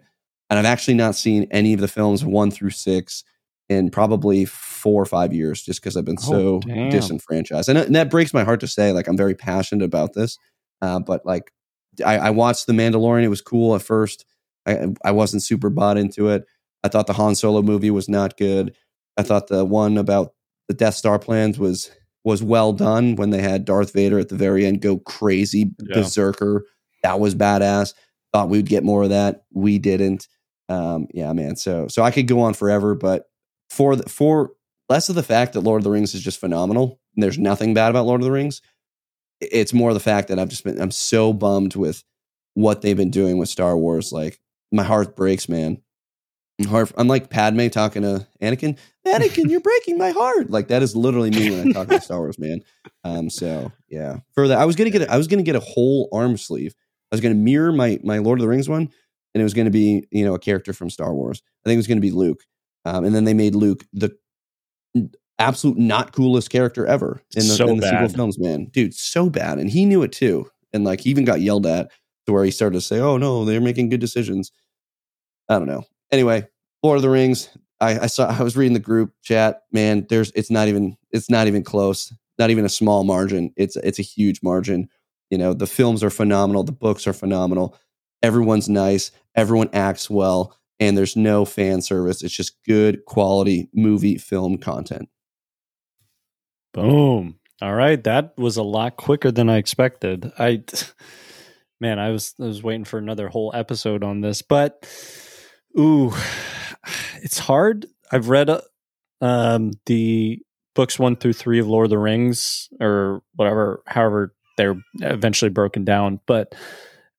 And 0.48 0.58
I've 0.58 0.64
actually 0.64 0.94
not 0.94 1.16
seen 1.16 1.48
any 1.50 1.74
of 1.74 1.80
the 1.80 1.88
films 1.88 2.24
one 2.24 2.52
through 2.52 2.70
six 2.70 3.24
in 3.68 3.90
probably 3.90 4.44
four 4.44 5.02
or 5.02 5.06
five 5.06 5.34
years, 5.34 5.60
just 5.62 5.80
because 5.82 5.96
I've 5.96 6.04
been 6.04 6.16
Oh, 6.22 6.30
so 6.30 6.60
damn. 6.60 6.90
disenfranchised. 6.90 7.68
And, 7.68 7.76
and 7.78 7.96
that 7.96 8.08
breaks 8.10 8.32
my 8.32 8.44
heart 8.44 8.60
to 8.60 8.68
say. 8.68 8.92
Like 8.92 9.08
I'm 9.08 9.16
very 9.16 9.34
passionate 9.34 9.84
about 9.84 10.14
this, 10.14 10.38
uh, 10.80 11.00
but 11.00 11.26
like 11.26 11.50
I, 12.06 12.18
I 12.18 12.30
watched 12.30 12.68
The 12.68 12.72
Mandalorian. 12.72 13.24
It 13.24 13.28
was 13.28 13.40
cool 13.42 13.74
at 13.74 13.82
first. 13.82 14.24
I 14.68 14.86
I 15.04 15.10
wasn't 15.12 15.42
super 15.42 15.70
bought 15.70 15.96
into 15.98 16.28
it. 16.28 16.44
I 16.84 16.88
thought 16.88 17.06
the 17.06 17.12
Han 17.14 17.34
Solo 17.34 17.62
movie 17.62 17.90
was 17.90 18.08
not 18.08 18.36
good. 18.36 18.74
I 19.16 19.22
thought 19.22 19.48
the 19.48 19.64
one 19.64 19.98
about 19.98 20.32
the 20.68 20.74
Death 20.74 20.94
Star 20.94 21.18
plans 21.18 21.58
was 21.58 21.90
was 22.24 22.42
well 22.42 22.72
done 22.72 23.16
when 23.16 23.30
they 23.30 23.40
had 23.40 23.64
Darth 23.64 23.92
Vader 23.92 24.18
at 24.18 24.28
the 24.28 24.36
very 24.36 24.66
end 24.66 24.80
go 24.82 24.98
crazy 24.98 25.72
Yeah. 25.80 25.94
berserker. 26.02 26.66
That 27.02 27.20
was 27.20 27.34
badass. 27.34 27.94
Thought 28.32 28.50
we'd 28.50 28.66
get 28.66 28.84
more 28.84 29.04
of 29.04 29.08
that. 29.10 29.44
We 29.52 29.78
didn't. 29.78 30.28
Um, 30.68 31.06
yeah, 31.14 31.32
man. 31.32 31.56
So 31.56 31.88
so 31.88 32.02
I 32.02 32.10
could 32.10 32.26
go 32.28 32.40
on 32.40 32.54
forever, 32.54 32.94
but 32.94 33.24
for 33.70 33.96
the, 33.96 34.08
for 34.08 34.50
less 34.88 35.08
of 35.08 35.14
the 35.14 35.22
fact 35.22 35.52
that 35.54 35.60
Lord 35.60 35.80
of 35.80 35.84
the 35.84 35.90
Rings 35.90 36.14
is 36.14 36.22
just 36.22 36.40
phenomenal. 36.40 37.00
And 37.16 37.22
there's 37.22 37.38
nothing 37.38 37.72
bad 37.74 37.90
about 37.90 38.06
Lord 38.06 38.20
of 38.20 38.24
the 38.26 38.32
Rings. 38.32 38.60
It's 39.40 39.72
more 39.72 39.94
the 39.94 40.00
fact 40.00 40.28
that 40.28 40.38
I've 40.38 40.48
just 40.48 40.64
been 40.64 40.80
I'm 40.80 40.90
so 40.90 41.32
bummed 41.32 41.76
with 41.76 42.04
what 42.54 42.82
they've 42.82 42.96
been 42.96 43.10
doing 43.10 43.38
with 43.38 43.48
Star 43.48 43.76
Wars. 43.76 44.12
Like 44.12 44.38
my 44.72 44.82
heart 44.82 45.16
breaks, 45.16 45.48
man. 45.48 45.80
Heart, 46.68 46.92
I'm 46.96 47.06
like 47.06 47.30
Padme 47.30 47.68
talking 47.68 48.02
to 48.02 48.26
Anakin. 48.42 48.76
Anakin, 49.06 49.48
you're 49.48 49.60
breaking 49.60 49.96
my 49.96 50.10
heart. 50.10 50.50
Like 50.50 50.68
that 50.68 50.82
is 50.82 50.96
literally 50.96 51.30
me 51.30 51.50
when 51.50 51.68
I 51.68 51.72
talk 51.72 51.86
about 51.86 52.02
Star 52.02 52.18
Wars, 52.18 52.38
man. 52.38 52.62
Um, 53.04 53.30
so 53.30 53.70
yeah. 53.88 54.18
For 54.32 54.48
that, 54.48 54.58
I 54.58 54.64
was 54.64 54.74
gonna 54.74 54.90
get 54.90 55.02
a, 55.02 55.12
I 55.12 55.16
was 55.16 55.28
gonna 55.28 55.44
get 55.44 55.54
a 55.54 55.60
whole 55.60 56.08
arm 56.12 56.36
sleeve. 56.36 56.74
I 57.12 57.14
was 57.14 57.20
gonna 57.20 57.36
mirror 57.36 57.70
my 57.72 58.00
my 58.02 58.18
Lord 58.18 58.40
of 58.40 58.42
the 58.42 58.48
Rings 58.48 58.68
one, 58.68 58.90
and 59.34 59.40
it 59.40 59.44
was 59.44 59.54
gonna 59.54 59.70
be 59.70 60.06
you 60.10 60.24
know 60.24 60.34
a 60.34 60.38
character 60.38 60.72
from 60.72 60.90
Star 60.90 61.14
Wars. 61.14 61.42
I 61.64 61.68
think 61.68 61.74
it 61.74 61.78
was 61.78 61.86
gonna 61.86 62.00
be 62.00 62.10
Luke. 62.10 62.42
Um, 62.84 63.04
and 63.04 63.14
then 63.14 63.24
they 63.24 63.34
made 63.34 63.54
Luke 63.54 63.84
the 63.92 64.16
absolute 65.38 65.78
not 65.78 66.12
coolest 66.12 66.50
character 66.50 66.86
ever 66.86 67.22
in 67.36 67.46
the, 67.46 67.54
So 67.54 67.68
in 67.68 67.78
the 67.78 67.88
sequel 67.88 68.08
films, 68.08 68.38
man. 68.38 68.66
Dude, 68.66 68.94
so 68.94 69.30
bad. 69.30 69.58
And 69.58 69.70
he 69.70 69.84
knew 69.84 70.02
it 70.02 70.12
too. 70.12 70.50
And 70.72 70.84
like 70.84 71.00
he 71.00 71.10
even 71.10 71.24
got 71.24 71.40
yelled 71.40 71.66
at 71.66 71.90
to 72.28 72.32
where 72.32 72.44
he 72.44 72.50
started 72.50 72.74
to 72.74 72.80
say, 72.82 73.00
Oh 73.00 73.16
no, 73.16 73.46
they're 73.46 73.58
making 73.60 73.88
good 73.88 74.00
decisions. 74.00 74.52
I 75.48 75.58
don't 75.58 75.66
know. 75.66 75.84
Anyway, 76.12 76.46
Lord 76.82 76.96
of 76.96 77.02
the 77.02 77.08
Rings. 77.08 77.48
I, 77.80 78.00
I 78.00 78.06
saw 78.06 78.28
I 78.28 78.42
was 78.42 78.56
reading 78.56 78.74
the 78.74 78.80
group 78.80 79.12
chat, 79.22 79.62
man. 79.72 80.06
There's 80.10 80.30
it's 80.32 80.50
not 80.50 80.68
even 80.68 80.96
it's 81.10 81.30
not 81.30 81.46
even 81.46 81.64
close. 81.64 82.12
Not 82.38 82.50
even 82.50 82.64
a 82.64 82.68
small 82.68 83.02
margin. 83.02 83.52
It's 83.56 83.76
it's 83.76 83.98
a 83.98 84.02
huge 84.02 84.42
margin. 84.42 84.88
You 85.30 85.38
know, 85.38 85.54
the 85.54 85.66
films 85.66 86.04
are 86.04 86.10
phenomenal, 86.10 86.64
the 86.64 86.72
books 86.72 87.06
are 87.06 87.12
phenomenal. 87.12 87.76
Everyone's 88.22 88.68
nice, 88.68 89.10
everyone 89.34 89.70
acts 89.72 90.10
well, 90.10 90.54
and 90.78 90.98
there's 90.98 91.16
no 91.16 91.44
fan 91.44 91.80
service. 91.80 92.22
It's 92.22 92.34
just 92.34 92.62
good 92.64 93.04
quality 93.06 93.68
movie 93.72 94.18
film 94.18 94.58
content. 94.58 95.08
Boom. 96.74 97.38
All 97.62 97.74
right, 97.74 98.02
that 98.04 98.36
was 98.36 98.56
a 98.56 98.62
lot 98.62 98.96
quicker 98.96 99.30
than 99.30 99.48
I 99.48 99.56
expected. 99.56 100.30
I 100.38 100.64
man, 101.80 101.98
I 101.98 102.10
was 102.10 102.34
I 102.40 102.44
was 102.44 102.62
waiting 102.62 102.84
for 102.84 102.98
another 102.98 103.28
whole 103.28 103.50
episode 103.54 104.02
on 104.04 104.20
this, 104.20 104.42
but 104.42 104.86
ooh, 105.78 106.12
it's 107.22 107.38
hard. 107.38 107.86
I've 108.10 108.28
read 108.28 108.50
um 109.20 109.72
the 109.86 110.38
books 110.74 110.98
1 110.98 111.16
through 111.16 111.32
3 111.32 111.58
of 111.58 111.66
Lord 111.66 111.86
of 111.86 111.90
the 111.90 111.98
Rings 111.98 112.68
or 112.80 113.22
whatever, 113.34 113.82
however 113.86 114.34
they're 114.56 114.80
eventually 115.00 115.50
broken 115.50 115.84
down, 115.84 116.20
but 116.26 116.54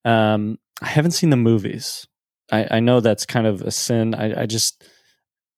um 0.06 0.58
I 0.82 0.88
haven't 0.88 1.12
seen 1.12 1.30
the 1.30 1.38
movies. 1.38 2.08
I, 2.52 2.68
I 2.72 2.80
know 2.80 3.00
that's 3.00 3.26
kind 3.26 3.46
of 3.46 3.62
a 3.62 3.72
sin. 3.72 4.16
I, 4.16 4.44
I 4.44 4.46
just 4.46 4.84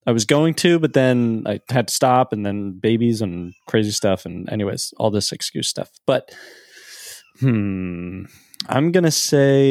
I 0.07 0.11
was 0.11 0.25
going 0.25 0.55
to, 0.55 0.79
but 0.79 0.93
then 0.93 1.43
I 1.45 1.59
had 1.69 1.87
to 1.89 1.93
stop, 1.93 2.33
and 2.33 2.45
then 2.45 2.79
babies 2.79 3.21
and 3.21 3.53
crazy 3.67 3.91
stuff, 3.91 4.25
and 4.25 4.51
anyways, 4.51 4.93
all 4.97 5.11
this 5.11 5.31
excuse 5.31 5.67
stuff. 5.67 5.91
But 6.07 6.33
hmm, 7.39 8.23
I'm 8.67 8.91
gonna 8.91 9.11
say 9.11 9.63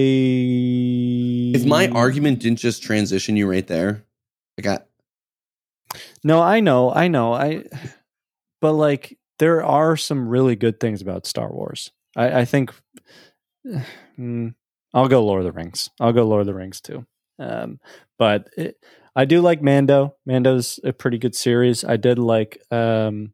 If 1.55 1.65
my 1.65 1.89
argument 1.89 2.41
didn't 2.41 2.59
just 2.59 2.83
transition 2.83 3.37
you 3.37 3.49
right 3.49 3.67
there, 3.67 4.05
I 4.59 4.63
got 4.63 4.87
No, 6.25 6.41
I 6.43 6.61
know, 6.61 6.93
I 6.93 7.09
know, 7.09 7.33
I. 7.33 7.65
But 8.61 8.73
like, 8.73 9.19
there 9.39 9.65
are 9.65 9.97
some 9.97 10.29
really 10.29 10.55
good 10.55 10.81
things 10.81 11.01
about 11.01 11.27
Star 11.27 11.51
Wars. 11.51 11.91
I, 12.17 12.41
I 12.41 12.45
think. 12.45 12.75
mm, 14.19 14.55
I'll 14.93 15.09
go 15.09 15.25
Lord 15.25 15.41
of 15.41 15.45
the 15.47 15.53
Rings. 15.53 15.91
I'll 16.01 16.13
go 16.13 16.25
Lord 16.25 16.41
of 16.41 16.47
the 16.47 16.55
Rings 16.55 16.81
too. 16.81 17.07
Um, 17.39 17.79
but 18.19 18.49
it, 18.57 18.77
I 19.15 19.25
do 19.25 19.41
like 19.41 19.63
Mando. 19.63 20.17
Mando's 20.27 20.79
a 20.85 20.93
pretty 20.93 21.19
good 21.19 21.35
series. 21.35 21.85
I 21.85 21.97
did 21.97 22.19
like 22.19 22.61
um, 22.71 23.33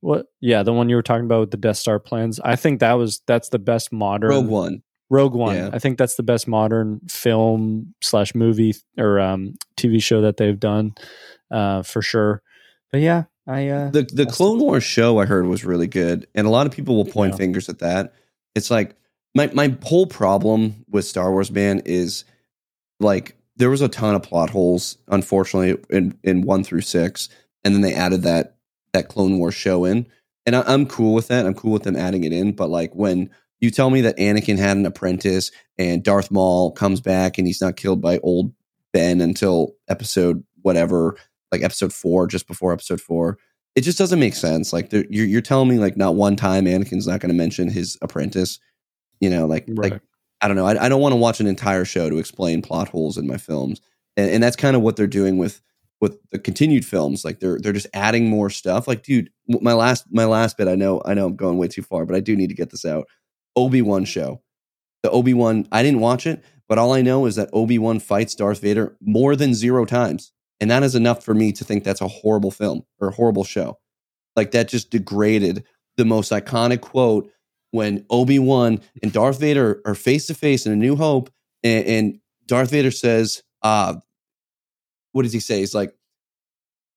what? 0.00 0.26
Yeah, 0.40 0.62
the 0.62 0.72
one 0.72 0.88
you 0.88 0.96
were 0.96 1.02
talking 1.02 1.24
about 1.26 1.40
with 1.40 1.50
the 1.50 1.56
Death 1.56 1.76
Star 1.76 1.98
plans. 1.98 2.40
I 2.40 2.56
think 2.56 2.80
that 2.80 2.94
was 2.94 3.22
that's 3.26 3.48
the 3.50 3.58
best 3.58 3.92
modern 3.92 4.30
Rogue 4.30 4.46
One. 4.48 4.82
Rogue 5.10 5.34
One. 5.34 5.56
Yeah. 5.56 5.70
I 5.72 5.78
think 5.78 5.98
that's 5.98 6.14
the 6.14 6.22
best 6.22 6.46
modern 6.48 7.00
film 7.08 7.94
slash 8.02 8.34
movie 8.34 8.74
or 8.96 9.18
um, 9.20 9.54
TV 9.76 10.02
show 10.02 10.20
that 10.22 10.36
they've 10.36 10.58
done 10.58 10.94
uh, 11.50 11.82
for 11.82 12.00
sure. 12.02 12.42
But 12.92 13.00
yeah, 13.00 13.24
I 13.46 13.68
uh, 13.68 13.90
The 13.90 14.02
the 14.02 14.26
Clone 14.26 14.58
Wars 14.60 14.84
show 14.84 15.18
I 15.18 15.26
heard 15.26 15.46
was 15.46 15.64
really 15.64 15.86
good, 15.88 16.26
and 16.34 16.46
a 16.46 16.50
lot 16.50 16.66
of 16.66 16.72
people 16.72 16.96
will 16.96 17.04
point 17.04 17.32
Yeah. 17.32 17.38
fingers 17.38 17.68
at 17.68 17.80
that. 17.80 18.14
It's 18.54 18.70
like 18.70 18.94
my 19.34 19.50
my 19.52 19.76
whole 19.84 20.06
problem 20.06 20.84
with 20.88 21.04
Star 21.04 21.30
Wars, 21.30 21.50
man, 21.50 21.82
is 21.84 22.24
like 23.00 23.36
there 23.56 23.70
was 23.70 23.80
a 23.82 23.88
ton 23.88 24.14
of 24.14 24.22
plot 24.22 24.50
holes, 24.50 24.96
unfortunately, 25.08 25.76
in 25.90 26.16
in 26.22 26.42
one 26.42 26.64
through 26.64 26.80
six, 26.82 27.28
and 27.64 27.74
then 27.74 27.82
they 27.82 27.94
added 27.94 28.22
that 28.22 28.56
that 28.92 29.08
Clone 29.08 29.38
Wars 29.38 29.54
show 29.54 29.84
in, 29.84 30.06
and 30.46 30.56
I, 30.56 30.62
I'm 30.66 30.86
cool 30.86 31.14
with 31.14 31.28
that. 31.28 31.46
I'm 31.46 31.54
cool 31.54 31.72
with 31.72 31.82
them 31.84 31.96
adding 31.96 32.24
it 32.24 32.32
in, 32.32 32.52
but 32.52 32.70
like 32.70 32.94
when 32.94 33.30
you 33.60 33.70
tell 33.70 33.90
me 33.90 34.00
that 34.02 34.16
Anakin 34.16 34.58
had 34.58 34.76
an 34.76 34.86
apprentice 34.86 35.50
and 35.78 36.02
Darth 36.02 36.30
Maul 36.30 36.72
comes 36.72 37.00
back 37.00 37.36
and 37.36 37.46
he's 37.46 37.60
not 37.60 37.76
killed 37.76 38.00
by 38.00 38.18
old 38.18 38.52
Ben 38.92 39.20
until 39.20 39.74
episode 39.88 40.42
whatever, 40.62 41.16
like 41.52 41.62
episode 41.62 41.92
four, 41.92 42.26
just 42.26 42.46
before 42.46 42.72
episode 42.72 43.00
four. 43.00 43.38
It 43.76 43.82
just 43.82 43.98
doesn't 43.98 44.18
make 44.18 44.34
sense. 44.34 44.72
Like 44.72 44.92
you're 44.92 45.04
you're 45.10 45.40
telling 45.42 45.68
me 45.68 45.78
like 45.78 45.96
not 45.96 46.14
one 46.16 46.36
time 46.36 46.64
Anakin's 46.64 47.06
not 47.06 47.20
going 47.20 47.30
to 47.30 47.36
mention 47.36 47.68
his 47.68 47.96
apprentice. 48.02 48.58
You 49.20 49.30
know, 49.30 49.46
like 49.46 49.66
Right. 49.68 49.92
like 49.92 50.02
I 50.40 50.48
don't 50.48 50.56
know. 50.56 50.66
I, 50.66 50.86
I 50.86 50.88
don't 50.88 51.02
want 51.02 51.12
to 51.12 51.16
watch 51.16 51.40
an 51.40 51.46
entire 51.46 51.84
show 51.84 52.08
to 52.08 52.16
explain 52.18 52.62
plot 52.62 52.88
holes 52.88 53.18
in 53.18 53.26
my 53.26 53.36
films, 53.36 53.80
and, 54.16 54.30
and 54.30 54.42
that's 54.42 54.56
kind 54.56 54.74
of 54.74 54.80
what 54.82 54.96
they're 54.96 55.06
doing 55.06 55.36
with 55.36 55.60
with 56.00 56.18
the 56.30 56.38
continued 56.38 56.84
films. 56.84 57.24
Like 57.24 57.40
they're 57.40 57.58
they're 57.60 57.72
just 57.72 57.86
adding 57.94 58.28
more 58.28 58.50
stuff. 58.50 58.88
Like, 58.88 59.02
dude, 59.02 59.30
my 59.48 59.74
last 59.74 60.06
my 60.10 60.24
last 60.24 60.56
bit. 60.56 60.68
I 60.68 60.74
know 60.74 61.02
I 61.04 61.14
know 61.14 61.26
I'm 61.26 61.36
going 61.36 61.58
way 61.58 61.68
too 61.68 61.82
far, 61.82 62.06
but 62.06 62.16
I 62.16 62.20
do 62.20 62.36
need 62.36 62.48
to 62.48 62.54
get 62.54 62.70
this 62.70 62.84
out. 62.84 63.06
Obi 63.56 63.82
Wan 63.82 64.04
show, 64.04 64.42
the 65.02 65.10
Obi 65.10 65.34
Wan. 65.34 65.66
I 65.70 65.82
didn't 65.82 66.00
watch 66.00 66.26
it, 66.26 66.42
but 66.68 66.78
all 66.78 66.92
I 66.92 67.02
know 67.02 67.26
is 67.26 67.36
that 67.36 67.50
Obi 67.52 67.78
Wan 67.78 68.00
fights 68.00 68.34
Darth 68.34 68.60
Vader 68.60 68.96
more 69.00 69.36
than 69.36 69.54
zero 69.54 69.84
times, 69.84 70.32
and 70.60 70.70
that 70.70 70.82
is 70.82 70.94
enough 70.94 71.22
for 71.22 71.34
me 71.34 71.52
to 71.52 71.64
think 71.64 71.84
that's 71.84 72.00
a 72.00 72.08
horrible 72.08 72.50
film 72.50 72.82
or 72.98 73.08
a 73.08 73.14
horrible 73.14 73.44
show. 73.44 73.78
Like 74.36 74.52
that 74.52 74.68
just 74.68 74.90
degraded 74.90 75.64
the 75.96 76.04
most 76.04 76.32
iconic 76.32 76.80
quote 76.80 77.30
when 77.72 78.06
Obi 78.08 78.38
Wan 78.38 78.80
and 79.02 79.12
Darth 79.12 79.38
Vader 79.38 79.80
are 79.84 79.94
face 79.94 80.26
to 80.26 80.34
face 80.34 80.66
in 80.66 80.72
A 80.72 80.76
New 80.76 80.96
Hope, 80.96 81.30
and, 81.62 81.86
and 81.86 82.20
Darth 82.46 82.70
Vader 82.70 82.90
says, 82.90 83.42
"Uh, 83.62 83.96
what 85.12 85.22
does 85.22 85.32
he 85.32 85.40
say? 85.40 85.58
He's 85.60 85.74
like, 85.74 85.94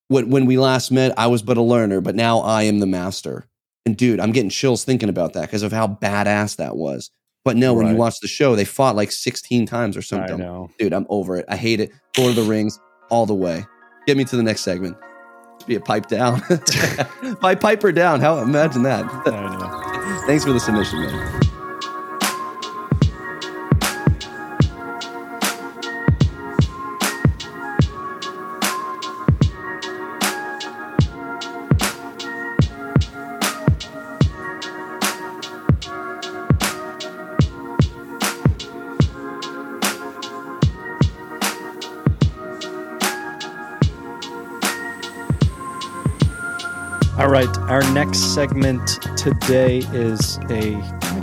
when 0.07 0.29
when 0.29 0.45
we 0.45 0.57
last 0.57 0.91
met, 0.91 1.17
I 1.17 1.27
was 1.27 1.41
but 1.41 1.57
a 1.57 1.61
learner, 1.61 2.01
but 2.01 2.15
now 2.15 2.39
I 2.39 2.63
am 2.63 2.79
the 2.79 2.85
master." 2.85 3.47
And 3.85 3.97
dude, 3.97 4.19
I'm 4.19 4.31
getting 4.31 4.49
chills 4.49 4.85
thinking 4.85 5.09
about 5.09 5.33
that 5.33 5.41
because 5.41 5.63
of 5.63 5.73
how 5.73 5.87
badass 5.87 6.55
that 6.57 6.77
was. 6.77 7.11
But 7.43 7.57
no, 7.57 7.73
when 7.73 7.87
you 7.87 7.95
watch 7.95 8.21
the 8.21 8.27
show, 8.29 8.55
they 8.55 8.63
fought 8.63 8.95
like 8.95 9.11
16 9.11 9.65
times 9.65 9.97
or 9.97 9.99
I 9.99 10.03
something. 10.03 10.37
know. 10.37 10.69
Dude, 10.79 10.93
I'm 10.93 11.05
over 11.09 11.35
it. 11.35 11.45
I 11.49 11.57
hate 11.57 11.81
it. 11.81 11.91
Lord 12.17 12.29
of 12.29 12.35
the 12.37 12.43
Rings, 12.43 12.79
all 13.09 13.25
the 13.25 13.33
way. 13.33 13.65
Get 14.07 14.15
me 14.15 14.23
to 14.25 14.37
the 14.37 14.43
next 14.43 14.61
segment. 14.61 14.95
Be 15.67 15.75
a 15.75 15.81
pipe 15.81 16.07
down. 16.07 16.41
By 17.41 17.55
piper 17.55 17.91
down. 17.91 18.21
How 18.21 18.37
imagine 18.39 18.83
that. 18.83 19.05
I 19.05 19.57
know. 19.57 20.23
Thanks 20.27 20.45
for 20.45 20.53
the 20.53 20.59
submission, 20.59 21.01
man. 21.01 21.42
Segment 48.43 49.01
today 49.17 49.77
is 49.93 50.37
a 50.49 50.77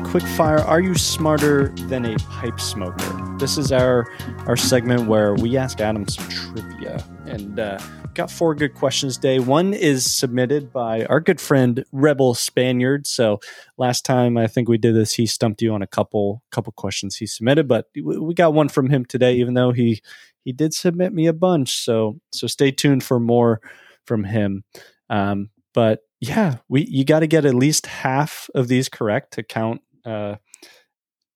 quick 0.04 0.22
fire. 0.22 0.60
Are 0.60 0.80
you 0.80 0.94
smarter 0.94 1.68
than 1.86 2.06
a 2.06 2.16
pipe 2.16 2.58
smoker? 2.58 3.36
This 3.38 3.58
is 3.58 3.70
our 3.72 4.06
our 4.46 4.56
segment 4.56 5.06
where 5.06 5.34
we 5.34 5.58
ask 5.58 5.82
Adam 5.82 6.08
some 6.08 6.26
trivia, 6.30 7.04
and 7.26 7.60
uh, 7.60 7.78
got 8.14 8.30
four 8.30 8.54
good 8.54 8.74
questions 8.74 9.16
today. 9.16 9.38
One 9.38 9.74
is 9.74 10.10
submitted 10.10 10.72
by 10.72 11.04
our 11.04 11.20
good 11.20 11.42
friend 11.42 11.84
Rebel 11.92 12.32
Spaniard. 12.32 13.06
So 13.06 13.40
last 13.76 14.06
time 14.06 14.38
I 14.38 14.46
think 14.46 14.70
we 14.70 14.78
did 14.78 14.94
this, 14.94 15.12
he 15.12 15.26
stumped 15.26 15.60
you 15.60 15.74
on 15.74 15.82
a 15.82 15.86
couple 15.86 16.42
couple 16.50 16.72
questions 16.72 17.16
he 17.16 17.26
submitted, 17.26 17.68
but 17.68 17.84
we 18.02 18.32
got 18.32 18.54
one 18.54 18.70
from 18.70 18.88
him 18.88 19.04
today, 19.04 19.34
even 19.34 19.52
though 19.52 19.72
he 19.72 20.00
he 20.42 20.52
did 20.52 20.72
submit 20.72 21.12
me 21.12 21.26
a 21.26 21.34
bunch. 21.34 21.84
So 21.84 22.18
so 22.32 22.46
stay 22.46 22.70
tuned 22.70 23.04
for 23.04 23.20
more 23.20 23.60
from 24.06 24.24
him. 24.24 24.64
Um, 25.10 25.50
but 25.72 26.00
yeah, 26.20 26.56
we 26.68 26.86
you 26.88 27.04
got 27.04 27.20
to 27.20 27.26
get 27.26 27.44
at 27.44 27.54
least 27.54 27.86
half 27.86 28.50
of 28.54 28.68
these 28.68 28.88
correct 28.88 29.32
to 29.34 29.42
count 29.42 29.80
uh, 30.04 30.36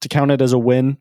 to 0.01 0.09
count 0.09 0.31
it 0.31 0.43
as 0.43 0.53
a 0.53 0.59
win. 0.59 0.99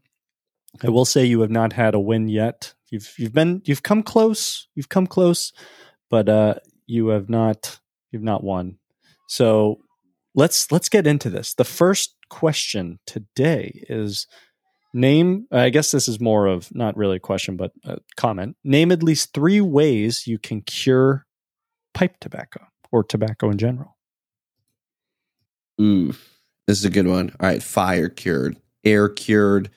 I 0.81 0.89
will 0.89 1.05
say 1.05 1.25
you 1.25 1.41
have 1.41 1.51
not 1.51 1.73
had 1.73 1.93
a 1.93 1.99
win 1.99 2.29
yet. 2.29 2.73
You've 2.89 3.13
you've 3.17 3.33
been 3.33 3.61
you've 3.65 3.83
come 3.83 4.03
close. 4.03 4.67
You've 4.75 4.89
come 4.89 5.07
close, 5.07 5.51
but 6.09 6.29
uh, 6.29 6.55
you 6.87 7.09
have 7.09 7.29
not 7.29 7.79
you've 8.11 8.23
not 8.23 8.43
won. 8.43 8.77
So 9.27 9.79
let's 10.33 10.71
let's 10.71 10.89
get 10.89 11.05
into 11.05 11.29
this. 11.29 11.53
The 11.53 11.63
first 11.63 12.15
question 12.29 12.99
today 13.05 13.83
is 13.89 14.27
name. 14.93 15.47
I 15.51 15.69
guess 15.69 15.91
this 15.91 16.07
is 16.07 16.19
more 16.19 16.47
of 16.47 16.73
not 16.73 16.95
really 16.95 17.17
a 17.17 17.19
question, 17.19 17.57
but 17.57 17.71
a 17.83 17.97
comment. 18.15 18.55
Name 18.63 18.91
at 18.91 19.03
least 19.03 19.33
three 19.33 19.59
ways 19.59 20.25
you 20.25 20.39
can 20.39 20.61
cure 20.61 21.25
pipe 21.93 22.15
tobacco 22.21 22.65
or 22.93 23.03
tobacco 23.03 23.49
in 23.49 23.57
general. 23.57 23.97
Ooh, 25.81 26.13
this 26.67 26.77
is 26.77 26.85
a 26.85 26.91
good 26.91 27.07
one. 27.07 27.35
All 27.39 27.49
right, 27.49 27.61
fire 27.61 28.07
cured, 28.07 28.55
air 28.85 29.09
cured, 29.09 29.71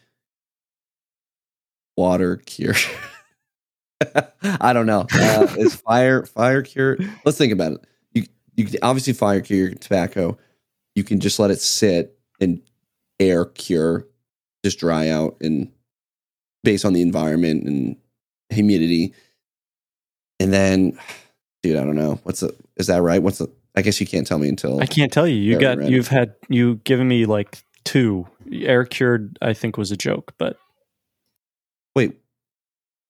water 1.96 2.36
cured. 2.36 2.76
I 4.60 4.74
don't 4.74 4.86
know. 4.86 5.06
Uh, 5.12 5.48
is 5.58 5.74
fire 5.74 6.26
fire 6.26 6.62
cured? 6.62 7.10
Let's 7.24 7.38
think 7.38 7.52
about 7.52 7.72
it. 7.72 7.80
You 8.12 8.26
you 8.54 8.66
can 8.66 8.76
obviously 8.82 9.14
fire 9.14 9.40
cure 9.40 9.70
your 9.70 9.74
tobacco. 9.74 10.36
You 10.94 11.02
can 11.02 11.18
just 11.18 11.38
let 11.38 11.50
it 11.50 11.60
sit 11.60 12.18
and 12.38 12.60
air 13.18 13.46
cure, 13.46 14.06
just 14.62 14.78
dry 14.78 15.08
out 15.08 15.38
and 15.40 15.72
based 16.62 16.84
on 16.84 16.92
the 16.92 17.00
environment 17.00 17.64
and 17.64 17.96
humidity. 18.50 19.14
And 20.38 20.52
then, 20.52 20.98
dude, 21.62 21.76
I 21.76 21.84
don't 21.84 21.96
know. 21.96 22.20
What's 22.22 22.40
the? 22.40 22.54
Is 22.76 22.86
that 22.88 23.02
right? 23.02 23.22
What's 23.22 23.38
the? 23.38 23.50
I 23.74 23.82
guess 23.82 24.00
you 24.00 24.06
can't 24.06 24.26
tell 24.26 24.38
me 24.38 24.48
until 24.48 24.80
I 24.80 24.86
can't 24.86 25.12
tell 25.12 25.26
you. 25.26 25.36
You 25.36 25.58
got 25.58 25.82
you've 25.88 26.08
had 26.08 26.34
you 26.48 26.76
given 26.84 27.08
me 27.08 27.26
like 27.26 27.62
two. 27.84 28.26
Air 28.52 28.84
cured, 28.84 29.38
I 29.42 29.52
think 29.52 29.76
was 29.76 29.90
a 29.90 29.96
joke, 29.96 30.32
but 30.38 30.56
Wait, 31.94 32.16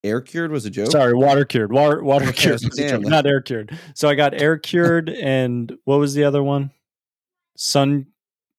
air 0.05 0.20
cured 0.20 0.51
was 0.51 0.64
a 0.64 0.70
joke. 0.70 0.90
sorry, 0.90 1.12
water 1.12 1.44
cured. 1.44 1.72
Water 1.72 2.03
water 2.03 2.32
cured, 2.32 2.62
was 2.62 2.78
a 2.78 2.88
joke, 2.88 3.03
not 3.03 3.26
air 3.26 3.40
cured. 3.40 3.76
So 3.94 4.09
I 4.09 4.14
got 4.14 4.40
air 4.40 4.59
cured, 4.59 5.11
and 5.11 5.76
what 5.84 5.99
was 5.99 6.14
the 6.14 6.24
other 6.24 6.42
one? 6.42 6.70
Sun, 7.57 8.07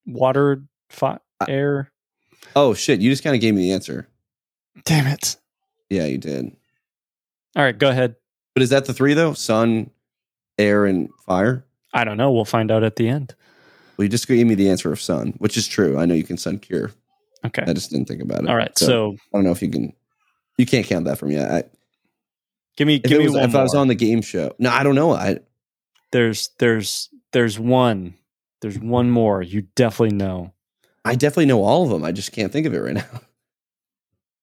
water, 0.06 0.62
fi- 0.90 1.18
air. 1.48 1.90
Oh 2.54 2.74
shit! 2.74 3.00
You 3.00 3.10
just 3.10 3.24
kind 3.24 3.34
of 3.34 3.40
gave 3.40 3.54
me 3.54 3.62
the 3.62 3.72
answer. 3.72 4.08
Damn 4.84 5.06
it! 5.06 5.36
Yeah, 5.90 6.04
you 6.06 6.18
did. 6.18 6.56
All 7.56 7.64
right, 7.64 7.76
go 7.76 7.88
ahead. 7.88 8.16
But 8.58 8.64
is 8.64 8.70
that 8.70 8.86
the 8.86 8.92
three 8.92 9.14
though? 9.14 9.34
Sun, 9.34 9.88
air, 10.58 10.84
and 10.84 11.10
fire. 11.24 11.64
I 11.94 12.02
don't 12.02 12.16
know. 12.16 12.32
We'll 12.32 12.44
find 12.44 12.72
out 12.72 12.82
at 12.82 12.96
the 12.96 13.08
end. 13.08 13.36
Well, 13.96 14.02
you 14.02 14.08
just 14.08 14.26
gave 14.26 14.44
me 14.48 14.56
the 14.56 14.68
answer 14.68 14.90
of 14.90 15.00
sun, 15.00 15.34
which 15.38 15.56
is 15.56 15.68
true. 15.68 15.96
I 15.96 16.06
know 16.06 16.14
you 16.14 16.24
can 16.24 16.36
sun 16.36 16.58
cure. 16.58 16.90
Okay. 17.46 17.62
I 17.64 17.72
just 17.72 17.92
didn't 17.92 18.08
think 18.08 18.20
about 18.20 18.42
it. 18.42 18.48
All 18.48 18.56
right. 18.56 18.76
So, 18.76 19.12
I 19.12 19.38
don't 19.38 19.44
know 19.44 19.52
if 19.52 19.62
you 19.62 19.70
can. 19.70 19.92
You 20.56 20.66
can't 20.66 20.84
count 20.84 21.04
that 21.04 21.18
for 21.18 21.26
me. 21.26 21.38
I, 21.38 21.62
give 22.76 22.88
me 22.88 22.98
give 22.98 23.18
me 23.18 23.26
was, 23.26 23.34
one 23.34 23.44
if 23.44 23.54
I 23.54 23.62
was 23.62 23.76
on 23.76 23.86
the 23.86 23.94
game 23.94 24.22
show, 24.22 24.52
no, 24.58 24.70
I 24.70 24.82
don't 24.82 24.96
know. 24.96 25.12
I 25.12 25.38
there's 26.10 26.50
there's 26.58 27.10
there's 27.30 27.60
one. 27.60 28.14
There's 28.60 28.80
one 28.80 29.08
more. 29.08 29.40
You 29.40 29.68
definitely 29.76 30.16
know. 30.16 30.52
I 31.04 31.14
definitely 31.14 31.46
know 31.46 31.62
all 31.62 31.84
of 31.84 31.90
them. 31.90 32.02
I 32.02 32.10
just 32.10 32.32
can't 32.32 32.52
think 32.52 32.66
of 32.66 32.74
it 32.74 32.78
right 32.78 32.94
now. 32.94 33.20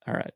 All 0.07 0.13
right. 0.13 0.33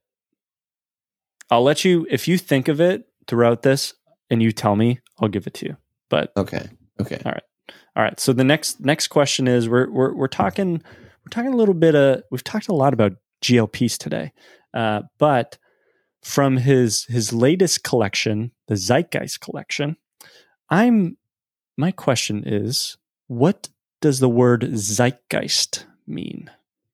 I'll 1.49 1.63
let 1.63 1.85
you 1.85 2.05
if 2.09 2.27
you 2.27 2.37
think 2.37 2.67
of 2.67 2.81
it 2.81 3.08
throughout 3.29 3.61
this 3.61 3.93
and 4.29 4.43
you 4.43 4.51
tell 4.51 4.75
me, 4.75 4.99
I'll 5.19 5.29
give 5.29 5.47
it 5.47 5.53
to 5.55 5.67
you. 5.67 5.77
But 6.09 6.33
Okay. 6.35 6.67
Okay. 6.99 7.21
all 7.25 7.31
right, 7.31 7.43
all 7.95 8.03
right. 8.03 8.19
So 8.19 8.33
the 8.33 8.43
next 8.43 8.81
next 8.81 9.07
question 9.07 9.47
is 9.47 9.69
we're 9.69 9.89
we're 9.89 10.13
we're 10.13 10.27
talking 10.27 10.81
we're 11.23 11.29
talking 11.29 11.53
a 11.53 11.55
little 11.55 11.73
bit 11.73 11.95
of 11.95 12.23
we've 12.29 12.43
talked 12.43 12.67
a 12.67 12.75
lot 12.75 12.93
about 12.93 13.13
GLPs 13.41 13.97
today. 13.97 14.33
Uh 14.73 15.03
but 15.17 15.57
from 16.21 16.57
his 16.57 17.05
his 17.05 17.31
latest 17.31 17.83
collection, 17.83 18.51
the 18.67 18.75
Zeitgeist 18.75 19.39
collection, 19.39 19.95
I'm 20.69 21.17
my 21.77 21.91
question 21.91 22.43
is 22.45 22.97
what 23.27 23.69
does 24.01 24.19
the 24.19 24.29
word 24.29 24.63
zeitgeist 24.73 25.85
mean? 26.07 26.49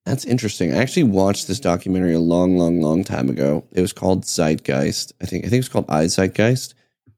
That's 0.06 0.26
interesting. 0.26 0.74
I 0.74 0.78
actually 0.78 1.04
watched 1.04 1.48
this 1.48 1.60
documentary 1.60 2.14
a 2.14 2.20
long, 2.20 2.58
long, 2.58 2.80
long 2.80 3.04
time 3.04 3.30
ago. 3.30 3.66
It 3.72 3.82
was 3.82 3.94
called 3.94 4.24
Zeitgeist. 4.24 5.14
I 5.22 5.26
think 5.26 5.46
I 5.46 5.50
think 5.50 5.54
it 5.60 5.60
was 5.66 5.70
called 5.70 5.90
I 5.90 6.06
Zeitgeist, 6.06 6.74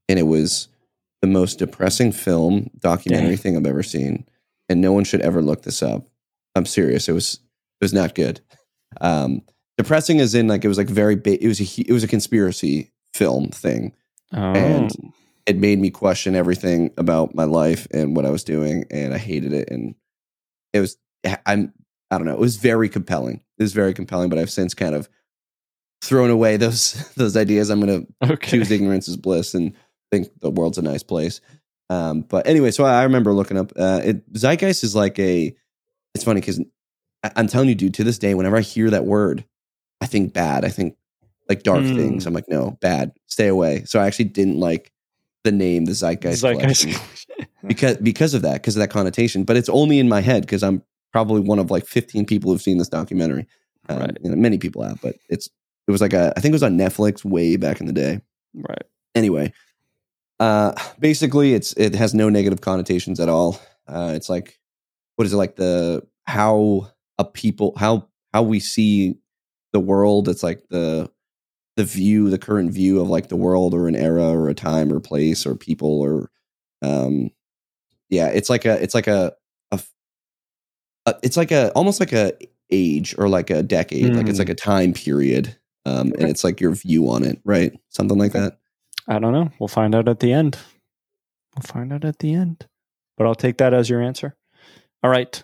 and 0.08 0.18
it 0.18 0.24
was 0.24 0.70
the 1.22 1.28
most 1.28 1.60
depressing 1.60 2.12
film 2.12 2.70
documentary 2.80 3.30
Dang. 3.30 3.38
thing 3.38 3.58
I've 3.58 3.66
ever 3.66 3.84
seen. 3.84 4.26
And 4.70 4.82
no 4.82 4.94
one 4.94 5.04
should 5.04 5.22
ever 5.22 5.42
look 5.42 5.64
this 5.64 5.82
up. 5.82 6.08
I'm 6.56 6.66
serious. 6.66 7.08
It 7.10 7.14
was 7.14 7.36
it 7.82 7.84
was 7.86 7.94
not 7.94 8.16
good. 8.16 8.40
Um, 9.02 9.42
depressing 9.78 10.20
as 10.22 10.34
in 10.34 10.48
like 10.48 10.64
it 10.64 10.68
was 10.70 10.78
like 10.78 10.90
very 10.90 11.16
ba- 11.16 11.44
it 11.44 11.48
was 11.48 11.60
a 11.60 11.82
it 11.82 11.92
was 11.92 12.04
a 12.04 12.08
conspiracy 12.08 12.92
film 13.14 13.50
thing. 13.50 13.94
Oh, 14.34 14.38
And- 14.54 14.92
It 15.46 15.58
made 15.58 15.80
me 15.80 15.90
question 15.90 16.36
everything 16.36 16.92
about 16.98 17.34
my 17.34 17.46
life 17.46 17.88
and 17.92 18.16
what 18.18 18.26
I 18.26 18.30
was 18.32 18.44
doing, 18.44 18.84
and 18.92 19.14
I 19.14 19.18
hated 19.18 19.54
it. 19.54 19.70
And 19.70 19.96
it 20.74 20.82
was 20.82 20.98
I'm 21.46 21.72
I 22.12 22.18
don't 22.18 22.26
know. 22.28 22.34
It 22.34 22.40
was 22.40 22.58
very 22.58 22.90
compelling. 22.90 23.42
It 23.58 23.64
was 23.64 23.74
very 23.74 23.94
compelling, 23.94 24.30
but 24.30 24.40
I've 24.40 24.50
since 24.52 24.74
kind 24.74 24.96
of 24.96 25.10
thrown 26.02 26.30
away 26.30 26.58
those 26.58 26.94
those 27.16 27.36
ideas. 27.36 27.70
I'm 27.70 27.82
going 27.82 28.06
to 28.22 28.32
okay. 28.34 28.52
choose 28.52 28.72
ignorance 28.72 29.08
as 29.10 29.18
bliss 29.18 29.54
and 29.54 29.74
think 30.12 30.30
the 30.42 30.50
world's 30.52 30.78
a 30.78 30.82
nice 30.82 31.04
place. 31.04 31.42
Um, 31.90 32.22
but 32.22 32.48
anyway, 32.48 32.72
so 32.72 32.84
I, 32.86 33.00
I 33.00 33.04
remember 33.04 33.34
looking 33.34 33.58
up. 33.58 33.72
Uh, 33.78 34.02
it, 34.04 34.34
Zeitgeist 34.34 34.84
is 34.84 34.96
like 34.96 35.18
a. 35.20 35.56
It's 36.16 36.24
funny 36.24 36.42
because 36.42 36.60
I'm 37.36 37.48
telling 37.48 37.70
you, 37.70 37.76
dude. 37.76 37.94
To 37.96 38.04
this 38.04 38.18
day, 38.18 38.34
whenever 38.34 38.58
I 38.58 38.62
hear 38.62 38.90
that 38.90 39.06
word, 39.06 39.46
I 40.02 40.06
think 40.06 40.34
bad. 40.34 40.66
I 40.66 40.70
think 40.70 40.96
like 41.50 41.64
dark 41.64 41.84
Hmm. 41.84 41.96
things. 41.96 42.26
I'm 42.26 42.34
like, 42.34 42.50
no, 42.50 42.72
bad. 42.82 43.12
Stay 43.28 43.48
away. 43.48 43.84
So 43.86 44.00
I 44.00 44.08
actually 44.08 44.26
didn't 44.26 44.60
like 44.60 44.92
the 45.44 45.52
name, 45.52 45.86
the 45.86 45.94
Zeitgeist, 45.94 46.42
Zeitgeist. 46.42 47.00
because 47.66 47.98
because 47.98 48.34
of 48.34 48.42
that, 48.42 48.54
because 48.56 48.76
of 48.76 48.82
that 48.82 48.90
connotation. 48.90 49.44
But 49.46 49.56
it's 49.58 49.70
only 49.70 50.00
in 50.00 50.10
my 50.10 50.22
head 50.22 50.42
because 50.44 50.64
I'm 50.64 50.84
probably 51.12 51.42
one 51.42 51.60
of 51.60 51.72
like 51.72 51.86
15 51.86 52.26
people 52.26 52.52
who've 52.52 52.62
seen 52.62 52.78
this 52.78 52.90
documentary. 52.90 53.48
Um, 53.90 54.00
Right. 54.00 54.18
you 54.22 54.30
know, 54.30 54.36
many 54.36 54.58
people 54.58 54.84
have, 54.84 55.00
but 55.02 55.16
it's 55.30 55.48
it 55.88 55.92
was 55.92 56.02
like 56.02 56.14
a 56.14 56.34
I 56.36 56.42
think 56.42 56.52
it 56.52 56.56
was 56.56 56.64
on 56.64 56.78
Netflix 56.78 57.24
way 57.24 57.56
back 57.56 57.80
in 57.80 57.86
the 57.88 57.94
day. 57.94 58.20
right. 58.54 58.84
Anyway, 59.16 59.52
uh, 60.40 60.74
basically, 61.00 61.54
it's 61.54 61.74
it 61.74 61.96
has 61.96 62.14
no 62.14 62.30
negative 62.30 62.62
connotations 62.62 63.20
at 63.20 63.30
all. 63.30 63.60
Uh, 63.88 64.12
it's 64.16 64.30
like 64.30 64.60
what 65.16 65.26
is 65.26 65.34
it 65.34 65.38
like 65.38 65.56
the 65.56 66.06
how 66.26 66.88
a 67.18 67.26
people 67.26 67.74
how 67.78 68.08
how 68.34 68.44
we 68.44 68.60
see 68.60 69.16
the 69.74 69.80
world. 69.80 70.28
It's 70.30 70.44
like 70.44 70.62
the 70.70 71.10
the 71.78 71.84
view, 71.84 72.30
the 72.30 72.38
current 72.38 72.72
view 72.72 73.00
of 73.00 73.08
like 73.08 73.30
the 73.30 73.36
world 73.36 73.74
or 73.74 73.88
an 73.88 73.96
era 73.96 74.30
or 74.30 74.50
a 74.50 74.54
time 74.54 74.92
or 74.92 75.00
place 75.00 75.46
or 75.46 75.56
people 75.56 76.02
or 76.02 76.30
um 76.82 77.30
yeah, 78.10 78.28
it's 78.28 78.50
like 78.50 78.66
a 78.66 78.82
it's 78.82 78.94
like 78.96 79.08
a 79.08 79.34
a 79.34 79.34
uh, 81.08 81.14
it's 81.24 81.38
like 81.38 81.52
a 81.52 81.72
almost 81.72 82.00
like 82.00 82.14
a 82.14 82.34
age 82.70 83.16
or 83.18 83.28
like 83.30 83.50
a 83.50 83.64
decade, 83.64 84.14
like 84.16 84.28
it's 84.28 84.38
Mm. 84.38 84.42
like 84.42 84.50
a 84.50 84.56
time 84.56 84.94
period, 84.94 85.56
um, 85.86 86.14
and 86.20 86.30
it's 86.30 86.44
like 86.44 86.62
your 86.62 86.76
view 86.76 87.10
on 87.10 87.24
it, 87.24 87.40
right? 87.44 87.72
Something 87.90 88.18
like 88.20 88.34
that. 88.34 88.60
I 89.08 89.18
don't 89.18 89.32
know. 89.34 89.50
We'll 89.60 89.68
find 89.70 89.96
out 89.96 90.08
at 90.08 90.20
the 90.20 90.32
end. 90.34 90.58
We'll 91.56 91.64
find 91.64 91.92
out 91.94 92.06
at 92.06 92.20
the 92.20 92.34
end. 92.34 92.68
But 93.18 93.26
I'll 93.26 93.36
take 93.36 93.58
that 93.58 93.74
as 93.74 93.90
your 93.90 94.02
answer. 94.02 94.36
All 95.02 95.10
right. 95.10 95.44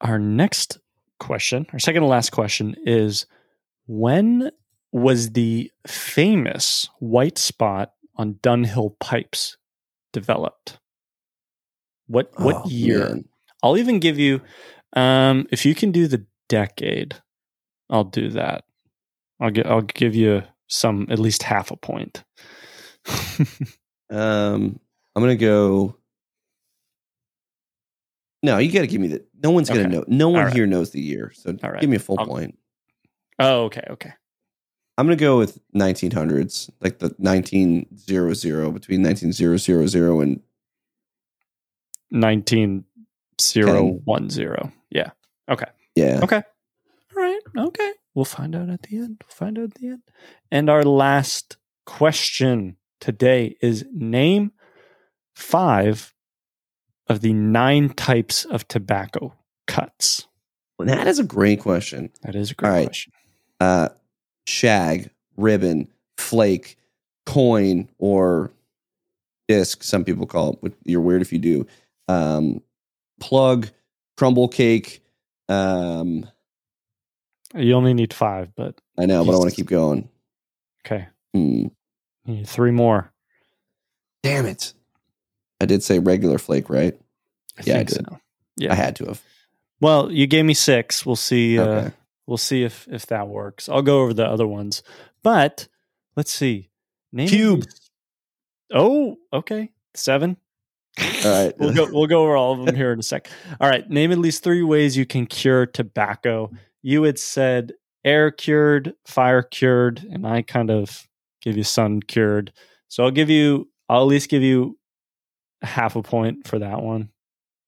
Our 0.00 0.18
next 0.18 0.78
question, 1.18 1.66
our 1.72 1.78
second 1.80 2.02
to 2.02 2.08
last 2.08 2.30
question 2.30 2.76
is 2.84 3.26
when 3.86 4.50
was 4.92 5.32
the 5.32 5.70
famous 5.86 6.88
white 6.98 7.38
spot 7.38 7.92
on 8.16 8.34
Dunhill 8.34 8.98
pipes 9.00 9.56
developed? 10.12 10.78
What 12.06 12.30
what 12.38 12.62
Oh, 12.64 12.68
year? 12.68 13.08
man. 13.08 13.24
I'll 13.62 13.76
even 13.78 13.98
give 14.00 14.18
you 14.18 14.40
um, 14.94 15.46
if 15.50 15.64
you 15.64 15.74
can 15.74 15.92
do 15.92 16.06
the 16.06 16.24
decade, 16.48 17.16
I'll 17.88 18.04
do 18.04 18.30
that. 18.30 18.64
I'll 19.40 19.50
get. 19.50 19.66
I'll 19.66 19.82
give 19.82 20.14
you 20.14 20.42
some 20.68 21.06
at 21.10 21.18
least 21.18 21.42
half 21.42 21.70
a 21.70 21.76
point. 21.76 22.24
um, 24.10 24.78
I'm 25.14 25.22
gonna 25.22 25.36
go. 25.36 25.96
No, 28.42 28.58
you 28.58 28.72
got 28.72 28.80
to 28.80 28.86
give 28.86 29.00
me 29.00 29.08
the. 29.08 29.24
No 29.42 29.50
one's 29.50 29.70
okay. 29.70 29.82
gonna 29.82 29.94
know. 29.94 30.04
No 30.08 30.28
one 30.28 30.44
right. 30.44 30.52
here 30.52 30.66
knows 30.66 30.90
the 30.90 31.00
year, 31.00 31.32
so 31.34 31.56
All 31.62 31.70
right. 31.70 31.80
give 31.80 31.90
me 31.90 31.96
a 31.96 32.00
full 32.00 32.18
I'll, 32.18 32.26
point. 32.26 32.58
Oh, 33.38 33.64
okay, 33.64 33.84
okay. 33.90 34.12
I'm 34.98 35.06
gonna 35.06 35.16
go 35.16 35.38
with 35.38 35.58
1900s, 35.74 36.70
like 36.80 36.98
the 36.98 37.14
1900 37.16 38.74
between 38.74 39.02
1900 39.02 40.20
and 40.20 40.42
19010. 42.10 44.72
Yeah. 44.90 45.10
Okay. 45.48 45.66
Yeah. 45.94 46.20
Okay. 46.22 46.42
All 47.16 47.22
right. 47.22 47.40
Okay. 47.56 47.92
We'll 48.14 48.24
find 48.24 48.54
out 48.54 48.68
at 48.68 48.82
the 48.82 48.96
end. 48.98 49.22
We'll 49.24 49.34
find 49.34 49.58
out 49.58 49.64
at 49.64 49.74
the 49.74 49.88
end. 49.88 50.02
And 50.50 50.68
our 50.68 50.82
last 50.82 51.56
question 51.86 52.76
today 53.00 53.56
is 53.60 53.84
name 53.92 54.52
five 55.34 56.14
of 57.08 57.20
the 57.20 57.32
nine 57.32 57.90
types 57.90 58.44
of 58.44 58.68
tobacco 58.68 59.34
cuts. 59.66 60.26
Well, 60.78 60.88
that 60.88 61.06
is 61.06 61.18
a 61.18 61.24
great 61.24 61.60
question. 61.60 62.10
That 62.22 62.34
is 62.34 62.50
a 62.50 62.54
great 62.54 62.86
question. 62.86 63.12
Uh, 63.60 63.88
shag, 64.46 65.10
ribbon, 65.36 65.88
flake, 66.16 66.78
coin, 67.26 67.88
or 67.98 68.52
disc, 69.48 69.82
some 69.82 70.04
people 70.04 70.26
call 70.26 70.58
it. 70.62 70.74
You're 70.84 71.00
weird 71.00 71.22
if 71.22 71.32
you 71.32 71.38
do. 71.38 71.66
Um, 72.08 72.62
plug, 73.20 73.68
crumble 74.20 74.48
cake. 74.48 75.02
Um, 75.48 76.28
You 77.54 77.72
only 77.72 77.94
need 77.94 78.12
five, 78.12 78.54
but 78.54 78.78
I 78.98 79.06
know, 79.06 79.24
but 79.24 79.34
I 79.34 79.38
want 79.38 79.48
to 79.48 79.56
keep 79.56 79.66
going. 79.66 80.10
okay. 80.84 81.08
Hmm. 81.32 81.68
You 82.26 82.34
need 82.34 82.46
three 82.48 82.70
more. 82.70 83.10
Damn 84.22 84.44
it! 84.44 84.74
I 85.58 85.64
did 85.64 85.82
say 85.82 85.98
regular 86.00 86.36
flake, 86.38 86.68
right? 86.68 86.94
I 87.58 87.62
Yeah, 87.64 87.78
I 87.78 87.84
did. 87.84 87.94
so. 88.06 88.18
Yeah. 88.58 88.72
I 88.72 88.74
had 88.74 88.94
to 88.96 89.06
have. 89.06 89.22
Well, 89.80 90.12
you 90.12 90.26
gave 90.26 90.44
me 90.44 90.52
six. 90.52 91.06
We'll 91.06 91.16
see. 91.16 91.58
Uh, 91.58 91.64
Okay. 91.66 91.92
We'll 92.26 92.36
see 92.36 92.62
if 92.62 92.86
if 92.88 93.06
that 93.06 93.26
works. 93.28 93.68
I'll 93.70 93.82
go 93.82 94.02
over 94.02 94.12
the 94.14 94.26
other 94.26 94.46
ones, 94.46 94.82
but 95.22 95.66
let's 96.14 96.30
see. 96.30 96.68
Name 97.10 97.28
Cube. 97.28 97.64
Oh, 98.72 99.16
okay. 99.32 99.70
Seven. 99.94 100.36
All 100.98 101.44
right. 101.44 101.54
we'll 101.58 101.72
go. 101.74 101.88
We'll 101.92 102.06
go 102.06 102.22
over 102.22 102.36
all 102.36 102.58
of 102.58 102.64
them 102.66 102.74
here 102.74 102.92
in 102.92 102.98
a 102.98 103.02
sec. 103.02 103.28
All 103.60 103.68
right. 103.68 103.88
Name 103.88 104.12
at 104.12 104.18
least 104.18 104.42
three 104.42 104.62
ways 104.62 104.96
you 104.96 105.06
can 105.06 105.26
cure 105.26 105.66
tobacco. 105.66 106.50
You 106.82 107.02
had 107.04 107.18
said 107.18 107.72
air 108.04 108.30
cured, 108.30 108.94
fire 109.06 109.42
cured, 109.42 110.04
and 110.10 110.26
I 110.26 110.42
kind 110.42 110.70
of 110.70 111.06
give 111.42 111.56
you 111.56 111.62
sun 111.64 112.00
cured. 112.00 112.52
So 112.88 113.04
I'll 113.04 113.10
give 113.10 113.30
you. 113.30 113.68
I'll 113.88 114.02
at 114.02 114.06
least 114.08 114.30
give 114.30 114.42
you 114.42 114.78
half 115.62 115.96
a 115.96 116.02
point 116.02 116.46
for 116.46 116.58
that 116.58 116.80
one. 116.82 117.10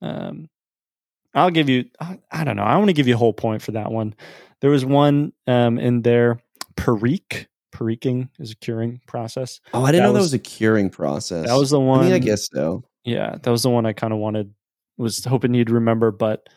Um, 0.00 0.48
I'll 1.34 1.50
give 1.50 1.68
you. 1.68 1.84
I, 2.00 2.18
I 2.30 2.44
don't 2.44 2.56
know. 2.56 2.62
I 2.64 2.76
want 2.76 2.88
to 2.88 2.94
give 2.94 3.06
you 3.08 3.14
a 3.14 3.18
whole 3.18 3.32
point 3.32 3.62
for 3.62 3.72
that 3.72 3.90
one. 3.92 4.14
There 4.60 4.70
was 4.70 4.84
one 4.84 5.32
um, 5.46 5.78
in 5.78 6.02
there. 6.02 6.40
Perique. 6.76 7.46
Periquing 7.74 8.28
is 8.38 8.50
a 8.50 8.56
curing 8.56 9.00
process. 9.06 9.60
Oh, 9.72 9.82
I 9.82 9.92
didn't 9.92 10.02
That 10.02 10.08
know 10.08 10.12
that 10.14 10.18
was- 10.18 10.26
was 10.26 10.34
a 10.34 10.38
curing 10.38 10.90
process. 10.90 11.46
That 11.46 11.54
was 11.54 11.70
the 11.70 11.80
I 11.80 11.84
one. 11.84 12.04
mean, 12.04 12.12
I 12.12 12.18
guess 12.18 12.48
so. 12.52 12.84
Yeah, 13.04 13.36
that 13.42 13.50
was 13.50 13.62
the 13.62 13.70
one 13.70 13.86
I 13.86 13.92
kind 13.92 14.12
of 14.12 14.18
wanted. 14.18 14.52
Was 14.98 15.24
hoping 15.24 15.54
you'd 15.54 15.70
remember, 15.70 16.10
but 16.10 16.48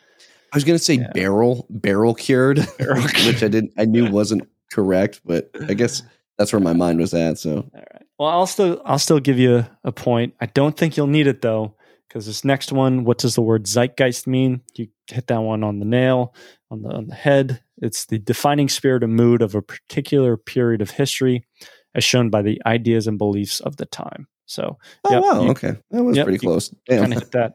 I 0.53 0.57
was 0.57 0.63
gonna 0.63 0.77
say 0.79 0.95
Yeah. 0.95 1.11
barrel, 1.13 1.65
barrel 1.69 2.13
cured, 2.13 2.57
Barrel 2.77 3.01
which 3.25 3.43
I 3.43 3.47
didn't. 3.47 3.73
I 3.77 3.85
knew 3.85 4.09
wasn't 4.09 4.47
correct, 4.71 5.21
but 5.25 5.49
I 5.67 5.73
guess 5.73 6.03
that's 6.37 6.51
where 6.53 6.59
my 6.59 6.73
mind 6.73 6.99
was 6.99 7.13
at. 7.13 7.37
So 7.37 7.57
all 7.57 7.69
right. 7.73 8.01
Well, 8.19 8.29
I'll 8.29 8.47
still 8.47 8.81
I'll 8.85 8.99
still 8.99 9.19
give 9.19 9.39
you 9.39 9.57
a, 9.57 9.71
a 9.85 9.91
point. 9.91 10.33
I 10.41 10.45
don't 10.47 10.77
think 10.77 10.95
you'll 10.97 11.07
need 11.07 11.27
it 11.27 11.41
though, 11.41 11.75
because 12.07 12.25
this 12.27 12.45
next 12.45 12.71
one, 12.71 13.03
what 13.05 13.17
does 13.17 13.35
the 13.35 13.41
word 13.41 13.65
zeitgeist 13.65 14.27
mean? 14.27 14.61
You 14.75 14.87
hit 15.09 15.27
that 15.27 15.41
one 15.41 15.63
on 15.63 15.79
the 15.79 15.85
nail, 15.85 16.35
on 16.71 16.81
the 16.81 16.89
on 16.89 17.07
the 17.07 17.15
head. 17.15 17.61
It's 17.81 18.05
the 18.05 18.19
defining 18.19 18.69
spirit 18.69 19.03
and 19.03 19.15
mood 19.15 19.41
of 19.41 19.53
a 19.55 19.61
particular 19.61 20.37
period 20.37 20.81
of 20.81 20.91
history, 20.91 21.45
as 21.93 22.03
shown 22.05 22.29
by 22.29 22.41
the 22.41 22.61
ideas 22.65 23.07
and 23.07 23.17
beliefs 23.17 23.59
of 23.59 23.75
the 23.77 23.85
time. 23.85 24.27
So 24.45 24.77
oh 25.03 25.11
Yep, 25.11 25.23
wow, 25.23 25.43
you- 25.43 25.49
okay, 25.51 25.75
that 25.91 26.03
was 26.03 26.17
yep, 26.17 26.25
pretty 26.25 26.39
close. 26.39 26.73
Kind 26.89 27.13
of 27.13 27.19
hit 27.19 27.31
that. 27.31 27.53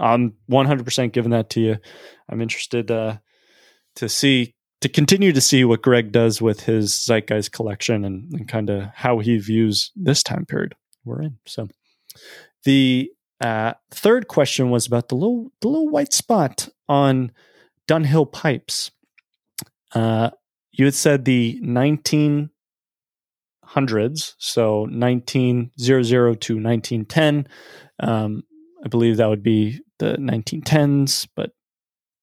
I'm 0.00 0.34
100% 0.50 1.12
giving 1.12 1.32
that 1.32 1.50
to 1.50 1.60
you. 1.60 1.76
I'm 2.28 2.40
interested 2.40 2.90
uh, 2.90 3.18
to 3.96 4.08
see 4.08 4.54
to 4.80 4.88
continue 4.88 5.32
to 5.32 5.40
see 5.40 5.64
what 5.64 5.82
Greg 5.82 6.12
does 6.12 6.40
with 6.40 6.60
his 6.60 6.92
Zeitgeist 6.94 7.50
collection 7.50 8.04
and, 8.04 8.32
and 8.32 8.48
kind 8.48 8.70
of 8.70 8.84
how 8.94 9.18
he 9.18 9.36
views 9.38 9.90
this 9.96 10.22
time 10.22 10.46
period 10.46 10.74
we're 11.04 11.22
in. 11.22 11.38
So 11.46 11.68
the 12.64 13.10
uh, 13.40 13.74
third 13.90 14.28
question 14.28 14.70
was 14.70 14.86
about 14.86 15.08
the 15.08 15.16
little 15.16 15.50
the 15.60 15.68
little 15.68 15.88
white 15.88 16.12
spot 16.12 16.68
on 16.88 17.32
Dunhill 17.88 18.30
pipes. 18.30 18.90
Uh, 19.94 20.30
you 20.72 20.84
had 20.84 20.94
said 20.94 21.24
the 21.24 21.58
1900s, 23.74 24.34
so 24.38 24.82
1900 24.86 26.40
to 26.40 26.54
1910. 26.54 27.46
Um, 28.00 28.42
I 28.84 28.88
believe 28.88 29.16
that 29.16 29.28
would 29.28 29.42
be 29.42 29.80
the 29.98 30.16
1910s, 30.18 31.26
but 31.34 31.50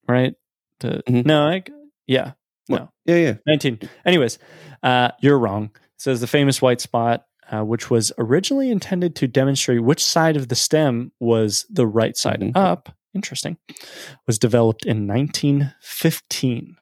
right? 0.07 0.33
The 0.79 1.03
Mhm. 1.07 1.25
no, 1.25 1.47
I, 1.47 1.63
yeah, 2.07 2.33
No. 2.69 2.89
yeah, 3.05 3.15
yeah. 3.17 3.33
19. 3.45 3.79
Anyways, 4.05 4.39
uh, 4.83 5.11
you're 5.21 5.39
wrong. 5.39 5.65
It 5.75 6.01
says 6.01 6.21
the 6.21 6.27
famous 6.27 6.61
white 6.61 6.81
spot, 6.81 7.25
uh, 7.51 7.63
which 7.63 7.89
was 7.89 8.11
originally 8.17 8.69
intended 8.71 9.15
to 9.17 9.27
demonstrate 9.27 9.83
which 9.83 10.03
side 10.03 10.35
of 10.37 10.47
the 10.47 10.55
stem 10.55 11.11
was 11.19 11.65
the 11.69 11.87
right 11.87 12.15
side 12.17 12.39
Mhm. 12.41 12.51
up. 12.55 12.95
Interesting. 13.13 13.57
Was 14.27 14.37
developed 14.39 14.85
in 14.85 15.05
1915. 15.07 16.75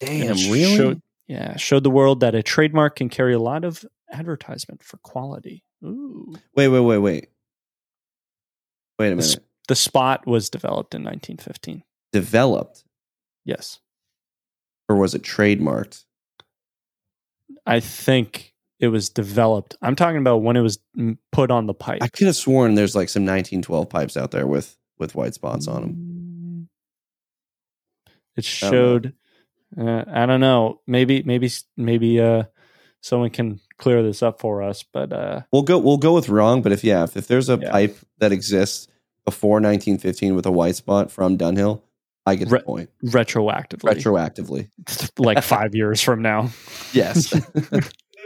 Damn, 0.00 0.36
really? 0.50 0.76
Showed, 0.76 1.00
yeah, 1.32 1.56
showed 1.56 1.82
the 1.82 1.90
world 1.90 2.20
that 2.20 2.34
a 2.34 2.42
trademark 2.42 2.96
can 2.96 3.08
carry 3.08 3.32
a 3.32 3.38
lot 3.38 3.64
of 3.64 3.84
advertisement 4.12 4.82
for 4.82 4.98
quality. 4.98 5.64
Ooh. 5.84 6.34
wait, 6.54 6.68
wait, 6.68 6.80
wait, 6.80 6.98
wait. 6.98 7.28
Wait 8.98 9.06
a 9.06 9.10
The, 9.10 9.16
minute. 9.16 9.44
the 9.68 9.74
spot 9.74 10.26
was 10.26 10.50
developed 10.50 10.94
in 10.94 11.02
1915. 11.02 11.82
Developed, 12.12 12.84
Yes. 13.46 13.80
or 14.88 14.96
was 14.96 15.14
it 15.14 15.22
trademarked? 15.22 16.04
I 17.64 17.80
think 17.80 18.52
it 18.78 18.88
was 18.88 19.08
developed. 19.08 19.74
I'm 19.80 19.96
talking 19.96 20.18
about 20.18 20.38
when 20.42 20.56
it 20.56 20.60
was 20.60 20.78
put 21.32 21.50
on 21.50 21.66
the 21.66 21.74
pipe. 21.74 22.02
I 22.02 22.08
could 22.08 22.26
have 22.26 22.36
sworn 22.36 22.74
there's 22.74 22.94
like 22.94 23.08
some 23.08 23.22
1912 23.22 23.88
pipes 23.88 24.16
out 24.16 24.32
there 24.32 24.46
with 24.46 24.76
with 24.98 25.14
white 25.14 25.34
spots 25.34 25.66
on 25.66 25.82
them. 25.82 25.94
Mm. 25.94 26.66
It 28.36 28.44
showed. 28.44 29.14
Uh, 29.78 30.04
I 30.12 30.26
don't 30.26 30.40
know. 30.40 30.80
Maybe, 30.86 31.22
maybe, 31.22 31.50
maybe 31.76 32.20
uh, 32.20 32.44
someone 33.00 33.30
can 33.30 33.60
clear 33.78 34.02
this 34.02 34.22
up 34.22 34.40
for 34.40 34.62
us. 34.62 34.82
But 34.92 35.12
uh, 35.12 35.42
We'll 35.52 35.62
go. 35.62 35.78
We'll 35.78 35.98
go 35.98 36.14
with 36.14 36.28
wrong. 36.28 36.62
But 36.62 36.72
if 36.72 36.84
yeah, 36.84 37.04
if, 37.04 37.16
if 37.16 37.26
there's 37.26 37.48
a 37.48 37.58
Yeah. 37.60 37.70
pipe 37.70 37.96
that 38.18 38.32
exists 38.32 38.88
before 39.24 39.54
1915 39.60 40.34
with 40.34 40.46
a 40.46 40.50
white 40.52 40.76
spot 40.76 41.10
from 41.10 41.38
Dunhill, 41.38 41.80
I 42.26 42.34
get 42.36 42.50
Re- 42.50 42.58
the 42.60 42.64
point 42.64 42.90
retroactively, 43.04 43.94
retroactively. 43.96 45.10
like 45.18 45.42
five 45.42 45.74
years 45.74 46.00
from 46.00 46.22
now. 46.22 46.50
Yes. 46.92 47.32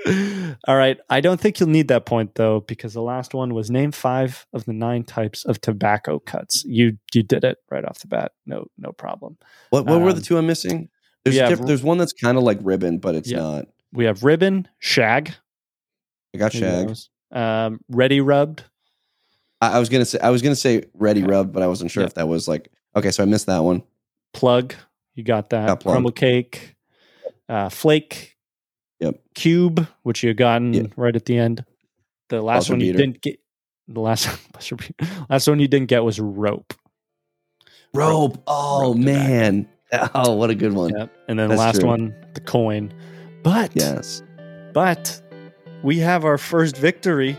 All 0.69 0.77
right. 0.77 0.99
I 1.11 1.21
don't 1.21 1.41
think 1.41 1.59
you'll 1.59 1.69
need 1.69 1.89
that 1.89 2.07
point 2.07 2.35
though, 2.37 2.61
because 2.61 2.95
the 2.95 3.03
last 3.03 3.35
one 3.35 3.55
was 3.55 3.71
name 3.71 3.91
five 3.93 4.47
of 4.53 4.65
the 4.65 4.73
nine 4.73 5.03
types 5.03 5.45
of 5.45 5.61
tobacco 5.61 6.19
cuts. 6.21 6.63
You 6.65 6.99
you 7.15 7.23
did 7.23 7.43
it 7.45 7.59
right 7.71 7.85
off 7.85 7.99
the 8.01 8.07
bat. 8.09 8.33
No 8.45 8.67
no 8.79 8.93
problem. 8.93 9.37
what 9.71 9.87
what 9.87 10.01
were 10.01 10.13
the 10.13 10.19
Um, 10.19 10.23
two 10.23 10.39
I'm 10.39 10.47
missing? 10.47 10.89
There's 11.33 11.49
diff- 11.59 11.67
there's 11.67 11.83
one 11.83 11.99
that's 11.99 12.13
kind 12.13 12.37
of 12.39 12.45
like 12.45 12.59
ribbon, 12.63 12.99
but 12.99 13.15
it's 13.15 13.31
Yeah. 13.31 13.39
not. 13.39 13.69
We 13.93 14.05
have 14.05 14.23
ribbon, 14.25 14.69
shag, 14.79 15.33
I 16.35 16.39
got 16.39 16.53
shag. 16.53 16.95
um, 17.33 17.81
ready 17.89 18.21
rubbed, 18.21 18.65
I, 19.61 19.77
I 19.77 19.79
was 19.79 19.89
gonna 19.89 20.05
say 20.05 20.19
I 20.21 20.31
was 20.31 20.43
gonna 20.43 20.55
say 20.57 20.85
ready 20.95 21.23
Okay. 21.23 21.31
rub, 21.31 21.53
but 21.53 21.63
I 21.63 21.67
wasn't 21.67 21.91
sure 21.91 22.03
Yeah. 22.03 22.09
if 22.09 22.15
that 22.15 22.29
was 22.29 22.47
like 22.49 22.71
okay. 22.95 23.11
So 23.11 23.23
I 23.23 23.27
missed 23.27 23.47
that 23.47 23.61
one. 23.65 23.83
plug. 24.33 24.75
You 25.15 25.23
got 25.25 25.49
that 25.51 25.67
Got 25.67 25.83
crumble 25.83 26.13
cake, 26.13 26.77
uh, 27.49 27.71
flake, 27.71 28.37
Yep. 29.01 29.19
cube, 29.35 29.87
which 30.03 30.23
you 30.23 30.35
gotten 30.35 30.93
right 30.97 31.17
at 31.17 31.25
the 31.25 31.39
end. 31.39 31.65
The 32.29 32.43
last 32.43 32.65
Buzzer 32.65 32.73
one 32.75 32.81
you 32.81 32.87
beater. 32.93 32.99
didn't 32.99 33.21
get. 33.23 33.41
The 33.89 34.01
last 34.01 34.29
last 35.31 35.47
one 35.49 35.59
you 35.59 35.69
didn't 35.69 35.89
get 35.89 36.05
was 36.05 36.21
rope. 36.21 36.75
Rope. 37.95 38.43
Oh 38.47 38.89
Rope 38.89 38.97
man. 38.99 39.69
Oh, 40.15 40.35
what 40.35 40.51
a 40.51 40.55
good 40.55 40.73
one. 40.73 40.91
Yep. 40.97 41.17
And 41.29 41.39
then 41.39 41.49
That's 41.49 41.59
last 41.59 41.81
true. 41.81 41.89
one, 41.89 42.15
the 42.35 42.41
coin. 42.41 42.93
But 43.43 43.71
Yes. 43.75 44.23
but 44.73 45.21
we 45.83 45.99
have 45.99 46.25
our 46.25 46.39
first 46.39 46.77
victory. 46.77 47.37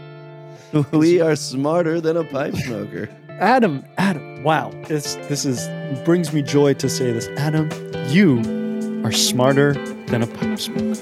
We 0.91 1.21
are 1.21 1.35
smarter 1.35 2.01
than 2.01 2.17
a 2.17 2.23
pipe 2.25 2.55
smoker. 2.55 3.09
Adam, 3.39 3.83
Adam, 3.97 4.43
wow. 4.43 4.71
This 4.87 5.15
this 5.29 5.45
is 5.45 5.67
brings 6.03 6.33
me 6.33 6.41
joy 6.41 6.73
to 6.75 6.89
say 6.89 7.11
this. 7.13 7.27
Adam, 7.37 7.69
you 8.09 8.39
are 9.05 9.11
smarter 9.13 9.73
than 10.07 10.23
a 10.23 10.27
pipe 10.27 10.59
smoker. 10.59 10.95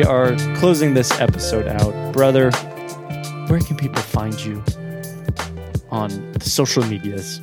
We 0.00 0.06
are 0.06 0.34
closing 0.56 0.94
this 0.94 1.10
episode 1.20 1.66
out, 1.66 2.14
brother, 2.14 2.50
where 3.48 3.60
can 3.60 3.76
people 3.76 4.00
find 4.00 4.32
you 4.42 4.64
on 5.90 6.32
the 6.32 6.48
social 6.48 6.82
medias? 6.86 7.38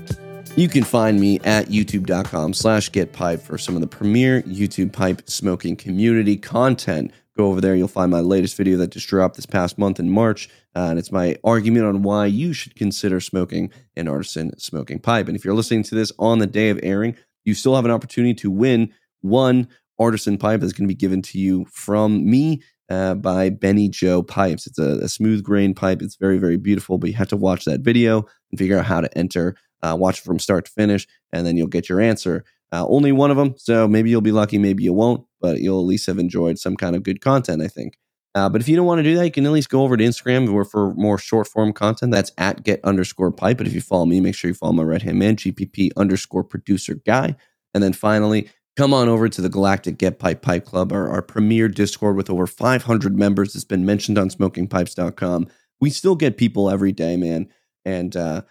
You 0.55 0.67
can 0.67 0.83
find 0.83 1.19
me 1.19 1.39
at 1.41 1.67
youtube.com 1.67 2.55
slash 2.55 2.89
getpiped 2.89 3.41
for 3.41 3.59
some 3.59 3.75
of 3.75 3.81
the 3.81 3.87
premier 3.87 4.41
YouTube 4.41 4.91
pipe 4.91 5.29
smoking 5.29 5.75
community 5.75 6.35
content. 6.35 7.11
Go 7.37 7.45
over 7.45 7.61
there, 7.61 7.75
you'll 7.75 7.87
find 7.87 8.09
my 8.09 8.21
latest 8.21 8.57
video 8.57 8.75
that 8.77 8.89
just 8.89 9.07
dropped 9.07 9.35
this 9.35 9.45
past 9.45 9.77
month 9.77 9.99
in 9.99 10.09
March. 10.09 10.49
Uh, 10.75 10.87
and 10.89 10.97
it's 10.97 11.11
my 11.11 11.37
argument 11.43 11.85
on 11.85 12.01
why 12.01 12.25
you 12.25 12.53
should 12.53 12.75
consider 12.75 13.19
smoking 13.19 13.71
an 13.95 14.07
artisan 14.07 14.57
smoking 14.57 14.97
pipe. 14.97 15.27
And 15.27 15.37
if 15.37 15.45
you're 15.45 15.53
listening 15.53 15.83
to 15.83 15.93
this 15.93 16.11
on 16.17 16.39
the 16.39 16.47
day 16.47 16.71
of 16.71 16.79
airing, 16.81 17.15
you 17.45 17.53
still 17.53 17.75
have 17.75 17.85
an 17.85 17.91
opportunity 17.91 18.33
to 18.33 18.49
win 18.49 18.91
one 19.21 19.67
artisan 19.99 20.37
pipe 20.37 20.61
that's 20.61 20.73
going 20.73 20.87
to 20.87 20.93
be 20.93 20.97
given 20.97 21.21
to 21.23 21.39
you 21.39 21.65
from 21.71 22.29
me 22.29 22.61
uh, 22.89 23.15
by 23.15 23.49
Benny 23.49 23.89
Joe 23.89 24.23
Pipes. 24.23 24.67
It's 24.67 24.79
a, 24.79 24.99
a 25.01 25.09
smooth 25.09 25.43
grain 25.43 25.73
pipe. 25.73 26.01
It's 26.01 26.15
very, 26.15 26.37
very 26.37 26.57
beautiful, 26.57 26.97
but 26.97 27.09
you 27.09 27.15
have 27.15 27.29
to 27.29 27.37
watch 27.37 27.65
that 27.65 27.81
video 27.81 28.25
and 28.51 28.59
figure 28.59 28.77
out 28.77 28.85
how 28.85 29.01
to 29.01 29.17
enter. 29.17 29.55
Uh, 29.83 29.95
watch 29.99 30.19
it 30.19 30.23
from 30.23 30.39
start 30.39 30.65
to 30.65 30.71
finish, 30.71 31.07
and 31.31 31.45
then 31.45 31.57
you'll 31.57 31.67
get 31.67 31.89
your 31.89 32.01
answer. 32.01 32.43
Uh, 32.71 32.85
only 32.87 33.11
one 33.11 33.31
of 33.31 33.37
them, 33.37 33.53
so 33.57 33.87
maybe 33.87 34.09
you'll 34.09 34.21
be 34.21 34.31
lucky, 34.31 34.57
maybe 34.57 34.83
you 34.83 34.93
won't, 34.93 35.25
but 35.39 35.59
you'll 35.59 35.79
at 35.79 35.85
least 35.85 36.07
have 36.07 36.17
enjoyed 36.17 36.57
some 36.57 36.75
kind 36.75 36.95
of 36.95 37.03
good 37.03 37.21
content, 37.21 37.61
I 37.61 37.67
think. 37.67 37.97
Uh, 38.37 38.47
but 38.47 38.61
if 38.61 38.67
you 38.67 38.75
don't 38.75 38.85
want 38.85 38.99
to 38.99 39.03
do 39.03 39.15
that, 39.15 39.25
you 39.25 39.31
can 39.31 39.45
at 39.45 39.51
least 39.51 39.69
go 39.69 39.81
over 39.81 39.97
to 39.97 40.03
Instagram 40.03 40.51
or 40.53 40.63
for 40.63 40.93
more 40.93 41.17
short 41.17 41.47
form 41.47 41.73
content. 41.73 42.11
That's 42.11 42.31
at 42.37 42.63
get 42.63 42.79
underscore 42.83 43.31
piped. 43.31 43.57
But 43.57 43.65
if 43.65 43.73
you 43.73 43.81
follow 43.81 44.05
me, 44.05 44.19
make 44.19 44.35
sure 44.35 44.49
you 44.49 44.53
follow 44.53 44.73
my 44.73 44.83
right 44.83 45.01
hand 45.01 45.17
man, 45.17 45.37
GPP 45.37 45.89
underscore 45.97 46.43
producer 46.43 46.95
guy. 47.05 47.35
And 47.73 47.83
then 47.83 47.93
finally, 47.93 48.49
come 48.77 48.93
on 48.93 49.09
over 49.09 49.27
to 49.27 49.41
the 49.41 49.49
Galactic 49.49 49.97
Get 49.97 50.19
Piped 50.19 50.43
Pipe 50.43 50.63
Club, 50.63 50.93
our, 50.93 51.09
our 51.09 51.23
premier 51.23 51.67
Discord 51.67 52.15
with 52.15 52.29
over 52.29 52.45
500 52.45 53.17
members. 53.17 53.55
It's 53.55 53.65
been 53.65 53.85
mentioned 53.85 54.19
on 54.19 54.29
smokingpipes.com. 54.29 55.47
We 55.81 55.89
still 55.89 56.15
get 56.15 56.37
people 56.37 56.69
every 56.69 56.91
day, 56.91 57.17
man. 57.17 57.49
And 57.83 58.15
uh, 58.15 58.43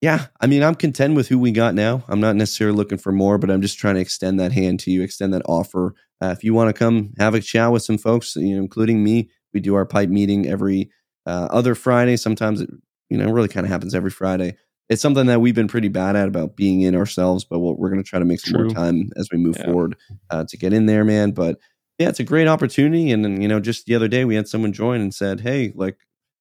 yeah, 0.00 0.26
I 0.40 0.48
mean, 0.48 0.64
I'm 0.64 0.74
content 0.74 1.14
with 1.14 1.28
who 1.28 1.38
we 1.38 1.52
got 1.52 1.74
now. 1.74 2.02
I'm 2.08 2.20
not 2.20 2.34
necessarily 2.34 2.76
looking 2.76 2.98
for 2.98 3.12
more, 3.12 3.38
but 3.38 3.50
I'm 3.50 3.62
just 3.62 3.78
trying 3.78 3.94
to 3.94 4.00
extend 4.00 4.40
that 4.40 4.52
hand 4.52 4.80
to 4.80 4.90
you, 4.90 5.02
extend 5.02 5.32
that 5.34 5.42
offer. 5.46 5.94
Uh, 6.20 6.34
if 6.36 6.42
you 6.42 6.54
want 6.54 6.68
to 6.68 6.78
come 6.78 7.12
have 7.18 7.34
a 7.34 7.40
chat 7.40 7.70
with 7.70 7.84
some 7.84 7.98
folks, 7.98 8.34
you 8.34 8.56
know, 8.56 8.62
including 8.62 9.04
me, 9.04 9.30
we 9.54 9.60
do 9.60 9.76
our 9.76 9.86
pipe 9.86 10.08
meeting 10.08 10.46
every 10.46 10.90
uh, 11.24 11.48
other 11.50 11.76
Friday. 11.76 12.16
Sometimes 12.16 12.60
it, 12.60 12.70
you 13.10 13.16
know, 13.16 13.30
really 13.30 13.48
kind 13.48 13.64
of 13.64 13.70
happens 13.70 13.94
every 13.94 14.10
Friday. 14.10 14.56
It's 14.88 15.02
something 15.02 15.26
that 15.26 15.40
we've 15.40 15.54
been 15.54 15.68
pretty 15.68 15.88
bad 15.88 16.16
at 16.16 16.28
about 16.28 16.56
being 16.56 16.80
in 16.80 16.94
ourselves, 16.94 17.44
but 17.44 17.58
we'll, 17.58 17.74
we're 17.76 17.90
going 17.90 18.02
to 18.02 18.08
try 18.08 18.18
to 18.18 18.24
make 18.24 18.40
some 18.40 18.52
True. 18.54 18.64
more 18.66 18.74
time 18.74 19.10
as 19.16 19.28
we 19.30 19.38
move 19.38 19.56
Yeah. 19.58 19.66
forward 19.66 19.96
uh, 20.30 20.44
to 20.48 20.56
get 20.56 20.72
in 20.72 20.86
there, 20.86 21.04
man. 21.04 21.32
But 21.32 21.58
yeah, 21.98 22.08
it's 22.08 22.20
a 22.20 22.24
great 22.24 22.48
opportunity. 22.48 23.10
And 23.10 23.24
then, 23.24 23.42
you 23.42 23.48
know, 23.48 23.60
just 23.60 23.86
the 23.86 23.94
other 23.94 24.08
day 24.08 24.24
we 24.24 24.34
had 24.34 24.48
someone 24.48 24.72
join 24.72 25.00
and 25.00 25.12
said, 25.14 25.40
Hey, 25.40 25.72
like 25.74 25.98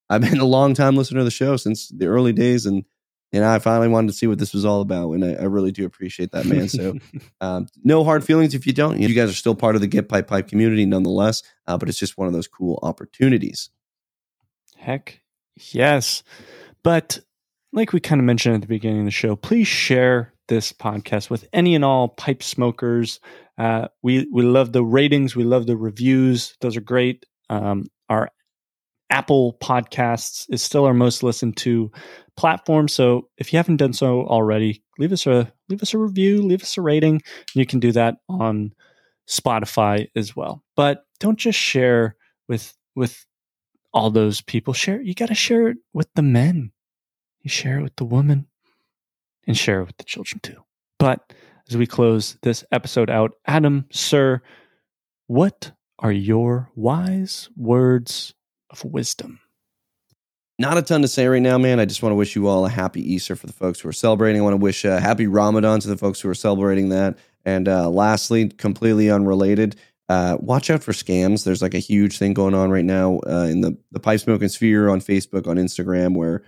I've 0.09 0.21
been 0.21 0.39
a 0.39 0.45
long 0.45 0.73
time 0.73 0.95
listener 0.95 1.19
to 1.19 1.23
the 1.25 1.31
show 1.31 1.57
since 1.57 1.89
the 1.89 2.05
early 2.05 2.31
days. 2.31 2.65
And, 2.65 2.85
and 3.33 3.43
I 3.43 3.59
finally 3.59 3.89
wanted 3.89 4.07
to 4.07 4.13
see 4.13 4.27
what 4.27 4.39
this 4.39 4.53
was 4.53 4.63
all 4.63 4.79
about. 4.79 5.11
And 5.11 5.25
I, 5.25 5.33
I 5.33 5.43
really 5.43 5.73
do 5.73 5.85
appreciate 5.85 6.31
that, 6.31 6.45
man. 6.45 6.69
So 6.69 6.95
um, 7.41 7.67
no 7.83 8.05
hard 8.05 8.23
feelings 8.23 8.53
if 8.55 8.65
you 8.65 8.71
don't. 8.71 9.01
You 9.01 9.13
guys 9.13 9.29
are 9.29 9.33
still 9.33 9.55
part 9.55 9.75
of 9.75 9.81
the 9.81 9.87
Get 9.87 10.07
Piped 10.07 10.29
Pipe 10.29 10.47
community 10.47 10.85
nonetheless, 10.85 11.43
uh, 11.65 11.77
but 11.77 11.89
it's 11.89 11.99
just 11.99 12.17
one 12.17 12.27
of 12.27 12.33
those 12.33 12.47
cool 12.47 12.79
opportunities. 12.83 13.69
Heck 14.77 15.21
yes. 15.55 16.23
But 16.83 17.19
like 17.73 17.93
we 17.93 17.99
kind 17.99 18.19
of 18.19 18.25
mentioned 18.25 18.55
at 18.55 18.61
the 18.61 18.67
beginning 18.67 18.99
of 18.99 19.05
the 19.05 19.11
show, 19.11 19.35
please 19.35 19.67
share 19.67 20.33
this 20.47 20.71
podcast 20.71 21.29
with 21.29 21.45
any 21.53 21.75
and 21.75 21.83
all 21.83 22.09
pipe 22.09 22.41
smokers. 22.41 23.19
Uh, 23.57 23.87
we 24.01 24.27
we 24.31 24.43
love 24.43 24.71
the 24.71 24.83
ratings, 24.83 25.35
we 25.35 25.43
love 25.43 25.67
the 25.67 25.77
reviews; 25.77 26.55
those 26.61 26.77
are 26.77 26.81
great. 26.81 27.25
Um, 27.49 27.85
our 28.09 28.29
Apple 29.09 29.57
Podcasts 29.61 30.45
is 30.49 30.61
still 30.61 30.85
our 30.85 30.93
most 30.93 31.23
listened 31.23 31.57
to 31.57 31.91
platform. 32.35 32.87
So 32.87 33.29
if 33.37 33.51
you 33.51 33.57
haven't 33.57 33.77
done 33.77 33.93
so 33.93 34.21
already, 34.27 34.83
leave 34.99 35.11
us 35.11 35.25
a 35.25 35.51
leave 35.69 35.81
us 35.81 35.93
a 35.93 35.97
review, 35.97 36.41
leave 36.41 36.61
us 36.61 36.77
a 36.77 36.81
rating. 36.81 37.21
You 37.53 37.65
can 37.65 37.79
do 37.79 37.91
that 37.93 38.17
on 38.29 38.73
Spotify 39.29 40.07
as 40.15 40.35
well. 40.35 40.63
But 40.75 41.03
don't 41.19 41.39
just 41.39 41.59
share 41.59 42.15
with 42.47 42.73
with 42.95 43.25
all 43.93 44.09
those 44.11 44.41
people. 44.41 44.73
Share 44.73 45.01
you 45.01 45.13
got 45.13 45.29
to 45.29 45.35
share 45.35 45.69
it 45.69 45.77
with 45.93 46.07
the 46.15 46.21
men. 46.21 46.71
You 47.47 47.49
share 47.49 47.79
it 47.79 47.83
with 47.83 47.95
the 47.95 48.03
woman 48.03 48.45
and 49.47 49.57
share 49.57 49.79
it 49.79 49.85
with 49.85 49.95
the 49.95 50.03
children 50.03 50.41
too. 50.41 50.65
But 50.99 51.31
as 51.69 51.77
we 51.77 51.87
close 51.87 52.37
this 52.41 52.65
episode 52.73 53.09
out, 53.09 53.35
Adam, 53.45 53.85
sir, 53.89 54.41
what 55.27 55.71
are 55.97 56.11
your 56.11 56.69
wise 56.75 57.47
words 57.55 58.33
of 58.69 58.83
wisdom? 58.83 59.39
Not 60.59 60.77
a 60.77 60.81
ton 60.81 61.01
to 61.03 61.07
say 61.07 61.25
right 61.25 61.41
now, 61.41 61.57
man. 61.57 61.79
I 61.79 61.85
just 61.85 62.03
want 62.03 62.11
to 62.11 62.17
wish 62.17 62.35
you 62.35 62.49
all 62.49 62.65
a 62.65 62.69
happy 62.69 63.13
Easter 63.13 63.37
for 63.37 63.47
the 63.47 63.53
folks 63.53 63.79
who 63.79 63.87
are 63.87 63.93
celebrating. 63.93 64.41
I 64.41 64.43
want 64.43 64.55
to 64.55 64.57
wish 64.57 64.83
a 64.83 64.99
happy 64.99 65.27
Ramadan 65.27 65.79
to 65.79 65.87
the 65.87 65.95
folks 65.95 66.19
who 66.19 66.27
are 66.27 66.35
celebrating 66.35 66.89
that. 66.89 67.17
And 67.45 67.69
uh, 67.69 67.89
lastly, 67.89 68.49
completely 68.49 69.09
unrelated, 69.09 69.77
uh, 70.09 70.35
watch 70.41 70.69
out 70.69 70.83
for 70.83 70.91
scams. 70.91 71.45
There's 71.45 71.61
like 71.61 71.75
a 71.75 71.79
huge 71.79 72.17
thing 72.17 72.33
going 72.33 72.53
on 72.53 72.71
right 72.71 72.83
now 72.83 73.21
uh, 73.25 73.47
in 73.49 73.61
the, 73.61 73.77
the 73.93 74.01
pipe 74.01 74.19
smoking 74.19 74.49
sphere 74.49 74.89
on 74.89 74.99
Facebook, 74.99 75.47
on 75.47 75.55
Instagram, 75.55 76.13
where 76.13 76.43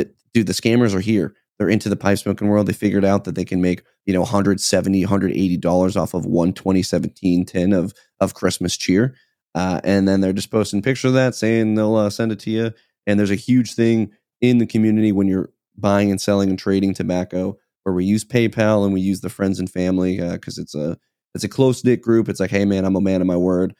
it, 0.00 0.14
dude, 0.34 0.46
the 0.46 0.52
scammers 0.52 0.94
are 0.94 1.00
here. 1.00 1.34
They're 1.58 1.68
into 1.68 1.88
the 1.88 1.96
pipe 1.96 2.18
smoking 2.18 2.48
world. 2.48 2.66
They 2.66 2.72
figured 2.72 3.04
out 3.04 3.24
that 3.24 3.34
they 3.34 3.44
can 3.44 3.60
make, 3.60 3.82
you 4.06 4.14
know, 4.14 4.20
170 4.20 5.04
$180 5.04 5.96
off 5.96 6.14
of 6.14 6.24
one 6.24 6.52
2017 6.52 7.44
tin 7.44 7.72
of, 7.72 7.92
of 8.18 8.34
Christmas 8.34 8.76
cheer. 8.76 9.14
Uh, 9.54 9.80
and 9.84 10.08
then 10.08 10.20
they're 10.20 10.32
just 10.32 10.50
posting 10.50 10.80
pictures 10.80 11.10
of 11.10 11.14
that 11.14 11.34
saying 11.34 11.74
they'll 11.74 11.96
uh, 11.96 12.08
send 12.08 12.32
it 12.32 12.38
to 12.40 12.50
you. 12.50 12.72
And 13.06 13.18
there's 13.18 13.30
a 13.30 13.36
huge 13.36 13.74
thing 13.74 14.12
in 14.40 14.58
the 14.58 14.66
community 14.66 15.12
when 15.12 15.26
you're 15.26 15.50
buying 15.76 16.10
and 16.10 16.20
selling 16.20 16.48
and 16.48 16.58
trading 16.58 16.94
tobacco 16.94 17.58
where 17.82 17.94
we 17.94 18.04
use 18.04 18.24
PayPal 18.24 18.84
and 18.84 18.92
we 18.92 19.00
use 19.00 19.20
the 19.20 19.28
friends 19.28 19.58
and 19.58 19.70
family 19.70 20.18
because 20.18 20.58
it's 20.58 20.74
a 20.74 20.96
it's 21.34 21.44
a 21.44 21.48
close 21.48 21.84
knit 21.84 22.02
group. 22.02 22.28
It's 22.28 22.40
like, 22.40 22.50
hey 22.50 22.64
man, 22.64 22.84
I'm 22.84 22.96
a 22.96 23.00
man 23.00 23.20
of 23.20 23.26
my 23.26 23.36
word. 23.36 23.74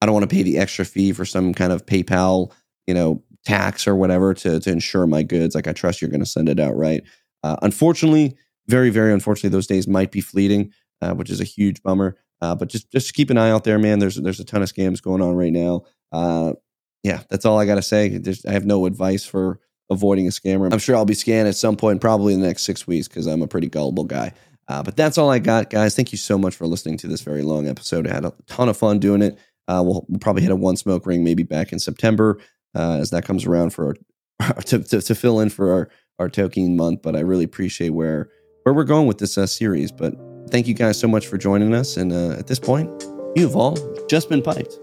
I 0.00 0.06
don't 0.06 0.14
want 0.14 0.28
to 0.28 0.34
pay 0.34 0.42
the 0.42 0.58
extra 0.58 0.84
fee 0.84 1.12
for 1.12 1.24
some 1.24 1.54
kind 1.54 1.72
of 1.72 1.86
PayPal, 1.86 2.52
you 2.86 2.94
know, 2.94 3.22
tax 3.44 3.86
or 3.86 3.96
whatever 3.96 4.34
to 4.34 4.60
to 4.60 4.70
insure 4.70 5.06
my 5.06 5.22
goods. 5.22 5.54
Like 5.54 5.68
I 5.68 5.72
trust 5.72 6.00
you're 6.00 6.10
going 6.10 6.20
to 6.20 6.26
send 6.26 6.48
it 6.48 6.60
out 6.60 6.76
right. 6.76 7.02
Uh, 7.42 7.56
unfortunately, 7.62 8.36
very 8.68 8.90
very 8.90 9.12
unfortunately, 9.12 9.50
those 9.50 9.66
days 9.66 9.88
might 9.88 10.10
be 10.10 10.20
fleeting, 10.20 10.72
uh, 11.00 11.14
which 11.14 11.30
is 11.30 11.40
a 11.40 11.44
huge 11.44 11.82
bummer. 11.82 12.16
Uh, 12.42 12.54
but 12.54 12.68
just 12.68 12.90
just 12.90 13.14
keep 13.14 13.30
an 13.30 13.38
eye 13.38 13.50
out 13.50 13.64
there, 13.64 13.78
man. 13.78 13.98
There's 13.98 14.16
there's 14.16 14.40
a 14.40 14.44
ton 14.44 14.62
of 14.62 14.72
scams 14.72 15.02
going 15.02 15.22
on 15.22 15.34
right 15.34 15.52
now. 15.52 15.82
Uh, 16.12 16.54
yeah, 17.02 17.22
that's 17.30 17.44
all 17.44 17.58
I 17.58 17.66
got 17.66 17.76
to 17.76 17.82
say. 17.82 18.08
There's, 18.18 18.44
I 18.44 18.52
have 18.52 18.66
no 18.66 18.86
advice 18.86 19.24
for 19.24 19.60
avoiding 19.90 20.26
a 20.26 20.30
scammer. 20.30 20.72
I'm 20.72 20.78
sure 20.78 20.96
I'll 20.96 21.04
be 21.04 21.14
scanned 21.14 21.48
at 21.48 21.56
some 21.56 21.76
point, 21.76 22.00
probably 22.00 22.34
in 22.34 22.40
the 22.40 22.46
next 22.46 22.62
six 22.62 22.86
weeks, 22.86 23.08
because 23.08 23.26
I'm 23.26 23.42
a 23.42 23.46
pretty 23.46 23.68
gullible 23.68 24.04
guy. 24.04 24.32
Uh, 24.68 24.82
but 24.82 24.96
that's 24.96 25.18
all 25.18 25.30
I 25.30 25.40
got, 25.40 25.70
guys. 25.70 25.96
Thank 25.96 26.12
you 26.12 26.18
so 26.18 26.38
much 26.38 26.54
for 26.54 26.66
listening 26.66 26.96
to 26.98 27.08
this 27.08 27.22
very 27.22 27.42
long 27.42 27.66
episode. 27.66 28.06
I 28.06 28.14
had 28.14 28.24
a 28.24 28.32
ton 28.46 28.68
of 28.68 28.76
fun 28.76 28.98
doing 28.98 29.22
it. 29.22 29.38
Uh, 29.66 29.82
we'll, 29.84 30.04
we'll 30.08 30.20
probably 30.20 30.42
hit 30.42 30.52
a 30.52 30.56
one 30.56 30.76
smoke 30.76 31.06
ring 31.06 31.24
maybe 31.24 31.42
back 31.42 31.72
in 31.72 31.78
September 31.78 32.38
uh, 32.74 32.98
as 33.00 33.10
that 33.10 33.24
comes 33.24 33.46
around 33.46 33.70
for 33.70 33.94
our, 34.40 34.54
to, 34.62 34.78
to, 34.80 35.00
to 35.00 35.14
fill 35.14 35.40
in 35.40 35.50
for 35.50 35.72
our 35.72 35.88
our 36.18 36.28
Tolkien 36.28 36.76
month. 36.76 37.02
But 37.02 37.16
I 37.16 37.20
really 37.20 37.44
appreciate 37.44 37.90
where 37.90 38.30
where 38.64 38.74
we're 38.74 38.84
going 38.84 39.06
with 39.06 39.18
this 39.18 39.38
uh, 39.38 39.46
series. 39.46 39.90
But 39.90 40.14
thank 40.50 40.66
you 40.66 40.74
guys 40.74 40.98
so 40.98 41.08
much 41.08 41.26
for 41.26 41.38
joining 41.38 41.74
us. 41.74 41.96
And 41.96 42.12
uh, 42.12 42.32
at 42.32 42.46
this 42.46 42.58
point, 42.58 42.88
you've 43.34 43.56
all 43.56 43.76
just 44.06 44.28
been 44.28 44.42
piped. 44.42 44.78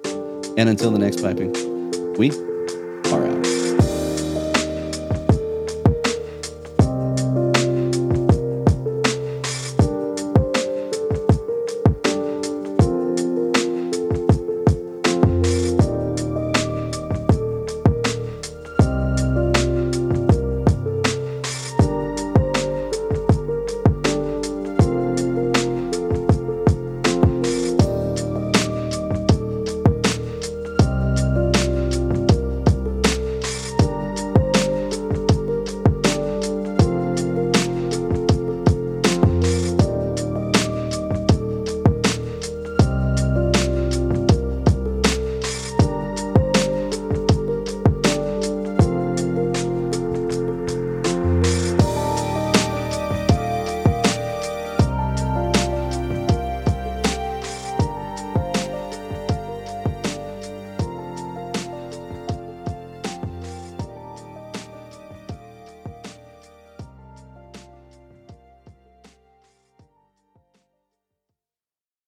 And 0.57 0.69
until 0.69 0.91
the 0.91 0.99
next 0.99 1.21
piping, 1.21 1.53
We 2.17 2.31
are 3.11 3.27
out. 3.27 3.46